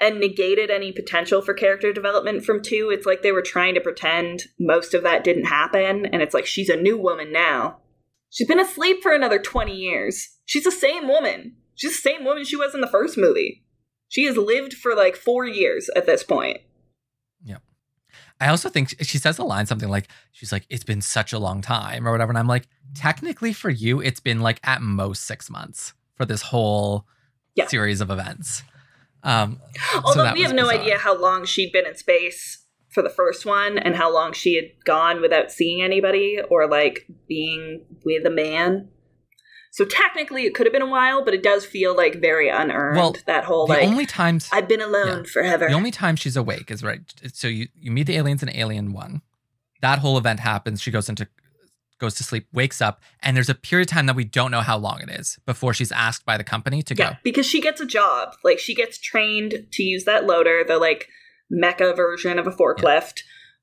and 0.00 0.18
negated 0.18 0.70
any 0.70 0.92
potential 0.92 1.42
for 1.42 1.52
character 1.52 1.92
development 1.92 2.42
from 2.42 2.62
two. 2.62 2.90
It's 2.90 3.04
like 3.04 3.22
they 3.22 3.32
were 3.32 3.42
trying 3.42 3.74
to 3.74 3.82
pretend 3.82 4.44
most 4.58 4.94
of 4.94 5.02
that 5.02 5.22
didn't 5.24 5.44
happen 5.44 6.06
and 6.06 6.22
it's 6.22 6.32
like 6.32 6.46
she's 6.46 6.70
a 6.70 6.76
new 6.76 6.96
woman 6.96 7.30
now. 7.30 7.80
She's 8.30 8.48
been 8.48 8.60
asleep 8.60 9.02
for 9.02 9.12
another 9.12 9.38
20 9.38 9.76
years. 9.76 10.38
She's 10.46 10.64
the 10.64 10.72
same 10.72 11.06
woman. 11.06 11.56
She's 11.74 11.92
the 12.02 12.10
same 12.10 12.24
woman 12.24 12.44
she 12.44 12.56
was 12.56 12.74
in 12.74 12.80
the 12.80 12.86
first 12.86 13.18
movie. 13.18 13.64
She 14.08 14.24
has 14.24 14.36
lived 14.36 14.72
for 14.72 14.94
like 14.94 15.16
four 15.16 15.44
years 15.44 15.90
at 15.94 16.06
this 16.06 16.22
point 16.22 16.60
I 18.40 18.48
also 18.48 18.68
think 18.68 18.94
she 19.02 19.18
says 19.18 19.38
a 19.38 19.44
line 19.44 19.66
something 19.66 19.88
like, 19.88 20.08
she's 20.32 20.50
like, 20.52 20.64
it's 20.70 20.84
been 20.84 21.02
such 21.02 21.32
a 21.32 21.38
long 21.38 21.60
time 21.60 22.06
or 22.08 22.12
whatever. 22.12 22.30
And 22.30 22.38
I'm 22.38 22.46
like, 22.46 22.66
technically 22.94 23.52
for 23.52 23.68
you, 23.70 24.00
it's 24.00 24.20
been 24.20 24.40
like 24.40 24.60
at 24.64 24.80
most 24.82 25.24
six 25.24 25.50
months 25.50 25.92
for 26.14 26.24
this 26.24 26.42
whole 26.42 27.06
Yeah. 27.54 27.66
series 27.66 28.00
of 28.00 28.10
events. 28.10 28.62
Um, 29.22 29.60
so 29.92 30.00
Although 30.04 30.22
that 30.24 30.34
we 30.34 30.42
have 30.42 30.54
no 30.54 30.62
bizarre. 30.68 30.80
idea 30.82 30.98
how 30.98 31.14
long 31.20 31.44
she'd 31.44 31.72
been 31.72 31.86
in 31.86 31.94
space 31.94 32.64
for 32.88 33.02
the 33.02 33.10
first 33.10 33.44
one 33.44 33.76
and 33.78 33.94
how 33.94 34.12
long 34.12 34.32
she 34.32 34.54
had 34.56 34.64
gone 34.84 35.20
without 35.20 35.50
seeing 35.52 35.82
anybody 35.82 36.40
or 36.48 36.66
like 36.68 37.06
being 37.28 37.84
with 38.04 38.24
a 38.26 38.30
man. 38.30 38.88
So 39.72 39.84
technically 39.84 40.44
it 40.46 40.54
could 40.54 40.66
have 40.66 40.72
been 40.72 40.82
a 40.82 40.86
while, 40.86 41.24
but 41.24 41.32
it 41.32 41.42
does 41.42 41.64
feel 41.64 41.96
like 41.96 42.20
very 42.20 42.48
unearned. 42.48 42.96
Well, 42.96 43.14
that 43.26 43.44
whole 43.44 43.66
the 43.66 43.74
like 43.74 43.86
only 43.86 44.04
times 44.06 44.48
I've 44.52 44.68
been 44.68 44.80
alone 44.80 45.18
Yeah. 45.24 45.30
forever. 45.32 45.68
The 45.68 45.74
only 45.74 45.92
time 45.92 46.16
she's 46.16 46.36
awake 46.36 46.70
is 46.70 46.82
right. 46.82 47.00
So 47.32 47.46
you 47.48 47.68
you 47.74 47.90
meet 47.90 48.06
the 48.06 48.16
aliens 48.16 48.42
in 48.42 48.50
Alien 48.54 48.92
One. 48.92 49.22
That 49.80 50.00
whole 50.00 50.18
event 50.18 50.40
happens. 50.40 50.82
She 50.82 50.90
goes 50.90 51.08
into 51.08 51.28
goes 52.00 52.14
to 52.14 52.24
sleep, 52.24 52.46
wakes 52.52 52.80
up, 52.80 53.00
and 53.22 53.36
there's 53.36 53.50
a 53.50 53.54
period 53.54 53.88
of 53.88 53.92
time 53.92 54.06
that 54.06 54.16
we 54.16 54.24
don't 54.24 54.50
know 54.50 54.62
how 54.62 54.76
long 54.78 55.00
it 55.02 55.10
is 55.10 55.38
before 55.46 55.74
she's 55.74 55.92
asked 55.92 56.24
by 56.24 56.36
the 56.38 56.42
company 56.44 56.82
to 56.82 56.94
yeah, 56.96 57.10
go. 57.12 57.16
because 57.22 57.46
she 57.46 57.60
gets 57.60 57.80
a 57.80 57.86
job. 57.86 58.34
Like 58.42 58.58
she 58.58 58.74
gets 58.74 58.98
trained 58.98 59.66
to 59.72 59.82
use 59.82 60.04
that 60.04 60.24
loader, 60.24 60.64
the 60.66 60.78
like 60.78 61.08
mecha 61.52 61.94
version 61.94 62.38
of 62.38 62.46
a 62.46 62.50
forklift. 62.50 63.20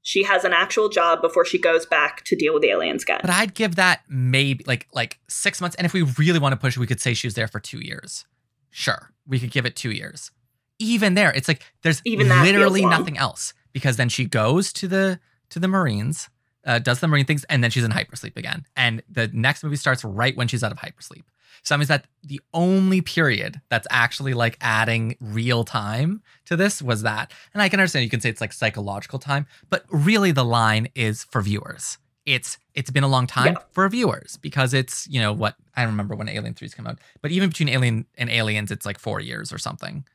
She 0.08 0.24
has 0.24 0.46
an 0.46 0.54
actual 0.54 0.88
job 0.88 1.22
before 1.22 1.44
she 1.44 1.60
goes 1.60 1.86
back 1.86 2.24
to 2.24 2.36
deal 2.38 2.54
with 2.54 2.62
the 2.62 2.70
aliens 2.70 3.04
again. 3.04 3.20
But 3.20 3.30
I'd 3.30 3.54
give 3.54 3.76
that 3.76 4.04
maybe 4.08 4.64
like 4.66 4.88
like 4.94 5.20
six 5.28 5.60
months. 5.60 5.76
And 5.76 5.84
if 5.84 5.92
we 5.92 6.04
really 6.04 6.40
want 6.40 6.54
to 6.54 6.58
push, 6.58 6.78
we 6.78 6.88
could 6.88 7.02
say 7.02 7.14
she 7.14 7.28
was 7.28 7.34
there 7.34 7.50
for 7.50 7.60
two 7.60 7.80
years. 7.80 8.26
Sure, 8.70 9.12
we 9.28 9.38
could 9.38 9.52
give 9.52 9.66
it 9.66 9.76
two 9.76 9.92
years. 9.92 10.32
Even 10.80 11.16
there, 11.16 11.34
it's 11.34 11.50
like 11.50 11.62
there's 11.82 12.02
Even 12.06 12.30
literally 12.30 12.86
nothing 12.86 13.18
else 13.18 13.54
because 13.74 13.98
then 13.98 14.08
she 14.08 14.24
goes 14.24 14.72
to 14.72 14.88
the 14.88 15.20
to 15.50 15.60
the 15.60 15.68
Marines, 15.68 16.30
uh, 16.66 16.80
does 16.80 17.02
the 17.02 17.10
Marine 17.10 17.26
things, 17.26 17.44
and 17.50 17.62
then 17.62 17.70
she's 17.70 17.84
in 17.84 17.92
hypersleep 17.92 18.38
again. 18.38 18.66
And 18.78 19.04
the 19.10 19.28
next 19.34 19.62
movie 19.62 19.76
starts 19.76 20.06
right 20.06 20.38
when 20.38 20.48
she's 20.48 20.64
out 20.64 20.72
of 20.72 20.78
hypersleep. 20.78 21.24
So 21.64 21.74
that 21.74 21.80
means 21.80 21.90
that 21.90 22.06
the 22.24 22.40
only 22.54 23.02
period 23.02 23.62
that's 23.70 23.88
actually 23.90 24.34
like 24.34 24.58
adding 24.62 25.16
real 25.20 25.64
time 25.64 26.22
to 26.46 26.56
this 26.56 26.82
was 26.82 27.02
that. 27.04 27.32
And 27.54 27.62
I 27.62 27.70
can 27.70 27.80
understand 27.80 28.04
you 28.04 28.10
can 28.10 28.22
say 28.22 28.30
it's 28.30 28.42
like 28.42 28.54
psychological 28.54 29.20
time, 29.20 29.48
but 29.70 29.86
really 29.90 30.32
the 30.32 30.46
line 30.46 30.88
is 30.96 31.24
for 31.26 31.42
viewers. 31.42 31.98
It's 32.26 32.58
it's 32.74 32.90
been 32.92 33.04
a 33.04 33.08
long 33.08 33.26
time 33.28 33.54
Yeah. 33.54 33.64
for 33.72 33.88
viewers 33.90 34.38
because 34.38 34.74
it's, 34.74 35.08
you 35.08 35.20
know, 35.22 35.32
what 35.34 35.56
I 35.76 35.84
remember 35.84 36.16
when 36.16 36.30
Alien 36.30 36.54
3's 36.54 36.74
come 36.74 36.86
out. 36.88 37.00
But 37.22 37.32
even 37.32 37.50
between 37.50 37.70
Alien 37.70 38.06
and 38.18 38.30
Aliens, 38.30 38.70
it's 38.72 38.86
like 38.86 39.00
four 39.00 39.20
years 39.20 39.52
or 39.54 39.58
something. 39.58 40.06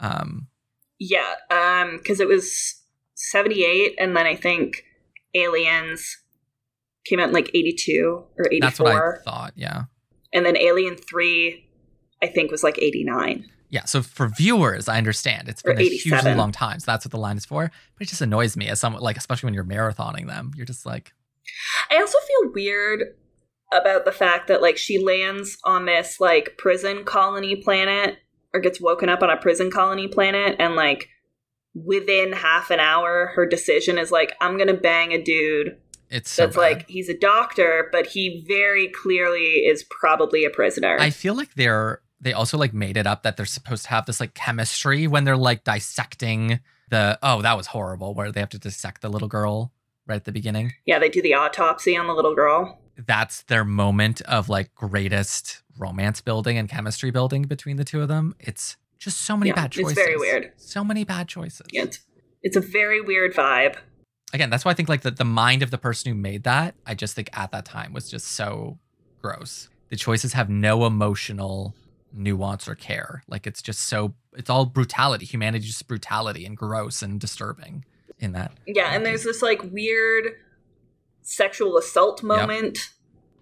Um 0.00 0.48
Yeah, 0.98 1.34
um, 1.50 1.96
because 1.98 2.20
it 2.20 2.28
was 2.28 2.82
seventy 3.14 3.64
eight, 3.64 3.94
and 3.98 4.16
then 4.16 4.26
I 4.26 4.36
think 4.36 4.84
Aliens 5.34 6.18
came 7.04 7.20
out 7.20 7.28
in 7.28 7.34
like 7.34 7.48
eighty 7.54 7.74
two 7.78 8.24
or 8.38 8.46
eighty 8.46 8.60
that's 8.60 8.80
what 8.80 8.94
I 8.96 9.18
thought, 9.24 9.52
yeah. 9.56 9.84
And 10.36 10.46
then 10.46 10.56
Alien 10.56 10.96
three, 10.96 11.66
I 12.22 12.26
think 12.26 12.50
was 12.50 12.62
like 12.62 12.78
eighty 12.78 13.04
nine. 13.04 13.46
Yeah, 13.68 13.84
so 13.84 14.00
for 14.00 14.28
viewers, 14.28 14.88
I 14.88 14.96
understand 14.96 15.48
it's 15.48 15.62
been 15.62 15.78
a 15.78 15.82
hugely 15.82 16.34
long 16.34 16.52
time. 16.52 16.78
So 16.78 16.84
that's 16.86 17.04
what 17.04 17.10
the 17.10 17.18
line 17.18 17.36
is 17.36 17.44
for. 17.44 17.70
But 17.98 18.06
it 18.06 18.08
just 18.08 18.22
annoys 18.22 18.56
me 18.56 18.68
as 18.68 18.78
someone 18.78 19.02
like, 19.02 19.16
especially 19.16 19.48
when 19.48 19.54
you're 19.54 19.64
marathoning 19.64 20.28
them. 20.28 20.52
You're 20.56 20.66
just 20.66 20.86
like, 20.86 21.12
I 21.90 21.98
also 21.98 22.18
feel 22.18 22.52
weird 22.52 23.02
about 23.72 24.04
the 24.04 24.12
fact 24.12 24.46
that 24.48 24.62
like 24.62 24.76
she 24.76 24.98
lands 24.98 25.58
on 25.64 25.86
this 25.86 26.20
like 26.20 26.56
prison 26.58 27.04
colony 27.04 27.56
planet 27.56 28.18
or 28.54 28.60
gets 28.60 28.80
woken 28.80 29.08
up 29.08 29.22
on 29.22 29.30
a 29.30 29.36
prison 29.36 29.70
colony 29.70 30.06
planet 30.06 30.56
and 30.60 30.76
like 30.76 31.08
within 31.74 32.32
half 32.32 32.70
an 32.70 32.80
hour 32.80 33.32
her 33.34 33.44
decision 33.44 33.98
is 33.98 34.10
like 34.10 34.34
I'm 34.40 34.56
going 34.56 34.68
to 34.68 34.74
bang 34.74 35.12
a 35.12 35.22
dude 35.22 35.76
it's 36.10 36.30
so 36.30 36.44
that's 36.46 36.56
bad. 36.56 36.60
like 36.62 36.88
he's 36.88 37.08
a 37.08 37.16
doctor 37.18 37.88
but 37.92 38.06
he 38.06 38.44
very 38.46 38.88
clearly 38.88 39.66
is 39.66 39.84
probably 39.84 40.44
a 40.44 40.50
prisoner. 40.50 40.96
I 41.00 41.10
feel 41.10 41.34
like 41.34 41.54
they're 41.54 42.00
they 42.20 42.32
also 42.32 42.56
like 42.58 42.72
made 42.72 42.96
it 42.96 43.06
up 43.06 43.22
that 43.24 43.36
they're 43.36 43.46
supposed 43.46 43.84
to 43.84 43.90
have 43.90 44.06
this 44.06 44.20
like 44.20 44.34
chemistry 44.34 45.06
when 45.06 45.24
they're 45.24 45.36
like 45.36 45.64
dissecting 45.64 46.60
the 46.90 47.18
oh 47.22 47.42
that 47.42 47.56
was 47.56 47.68
horrible 47.68 48.14
where 48.14 48.30
they 48.32 48.40
have 48.40 48.48
to 48.50 48.58
dissect 48.58 49.02
the 49.02 49.08
little 49.08 49.28
girl 49.28 49.72
right 50.06 50.16
at 50.16 50.24
the 50.24 50.32
beginning. 50.32 50.72
yeah, 50.84 50.98
they 51.00 51.08
do 51.08 51.20
the 51.20 51.34
autopsy 51.34 51.96
on 51.96 52.06
the 52.06 52.12
little 52.14 52.34
girl. 52.34 52.78
That's 52.96 53.42
their 53.42 53.64
moment 53.64 54.20
of 54.22 54.48
like 54.48 54.72
greatest 54.74 55.62
romance 55.76 56.20
building 56.20 56.56
and 56.56 56.68
chemistry 56.68 57.10
building 57.10 57.42
between 57.42 57.76
the 57.76 57.84
two 57.84 58.00
of 58.00 58.08
them. 58.08 58.34
It's 58.38 58.76
just 58.98 59.20
so 59.22 59.36
many 59.36 59.50
Yeah, 59.50 59.56
bad 59.56 59.72
choices. 59.72 59.92
it's 59.92 60.00
very 60.00 60.16
weird. 60.16 60.52
So 60.56 60.82
many 60.84 61.02
bad 61.04 61.26
choices. 61.28 61.66
Yeah, 61.72 61.82
It's, 61.82 61.98
it's 62.42 62.56
a 62.56 62.60
very 62.60 63.00
weird 63.02 63.34
vibe. 63.34 63.76
Again, 64.32 64.50
that's 64.50 64.64
why 64.64 64.72
I 64.72 64.74
think 64.74 64.88
like 64.88 65.02
the, 65.02 65.10
the 65.10 65.24
mind 65.24 65.62
of 65.62 65.70
the 65.70 65.78
person 65.78 66.12
who 66.12 66.18
made 66.18 66.42
that, 66.44 66.74
I 66.84 66.94
just 66.94 67.14
think 67.14 67.30
at 67.32 67.52
that 67.52 67.64
time 67.64 67.92
was 67.92 68.10
just 68.10 68.26
so 68.28 68.78
gross. 69.22 69.68
The 69.88 69.96
choices 69.96 70.32
have 70.32 70.50
no 70.50 70.84
emotional 70.84 71.74
nuance 72.12 72.66
or 72.66 72.74
care. 72.74 73.22
Like 73.28 73.46
it's 73.46 73.62
just 73.62 73.88
so 73.88 74.14
it's 74.34 74.50
all 74.50 74.66
brutality. 74.66 75.26
Humanity 75.26 75.64
is 75.64 75.70
just 75.70 75.86
brutality 75.86 76.44
and 76.44 76.56
gross 76.56 77.02
and 77.02 77.20
disturbing 77.20 77.84
in 78.18 78.32
that. 78.32 78.52
Yeah, 78.66 78.94
and 78.94 79.06
there's 79.06 79.24
this 79.24 79.42
like 79.42 79.62
weird 79.70 80.32
sexual 81.22 81.76
assault 81.76 82.22
moment 82.22 82.90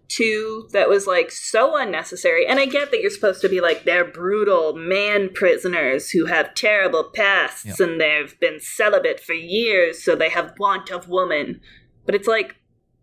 too 0.09 0.69
that 0.73 0.89
was 0.89 1.07
like 1.07 1.31
so 1.31 1.77
unnecessary. 1.77 2.47
And 2.47 2.59
I 2.61 2.67
get 2.67 2.91
that 2.91 3.01
you're 3.01 3.11
supposed 3.11 3.41
to 3.43 3.49
be 3.49 3.61
like 3.61 3.85
they're 3.85 4.05
brutal 4.05 4.75
man 4.75 5.31
prisoners 5.33 6.11
who 6.11 6.27
have 6.27 6.55
terrible 6.55 7.11
pasts 7.15 7.65
Yep. 7.67 7.81
and 7.81 8.01
they've 8.01 8.39
been 8.41 8.61
celibate 8.61 9.21
for 9.21 9.33
years, 9.35 10.03
so 10.05 10.15
they 10.15 10.29
have 10.31 10.55
want 10.59 10.91
of 10.91 11.09
woman. 11.09 11.61
But 12.07 12.15
it's 12.15 12.29
like, 12.29 12.57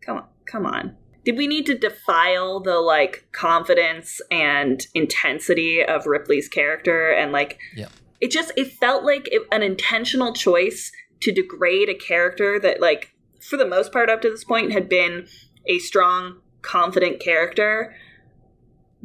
come 0.06 0.18
on, 0.18 0.26
come 0.46 0.66
on. 0.66 0.96
Did 1.24 1.38
we 1.38 1.48
need 1.48 1.66
to 1.68 1.78
defile 1.78 2.60
the 2.60 2.80
like 2.80 3.28
confidence 3.32 4.22
and 4.32 4.86
intensity 4.94 5.84
of 5.84 6.06
Ripley's 6.08 6.48
character 6.48 7.12
and 7.12 7.32
like 7.32 7.60
Yep. 7.76 7.92
it 8.22 8.32
just 8.32 8.52
it 8.58 8.72
felt 8.74 9.04
like 9.04 9.28
it, 9.32 9.42
an 9.52 9.62
intentional 9.64 10.34
choice 10.34 10.92
to 11.22 11.32
degrade 11.32 11.90
a 11.90 11.94
character 11.94 12.60
that 12.60 12.82
like 12.82 13.14
for 13.40 13.58
the 13.58 13.68
most 13.68 13.92
part 13.92 14.10
up 14.10 14.22
to 14.22 14.30
this 14.30 14.44
point 14.44 14.72
had 14.72 14.88
been 14.90 15.28
a 15.68 15.78
strong 15.80 16.40
confident 16.62 17.20
character 17.20 17.96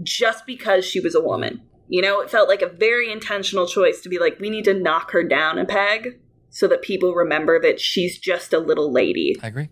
just 0.03 0.47
because 0.47 0.85
she 0.85 1.01
was 1.01 1.15
a 1.15 1.21
woman 1.21 1.63
you 1.89 2.03
know 2.03 2.21
it 2.21 2.31
felt 2.31 2.49
like 2.49 2.63
a 2.63 2.69
very 2.69 3.11
intentional 3.11 3.67
choice 3.67 4.01
to 4.01 4.09
be 4.09 4.19
like 4.19 4.39
we 4.41 4.51
need 4.51 4.65
to 4.65 4.75
knock 4.75 5.11
her 5.13 5.23
down 5.23 5.59
a 5.59 5.65
peg 5.65 6.19
so 6.51 6.67
that 6.67 6.83
people 6.83 7.15
remember 7.15 7.61
that 7.61 7.81
she's 7.81 8.19
just 8.19 8.53
a 8.53 8.59
little 8.59 8.93
lady 8.93 9.35
I 9.43 9.49
agree. 9.49 9.69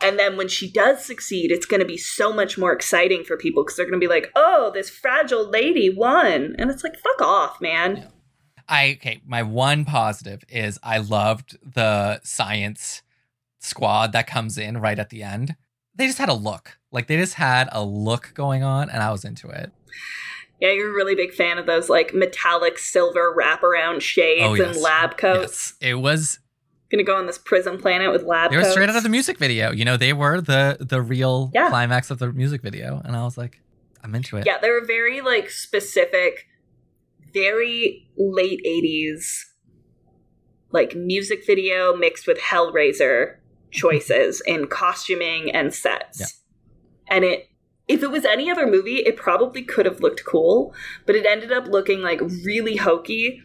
And 0.00 0.18
then 0.18 0.36
when 0.36 0.48
she 0.48 0.70
does 0.70 1.04
succeed, 1.04 1.50
it's 1.50 1.66
going 1.66 1.80
to 1.80 1.86
be 1.86 1.96
so 1.96 2.32
much 2.32 2.58
more 2.58 2.72
exciting 2.72 3.24
for 3.24 3.36
people 3.36 3.64
because 3.64 3.76
they're 3.76 3.86
going 3.86 3.98
to 3.98 4.06
be 4.06 4.12
like, 4.12 4.30
oh, 4.36 4.70
this 4.74 4.90
fragile 4.90 5.48
lady 5.48 5.88
won. 5.88 6.54
And 6.58 6.70
it's 6.70 6.84
like, 6.84 6.96
fuck 6.98 7.22
off, 7.22 7.60
man. 7.60 8.08
I 8.68 8.96
okay, 8.96 9.22
my 9.24 9.42
one 9.42 9.84
positive 9.84 10.42
is 10.48 10.78
I 10.82 10.98
loved 10.98 11.56
the 11.62 12.20
science 12.24 13.02
squad 13.60 14.12
that 14.12 14.26
comes 14.26 14.58
in 14.58 14.78
right 14.78 14.98
at 14.98 15.10
the 15.10 15.22
end. 15.22 15.56
They 15.96 16.06
just 16.06 16.18
had 16.18 16.28
a 16.28 16.34
look. 16.34 16.78
Like 16.92 17.06
they 17.06 17.16
just 17.16 17.34
had 17.34 17.68
a 17.72 17.84
look 17.84 18.32
going 18.34 18.62
on 18.62 18.88
and 18.90 19.02
I 19.02 19.10
was 19.10 19.24
into 19.24 19.48
it. 19.48 19.72
Yeah, 20.60 20.70
you're 20.72 20.90
a 20.90 20.94
really 20.94 21.14
big 21.14 21.34
fan 21.34 21.58
of 21.58 21.66
those 21.66 21.88
like 21.90 22.14
metallic 22.14 22.78
silver 22.78 23.34
wraparound 23.36 24.00
shades 24.00 24.42
Oh, 24.42 24.54
yes. 24.54 24.74
and 24.74 24.82
lab 24.82 25.16
coats. 25.18 25.74
Yes. 25.80 25.90
It 25.90 25.94
was 25.96 26.38
Gonna 26.90 27.02
go 27.02 27.16
on 27.16 27.26
this 27.26 27.36
prison 27.38 27.78
planet 27.78 28.12
with 28.12 28.22
lab 28.22 28.50
they 28.52 28.56
were 28.56 28.62
coats. 28.62 28.72
straight 28.72 28.88
out 28.88 28.96
of 28.96 29.02
the 29.02 29.08
music 29.08 29.38
video. 29.38 29.72
You 29.72 29.84
know, 29.84 29.96
they 29.96 30.12
were 30.12 30.40
the 30.40 30.76
the 30.80 31.02
real 31.02 31.50
Yeah. 31.52 31.68
climax 31.68 32.10
of 32.12 32.18
the 32.20 32.32
music 32.32 32.62
video. 32.62 33.02
And 33.04 33.16
I 33.16 33.24
was 33.24 33.36
like, 33.36 33.60
I'm 34.04 34.14
into 34.14 34.36
it. 34.36 34.46
Yeah, 34.46 34.58
they 34.62 34.70
were 34.70 34.84
very 34.86 35.20
like 35.20 35.50
specific, 35.50 36.46
very 37.34 38.08
late 38.16 38.60
80s, 38.64 39.46
like 40.70 40.94
music 40.94 41.44
video 41.46 41.94
mixed 41.96 42.26
with 42.26 42.38
Hellraiser 42.38 43.36
choices 43.70 44.42
in 44.46 44.66
costuming 44.66 45.50
and 45.50 45.72
sets. 45.72 46.20
Yeah. 46.20 47.14
And 47.14 47.24
it, 47.24 47.48
if 47.88 48.02
it 48.02 48.10
was 48.10 48.24
any 48.24 48.50
other 48.50 48.66
movie, 48.66 48.96
it 48.96 49.16
probably 49.16 49.62
could 49.62 49.86
have 49.86 50.00
looked 50.00 50.24
cool, 50.24 50.74
but 51.06 51.14
it 51.14 51.26
ended 51.26 51.52
up 51.52 51.68
looking 51.68 52.02
like 52.02 52.20
really 52.20 52.76
hokey 52.76 53.42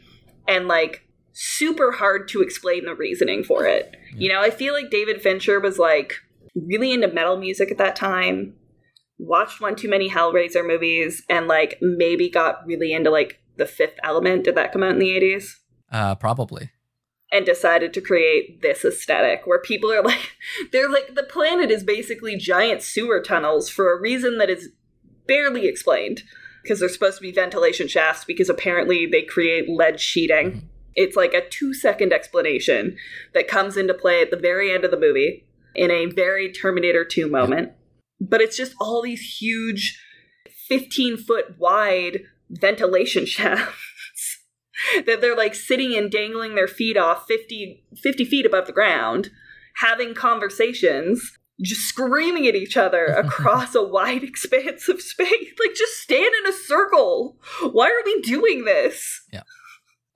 and 0.48 0.68
like 0.68 1.08
super 1.34 1.92
hard 1.92 2.28
to 2.30 2.42
explain 2.42 2.86
the 2.86 2.96
reasoning 2.96 3.44
for 3.44 3.66
it. 3.66 3.96
You 4.16 4.30
know, 4.30 4.42
I 4.42 4.50
feel 4.50 4.74
like 4.74 4.90
David 4.90 5.22
Fincher 5.22 5.60
was 5.60 5.78
like 5.78 6.16
really 6.56 6.92
into 6.92 7.08
metal 7.08 7.38
music 7.38 7.72
at 7.72 7.78
that 7.78 7.96
time 7.96 8.56
watched 9.22 9.62
one 9.62 9.76
too 9.76 9.90
many 9.90 10.10
Hellraiser 10.10 10.66
movies 10.66 11.24
and 11.30 11.48
like 11.48 11.78
maybe 11.80 12.30
got 12.30 12.66
really 12.66 12.92
into 12.92 13.10
like 13.12 13.40
the 13.58 13.66
fifth 13.66 13.98
element. 14.04 14.44
Did 14.44 14.56
that 14.56 14.74
come 14.74 14.84
out 14.84 14.92
in 14.92 15.00
the 15.00 15.10
80s? 15.10 15.54
Uh 15.92 16.16
probably. 16.16 16.72
And 17.34 17.46
decided 17.46 17.94
to 17.94 18.02
create 18.02 18.62
this 18.62 18.84
aesthetic 18.84 19.44
where 19.46 19.60
people 19.60 19.90
are 19.92 20.04
like, 20.04 20.36
they're 20.72 20.90
like, 20.90 21.16
the 21.16 21.24
planet 21.24 21.72
is 21.72 21.84
basically 21.84 22.36
giant 22.36 22.82
sewer 22.82 23.22
tunnels 23.22 23.70
for 23.70 23.94
a 23.94 24.00
reason 24.00 24.38
that 24.38 24.50
is 24.50 24.70
barely 25.28 25.66
explained 25.66 26.24
because 26.62 26.80
they're 26.80 26.90
supposed 26.90 27.18
to 27.18 27.22
be 27.22 27.32
ventilation 27.32 27.88
shafts 27.88 28.26
because 28.26 28.50
apparently 28.50 29.06
they 29.06 29.22
create 29.22 29.70
lead 29.70 30.00
sheeting. 30.00 30.52
Mm-hmm. 30.52 30.66
It's 30.96 31.16
like 31.16 31.34
a 31.34 31.48
two 31.48 31.74
second 31.74 32.12
explanation 32.12 32.98
that 33.34 33.48
comes 33.48 33.78
into 33.78 33.94
play 33.94 34.22
at 34.22 34.30
the 34.30 34.38
very 34.38 34.72
end 34.72 34.84
of 34.84 34.92
the 34.92 35.00
movie 35.00 35.46
in 35.74 35.90
a 35.90 36.08
very 36.08 36.52
Terminator 36.52 37.06
2 37.06 37.30
moment. 37.30 37.72
But 38.20 38.42
it's 38.42 38.58
just 38.58 38.76
all 38.80 39.02
these 39.02 39.38
huge 39.40 40.00
15 40.68 41.18
foot 41.18 41.58
wide 41.58 42.24
ventilation 42.50 43.26
shafts 43.26 43.82
that 45.06 45.22
they're 45.22 45.36
like 45.36 45.56
sitting 45.56 45.96
and 45.96 46.12
dangling 46.12 46.56
their 46.56 46.68
feet 46.68 46.98
off 46.98 47.26
50, 47.28 47.84
50 47.96 48.26
feet 48.26 48.46
above 48.46 48.68
the 48.68 48.74
ground, 48.74 49.30
having 49.76 50.14
conversations, 50.14 51.38
just 51.62 51.82
screaming 51.82 52.48
at 52.48 52.56
each 52.56 52.78
other 52.78 53.06
across 53.18 53.76
a 53.76 53.84
wide 53.84 54.24
expanse 54.24 54.88
of 54.88 55.02
space. 55.02 55.54
Like, 55.60 55.76
just 55.76 55.98
stand 56.00 56.34
in 56.44 56.50
a 56.52 56.56
circle. 56.56 57.38
Why 57.72 57.88
are 57.90 58.06
we 58.06 58.22
doing 58.22 58.66
this? 58.66 59.22
Yeah. 59.32 59.44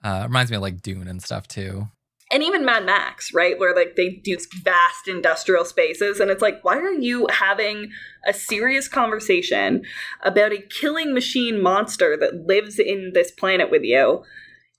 Uh 0.04 0.24
reminds 0.28 0.52
me 0.52 0.58
of 0.58 0.62
like 0.62 0.82
Dune 0.82 1.08
and 1.08 1.22
stuff 1.22 1.48
too. 1.48 1.88
and 2.32 2.44
even 2.44 2.66
Mad 2.66 2.86
Max, 2.86 3.34
right? 3.34 3.58
Where 3.60 3.76
like 3.76 3.96
they 3.96 4.10
do 4.24 4.38
vast 4.64 5.08
industrial 5.08 5.66
spaces, 5.66 6.20
and 6.20 6.30
it's 6.32 6.42
like, 6.42 6.64
why 6.64 6.78
are 6.78 6.92
you 6.92 7.28
having 7.32 7.90
a 8.28 8.34
serious 8.34 8.88
conversation 8.88 9.84
about 10.24 10.52
a 10.52 10.62
killing 10.62 11.14
machine 11.14 11.62
monster 11.62 12.18
that 12.18 12.46
lives 12.48 12.80
in 12.80 13.12
this 13.14 13.32
planet 13.32 13.70
with 13.72 13.84
you 13.84 14.24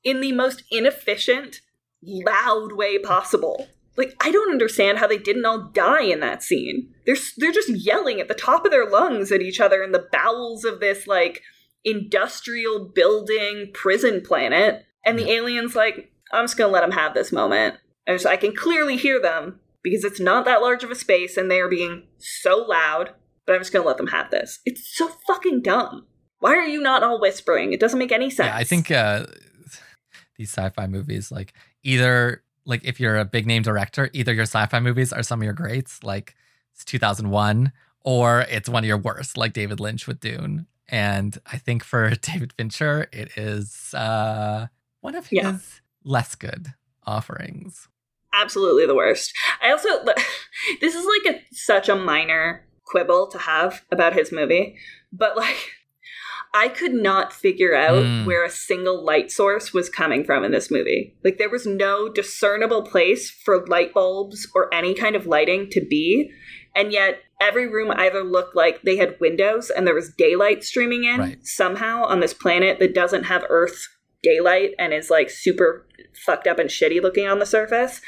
in 0.07 0.21
the 0.21 0.33
most 0.33 0.63
inefficient, 0.71 1.61
loud 2.03 2.73
way 2.73 2.97
possible? 2.97 3.69
Like, 3.97 4.15
I 4.21 4.31
don't 4.31 4.53
understand 4.53 4.99
how 4.99 5.07
they 5.07 5.19
didn't 5.19 5.45
all 5.45 5.71
die 5.75 6.05
in 6.05 6.21
that 6.21 6.43
scene. 6.43 6.95
They're 7.05 7.17
they're 7.37 7.53
just 7.53 7.71
yelling 7.71 8.21
at 8.21 8.29
the 8.29 8.35
top 8.35 8.65
of 8.65 8.71
their 8.71 8.89
lungs 8.89 9.33
at 9.33 9.43
each 9.43 9.61
other 9.61 9.83
in 9.83 9.93
the 9.93 10.07
bowels 10.13 10.65
of 10.65 10.81
this 10.81 11.07
like 11.07 11.43
industrial 11.85 12.91
building 12.95 13.71
prison 13.75 14.23
planet, 14.23 14.85
and 15.05 15.19
the 15.19 15.31
aliens 15.31 15.75
like, 15.75 16.13
I'm 16.33 16.45
just 16.45 16.57
gonna 16.57 16.73
let 16.73 16.83
them 16.83 16.93
have 16.93 17.15
this 17.15 17.33
moment. 17.33 17.77
And 18.07 18.21
so 18.21 18.31
I 18.31 18.37
can 18.37 18.55
clearly 18.55 18.97
hear 18.97 19.21
them 19.21 19.59
because 19.83 20.05
it's 20.05 20.21
not 20.21 20.45
that 20.45 20.61
large 20.61 20.85
of 20.85 20.91
a 20.91 20.95
space 20.95 21.37
and 21.37 21.51
they 21.51 21.61
are 21.61 21.69
being 21.69 22.05
so 22.19 22.59
loud, 22.59 23.11
but 23.45 23.55
I'm 23.55 23.61
just 23.61 23.73
gonna 23.73 23.87
let 23.87 23.97
them 23.97 24.09
have 24.09 24.31
this. 24.31 24.61
It's 24.65 24.97
so 24.97 25.09
fucking 25.27 25.63
dumb. 25.63 26.07
Why 26.39 26.55
are 26.55 26.67
you 26.67 26.81
not 26.81 27.03
all 27.03 27.21
whispering? 27.21 27.73
It 27.73 27.81
doesn't 27.81 27.99
make 27.99 28.13
any 28.13 28.31
sense. 28.31 28.49
Yeah, 28.49 28.57
I 28.57 28.65
think 28.65 28.91
uh, 28.91 29.27
these 30.37 30.51
sci-fi 30.51 30.87
movies, 30.87 31.31
like 31.33 31.53
either 31.83 32.43
like 32.65 32.85
if 32.85 32.99
you're 33.01 33.17
a 33.17 33.25
big 33.25 33.47
name 33.47 33.63
director, 33.63 34.11
either 34.13 34.33
your 34.33 34.43
sci-fi 34.43 34.81
movies 34.81 35.13
are 35.13 35.23
some 35.23 35.41
of 35.41 35.45
your 35.45 35.53
greats, 35.53 36.03
like 36.03 36.35
it's 36.75 36.85
2001, 36.85 37.73
or 38.05 38.41
it's 38.51 38.69
one 38.69 38.83
of 38.85 38.89
your 38.89 38.99
worst, 38.99 39.37
like 39.37 39.53
David 39.53 39.81
Lynch 39.81 40.07
with 40.07 40.21
Dune. 40.21 40.67
And 40.89 41.39
I 41.47 41.59
think 41.59 41.83
for 41.85 42.11
David 42.23 42.53
Fincher, 42.53 43.09
it 43.13 43.37
is 43.37 43.95
uh, 43.95 44.67
one 45.01 45.15
of 45.15 45.27
his 45.29 45.37
Yeah. 45.43 45.59
less 46.05 46.35
good 46.35 46.75
offerings. 47.07 47.89
absolutely 48.35 48.85
the 48.87 48.95
worst. 48.95 49.33
I 49.63 49.71
also 49.71 49.89
this 50.81 50.95
is 50.95 51.07
like 51.07 51.35
a 51.37 51.41
such 51.55 51.89
a 51.89 51.95
minor 51.97 52.67
quibble 52.85 53.29
to 53.29 53.39
have 53.39 53.85
about 53.91 54.13
his 54.13 54.31
movie, 54.33 54.77
but 55.13 55.37
like 55.37 55.71
I 56.59 56.69
could 56.69 56.95
not 56.95 57.33
figure 57.35 57.75
out 57.75 58.03
Mm. 58.05 58.25
where 58.25 58.43
a 58.45 58.51
single 58.51 59.05
light 59.05 59.31
source 59.31 59.75
was 59.75 59.91
coming 59.91 60.25
from 60.25 60.43
in 60.45 60.53
this 60.53 60.71
movie. 60.71 61.15
Like 61.23 61.37
there 61.37 61.51
was 61.51 61.67
no 61.67 62.09
discernible 62.09 62.83
place 62.83 63.31
for 63.31 63.67
light 63.67 63.93
bulbs 63.93 64.49
or 64.55 64.73
any 64.73 64.95
kind 64.95 65.15
of 65.17 65.27
lighting 65.27 65.69
to 65.71 65.81
be, 65.81 66.31
and 66.75 66.93
yet 66.93 67.19
every 67.43 67.67
room 67.69 67.91
either 67.95 68.25
looked 68.25 68.57
like 68.57 68.81
they 68.83 68.97
had 68.97 69.21
windows 69.21 69.69
and 69.69 69.87
there 69.87 69.95
was 69.95 70.15
daylight 70.17 70.65
streaming 70.65 71.05
in 71.05 71.21
Right. 71.21 71.47
somehow 71.47 72.05
on 72.05 72.21
this 72.21 72.33
planet 72.33 72.79
that 72.79 72.95
doesn't 72.95 73.25
have 73.25 73.45
earth 73.51 73.89
daylight 74.23 74.71
and 74.79 74.95
is 74.95 75.11
like 75.11 75.29
super 75.29 75.87
fucked 76.25 76.47
up 76.47 76.59
and 76.59 76.71
shitty 76.71 77.03
looking 77.03 77.27
on 77.29 77.39
the 77.39 77.45
surface 77.47 78.01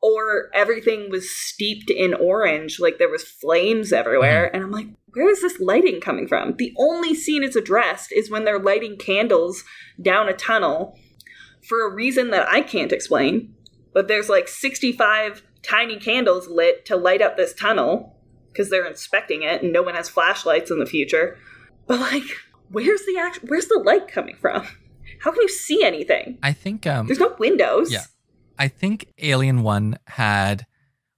or 0.00 0.50
everything 0.54 1.10
was 1.10 1.28
steeped 1.30 1.90
in 1.90 2.14
orange 2.14 2.78
like 2.78 2.98
there 2.98 3.08
was 3.08 3.24
flames 3.24 3.92
everywhere 3.92 4.54
and 4.54 4.62
i'm 4.62 4.70
like 4.70 4.86
where 5.14 5.30
is 5.30 5.40
this 5.40 5.58
lighting 5.60 6.00
coming 6.00 6.28
from? 6.28 6.56
The 6.56 6.72
only 6.78 7.14
scene 7.14 7.42
it's 7.42 7.56
addressed 7.56 8.12
is 8.12 8.30
when 8.30 8.44
they're 8.44 8.58
lighting 8.58 8.96
candles 8.96 9.64
down 10.00 10.28
a 10.28 10.32
tunnel 10.32 10.98
for 11.66 11.86
a 11.86 11.94
reason 11.94 12.28
that 12.30 12.46
i 12.46 12.60
can't 12.60 12.92
explain 12.92 13.54
but 13.94 14.08
there's 14.08 14.28
like 14.28 14.48
65 14.48 15.42
tiny 15.62 15.96
candles 15.98 16.48
lit 16.48 16.84
to 16.86 16.96
light 16.96 17.22
up 17.22 17.36
this 17.36 17.54
tunnel 17.54 18.14
because 18.52 18.68
they're 18.68 18.86
inspecting 18.86 19.42
it 19.42 19.62
and 19.62 19.72
no 19.72 19.82
one 19.82 19.94
has 19.94 20.08
flashlights 20.08 20.70
in 20.70 20.78
the 20.78 20.86
future. 20.86 21.38
But 21.86 22.00
like 22.00 22.24
where's 22.70 23.02
the 23.02 23.16
act- 23.18 23.44
where's 23.46 23.66
the 23.66 23.80
light 23.84 24.08
coming 24.08 24.36
from? 24.36 24.66
How 25.20 25.30
can 25.30 25.42
you 25.42 25.48
see 25.48 25.82
anything? 25.82 26.38
I 26.42 26.52
think 26.52 26.86
um, 26.86 27.06
there's 27.06 27.20
no 27.20 27.34
windows. 27.38 27.90
Yeah. 27.90 28.02
I 28.58 28.68
think 28.68 29.12
Alien 29.18 29.62
One 29.62 29.98
had 30.06 30.66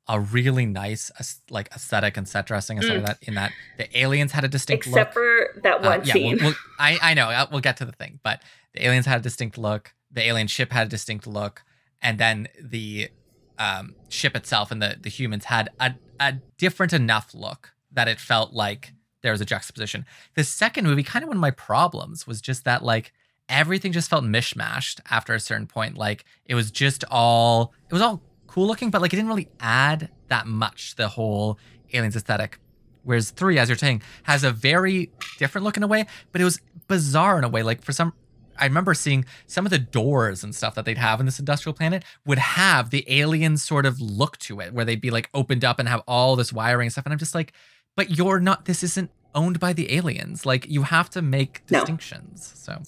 a 0.09 0.21
really 0.21 0.67
nice 0.67 1.11
like 1.51 1.69
aesthetic 1.75 2.17
and 2.17 2.29
set 2.29 2.47
dressing 2.47 2.79
and 2.79 2.85
stuff 2.85 2.97
like 2.99 3.07
that. 3.07 3.19
In 3.29 3.35
that 3.35 3.53
the 3.77 3.99
aliens 3.99 4.33
had 4.33 4.45
a 4.45 4.49
distinct 4.49 4.85
Mm. 4.87 4.89
except 4.91 5.17
look. 5.17 5.25
for 5.55 5.61
that 5.63 5.85
Uh, 5.85 5.91
one 5.91 6.05
yeah, 6.05 6.13
scene. 6.13 6.37
We'll, 6.37 6.45
we'll, 6.47 6.55
I 6.79 6.99
I 7.03 7.15
know 7.15 7.29
uh, 7.31 7.47
we'll 7.51 7.61
get 7.61 7.77
to 7.79 7.85
the 7.85 7.93
thing, 7.93 8.21
but 8.23 8.41
the 8.75 8.85
aliens 8.87 9.07
had 9.07 9.19
a 9.19 9.23
distinct 9.23 9.59
look. 9.59 9.95
The 10.13 10.23
alien 10.23 10.47
ship 10.47 10.73
had 10.73 10.87
a 10.87 10.91
distinct 10.91 11.27
look, 11.27 11.63
and 12.01 12.19
then 12.19 12.49
the 12.63 13.11
um, 13.59 13.95
ship 14.09 14.37
itself 14.37 14.71
and 14.71 14.81
the 14.83 14.97
the 15.01 15.11
humans 15.11 15.47
had 15.47 15.71
a 15.81 15.95
a 16.21 16.35
different 16.59 16.93
enough 16.93 17.35
look 17.35 17.73
that 17.93 18.07
it 18.09 18.21
felt 18.21 18.53
like 18.53 18.93
there 19.23 19.33
was 19.33 19.41
a 19.41 19.45
juxtaposition. 19.45 20.07
The 20.35 20.45
second 20.45 20.85
movie, 20.87 21.03
kind 21.03 21.23
of 21.25 21.29
one 21.29 21.37
of 21.39 21.41
my 21.41 21.51
problems 21.51 22.27
was 22.27 22.41
just 22.41 22.65
that 22.65 22.85
like 22.85 23.13
everything 23.49 23.93
just 23.93 24.09
felt 24.11 24.25
mishmashed 24.25 25.01
after 25.11 25.35
a 25.35 25.41
certain 25.41 25.67
point. 25.67 25.97
Like 25.97 26.25
it 26.45 26.55
was 26.55 26.71
just 26.71 27.03
all 27.11 27.73
it 27.89 27.93
was 27.93 28.03
all 28.03 28.23
cool 28.47 28.67
looking, 28.67 28.91
but 28.91 29.01
like 29.03 29.13
it 29.13 29.17
didn't 29.17 29.29
really 29.29 29.49
add 29.61 30.11
that 30.29 30.47
much 30.47 30.91
to 30.91 30.97
the 30.99 31.09
whole 31.09 31.59
aliens 31.93 32.17
aesthetic. 32.17 32.59
Whereas 33.05 33.31
three, 33.31 33.59
as 33.59 33.69
you're 33.69 33.79
saying, 33.79 34.03
has 34.25 34.43
a 34.43 34.51
very 34.51 35.11
different 35.39 35.65
look 35.65 35.77
in 35.77 35.83
a 35.83 35.87
way, 35.87 36.07
but 36.33 36.41
it 36.41 36.45
was 36.45 36.61
bizarre 36.89 37.39
in 37.39 37.45
a 37.45 37.49
way. 37.49 37.63
Like 37.63 37.83
for 37.83 37.93
some, 37.93 38.13
I 38.59 38.65
remember 38.65 38.95
seeing 38.95 39.25
some 39.47 39.65
of 39.65 39.71
the 39.71 39.79
doors 39.79 40.43
and 40.43 40.53
stuff 40.55 40.75
that 40.75 40.85
they'd 40.85 40.99
have 40.99 41.21
in 41.21 41.27
this 41.27 41.39
industrial 41.39 41.75
planet 41.75 42.05
would 42.25 42.39
have 42.39 42.91
the 42.91 43.05
alien 43.07 43.59
sort 43.59 43.87
of 43.87 44.01
look 44.01 44.39
to 44.39 44.61
it, 44.61 44.73
where 44.73 44.85
they'd 44.85 45.01
be 45.01 45.11
like 45.11 45.31
opened 45.35 45.65
up 45.65 45.79
and 45.79 45.89
have 45.89 46.03
all 46.09 46.35
this 46.35 46.53
wiring 46.53 46.87
and 46.87 46.93
stuff. 46.93 47.05
And 47.07 47.13
I'm 47.13 47.19
just 47.19 47.35
like, 47.35 47.53
but 47.95 48.17
you're 48.19 48.41
not. 48.41 48.65
This 48.65 48.83
isn't 48.83 49.11
owned 49.37 49.61
by 49.61 49.73
the 49.73 49.95
aliens. 49.95 50.45
Like 50.45 50.67
you 50.69 50.83
have 50.83 51.09
to 51.11 51.23
make 51.23 51.63
No. 51.71 51.79
distinctions. 51.79 52.53
So, 52.57 52.83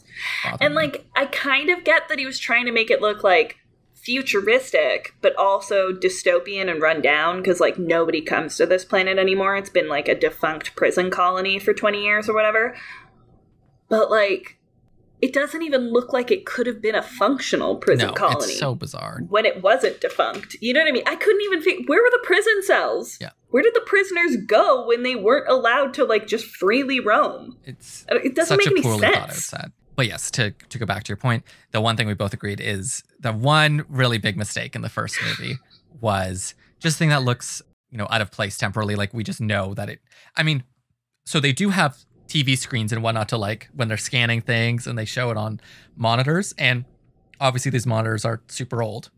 and 0.60 0.74
me. 0.74 0.82
like 0.82 1.06
I 1.14 1.26
kind 1.26 1.70
of 1.70 1.84
get 1.84 2.08
that 2.08 2.18
he 2.18 2.26
was 2.26 2.38
trying 2.40 2.66
to 2.66 2.72
make 2.72 2.90
it 2.90 3.00
look 3.00 3.22
like 3.22 3.56
futuristic 4.02 5.14
but 5.20 5.36
also 5.36 5.92
dystopian 5.92 6.70
and 6.70 6.80
run 6.80 7.00
down 7.00 7.38
because 7.38 7.60
like 7.60 7.78
nobody 7.78 8.20
comes 8.20 8.56
to 8.56 8.66
this 8.66 8.84
planet 8.84 9.18
anymore. 9.18 9.56
It's 9.56 9.70
been 9.70 9.88
like 9.88 10.08
a 10.08 10.18
defunct 10.18 10.76
prison 10.76 11.10
colony 11.10 11.58
for 11.58 11.72
20 11.74 12.02
years 12.02 12.28
or 12.28 12.34
whatever. 12.34 12.76
But 13.88 14.10
like 14.10 14.58
it 15.20 15.32
doesn't 15.32 15.62
even 15.62 15.92
look 15.92 16.12
like 16.12 16.30
it 16.30 16.46
could 16.46 16.66
have 16.66 16.80
been 16.80 16.94
a 16.94 17.02
functional 17.02 17.76
prison 17.76 18.08
no, 18.08 18.12
colony 18.12 18.52
it's 18.52 18.60
so 18.60 18.74
bizarre. 18.74 19.20
when 19.28 19.44
it 19.44 19.62
wasn't 19.62 20.00
defunct. 20.00 20.56
You 20.60 20.72
know 20.72 20.80
what 20.80 20.88
i 20.88 20.92
mean? 20.92 21.02
I 21.06 21.16
couldn't 21.16 21.42
even 21.42 21.60
figure 21.60 21.84
where 21.86 22.02
were 22.02 22.10
the 22.10 22.22
prison 22.22 22.62
cells? 22.62 23.18
Yeah. 23.20 23.30
where 23.50 23.62
did 23.62 23.74
the 23.74 23.80
prisoners 23.80 24.36
go 24.46 24.86
when 24.86 25.02
they 25.02 25.16
weren't 25.16 25.48
allowed 25.48 25.94
to 25.94 26.04
like 26.04 26.26
just 26.26 26.46
freely 26.46 27.00
roam? 27.00 27.56
It's 27.64 28.06
Uh, 28.10 28.16
it 28.22 28.34
doesn't 28.34 28.56
make 28.56 28.68
any 28.68 28.82
sense 28.82 29.00
thought 29.00 29.16
out 29.16 29.32
set. 29.32 29.70
But 29.98 30.06
yes, 30.06 30.30
to 30.30 30.52
to 30.52 30.78
go 30.78 30.86
back 30.86 31.02
to 31.02 31.08
your 31.08 31.16
point, 31.16 31.42
the 31.72 31.80
one 31.80 31.96
thing 31.96 32.06
we 32.06 32.14
both 32.14 32.32
agreed 32.32 32.60
is 32.60 33.02
the 33.18 33.32
one 33.32 33.84
really 33.88 34.18
big 34.18 34.36
mistake 34.36 34.76
in 34.76 34.82
the 34.82 34.88
first 34.88 35.18
movie 35.24 35.58
was 36.00 36.54
just 36.78 36.98
thing 36.98 37.08
that 37.08 37.24
looks, 37.24 37.60
you 37.90 37.98
know, 37.98 38.06
out 38.08 38.20
of 38.20 38.30
place 38.30 38.56
temporarily. 38.56 38.94
Like 38.94 39.12
we 39.12 39.24
just 39.24 39.40
know 39.40 39.74
that 39.74 39.88
it. 39.88 39.98
I 40.36 40.44
mean, 40.44 40.62
so 41.26 41.40
they 41.40 41.50
do 41.52 41.70
have 41.70 41.96
TV 42.28 42.56
screens 42.56 42.92
and 42.92 43.02
whatnot 43.02 43.28
to 43.30 43.36
like 43.36 43.70
when 43.74 43.88
they're 43.88 43.96
scanning 43.96 44.40
things 44.40 44.86
and 44.86 44.96
they 44.96 45.04
show 45.04 45.32
it 45.32 45.36
on 45.36 45.60
monitors, 45.96 46.54
and 46.58 46.84
obviously 47.40 47.72
these 47.72 47.84
monitors 47.84 48.24
are 48.24 48.40
super 48.46 48.80
old. 48.84 49.10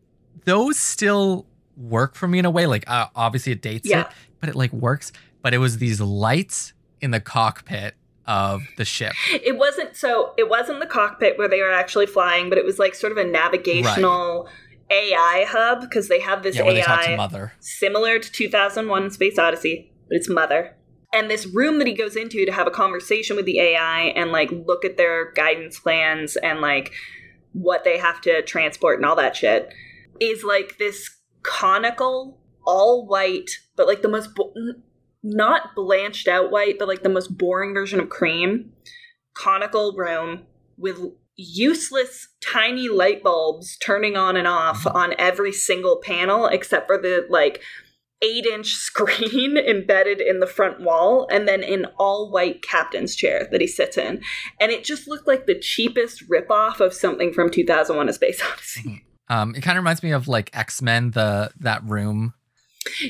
Those 0.46 0.78
still 0.78 1.44
work 1.76 2.14
for 2.14 2.26
me 2.26 2.38
in 2.38 2.46
a 2.46 2.50
way. 2.50 2.64
Like 2.64 2.88
uh, 2.88 3.08
obviously 3.14 3.52
it 3.52 3.60
dates 3.60 3.86
Yeah. 3.86 4.00
it, 4.00 4.06
but 4.40 4.48
it 4.48 4.56
like 4.56 4.72
works. 4.72 5.12
But 5.42 5.52
it 5.52 5.58
was 5.58 5.76
these 5.76 6.00
lights 6.00 6.72
in 7.02 7.10
the 7.10 7.20
cockpit 7.20 7.96
of 8.26 8.62
the 8.76 8.84
ship. 8.84 9.12
It 9.30 9.56
wasn't 9.58 9.96
so 9.96 10.34
it 10.38 10.48
wasn't 10.48 10.80
the 10.80 10.86
cockpit 10.86 11.38
where 11.38 11.48
they 11.48 11.60
were 11.60 11.72
actually 11.72 12.06
flying, 12.06 12.48
but 12.48 12.58
it 12.58 12.64
was 12.64 12.78
like 12.78 12.94
sort 12.94 13.12
of 13.12 13.18
a 13.18 13.24
navigational 13.24 14.48
AI 14.90 15.46
hub 15.48 15.80
because 15.82 16.08
they 16.08 16.20
have 16.20 16.42
this 16.42 16.56
Yeah, 16.56 16.62
talk 16.82 17.02
to 17.02 17.10
AI 17.10 17.16
mother. 17.16 17.52
similar 17.60 18.18
to 18.18 18.30
2001 18.32 19.10
Space 19.10 19.38
Odyssey, 19.38 19.92
but 20.08 20.16
it's 20.16 20.28
Mother. 20.28 20.76
And 21.12 21.28
this 21.30 21.46
room 21.46 21.78
that 21.78 21.88
he 21.88 21.94
goes 21.94 22.14
into 22.14 22.44
to 22.46 22.52
have 22.52 22.66
a 22.68 22.70
conversation 22.70 23.34
with 23.36 23.44
the 23.44 23.58
AI 23.58 24.12
and 24.16 24.30
like 24.30 24.50
look 24.52 24.84
at 24.84 24.96
their 24.96 25.32
guidance 25.32 25.78
plans 25.80 26.36
and 26.36 26.60
like 26.60 26.92
what 27.52 27.82
they 27.82 27.98
have 27.98 28.20
to 28.22 28.42
transport 28.42 28.98
and 28.98 29.06
all 29.06 29.16
that 29.16 29.34
shit 29.36 29.72
is 30.20 30.44
like 30.44 30.78
this 30.78 31.10
conical, 31.42 32.38
all 32.64 33.06
white, 33.06 33.50
but 33.76 33.86
like 33.88 34.02
the 34.02 34.08
most 34.08 34.34
bo- 34.34 34.52
not 35.22 35.74
blanched 35.74 36.28
out 36.28 36.50
white, 36.50 36.78
but 36.78 36.88
like 36.88 37.02
the 37.02 37.08
most 37.08 37.36
boring 37.36 37.74
version 37.74 38.00
of 38.00 38.08
cream, 38.08 38.72
conical 39.34 39.92
room 39.96 40.46
with 40.76 40.98
useless 41.36 42.28
tiny 42.42 42.88
light 42.88 43.22
bulbs 43.22 43.76
turning 43.78 44.16
on 44.16 44.36
and 44.36 44.46
off 44.46 44.86
on 44.86 45.14
every 45.18 45.52
single 45.52 46.00
panel 46.02 46.46
except 46.46 46.86
for 46.86 46.98
the 46.98 47.26
like 47.30 47.62
eight 48.22 48.44
inch 48.44 48.74
screen 48.74 49.56
embedded 49.56 50.20
in 50.20 50.40
the 50.40 50.46
front 50.46 50.80
wall 50.80 51.26
and 51.30 51.48
then 51.48 51.62
an 51.62 51.86
all 51.98 52.30
white 52.30 52.62
captain's 52.62 53.16
chair 53.16 53.48
that 53.50 53.60
he 53.60 53.66
sits 53.66 53.96
in. 53.96 54.22
And 54.60 54.70
it 54.70 54.84
just 54.84 55.08
looked 55.08 55.26
like 55.26 55.46
the 55.46 55.58
cheapest 55.58 56.28
ripoff 56.28 56.80
of 56.80 56.92
something 56.92 57.32
from 57.32 57.50
2001 57.50 58.08
A 58.08 58.12
Space 58.12 58.42
Odyssey. 58.42 59.04
Um, 59.30 59.54
it 59.54 59.60
kind 59.60 59.78
of 59.78 59.84
reminds 59.84 60.02
me 60.02 60.10
of 60.10 60.26
like 60.26 60.50
X 60.54 60.82
Men, 60.82 61.12
the 61.12 61.52
that 61.60 61.84
room. 61.84 62.34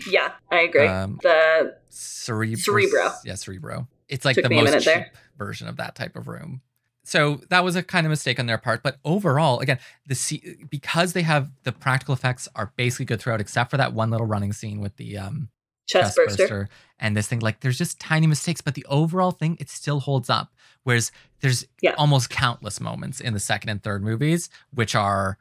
Yeah, 0.06 0.32
I 0.50 0.60
agree. 0.60 0.86
Um, 0.86 1.18
the 1.22 1.76
Cerebro. 1.88 2.56
Cerebro. 2.56 3.12
Yeah, 3.24 3.34
Cerebro. 3.34 3.88
It's 4.08 4.24
like 4.24 4.36
Took 4.36 4.44
the 4.48 4.54
most 4.54 4.72
cheap 4.74 4.84
there. 4.84 5.12
version 5.38 5.68
of 5.68 5.76
that 5.76 5.94
type 5.94 6.16
of 6.16 6.28
room. 6.28 6.62
So 7.04 7.40
that 7.48 7.64
was 7.64 7.76
a 7.76 7.82
kind 7.82 8.06
of 8.06 8.10
mistake 8.10 8.38
on 8.38 8.46
their 8.46 8.58
part, 8.58 8.82
but 8.82 8.98
overall, 9.04 9.60
again, 9.60 9.78
the 10.06 10.14
C- 10.14 10.56
because 10.68 11.12
they 11.12 11.22
have 11.22 11.50
the 11.64 11.72
practical 11.72 12.12
effects 12.12 12.46
are 12.54 12.72
basically 12.76 13.06
good 13.06 13.20
throughout, 13.20 13.40
except 13.40 13.70
for 13.70 13.76
that 13.78 13.94
one 13.94 14.10
little 14.10 14.26
running 14.26 14.52
scene 14.52 14.80
with 14.80 14.96
the 14.96 15.16
um, 15.18 15.48
chest, 15.88 16.16
burster. 16.16 16.68
and 16.98 17.16
this 17.16 17.26
thing. 17.26 17.40
Like, 17.40 17.60
there's 17.60 17.78
just 17.78 17.98
tiny 17.98 18.26
mistakes, 18.26 18.60
but 18.60 18.74
the 18.74 18.84
overall 18.88 19.30
thing 19.32 19.56
it 19.58 19.70
still 19.70 20.00
holds 20.00 20.28
up. 20.30 20.52
Whereas 20.84 21.10
there's 21.40 21.66
Yeah. 21.80 21.94
almost 21.96 22.30
countless 22.30 22.80
moments 22.80 23.18
in 23.20 23.32
the 23.32 23.40
second 23.40 23.70
and 23.70 23.82
third 23.82 24.02
movies 24.04 24.48
which 24.72 24.94
are 24.94 25.38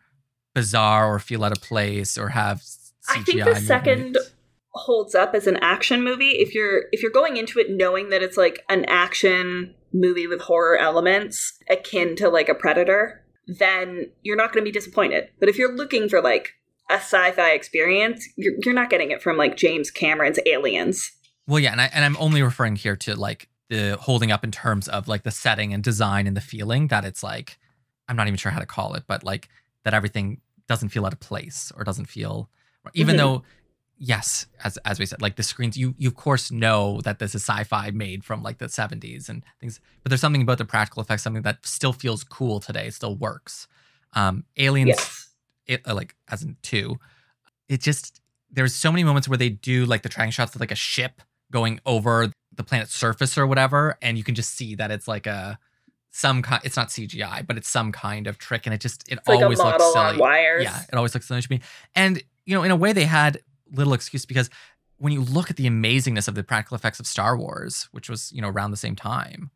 bizarre 0.55 1.13
or 1.13 1.19
feel 1.19 1.43
out 1.43 1.51
of 1.51 1.61
place 1.61 2.17
or 2.17 2.29
have 2.29 2.61
CGI 3.09 3.19
I 3.19 3.23
think 3.23 3.43
the 3.45 3.55
second 3.55 4.03
movement. 4.03 4.33
holds 4.71 5.15
up 5.15 5.33
as 5.33 5.47
an 5.47 5.57
action 5.57 6.03
movie 6.03 6.31
if 6.31 6.53
you're 6.53 6.83
if 6.91 7.01
you're 7.01 7.11
going 7.11 7.37
into 7.37 7.59
it 7.59 7.67
knowing 7.69 8.09
that 8.09 8.21
it's 8.21 8.37
like 8.37 8.63
an 8.69 8.85
action 8.85 9.73
movie 9.93 10.27
with 10.27 10.41
horror 10.41 10.77
elements 10.77 11.53
akin 11.69 12.15
to 12.15 12.29
like 12.29 12.49
a 12.49 12.55
predator 12.55 13.23
then 13.47 14.11
you're 14.21 14.35
not 14.35 14.53
going 14.53 14.63
to 14.63 14.69
be 14.69 14.71
disappointed 14.71 15.29
but 15.39 15.49
if 15.49 15.57
you're 15.57 15.75
looking 15.75 16.07
for 16.07 16.21
like 16.21 16.53
a 16.91 16.95
sci-fi 16.95 17.51
experience 17.51 18.27
you're, 18.35 18.53
you're 18.63 18.73
not 18.73 18.89
getting 18.91 19.09
it 19.09 19.21
from 19.21 19.37
like 19.37 19.57
james 19.57 19.89
cameron's 19.89 20.39
aliens 20.45 21.11
Well, 21.47 21.59
yeah, 21.59 21.71
and 21.71 21.81
I 21.81 21.89
and 21.93 22.05
I'm 22.05 22.17
only 22.17 22.43
referring 22.43 22.75
here 22.75 22.95
to 22.97 23.15
like 23.15 23.49
the 23.69 23.97
holding 23.99 24.31
up 24.31 24.43
in 24.43 24.51
terms 24.51 24.87
of 24.87 25.07
like 25.07 25.23
the 25.23 25.31
setting 25.31 25.73
and 25.73 25.83
design 25.83 26.27
and 26.27 26.37
the 26.37 26.41
feeling 26.41 26.87
that 26.87 27.05
it's 27.05 27.23
like 27.23 27.57
I'm 28.07 28.15
not 28.15 28.27
even 28.27 28.37
sure 28.37 28.51
how 28.51 28.59
to 28.59 28.65
call 28.65 28.93
it, 28.95 29.03
but 29.07 29.23
like 29.23 29.49
that 29.83 29.93
everything 29.93 30.41
doesn't 30.67 30.89
feel 30.89 31.05
out 31.05 31.13
of 31.13 31.19
place 31.19 31.71
or 31.75 31.83
doesn't 31.83 32.05
feel 32.05 32.49
even 32.93 33.15
Mhm. 33.15 33.19
though 33.19 33.43
yes, 33.97 34.45
as 34.63 34.77
as 34.85 34.99
we 34.99 35.05
said, 35.05 35.21
like 35.21 35.35
the 35.35 35.43
screens 35.43 35.77
you 35.77 35.93
you 35.97 36.07
of 36.07 36.15
course 36.15 36.51
know 36.51 37.01
that 37.01 37.19
this 37.19 37.35
is 37.35 37.43
sci-fi 37.43 37.91
made 37.91 38.23
from 38.23 38.41
like 38.41 38.57
the 38.57 38.67
70s 38.69 39.27
and 39.29 39.43
things, 39.59 39.79
but 40.03 40.09
there's 40.09 40.21
something 40.21 40.41
about 40.41 40.57
the 40.57 40.65
practical 40.65 41.01
effects, 41.01 41.23
something 41.23 41.41
that 41.43 41.65
still 41.65 41.93
feels 41.93 42.23
cool 42.23 42.59
today, 42.59 42.89
still 42.89 43.15
works. 43.15 43.67
Um 44.13 44.45
aliens 44.57 44.89
yes 44.89 45.25
it 45.67 45.87
uh, 45.87 45.93
like 45.93 46.15
as 46.29 46.41
in 46.41 46.57
two 46.63 46.97
it 47.67 47.79
just 47.81 48.21
there's 48.51 48.73
so 48.73 48.91
many 48.91 49.03
moments 49.03 49.27
where 49.27 49.37
they 49.37 49.49
do 49.49 49.85
like 49.85 50.01
the 50.01 50.09
tracking 50.09 50.31
shots 50.31 50.55
of 50.55 50.61
like 50.61 50.71
a 50.71 50.75
ship 50.75 51.21
going 51.51 51.79
over 51.85 52.31
the 52.55 52.63
planet's 52.63 52.95
surface 52.95 53.37
or 53.37 53.45
whatever 53.45 53.95
and 54.01 54.17
you 54.17 54.23
can 54.23 54.33
just 54.33 54.55
see 54.55 54.73
that 54.73 54.89
it's 54.89 55.07
like 55.07 55.27
a 55.27 55.59
some 56.09 56.41
kind 56.41 56.59
it's 56.63 56.75
not 56.75 56.87
cgi 56.89 57.45
but 57.45 57.55
it's 57.55 57.69
some 57.69 57.91
kind 57.91 58.25
of 58.25 58.39
trick 58.39 58.65
and 58.65 58.73
it 58.73 58.81
just 58.81 59.07
it 59.07 59.19
it's 59.19 59.27
like 59.27 59.41
a 59.41 59.43
always 59.43 59.59
looks 59.59 59.93
silly 59.93 60.17
yeah 60.63 60.81
it 60.91 60.95
always 60.95 61.13
looks 61.13 61.27
silly 61.27 61.39
to 61.41 61.47
me 61.51 61.59
and 61.93 62.23
you 62.49 62.55
know 62.55 62.63
in 62.63 62.71
a 62.71 62.75
way 62.75 62.91
they 62.91 63.05
had 63.05 63.41
little 63.71 63.93
excuse 63.93 64.25
because 64.25 64.49
when 64.97 65.13
you 65.13 65.21
look 65.21 65.49
at 65.51 65.55
the 65.55 65.67
amazingness 65.67 66.27
of 66.27 66.33
the 66.33 66.43
practical 66.43 66.75
effects 66.75 66.99
of 66.99 67.05
star 67.05 67.37
wars 67.37 67.87
which 67.91 68.09
was 68.09 68.31
you 68.31 68.41
know 68.41 68.49
around 68.49 68.71
the 68.71 68.77
same 68.77 68.95
time 68.95 69.51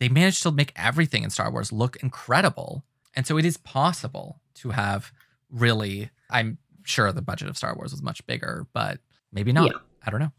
they 0.00 0.08
managed 0.08 0.42
to 0.44 0.50
make 0.50 0.72
everything 0.76 1.22
in 1.24 1.30
star 1.30 1.50
wars 1.50 1.72
look 1.72 1.96
incredible. 1.96 2.84
And 3.14 3.26
so 3.26 3.36
it 3.36 3.44
is 3.44 3.56
possible 3.56 4.40
to 4.54 4.70
have 4.70 5.12
really 5.50 6.10
i'm 6.30 6.58
sure 6.84 7.10
the 7.12 7.22
budget 7.22 7.48
of 7.48 7.56
star 7.56 7.74
wars 7.74 7.92
was 7.92 8.02
much 8.02 8.26
bigger 8.26 8.66
but 8.72 9.00
maybe 9.32 9.52
not. 9.52 9.66
Yeah. 9.66 9.78
i 10.06 10.10
don't 10.10 10.20
know. 10.20 10.32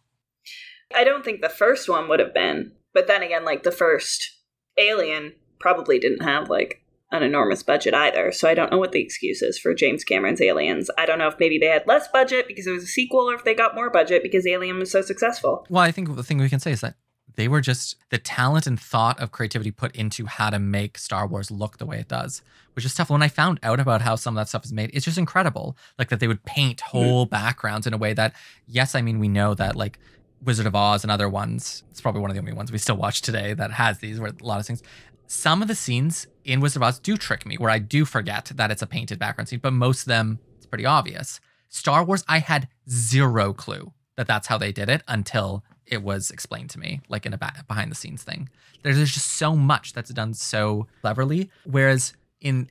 I 0.96 1.04
don't 1.04 1.24
think 1.24 1.42
the 1.42 1.50
first 1.50 1.88
one 1.88 2.10
would 2.10 2.20
have 2.20 2.34
been 2.34 2.74
but 2.94 3.08
then 3.08 3.22
again 3.22 3.46
like 3.46 3.64
the 3.64 3.72
first 3.72 4.38
alien 4.78 5.34
probably 5.60 6.00
didn't 6.00 6.24
have 6.24 6.50
like 6.50 6.82
an 7.12 7.24
enormous 7.24 7.64
budget 7.64 7.94
either 7.94 8.32
so 8.32 8.48
i 8.48 8.54
don't 8.54 8.72
know 8.72 8.78
what 8.78 8.92
the 8.92 9.02
excuse 9.02 9.42
is 9.42 9.58
for 9.58 9.74
james 9.74 10.04
cameron's 10.04 10.42
aliens 10.42 10.90
i 10.98 11.06
don't 11.06 11.20
know 11.20 11.28
if 11.28 11.40
maybe 11.40 11.58
they 11.58 11.68
had 11.68 11.86
less 11.88 12.08
budget 12.10 12.48
because 12.48 12.68
it 12.68 12.72
was 12.72 12.84
a 12.84 12.88
sequel 12.88 13.30
or 13.30 13.34
if 13.34 13.44
they 13.44 13.56
got 13.56 13.76
more 13.76 13.90
budget 13.90 14.24
because 14.24 14.46
alien 14.46 14.80
was 14.80 14.92
so 14.92 15.02
successful 15.02 15.66
well 15.70 15.84
i 15.84 15.92
think 15.92 16.16
the 16.16 16.24
thing 16.24 16.38
we 16.38 16.50
can 16.50 16.60
say 16.60 16.72
is 16.72 16.82
that 16.82 16.96
they 17.40 17.48
were 17.48 17.62
just 17.62 17.96
the 18.10 18.18
talent 18.18 18.68
and 18.68 18.78
thought 18.78 19.18
of 19.18 19.32
creativity 19.32 19.72
put 19.72 19.96
into 19.96 20.26
how 20.26 20.50
to 20.50 20.60
make 20.60 20.98
Star 20.98 21.26
Wars 21.26 21.50
look 21.50 21.78
the 21.78 21.86
way 21.86 21.98
it 21.98 22.10
does, 22.10 22.42
which 22.74 22.84
is 22.84 22.94
tough. 22.94 23.10
When 23.10 23.24
I 23.24 23.30
found 23.30 23.62
out 23.64 23.80
about 23.80 24.02
how 24.02 24.18
some 24.18 24.36
of 24.36 24.42
that 24.42 24.50
stuff 24.50 24.66
is 24.66 24.74
made, 24.74 24.92
it's 24.94 25.06
just 25.06 25.18
incredible. 25.18 25.78
Like 25.98 26.10
that 26.10 26.20
they 26.20 26.28
would 26.28 26.44
paint 26.44 26.80
mm-hmm. 26.80 26.98
whole 26.98 27.26
backgrounds 27.26 27.88
in 27.88 27.94
a 27.94 27.98
way 27.98 28.12
that, 28.12 28.34
yes, 28.68 28.94
I 28.94 29.02
mean, 29.02 29.20
we 29.20 29.30
know 29.30 29.54
that 29.54 29.78
like 29.78 30.00
Wizard 30.44 30.66
of 30.66 30.76
Oz 30.76 31.06
and 31.06 31.12
other 31.12 31.30
ones, 31.30 31.84
it's 31.92 32.02
probably 32.02 32.20
one 32.20 32.30
of 32.30 32.36
the 32.36 32.42
only 32.42 32.52
ones 32.52 32.74
we 32.74 32.78
still 32.78 32.98
watch 32.98 33.22
today 33.22 33.54
that 33.54 33.72
has 33.72 34.00
these, 34.00 34.20
where 34.20 34.32
a 34.32 34.46
lot 34.46 34.60
of 34.60 34.66
things. 34.66 34.84
Some 35.28 35.62
of 35.62 35.70
the 35.70 35.76
scenes 35.76 36.28
in 36.50 36.62
Wizard 36.62 36.82
of 36.82 36.88
Oz 36.88 37.00
do 37.00 37.16
trick 37.16 37.46
me, 37.46 37.58
where 37.58 37.70
I 37.70 37.78
do 37.80 38.06
forget 38.06 38.52
that 38.56 38.72
it's 38.72 38.82
a 38.82 38.88
painted 38.88 39.20
background 39.20 39.50
scene, 39.50 39.60
but 39.60 39.72
most 39.72 40.02
of 40.02 40.08
them, 40.08 40.40
it's 40.58 40.66
pretty 40.66 40.86
obvious. 40.86 41.40
Star 41.70 42.04
Wars, 42.04 42.24
I 42.28 42.40
had 42.40 42.68
zero 42.90 43.54
clue 43.54 43.94
that 44.16 44.26
that's 44.26 44.48
how 44.48 44.58
they 44.58 44.72
did 44.72 44.90
it 44.90 45.04
until 45.08 45.64
it 45.86 46.02
was 46.02 46.32
explained 46.32 46.72
to 46.72 46.80
me, 46.80 47.02
like 47.08 47.26
in 47.26 47.34
a 47.34 47.38
behind 47.38 47.92
the 47.92 47.96
scenes 47.96 48.24
thing. 48.24 48.50
There's 48.82 48.98
just 48.98 49.28
so 49.34 49.56
much 49.56 49.94
that's 49.94 50.10
done 50.10 50.34
so 50.34 50.88
cleverly. 51.02 51.52
Whereas 51.66 52.14
in 52.42 52.70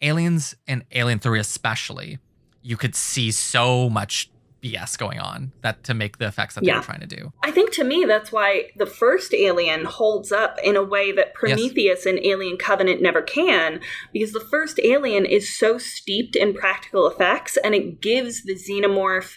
Aliens 0.00 0.54
and 0.66 0.84
Alien 0.92 1.18
3 1.18 1.38
especially, 1.40 2.18
you 2.62 2.76
could 2.76 2.94
see 2.94 3.30
so 3.30 3.90
much 3.90 4.30
BS 4.62 4.98
going 4.98 5.18
on 5.18 5.52
that 5.62 5.82
to 5.84 5.94
make 5.94 6.18
the 6.18 6.26
effects 6.26 6.54
that 6.54 6.64
they're 6.64 6.82
trying 6.82 7.00
to 7.00 7.06
do. 7.06 7.32
I 7.42 7.50
think 7.50 7.72
to 7.72 7.84
me 7.84 8.04
that's 8.04 8.30
why 8.30 8.70
the 8.76 8.86
first 8.86 9.34
Alien 9.34 9.84
holds 9.84 10.32
up 10.32 10.58
in 10.62 10.76
a 10.76 10.82
way 10.82 11.12
that 11.12 11.34
Prometheus 11.34 12.06
and 12.06 12.18
Alien 12.18 12.56
Covenant 12.56 13.00
never 13.00 13.22
can, 13.22 13.80
because 14.12 14.32
the 14.32 14.40
first 14.40 14.78
Alien 14.80 15.24
is 15.24 15.54
so 15.54 15.78
steeped 15.78 16.36
in 16.36 16.54
practical 16.54 17.06
effects 17.06 17.56
and 17.62 17.74
it 17.74 18.00
gives 18.00 18.42
the 18.42 18.54
xenomorph, 18.54 19.36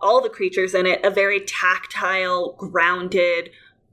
all 0.00 0.20
the 0.20 0.28
creatures 0.28 0.74
in 0.74 0.86
it, 0.86 1.04
a 1.04 1.10
very 1.10 1.40
tactile, 1.40 2.54
grounded, 2.58 3.50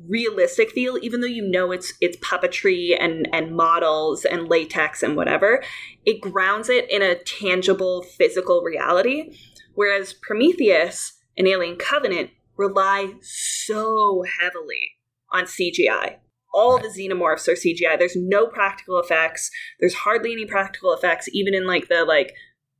realistic 0.07 0.71
feel 0.71 0.95
even 1.01 1.21
though 1.21 1.27
you 1.27 1.41
know 1.41 1.71
it's 1.71 1.93
it's 2.01 2.17
puppetry 2.17 2.95
and 2.99 3.27
and 3.33 3.55
models 3.55 4.25
and 4.25 4.47
latex 4.47 5.01
and 5.01 5.15
whatever. 5.15 5.63
It 6.05 6.21
grounds 6.21 6.69
it 6.69 6.89
in 6.91 7.01
a 7.01 7.15
tangible 7.15 8.03
physical 8.03 8.61
reality 8.61 9.35
whereas 9.77 10.13
prometheus 10.13 11.13
and 11.37 11.47
alien 11.47 11.75
covenant 11.77 12.31
rely 12.57 13.13
so 13.21 14.23
heavily 14.41 14.91
on 15.31 15.43
cgi 15.43 16.17
all 16.53 16.77
the 16.79 16.87
xenomorphs 16.87 17.47
are 17.47 17.53
cgi 17.53 17.97
there's 17.97 18.15
no 18.15 18.47
practical 18.47 18.99
effects 18.99 19.49
there's 19.79 19.93
hardly 19.93 20.31
any 20.31 20.45
practical 20.45 20.93
effects 20.93 21.29
even 21.31 21.53
in 21.53 21.67
like 21.67 21.87
the 21.87 22.03
like 22.03 22.33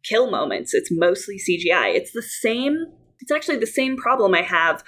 kill 0.03 0.29
moments 0.31 0.73
it's 0.73 0.91
mostly 0.91 1.37
cgi 1.37 1.95
it's 1.95 2.11
the 2.11 2.21
same 2.21 2.85
it's 3.19 3.31
actually 3.31 3.57
the 3.57 3.67
same 3.67 3.95
problem 3.95 4.33
i 4.33 4.41
have 4.41 4.83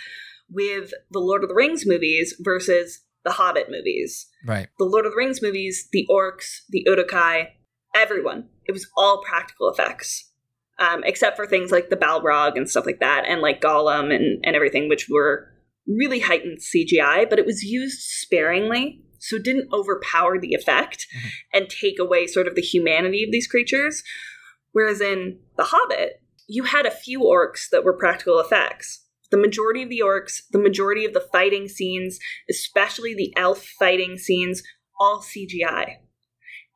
with 0.50 0.94
the 1.12 1.20
Lord 1.20 1.44
of 1.44 1.50
the 1.50 1.56
Rings 1.56 1.86
movies 1.86 2.36
versus 2.40 3.02
the 3.24 3.32
Hobbit 3.32 3.70
movies. 3.70 4.28
Right. 4.46 4.68
The 4.78 4.86
Lord 4.86 5.06
of 5.06 5.12
the 5.12 5.18
Rings 5.18 5.42
movies, 5.42 5.88
the 5.92 6.08
orcs, 6.10 6.62
the 6.70 6.84
Uruk-hai, 6.86 7.54
everyone, 7.96 8.50
it 8.66 8.72
was 8.72 8.88
all 8.98 9.24
practical 9.24 9.70
effects. 9.70 10.29
Um, 10.80 11.04
except 11.04 11.36
for 11.36 11.46
things 11.46 11.72
like 11.72 11.90
the 11.90 11.98
Balrog 11.98 12.56
and 12.56 12.70
stuff 12.70 12.86
like 12.86 13.02
that, 13.02 13.26
and 13.28 13.42
like 13.42 13.60
Gollum 13.60 14.16
and, 14.16 14.40
and 14.46 14.56
everything, 14.56 14.88
which 14.88 15.10
were 15.10 15.50
really 15.86 16.20
heightened 16.20 16.60
CGI, 16.60 17.30
but 17.30 17.38
it 17.38 17.46
was 17.46 17.64
used 17.64 18.00
sparingly, 18.00 19.04
so 19.18 19.36
it 19.36 19.44
didn't 19.44 19.74
overpower 19.74 20.40
the 20.40 20.54
effect 20.54 21.06
Mhm. 21.14 21.30
and 21.54 21.70
take 21.70 22.00
away 22.00 22.28
sort 22.28 22.48
of 22.48 22.56
the 22.56 22.62
humanity 22.62 23.26
of 23.26 23.32
these 23.32 23.46
creatures. 23.48 24.04
Whereas 24.72 25.02
in 25.02 25.40
The 25.58 25.66
Hobbit, 25.66 26.22
you 26.48 26.64
had 26.64 26.86
a 26.86 26.92
few 26.92 27.20
orcs 27.22 27.68
that 27.72 27.84
were 27.84 27.98
practical 27.98 28.40
effects. 28.40 29.06
The 29.32 29.38
majority 29.38 29.84
of 29.84 29.90
the 29.90 30.00
orcs, 30.04 30.42
the 30.50 30.60
majority 30.60 31.04
of 31.04 31.14
the 31.14 31.28
fighting 31.32 31.68
scenes, 31.68 32.20
especially 32.50 33.14
the 33.14 33.34
elf 33.36 33.66
fighting 33.78 34.18
scenes, 34.18 34.64
all 35.00 35.22
CGI. 35.22 35.98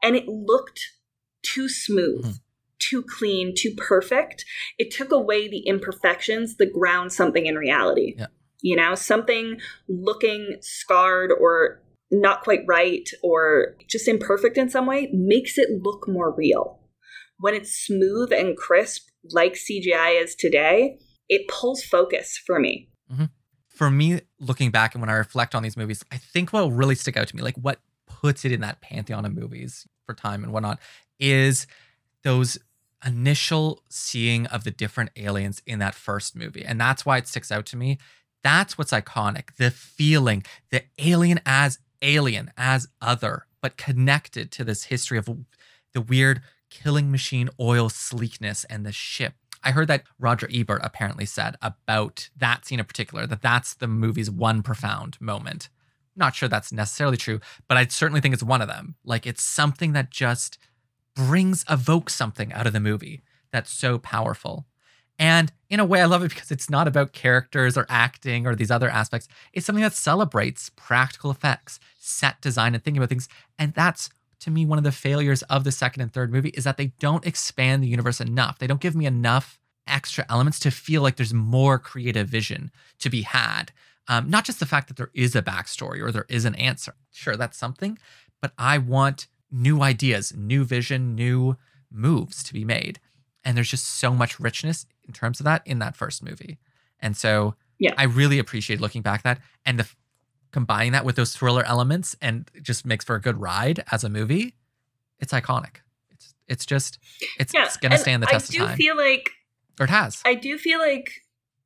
And 0.01 0.15
it 0.17 0.27
looked 0.27 0.81
too 1.41 1.69
smooth, 1.69 2.25
Mhm. 2.25 2.39
Too 2.89 3.03
clean, 3.03 3.53
too 3.55 3.73
perfect. 3.76 4.45
It 4.77 4.91
took 4.91 5.11
away 5.11 5.47
the 5.47 5.65
imperfections 5.68 6.57
that 6.57 6.73
ground 6.73 7.11
something 7.11 7.45
in 7.45 7.55
reality. 7.55 8.15
Yeah. 8.18 8.27
You 8.61 8.76
know, 8.76 8.95
something 8.95 9.60
looking 9.88 10.57
scarred 10.61 11.31
or 11.31 11.81
not 12.11 12.43
quite 12.43 12.61
right 12.68 13.10
or 13.22 13.76
just 13.89 14.07
imperfect 14.07 14.57
in 14.57 14.69
some 14.69 14.85
way 14.85 15.10
makes 15.11 15.57
it 15.57 15.69
look 15.81 16.07
more 16.07 16.34
real. 16.34 16.80
When 17.39 17.53
it's 17.55 17.73
smooth 17.73 18.31
and 18.31 18.55
crisp, 18.55 19.10
like 19.31 19.53
CGI 19.53 20.22
is 20.22 20.35
today, 20.35 20.97
it 21.27 21.47
pulls 21.47 21.84
focus 21.84 22.39
for 22.45 22.60
me. 22.60 22.89
Mm-hmm. 23.11 23.26
For 23.68 23.89
me, 23.89 24.22
looking 24.39 24.69
back 24.69 24.93
and 24.93 25.01
when 25.01 25.10
I 25.10 25.14
reflect 25.14 25.55
on 25.55 25.64
these 25.64 25.76
movies, 25.76 26.03
I 26.11 26.18
think 26.18 26.53
what 26.53 26.61
will 26.61 26.72
really 26.72 26.95
stick 26.95 27.18
out 27.18 27.27
to 27.27 27.35
me, 27.35 27.41
like 27.41 27.57
what 27.57 27.80
puts 28.05 28.45
it 28.45 28.51
in 28.51 28.61
that 28.61 28.81
pantheon 28.81 29.26
of 29.26 29.34
movies 29.34 29.88
for 30.05 30.14
time 30.14 30.43
and 30.43 30.53
whatnot, 30.53 30.80
is 31.19 31.65
those 32.23 32.60
initial 33.05 33.84
seeing 33.89 34.45
of 34.47 34.63
the 34.63 34.71
different 34.71 35.11
aliens 35.15 35.61
in 35.65 35.80
that 35.80 35.95
first 35.95 36.35
movie. 36.35 36.65
And 36.65 36.80
that's 36.80 37.05
why 37.05 37.17
it 37.17 37.27
sticks 37.27 37.51
out 37.51 37.65
to 37.67 37.77
me. 37.77 37.97
That's 38.43 38.77
what's 38.77 38.91
iconic. 38.91 39.55
The 39.55 39.71
feeling, 39.71 40.43
the 40.69 40.84
alien 40.99 41.39
as 41.45 41.80
alien, 42.01 42.51
as 42.57 42.88
other, 43.01 43.45
but 43.61 43.77
connected 43.77 44.51
to 44.51 44.63
this 44.63 44.85
history 44.85 45.17
of 45.17 45.30
the 45.93 46.01
weird 46.01 46.41
killing 46.69 47.11
machine 47.11 47.49
oil 47.59 47.89
sleekness 47.89 48.65
and 48.65 48.85
the 48.85 48.91
ship. 48.91 49.35
I 49.63 49.71
heard 49.71 49.88
that 49.88 50.03
Roger 50.19 50.49
Ebert 50.53 50.81
apparently 50.84 51.25
said 51.25 51.55
about 51.61 52.30
that 52.35 52.65
scene 52.65 52.80
in 52.80 52.85
particular 52.85 53.25
that 53.27 53.41
that's 53.41 53.73
the 53.75 53.88
movie's 53.88 54.30
one 54.30 54.61
profound 54.61 55.19
moment. 55.21 55.69
Not 56.15 56.35
sure 56.35 56.49
that's 56.49 56.73
necessarily 56.73 57.17
true, 57.17 57.39
but 57.67 57.77
I 57.77 57.85
certainly 57.88 58.21
think 58.21 58.34
it's 58.34 58.43
one 58.43 58.61
of 58.61 58.67
them. 58.67 58.95
Like 59.05 59.25
it's 59.25 59.41
something 59.41 59.93
that 59.93 60.11
just 60.11 60.57
brings 61.15 61.65
evokes 61.69 62.14
something 62.14 62.52
out 62.53 62.68
of 62.68 62.73
the 62.73 62.80
movie 62.80 63.22
that's 63.52 63.72
so 63.72 63.98
powerful. 63.98 64.65
And 65.19 65.52
in 65.69 65.80
a 65.80 65.85
way, 65.85 66.02
I 66.02 66.06
love 66.06 66.23
it 66.23 66.30
because 66.30 66.52
it's 66.52 66.69
not 66.69 66.88
about 66.88 67.14
characters 67.14 67.77
or 67.77 67.85
acting 67.88 68.48
or 68.48 68.56
these 68.56 68.72
other 68.72 68.90
aspects. 68.90 69.27
It's 69.53 69.65
something 69.65 69.84
that 69.84 69.94
celebrates 69.94 70.72
practical 70.76 71.30
effects, 71.30 71.80
set 71.99 72.41
design, 72.41 72.73
and 72.73 72.84
thinking 72.84 72.98
about 72.99 73.10
things. 73.10 73.30
And 73.60 73.73
that's 73.73 74.10
to 74.41 74.52
me 74.52 74.65
one 74.65 74.77
of 74.77 74.84
the 74.84 74.91
failures 74.91 75.41
of 75.44 75.64
the 75.64 75.72
second 75.72 76.02
and 76.02 76.11
third 76.11 76.31
movie 76.31 76.49
is 76.49 76.64
that 76.64 76.77
they 76.77 76.88
don't 76.99 77.26
expand 77.26 77.84
the 77.84 77.88
universe 77.88 78.19
enough. 78.19 78.60
They 78.60 78.68
don't 78.68 78.81
give 78.81 78.95
me 78.95 79.06
enough 79.06 79.60
extra 79.88 80.26
elements 80.30 80.60
to 80.60 80.72
feel 80.72 81.02
like 81.02 81.15
there's 81.15 81.34
more 81.34 81.77
creative 81.77 82.27
vision 82.27 82.72
to 82.99 83.10
be 83.10 83.22
had. 83.22 83.72
Um, 84.07 84.30
not 84.30 84.45
just 84.45 84.60
the 84.60 84.65
fact 84.65 84.88
that 84.90 84.98
there 84.98 85.11
is 85.14 85.35
a 85.35 85.41
backstory 85.41 86.02
or 86.02 86.11
there 86.11 86.26
is 86.27 86.44
an 86.44 86.56
answer. 86.56 86.95
Sure, 87.11 87.38
that's 87.38 87.57
something, 87.57 87.98
but 88.41 88.52
I 88.57 88.77
want 88.77 89.27
new 89.53 89.81
ideas, 89.81 90.34
new 90.35 90.65
vision, 90.65 91.15
new 91.15 91.55
moves 91.91 92.43
to 92.43 92.53
be 92.53 92.65
made. 92.65 92.99
And 93.45 93.55
there's 93.55 93.69
just 93.69 93.85
so 93.85 94.11
much 94.13 94.39
richness 94.39 94.85
in 95.07 95.13
terms 95.13 95.39
of 95.39 95.43
that 95.45 95.61
in 95.65 95.80
that 95.80 95.95
first 95.95 96.23
movie. 96.23 96.57
And 96.99 97.15
so 97.15 97.55
Yeah. 97.77 97.93
I 97.97 98.03
really 98.05 98.39
appreciate 98.39 98.81
looking 98.81 99.01
back 99.03 99.19
at 99.19 99.23
that 99.23 99.39
and 99.65 99.80
the 99.80 99.88
combining 100.51 100.91
that 100.93 101.05
with 101.05 101.15
those 101.15 101.35
thriller 101.35 101.63
elements 101.65 102.15
and 102.21 102.49
just 102.61 102.85
makes 102.85 103.05
for 103.05 103.15
a 103.15 103.21
good 103.21 103.39
ride 103.39 103.84
as 103.91 104.03
a 104.03 104.09
movie. 104.09 104.55
It's 105.19 105.34
iconic. 105.34 105.77
It's 106.09 106.34
it's 106.47 106.65
just 106.65 106.97
it's, 107.39 107.53
Yeah, 107.53 107.65
it's 107.65 107.77
gonna 107.77 107.95
and 107.95 108.01
stand 108.01 108.23
the 108.23 108.27
test 108.27 108.49
of 108.49 108.55
time. 108.55 108.61
Yeah. 108.61 108.65
I 108.65 108.67
do 108.67 108.73
of 108.73 108.77
time. 108.77 108.77
feel 108.77 108.97
like 108.97 109.30
or 109.80 109.84
it 109.85 109.89
has. 109.89 110.21
I 110.25 110.34
do 110.35 110.57
feel 110.57 110.80
like 110.80 111.09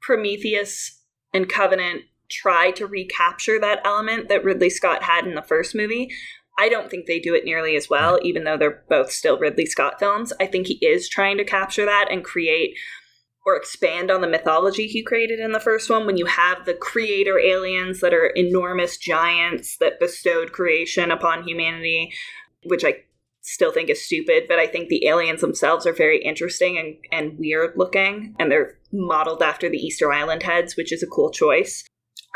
Prometheus 0.01 1.01
and 1.34 1.49
Covenant 1.49 2.03
try 2.30 2.72
to 2.72 2.85
recapture 2.88 3.59
that 3.59 3.80
element 3.85 4.30
that 4.30 4.43
Ridley 4.43 4.69
Scott 4.69 5.03
had 5.03 5.26
in 5.26 5.35
the 5.35 5.41
first 5.41 5.76
movie. 5.76 6.09
I 6.57 6.69
don't 6.69 6.89
think 6.89 7.05
they 7.05 7.19
do 7.19 7.35
it 7.35 7.45
nearly 7.45 7.75
as 7.75 7.89
well, 7.89 8.17
mm-hmm. 8.17 8.25
even 8.25 8.43
though 8.43 8.57
they're 8.57 8.84
both 8.89 9.11
still 9.11 9.38
Ridley 9.38 9.65
Scott 9.65 9.99
films. 9.99 10.34
I 10.39 10.47
think 10.47 10.67
he 10.67 10.85
is 10.85 11.07
trying 11.07 11.38
to 11.38 11.45
capture 11.45 11.85
that 11.85 12.07
and 12.11 12.23
create 12.23 12.75
or 13.45 13.55
expand 13.55 14.11
on 14.11 14.19
the 14.19 14.27
mythology 14.27 14.88
he 14.88 15.01
created 15.01 15.39
in 15.39 15.53
the 15.53 15.59
first 15.59 15.89
one 15.89 16.05
when 16.05 16.17
you 16.17 16.25
have 16.25 16.65
the 16.65 16.73
creator 16.73 17.39
aliens 17.39 18.01
that 18.01 18.13
are 18.13 18.27
enormous 18.35 18.97
giants 18.97 19.77
that 19.79 20.01
bestowed 20.01 20.51
creation 20.51 21.11
upon 21.11 21.47
humanity, 21.47 22.11
which 22.65 22.84
I 22.84 23.03
still 23.41 23.71
think 23.71 23.89
is 23.89 24.05
stupid, 24.05 24.43
but 24.49 24.59
I 24.59 24.67
think 24.67 24.89
the 24.89 25.07
aliens 25.07 25.39
themselves 25.39 25.85
are 25.88 25.93
very 25.93 26.21
interesting 26.21 26.77
and, 26.77 26.97
and 27.13 27.39
weird 27.39 27.77
looking, 27.77 28.35
and 28.38 28.51
they're 28.51 28.77
modeled 28.91 29.41
after 29.41 29.69
the 29.69 29.77
Easter 29.77 30.11
Island 30.11 30.43
heads, 30.43 30.75
which 30.75 30.91
is 30.91 31.01
a 31.01 31.07
cool 31.07 31.31
choice. 31.31 31.85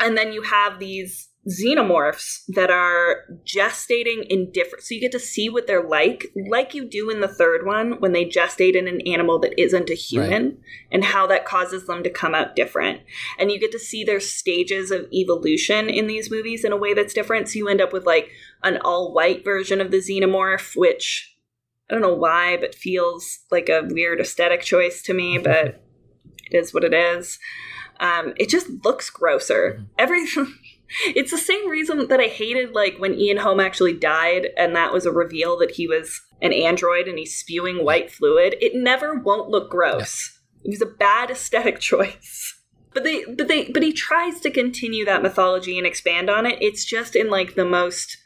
And 0.00 0.16
then 0.16 0.32
you 0.32 0.40
have 0.40 0.78
these 0.78 1.28
xenomorphs 1.48 2.42
that 2.48 2.70
are 2.70 3.24
gestating 3.44 4.24
in 4.28 4.50
different 4.52 4.84
so 4.84 4.94
you 4.94 5.00
get 5.00 5.10
to 5.10 5.18
see 5.18 5.48
what 5.48 5.66
they're 5.66 5.82
like 5.82 6.26
like 6.48 6.72
you 6.72 6.88
do 6.88 7.10
in 7.10 7.20
the 7.20 7.26
third 7.26 7.66
one 7.66 7.98
when 7.98 8.12
they 8.12 8.24
gestate 8.24 8.76
in 8.76 8.86
an 8.86 9.00
animal 9.02 9.40
that 9.40 9.58
isn't 9.60 9.90
a 9.90 9.94
human 9.94 10.58
and 10.90 11.04
how 11.04 11.26
that 11.26 11.44
causes 11.44 11.86
them 11.86 12.02
to 12.02 12.10
come 12.10 12.34
out 12.34 12.54
different. 12.54 13.00
And 13.38 13.50
you 13.50 13.58
get 13.58 13.72
to 13.72 13.78
see 13.78 14.04
their 14.04 14.20
stages 14.20 14.90
of 14.90 15.06
evolution 15.12 15.88
in 15.88 16.06
these 16.06 16.30
movies 16.30 16.64
in 16.64 16.72
a 16.72 16.76
way 16.76 16.94
that's 16.94 17.14
different. 17.14 17.48
So 17.48 17.58
you 17.58 17.68
end 17.68 17.80
up 17.80 17.92
with 17.92 18.06
like 18.06 18.30
an 18.62 18.78
all 18.84 19.12
white 19.12 19.44
version 19.44 19.80
of 19.80 19.90
the 19.90 19.96
xenomorph 19.96 20.76
which 20.76 21.36
i 21.90 21.94
don't 21.94 22.02
know 22.02 22.14
why 22.14 22.56
but 22.56 22.76
feels 22.76 23.40
like 23.50 23.68
a 23.68 23.82
weird 23.90 24.20
aesthetic 24.20 24.62
choice 24.62 25.02
to 25.02 25.12
me 25.12 25.36
but 25.36 25.82
it 26.50 26.56
is 26.56 26.72
what 26.72 26.84
it 26.84 26.94
is. 26.94 27.38
Um, 28.00 28.34
it 28.36 28.48
just 28.48 28.68
looks 28.84 29.10
grosser. 29.10 29.84
Every 29.98 30.24
it's 31.06 31.30
the 31.30 31.38
same 31.38 31.68
reason 31.68 32.08
that 32.08 32.20
I 32.20 32.26
hated 32.26 32.72
like 32.72 32.96
when 32.98 33.14
Ian 33.18 33.38
Holm 33.38 33.60
actually 33.60 33.94
died 33.94 34.48
and 34.56 34.74
that 34.76 34.92
was 34.92 35.06
a 35.06 35.12
reveal 35.12 35.58
that 35.58 35.72
he 35.72 35.86
was 35.86 36.20
an 36.40 36.52
android 36.52 37.08
and 37.08 37.18
he's 37.18 37.36
spewing 37.36 37.84
white 37.84 38.10
fluid. 38.10 38.56
It 38.60 38.74
never 38.74 39.14
won't 39.14 39.48
look 39.48 39.70
gross. 39.70 40.38
It 40.64 40.70
was 40.70 40.82
a 40.82 40.86
bad 40.86 41.30
aesthetic 41.30 41.78
choice. 41.80 42.58
But 42.94 43.04
they 43.04 43.24
but 43.24 43.48
they 43.48 43.70
but 43.70 43.82
he 43.82 43.92
tries 43.92 44.40
to 44.40 44.50
continue 44.50 45.04
that 45.06 45.22
mythology 45.22 45.78
and 45.78 45.86
expand 45.86 46.28
on 46.28 46.44
it. 46.44 46.58
It's 46.60 46.84
just 46.84 47.16
in 47.16 47.30
like 47.30 47.54
the 47.54 47.64
most 47.64 48.18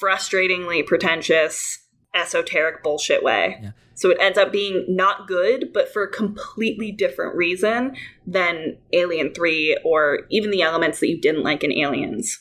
frustratingly 0.00 0.86
pretentious 0.86 1.83
esoteric 2.14 2.82
bullshit 2.82 3.22
way. 3.22 3.58
Yeah. 3.62 3.70
So 3.94 4.10
it 4.10 4.18
ends 4.20 4.38
up 4.38 4.50
being 4.50 4.84
not 4.88 5.28
good, 5.28 5.72
but 5.72 5.92
for 5.92 6.02
a 6.02 6.10
completely 6.10 6.90
different 6.90 7.36
reason 7.36 7.96
than 8.26 8.78
Alien 8.92 9.32
3 9.32 9.78
or 9.84 10.20
even 10.30 10.50
the 10.50 10.62
elements 10.62 11.00
that 11.00 11.08
you 11.08 11.20
didn't 11.20 11.44
like 11.44 11.62
in 11.62 11.72
Aliens. 11.72 12.40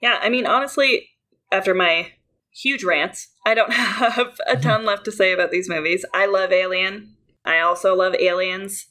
Yeah, 0.00 0.18
I 0.22 0.28
mean, 0.28 0.46
honestly, 0.46 1.08
after 1.50 1.74
my 1.74 2.12
huge 2.52 2.84
rants, 2.84 3.28
I 3.46 3.54
don't 3.54 3.72
have 3.72 4.38
a 4.46 4.52
mm-hmm. 4.52 4.60
ton 4.60 4.84
left 4.84 5.04
to 5.06 5.12
say 5.12 5.32
about 5.32 5.50
these 5.50 5.68
movies. 5.68 6.04
I 6.12 6.26
love 6.26 6.52
Alien. 6.52 7.14
I 7.44 7.60
also 7.60 7.94
love 7.94 8.14
Aliens 8.14 8.86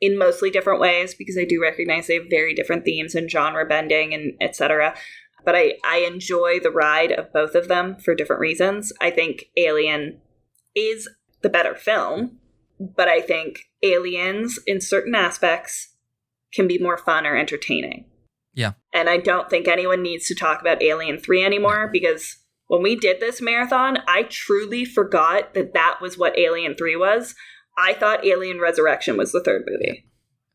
in 0.00 0.16
mostly 0.16 0.50
different 0.50 0.80
ways 0.80 1.14
because 1.14 1.36
I 1.36 1.44
do 1.44 1.60
recognize 1.60 2.06
they 2.06 2.14
have 2.14 2.30
very 2.30 2.54
different 2.54 2.84
themes 2.84 3.14
and 3.14 3.30
genre 3.30 3.66
bending 3.66 4.14
and 4.14 4.34
etc. 4.40 4.94
But 5.44 5.54
I, 5.54 5.74
I 5.84 5.98
enjoy 5.98 6.60
the 6.60 6.70
ride 6.70 7.12
of 7.12 7.32
both 7.32 7.54
of 7.54 7.68
them 7.68 7.96
for 7.96 8.14
different 8.14 8.40
reasons. 8.40 8.92
I 9.00 9.10
think 9.10 9.46
Alien 9.56 10.20
is 10.74 11.08
the 11.42 11.48
better 11.48 11.74
film, 11.74 12.38
but 12.78 13.08
I 13.08 13.20
think 13.20 13.60
Aliens, 13.82 14.58
in 14.66 14.80
certain 14.80 15.14
aspects, 15.14 15.94
can 16.52 16.66
be 16.66 16.78
more 16.78 16.98
fun 16.98 17.26
or 17.26 17.36
entertaining. 17.36 18.06
Yeah. 18.54 18.72
And 18.92 19.08
I 19.08 19.18
don't 19.18 19.48
think 19.48 19.68
anyone 19.68 20.02
needs 20.02 20.26
to 20.26 20.34
talk 20.34 20.60
about 20.60 20.82
Alien 20.82 21.18
3 21.18 21.44
anymore 21.44 21.88
because 21.92 22.36
when 22.66 22.82
we 22.82 22.96
did 22.96 23.20
this 23.20 23.40
marathon, 23.40 23.98
I 24.08 24.24
truly 24.24 24.84
forgot 24.84 25.54
that 25.54 25.74
that 25.74 25.98
was 26.00 26.18
what 26.18 26.38
Alien 26.38 26.74
3 26.74 26.96
was. 26.96 27.34
I 27.78 27.94
thought 27.94 28.26
Alien 28.26 28.60
Resurrection 28.60 29.16
was 29.16 29.32
the 29.32 29.42
third 29.42 29.62
movie. 29.66 30.06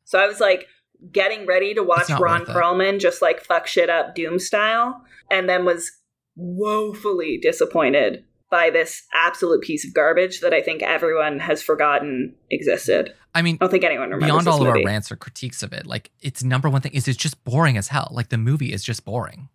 So 0.04 0.20
I 0.20 0.28
was 0.28 0.40
like 0.40 0.68
getting 1.12 1.46
ready 1.46 1.74
to 1.74 1.84
watch 1.84 2.10
Ron. 2.10 2.46
Perlman 2.46 3.00
just 3.00 3.22
like 3.22 3.42
fuck 3.42 3.68
shit 3.68 3.90
up 3.90 4.16
Doom 4.16 4.40
style 4.40 5.04
and 5.30 5.50
then 5.50 5.66
was 5.66 5.92
woefully 6.36 7.38
disappointed 7.42 8.24
by 8.50 8.70
this 8.70 9.04
absolute 9.14 9.62
piece 9.62 9.86
of 9.86 9.94
garbage 9.94 10.42
that 10.42 10.54
I 10.54 10.62
think 10.62 10.84
everyone 10.84 11.40
has 11.40 11.64
forgotten 11.64 12.36
existed. 12.52 13.14
I 13.34 13.42
mean, 13.42 13.56
I 13.60 13.66
don't 13.66 13.72
think 13.72 13.84
anyone 13.84 14.12
remembers 14.12 14.44
beyond 14.44 14.48
all 14.48 14.62
of 14.62 14.68
our 14.68 14.84
rants 14.84 15.12
or 15.12 15.16
critiques 15.16 15.64
of 15.64 15.74
it, 15.74 15.88
like 15.88 16.12
its 16.22 16.44
number 16.44 16.70
one 16.70 16.82
thing 16.82 16.94
is 16.94 17.08
it's 17.08 17.18
just 17.18 17.44
boring 17.44 17.78
as 17.78 17.88
hell. 17.88 18.10
Like 18.12 18.30
the 18.30 18.38
movie 18.38 18.72
is 18.72 18.84
just 18.84 19.06
boring. 19.06 19.50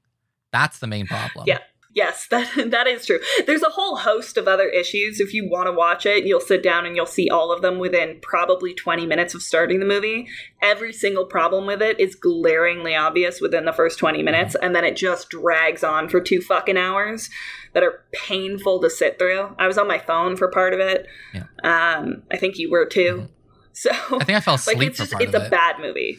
That's 0.52 0.80
the 0.80 0.88
main 0.88 1.06
problem. 1.06 1.44
Yeah. 1.46 1.58
Yes, 1.98 2.26
that 2.30 2.70
that 2.70 2.86
is 2.86 3.04
true. 3.04 3.18
There's 3.46 3.62
a 3.64 3.70
whole 3.70 3.96
host 3.96 4.36
of 4.36 4.46
other 4.46 4.68
issues. 4.68 5.18
If 5.18 5.34
you 5.34 5.48
want 5.50 5.66
to 5.66 5.72
watch 5.72 6.06
it, 6.06 6.24
you'll 6.24 6.38
sit 6.40 6.62
down 6.62 6.86
and 6.86 6.94
you'll 6.94 7.06
see 7.06 7.28
all 7.28 7.50
of 7.52 7.60
them 7.60 7.78
within 7.80 8.18
probably 8.22 8.72
20 8.72 9.04
minutes 9.04 9.34
of 9.34 9.42
starting 9.42 9.80
the 9.80 9.86
movie. 9.86 10.28
Every 10.62 10.92
single 10.92 11.26
problem 11.26 11.66
with 11.66 11.82
it 11.82 11.98
is 11.98 12.14
glaringly 12.14 12.94
obvious 12.94 13.40
within 13.40 13.64
the 13.64 13.72
first 13.72 13.98
20 13.98 14.22
minutes, 14.22 14.54
and 14.62 14.74
then 14.76 14.84
it 14.84 14.96
just 14.96 15.28
drags 15.30 15.82
on 15.82 16.08
for 16.08 16.20
two 16.20 16.40
fucking 16.40 16.76
hours 16.76 17.28
that 17.74 17.82
are 17.82 18.04
painful 18.12 18.80
to 18.80 18.88
sit 18.88 19.18
through. 19.18 19.54
I 19.58 19.66
was 19.66 19.76
on 19.76 19.88
my 19.88 19.98
phone 19.98 20.36
for 20.36 20.48
part 20.48 20.72
of 20.74 20.80
it. 20.80 21.06
Yeah. 21.34 21.44
Um, 21.64 22.22
I 22.30 22.36
think 22.36 22.58
you 22.58 22.70
were 22.70 22.86
too. 22.86 23.28
So 23.72 23.90
I 23.92 24.24
think 24.24 24.36
I 24.38 24.40
fell 24.40 24.54
asleep 24.62 24.78
like 24.78 24.86
it's 24.88 24.98
just 24.98 25.14
it's 25.20 25.34
a 25.34 25.46
it. 25.46 25.50
bad 25.50 25.80
movie. 25.80 26.18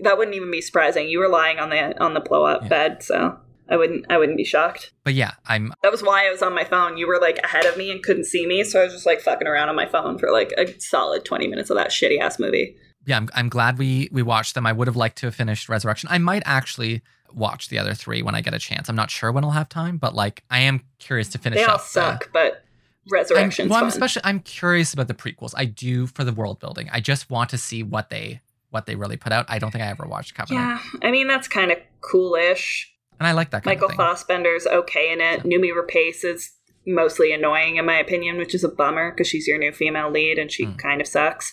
That 0.00 0.16
wouldn't 0.18 0.36
even 0.36 0.50
be 0.50 0.60
surprising. 0.60 1.08
You 1.08 1.18
were 1.18 1.28
lying 1.28 1.58
on 1.58 1.70
the 1.70 2.00
on 2.02 2.14
the 2.14 2.20
blow 2.20 2.44
up 2.44 2.62
Yeah. 2.62 2.68
bed, 2.68 3.02
so 3.02 3.38
I 3.70 3.76
wouldn't 3.76 4.06
I 4.10 4.18
wouldn't 4.18 4.38
be 4.38 4.44
shocked. 4.44 4.92
But 5.04 5.14
yeah, 5.14 5.32
I'm 5.46 5.72
That 5.82 5.92
was 5.92 6.02
why 6.02 6.26
I 6.26 6.30
was 6.30 6.42
on 6.42 6.54
my 6.54 6.64
phone. 6.64 6.96
You 6.96 7.06
were 7.06 7.18
like 7.20 7.38
ahead 7.44 7.66
of 7.66 7.76
me 7.76 7.90
and 7.90 8.02
couldn't 8.02 8.24
see 8.24 8.46
me, 8.46 8.64
so 8.64 8.80
I 8.80 8.84
was 8.84 8.92
just 8.92 9.06
like 9.06 9.20
fucking 9.20 9.46
around 9.46 9.68
on 9.68 9.76
my 9.76 9.86
phone 9.86 10.18
for 10.18 10.30
like 10.30 10.52
a 10.56 10.78
solid 10.80 11.24
twenty 11.24 11.46
minutes 11.46 11.70
of 11.70 11.76
that 11.76 11.90
shitty 11.90 12.18
ass 12.20 12.38
movie. 12.38 12.76
yeah, 13.06 13.16
I'm, 13.16 13.28
I'm 13.34 13.48
glad 13.48 13.78
we 13.78 14.08
we 14.12 14.22
watched 14.22 14.54
them. 14.54 14.66
I 14.66 14.72
would 14.72 14.86
have 14.86 14.96
liked 14.96 15.18
to 15.18 15.26
have 15.26 15.34
finished 15.34 15.68
Resurrection. 15.68 16.08
I 16.10 16.18
might 16.18 16.42
actually 16.46 17.02
watch 17.34 17.68
the 17.68 17.78
other 17.78 17.92
three 17.94 18.22
when 18.22 18.34
I 18.34 18.40
get 18.40 18.54
a 18.54 18.58
chance. 18.58 18.88
I'm 18.88 18.96
not 18.96 19.10
sure 19.10 19.30
when 19.30 19.44
I'll 19.44 19.50
have 19.50 19.68
time, 19.68 19.98
but 19.98 20.14
like 20.14 20.42
I 20.50 20.60
am 20.60 20.80
curious 20.98 21.28
to 21.30 21.38
finish 21.38 21.58
They 21.58 21.64
all 21.64 21.74
up 21.74 21.82
the- 21.82 21.88
suck, 21.88 22.30
but 22.32 22.52
I'm, 22.52 23.12
Resurrection's 23.12 23.70
well, 23.70 23.80
I'm 23.80 23.88
especially 23.88 24.22
I'm 24.24 24.40
curious 24.40 24.92
about 24.92 25.08
the 25.08 25.14
prequels. 25.14 25.52
I 25.56 25.64
do 25.66 26.06
for 26.06 26.24
the 26.24 26.32
world 26.32 26.58
building. 26.58 26.88
I 26.92 27.00
just 27.00 27.30
want 27.30 27.50
to 27.50 27.58
see 27.58 27.82
what 27.82 28.10
they 28.10 28.40
what 28.70 28.84
they 28.86 28.96
really 28.96 29.16
put 29.16 29.32
out. 29.32 29.46
I 29.48 29.58
don't 29.58 29.70
think 29.70 29.82
I 29.82 29.88
ever 29.88 30.06
watched 30.06 30.34
Covenant, 30.34 30.62
yeah, 30.62 31.06
I 31.08 31.10
mean 31.10 31.26
that's 31.26 31.48
kind 31.48 31.70
of 31.70 31.78
coolish. 32.00 32.92
And 33.18 33.26
I 33.26 33.32
like 33.32 33.50
that 33.50 33.64
kind 33.64 33.74
Michael 33.76 33.86
of 33.90 33.96
thing. 33.96 33.98
Fassbender's 33.98 34.66
okay 34.66 35.12
in 35.12 35.20
it. 35.20 35.42
Noomi 35.44 35.70
Rapace 35.72 36.24
is 36.24 36.52
mostly 36.86 37.32
annoying 37.32 37.76
in 37.76 37.84
my 37.84 37.98
opinion, 37.98 38.38
which 38.38 38.54
is 38.54 38.64
a 38.64 38.68
bummer 38.68 39.10
because 39.10 39.26
she's 39.26 39.46
your 39.46 39.58
new 39.58 39.72
female 39.72 40.10
lead 40.10 40.38
and 40.38 40.50
she 40.50 40.64
Hmm. 40.64 40.76
kind 40.76 41.00
of 41.00 41.06
sucks. 41.06 41.52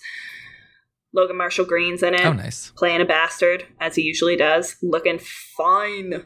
Logan 1.14 1.38
Marshall 1.38 1.66
Green's 1.66 2.04
in 2.04 2.14
it. 2.14 2.26
Oh, 2.26 2.34
nice. 2.34 2.72
playing 2.76 3.02
a 3.02 3.06
bastard 3.06 3.66
as 3.80 3.96
he 3.96 4.02
usually 4.02 4.36
does, 4.36 4.76
looking 4.82 5.18
fine 5.20 6.24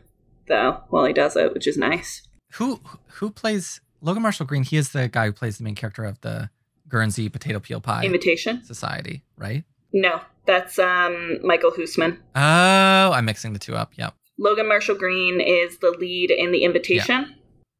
though 0.47 0.81
while 0.89 1.05
he 1.05 1.13
does 1.13 1.35
it, 1.35 1.53
which 1.53 1.67
is 1.67 1.77
nice. 1.77 2.27
Who 2.53 2.81
who 3.13 3.29
plays 3.29 3.81
Logan 4.01 4.23
Marshall 4.23 4.45
Green? 4.47 4.63
He 4.63 4.77
is 4.77 4.89
the 4.89 5.07
guy 5.07 5.27
who 5.27 5.31
plays 5.31 5.57
the 5.59 5.63
main 5.63 5.75
character 5.75 6.03
of 6.05 6.19
the 6.21 6.49
Guernsey 6.87 7.29
Potato 7.29 7.59
Peel 7.59 7.79
Pie 7.81 8.03
Invitation? 8.03 8.63
Society, 8.63 9.23
right? 9.37 9.63
No, 9.93 10.21
that's 10.45 10.79
um 10.79 11.37
Michael 11.43 11.71
Huisman. 11.71 12.17
Oh, 12.35 13.11
I'm 13.13 13.25
mixing 13.25 13.53
the 13.53 13.59
two 13.59 13.75
up. 13.75 13.91
Yep. 13.95 14.15
Logan 14.39 14.67
Marshall 14.67 14.95
Green 14.95 15.41
is 15.41 15.77
the 15.79 15.91
lead 15.99 16.31
in 16.31 16.51
the 16.51 16.63
Invitation. 16.63 17.35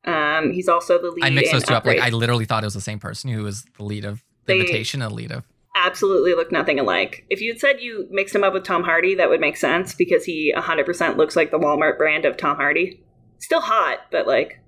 Um, 0.06 0.52
he's 0.52 0.68
also 0.68 1.02
the 1.02 1.10
lead. 1.12 1.24
I 1.24 1.30
mixed 1.30 1.52
those 1.52 1.64
two 1.64 1.74
up. 1.74 1.86
Like 1.86 2.00
I 2.00 2.10
literally 2.10 2.46
thought 2.46 2.64
it 2.64 2.68
was 2.68 2.74
the 2.74 2.82
same 2.82 3.00
person 3.00 3.30
who 3.32 3.44
was 3.44 3.66
the 3.78 3.84
lead 3.84 4.06
of 4.06 4.24
the 4.46 4.54
They- 4.54 4.60
invitation 4.60 5.02
and 5.02 5.12
the 5.12 5.16
lead 5.16 5.32
of 5.32 5.46
absolutely 5.76 6.34
look 6.34 6.52
nothing 6.52 6.80
alike. 6.80 7.26
If 7.30 7.42
you 7.42 7.54
had 7.54 7.60
said 7.62 7.80
you 7.80 8.08
mixed 8.12 8.36
him 8.36 8.44
up 8.44 8.54
with 8.54 8.64
Tom 8.66 8.84
Hardy, 8.84 9.16
that 9.16 9.30
would 9.30 9.40
make 9.40 9.56
sense 9.56 9.94
because 9.96 10.26
he 10.26 10.54
100% 10.58 11.16
looks 11.16 11.36
like 11.38 11.52
the 11.52 11.60
Walmart 11.60 11.98
brand 11.98 12.26
of 12.26 12.36
Tom 12.36 12.58
Hardy. 12.58 13.02
Still 13.38 13.62
hot, 13.62 14.00
but 14.12 14.28
like, 14.28 14.60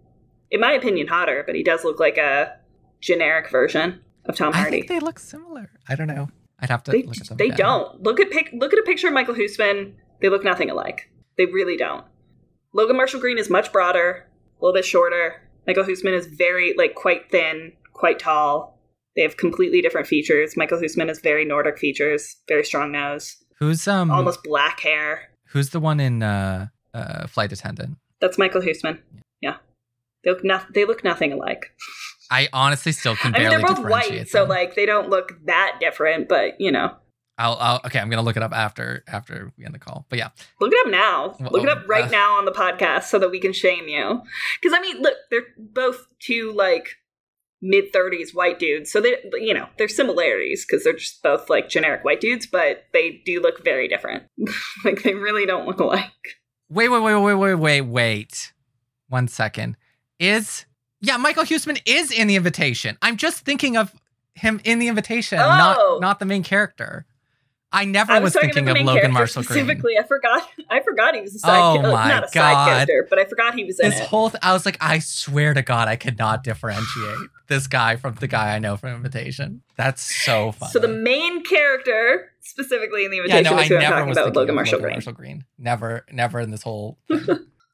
in 0.51 0.61
my 0.61 0.71
opinion, 0.71 1.07
hotter. 1.07 1.43
But 1.45 1.55
he 1.55 1.63
does 1.63 1.83
look 1.83 1.99
like 1.99 2.17
a 2.17 2.55
generic 3.01 3.49
version 3.51 3.99
of 4.25 4.37
Tom 4.37 4.53
I 4.53 4.57
Hardy. 4.59 4.77
think 4.77 4.87
they 4.87 4.99
look 4.99 5.19
similar. 5.19 5.71
I 5.89 5.95
don't 5.95 6.07
know. 6.07 6.29
I'd 6.59 6.69
have 6.69 6.83
to 6.83 6.91
they, 6.91 7.03
look 7.03 7.17
at 7.17 7.27
them. 7.27 7.37
they 7.37 7.45
again. 7.47 7.57
don't 7.57 8.01
look 8.03 8.19
at 8.21 8.29
pic, 8.31 8.49
look 8.53 8.71
at 8.71 8.79
a 8.79 8.83
picture 8.83 9.07
of 9.07 9.13
Michael 9.13 9.35
Huisman. 9.35 9.93
They 10.21 10.29
look 10.29 10.43
nothing 10.45 10.69
alike. 10.69 11.10
They 11.37 11.45
really 11.45 11.77
don't. 11.77 12.05
Logan 12.73 12.97
Marshall 12.97 13.19
Green 13.19 13.37
is 13.37 13.49
much 13.49 13.71
broader, 13.71 14.27
a 14.59 14.65
little 14.65 14.73
bit 14.73 14.85
shorter. 14.85 15.47
Michael 15.67 15.83
Huisman 15.83 16.13
is 16.13 16.27
very 16.27 16.73
like 16.77 16.95
quite 16.95 17.29
thin, 17.31 17.73
quite 17.93 18.19
tall. 18.19 18.79
They 19.15 19.21
have 19.23 19.37
completely 19.37 19.81
different 19.81 20.07
features. 20.07 20.55
Michael 20.55 20.79
Huisman 20.79 21.07
has 21.09 21.19
very 21.19 21.43
Nordic 21.45 21.77
features, 21.77 22.37
very 22.47 22.63
strong 22.63 22.91
nose, 22.91 23.37
Who's 23.59 23.87
um 23.87 24.09
almost 24.09 24.43
black 24.43 24.79
hair. 24.79 25.29
who's 25.49 25.69
the 25.69 25.79
one 25.79 25.99
in 25.99 26.23
uh 26.23 26.67
uh 26.93 27.27
flight 27.27 27.51
attendant? 27.51 27.97
That's 28.19 28.37
Michael 28.37 28.61
Huisman. 28.61 28.99
Yeah, 29.41 29.57
they 30.23 30.31
look 30.31 30.43
no- 30.43 30.61
they 30.73 30.85
look 30.85 31.03
nothing 31.03 31.33
alike. 31.33 31.75
I 32.31 32.47
honestly 32.53 32.93
still 32.93 33.15
can 33.17 33.35
I 33.35 33.39
mean, 33.39 33.49
they're 33.49 33.59
both 33.59 33.83
white, 33.83 34.29
so 34.29 34.45
like 34.45 34.75
they 34.75 34.85
don't 34.85 35.09
look 35.09 35.37
that 35.45 35.77
different. 35.81 36.29
But 36.29 36.59
you 36.59 36.71
know, 36.71 36.95
I'll, 37.41 37.57
I'll 37.59 37.81
okay. 37.85 37.99
I'm 37.99 38.09
gonna 38.09 38.21
look 38.21 38.37
it 38.37 38.43
up 38.43 38.53
after 38.53 39.03
after 39.07 39.51
we 39.57 39.65
end 39.65 39.73
the 39.73 39.79
call. 39.79 40.05
But 40.09 40.19
yeah, 40.19 40.29
Look 40.59 40.71
it 40.71 40.85
up 40.85 40.91
now. 40.91 41.35
Well, 41.39 41.49
look 41.51 41.63
it 41.63 41.69
up 41.69 41.87
right 41.87 42.05
uh, 42.05 42.09
now 42.09 42.37
on 42.37 42.45
the 42.45 42.51
podcast 42.51 43.03
so 43.05 43.17
that 43.19 43.31
we 43.31 43.39
can 43.39 43.53
shame 43.53 43.87
you. 43.87 44.21
Because 44.61 44.77
I 44.77 44.81
mean, 44.81 45.01
look, 45.01 45.15
they're 45.31 45.47
both 45.57 46.07
two 46.19 46.51
like 46.53 46.97
mid 47.61 47.91
thirties 47.91 48.33
white 48.33 48.59
dudes, 48.59 48.91
so 48.91 49.01
they, 49.01 49.17
you 49.33 49.53
know, 49.53 49.67
there's 49.77 49.95
similarities 49.95 50.65
because 50.65 50.83
they're 50.83 50.93
just 50.93 51.21
both 51.23 51.49
like 51.49 51.67
generic 51.69 52.03
white 52.03 52.21
dudes, 52.21 52.45
but 52.45 52.85
they 52.93 53.21
do 53.25 53.41
look 53.41 53.63
very 53.63 53.87
different. 53.87 54.23
like 54.85 55.01
they 55.03 55.13
really 55.15 55.45
don't 55.45 55.65
look 55.67 55.79
alike. 55.79 56.11
wait, 56.69 56.89
wait, 56.89 57.01
wait, 57.01 57.15
wait, 57.15 57.33
wait, 57.35 57.55
wait, 57.55 57.81
wait. 57.81 58.53
One 59.09 59.27
second. 59.27 59.77
Is 60.19 60.65
yeah, 61.01 61.17
Michael 61.17 61.43
Huisman 61.43 61.81
is 61.85 62.11
in 62.11 62.27
the 62.27 62.35
invitation. 62.35 62.97
I'm 63.01 63.17
just 63.17 63.39
thinking 63.43 63.75
of 63.75 63.93
him 64.35 64.61
in 64.63 64.79
the 64.79 64.87
invitation, 64.87 65.39
Oh. 65.39 65.43
not 65.43 66.01
not 66.01 66.19
the 66.19 66.25
main 66.25 66.43
character. 66.43 67.05
I 67.73 67.85
never 67.85 68.11
I 68.11 68.19
was, 68.19 68.33
was, 68.33 68.41
thinking 68.41 68.67
of 68.67 68.77
Logan 68.81 69.13
Marshall 69.13 69.43
Green. 69.43 69.63
specifically. 69.63 69.93
I 69.97 70.03
forgot. 70.03 70.43
I 70.69 70.81
forgot 70.81 71.15
he 71.15 71.21
was 71.21 71.35
a 71.35 71.39
side. 71.39 71.57
Oh 71.59 71.79
ki- 71.79 71.85
uh, 71.87 71.91
my 71.91 72.07
not 72.09 72.23
a 72.23 72.27
God. 72.27 72.33
side 72.33 72.67
character, 72.67 73.07
but 73.09 73.17
I 73.19 73.25
forgot 73.25 73.55
he 73.55 73.63
was 73.63 73.79
in 73.79 73.89
This 73.89 73.99
it. 74.01 74.07
whole 74.07 74.29
th- 74.29 74.39
I 74.43 74.51
was 74.53 74.65
like, 74.65 74.77
I 74.81 74.99
swear 74.99 75.53
to 75.53 75.61
God, 75.61 75.87
I 75.87 75.95
could 75.95 76.17
not 76.19 76.43
differentiate 76.43 77.29
this 77.47 77.67
guy 77.67 77.95
from 77.95 78.15
the 78.15 78.27
guy 78.27 78.55
I 78.55 78.59
know 78.59 78.75
from 78.77 78.89
Invitation. 78.95 79.61
That's 79.77 80.01
so 80.01 80.51
funny. 80.51 80.71
so 80.73 80.79
the 80.79 80.87
main 80.89 81.43
character, 81.43 82.31
specifically 82.41 83.05
in 83.05 83.11
the 83.11 83.17
Invitation, 83.17 83.45
yeah, 83.45 83.51
no, 83.51 83.57
I 83.57 83.61
is 83.63 83.67
who 83.69 83.75
I'm 83.75 83.81
never 83.81 83.93
talking 83.95 84.09
was 84.09 84.17
about 84.17 84.35
Logan 84.35 84.49
of 84.49 84.55
Marshall 84.55 84.73
Logan 84.79 84.83
Green. 84.83 84.95
Marshall 84.95 85.13
Green. 85.13 85.45
Never, 85.57 86.05
never 86.11 86.39
in 86.41 86.51
this 86.51 86.63
whole. 86.63 86.97
Thing. 87.07 87.25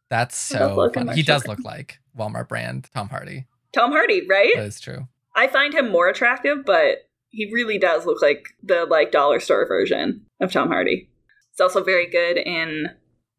That's 0.10 0.38
so 0.38 0.92
funny. 0.94 1.16
He 1.16 1.24
does 1.24 1.48
look 1.48 1.60
like 1.64 2.00
Walmart 2.18 2.48
brand 2.48 2.88
Tom 2.94 3.10
Hardy. 3.10 3.46
Tom 3.74 3.92
Hardy, 3.92 4.26
right? 4.28 4.54
That 4.56 4.66
is 4.66 4.80
true. 4.80 5.08
I 5.36 5.48
find 5.48 5.74
him 5.74 5.90
more 5.92 6.08
attractive, 6.08 6.66
but 6.66 7.07
he 7.38 7.54
really 7.54 7.78
does 7.78 8.06
look 8.08 8.20
like 8.22 8.48
the 8.64 8.86
like 8.90 9.12
dollar 9.12 9.40
store 9.40 9.68
version 9.68 10.26
of 10.42 10.52
Tom 10.52 10.70
Hardy. 10.70 11.08
He's 11.52 11.62
also 11.62 11.84
very 11.84 12.08
good 12.10 12.36
in 12.38 12.88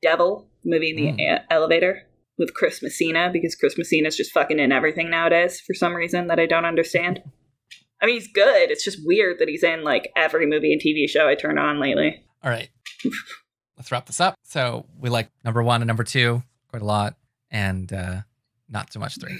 Devil, 0.03 0.49
the 0.62 0.70
movie 0.70 0.91
in 0.91 0.97
the 0.97 1.12
Mm. 1.12 1.19
e- 1.41 1.45
elevator 1.51 2.03
with 2.39 2.55
Chris 2.55 2.81
Messina 2.81 3.29
because 3.33 3.57
Chris 3.57 3.75
is 3.77 4.16
just 4.16 4.31
fucking 4.31 4.61
in 4.61 4.70
everything 4.70 5.11
nowadays 5.11 5.61
for 5.61 5.75
some 5.75 5.95
reason 5.95 6.29
that 6.29 6.39
I 6.39 6.47
don't 6.47 6.65
understand. 6.65 7.20
I 8.01 8.07
mean, 8.07 8.15
he's 8.15 8.31
good. 8.33 8.70
It's 8.70 8.85
just 8.85 9.01
weird 9.05 9.41
that 9.41 9.49
he's 9.49 9.65
in 9.65 9.83
like 9.83 10.12
every 10.16 10.47
movie 10.47 10.73
and 10.73 10.81
TV 10.81 11.09
show 11.09 11.27
I 11.29 11.35
turn 11.35 11.59
on 11.59 11.81
lately. 11.81 12.25
All 12.45 12.51
right, 12.53 12.69
let's 13.77 13.91
wrap 13.91 14.07
this 14.07 14.20
up. 14.20 14.35
So 14.45 14.87
we 14.97 15.09
like 15.11 15.29
number 15.45 15.62
one 15.65 15.83
and 15.83 15.89
number 15.89 16.05
two 16.05 16.45
quite 16.69 16.83
a 16.83 16.87
lot, 16.87 17.16
and 17.51 17.93
uh 17.93 18.20
not 18.69 18.93
so 18.93 19.01
much 19.01 19.19
three. 19.20 19.37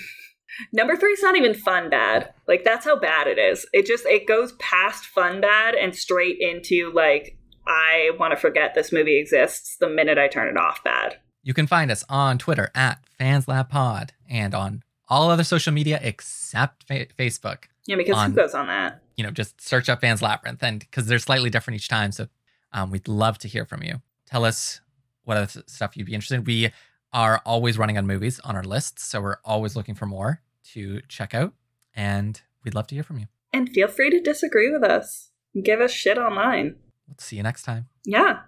Number 0.73 0.97
three 0.97 1.13
is 1.13 1.23
not 1.23 1.37
even 1.37 1.55
fun 1.55 1.91
bad. 1.91 2.33
Like 2.47 2.65
that's 2.65 2.85
how 2.85 2.99
bad 2.99 3.27
it 3.27 3.39
is. 3.39 3.67
It 3.73 3.87
just 3.87 4.07
it 4.07 4.27
goes 4.27 4.53
past 4.53 5.05
fun 5.07 5.41
bad 5.41 5.75
and 5.75 5.95
straight 5.95 6.39
into 6.41 6.93
like 6.95 7.37
I 7.67 8.11
want 8.19 8.33
to 8.33 8.37
forget 8.37 8.75
this 8.75 8.93
movie 8.93 9.19
exists 9.19 9.77
the 9.79 9.89
minute 9.89 10.19
I 10.19 10.29
turn 10.29 10.49
it 10.49 10.57
off 10.57 10.83
bad. 10.83 11.19
You 11.43 11.55
can 11.55 11.67
find 11.67 11.91
us 11.91 12.05
on 12.09 12.39
Twitter 12.39 12.71
at 12.75 12.99
FansLabPod 13.21 14.11
and 14.29 14.55
on 14.55 14.83
all 15.09 15.31
other 15.31 15.45
social 15.45 15.73
media 15.73 15.99
except 16.03 16.87
fa- 16.87 17.07
Facebook. 17.19 17.65
Yeah, 17.87 17.97
because 17.97 18.17
On- 18.17 18.31
who 18.31 18.37
goes 18.37 18.55
on 18.55 18.67
that? 18.67 19.03
You 19.17 19.25
know, 19.25 19.31
just 19.31 19.61
search 19.61 19.89
up 19.89 20.01
Fans 20.01 20.23
Labyrinth, 20.23 20.63
and 20.63 20.79
because 20.81 21.07
they're 21.07 21.19
slightly 21.19 21.51
different 21.51 21.77
each 21.77 21.89
time, 21.89 22.13
so 22.13 22.29
um, 22.73 22.91
we'd 22.91 23.09
love 23.09 23.39
to 23.39 23.49
hear 23.49 23.65
from 23.65 23.83
you. 23.83 24.01
Tell 24.27 24.45
us 24.45 24.81
what 25.25 25.37
other 25.37 25.63
stuff 25.67 25.97
you'd 25.97 26.07
be 26.07 26.15
interested 26.15 26.37
in. 26.37 26.45
We 26.45 26.71
are 27.13 27.41
always 27.45 27.79
running 27.79 27.99
on 27.99 28.07
movies 28.07 28.41
on 28.41 28.57
our 28.57 28.65
lists, 28.65 29.05
so 29.05 29.21
we're 29.21 29.39
always 29.45 29.77
looking 29.77 29.95
for 29.95 30.07
more 30.07 30.43
to 30.73 31.01
check 31.09 31.35
out, 31.35 31.55
and 31.95 32.41
we'd 32.65 32.75
love 32.75 32.87
to 32.89 32.95
hear 32.95 33.05
from 33.05 33.19
you. 33.19 33.27
And 33.53 33.71
feel 33.71 33.89
free 33.89 34.11
to 34.11 34.21
disagree 34.21 34.71
with 34.71 34.83
us. 34.83 35.31
Give 35.63 35.81
us 35.81 35.91
shit 35.91 36.19
online. 36.19 36.77
We'll 37.07 37.17
see 37.19 37.37
you 37.37 37.43
next 37.43 37.63
time. 37.63 37.89
Yeah. 38.05 38.41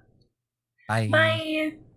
Bye. 0.89 1.09
Bye. 1.11 1.90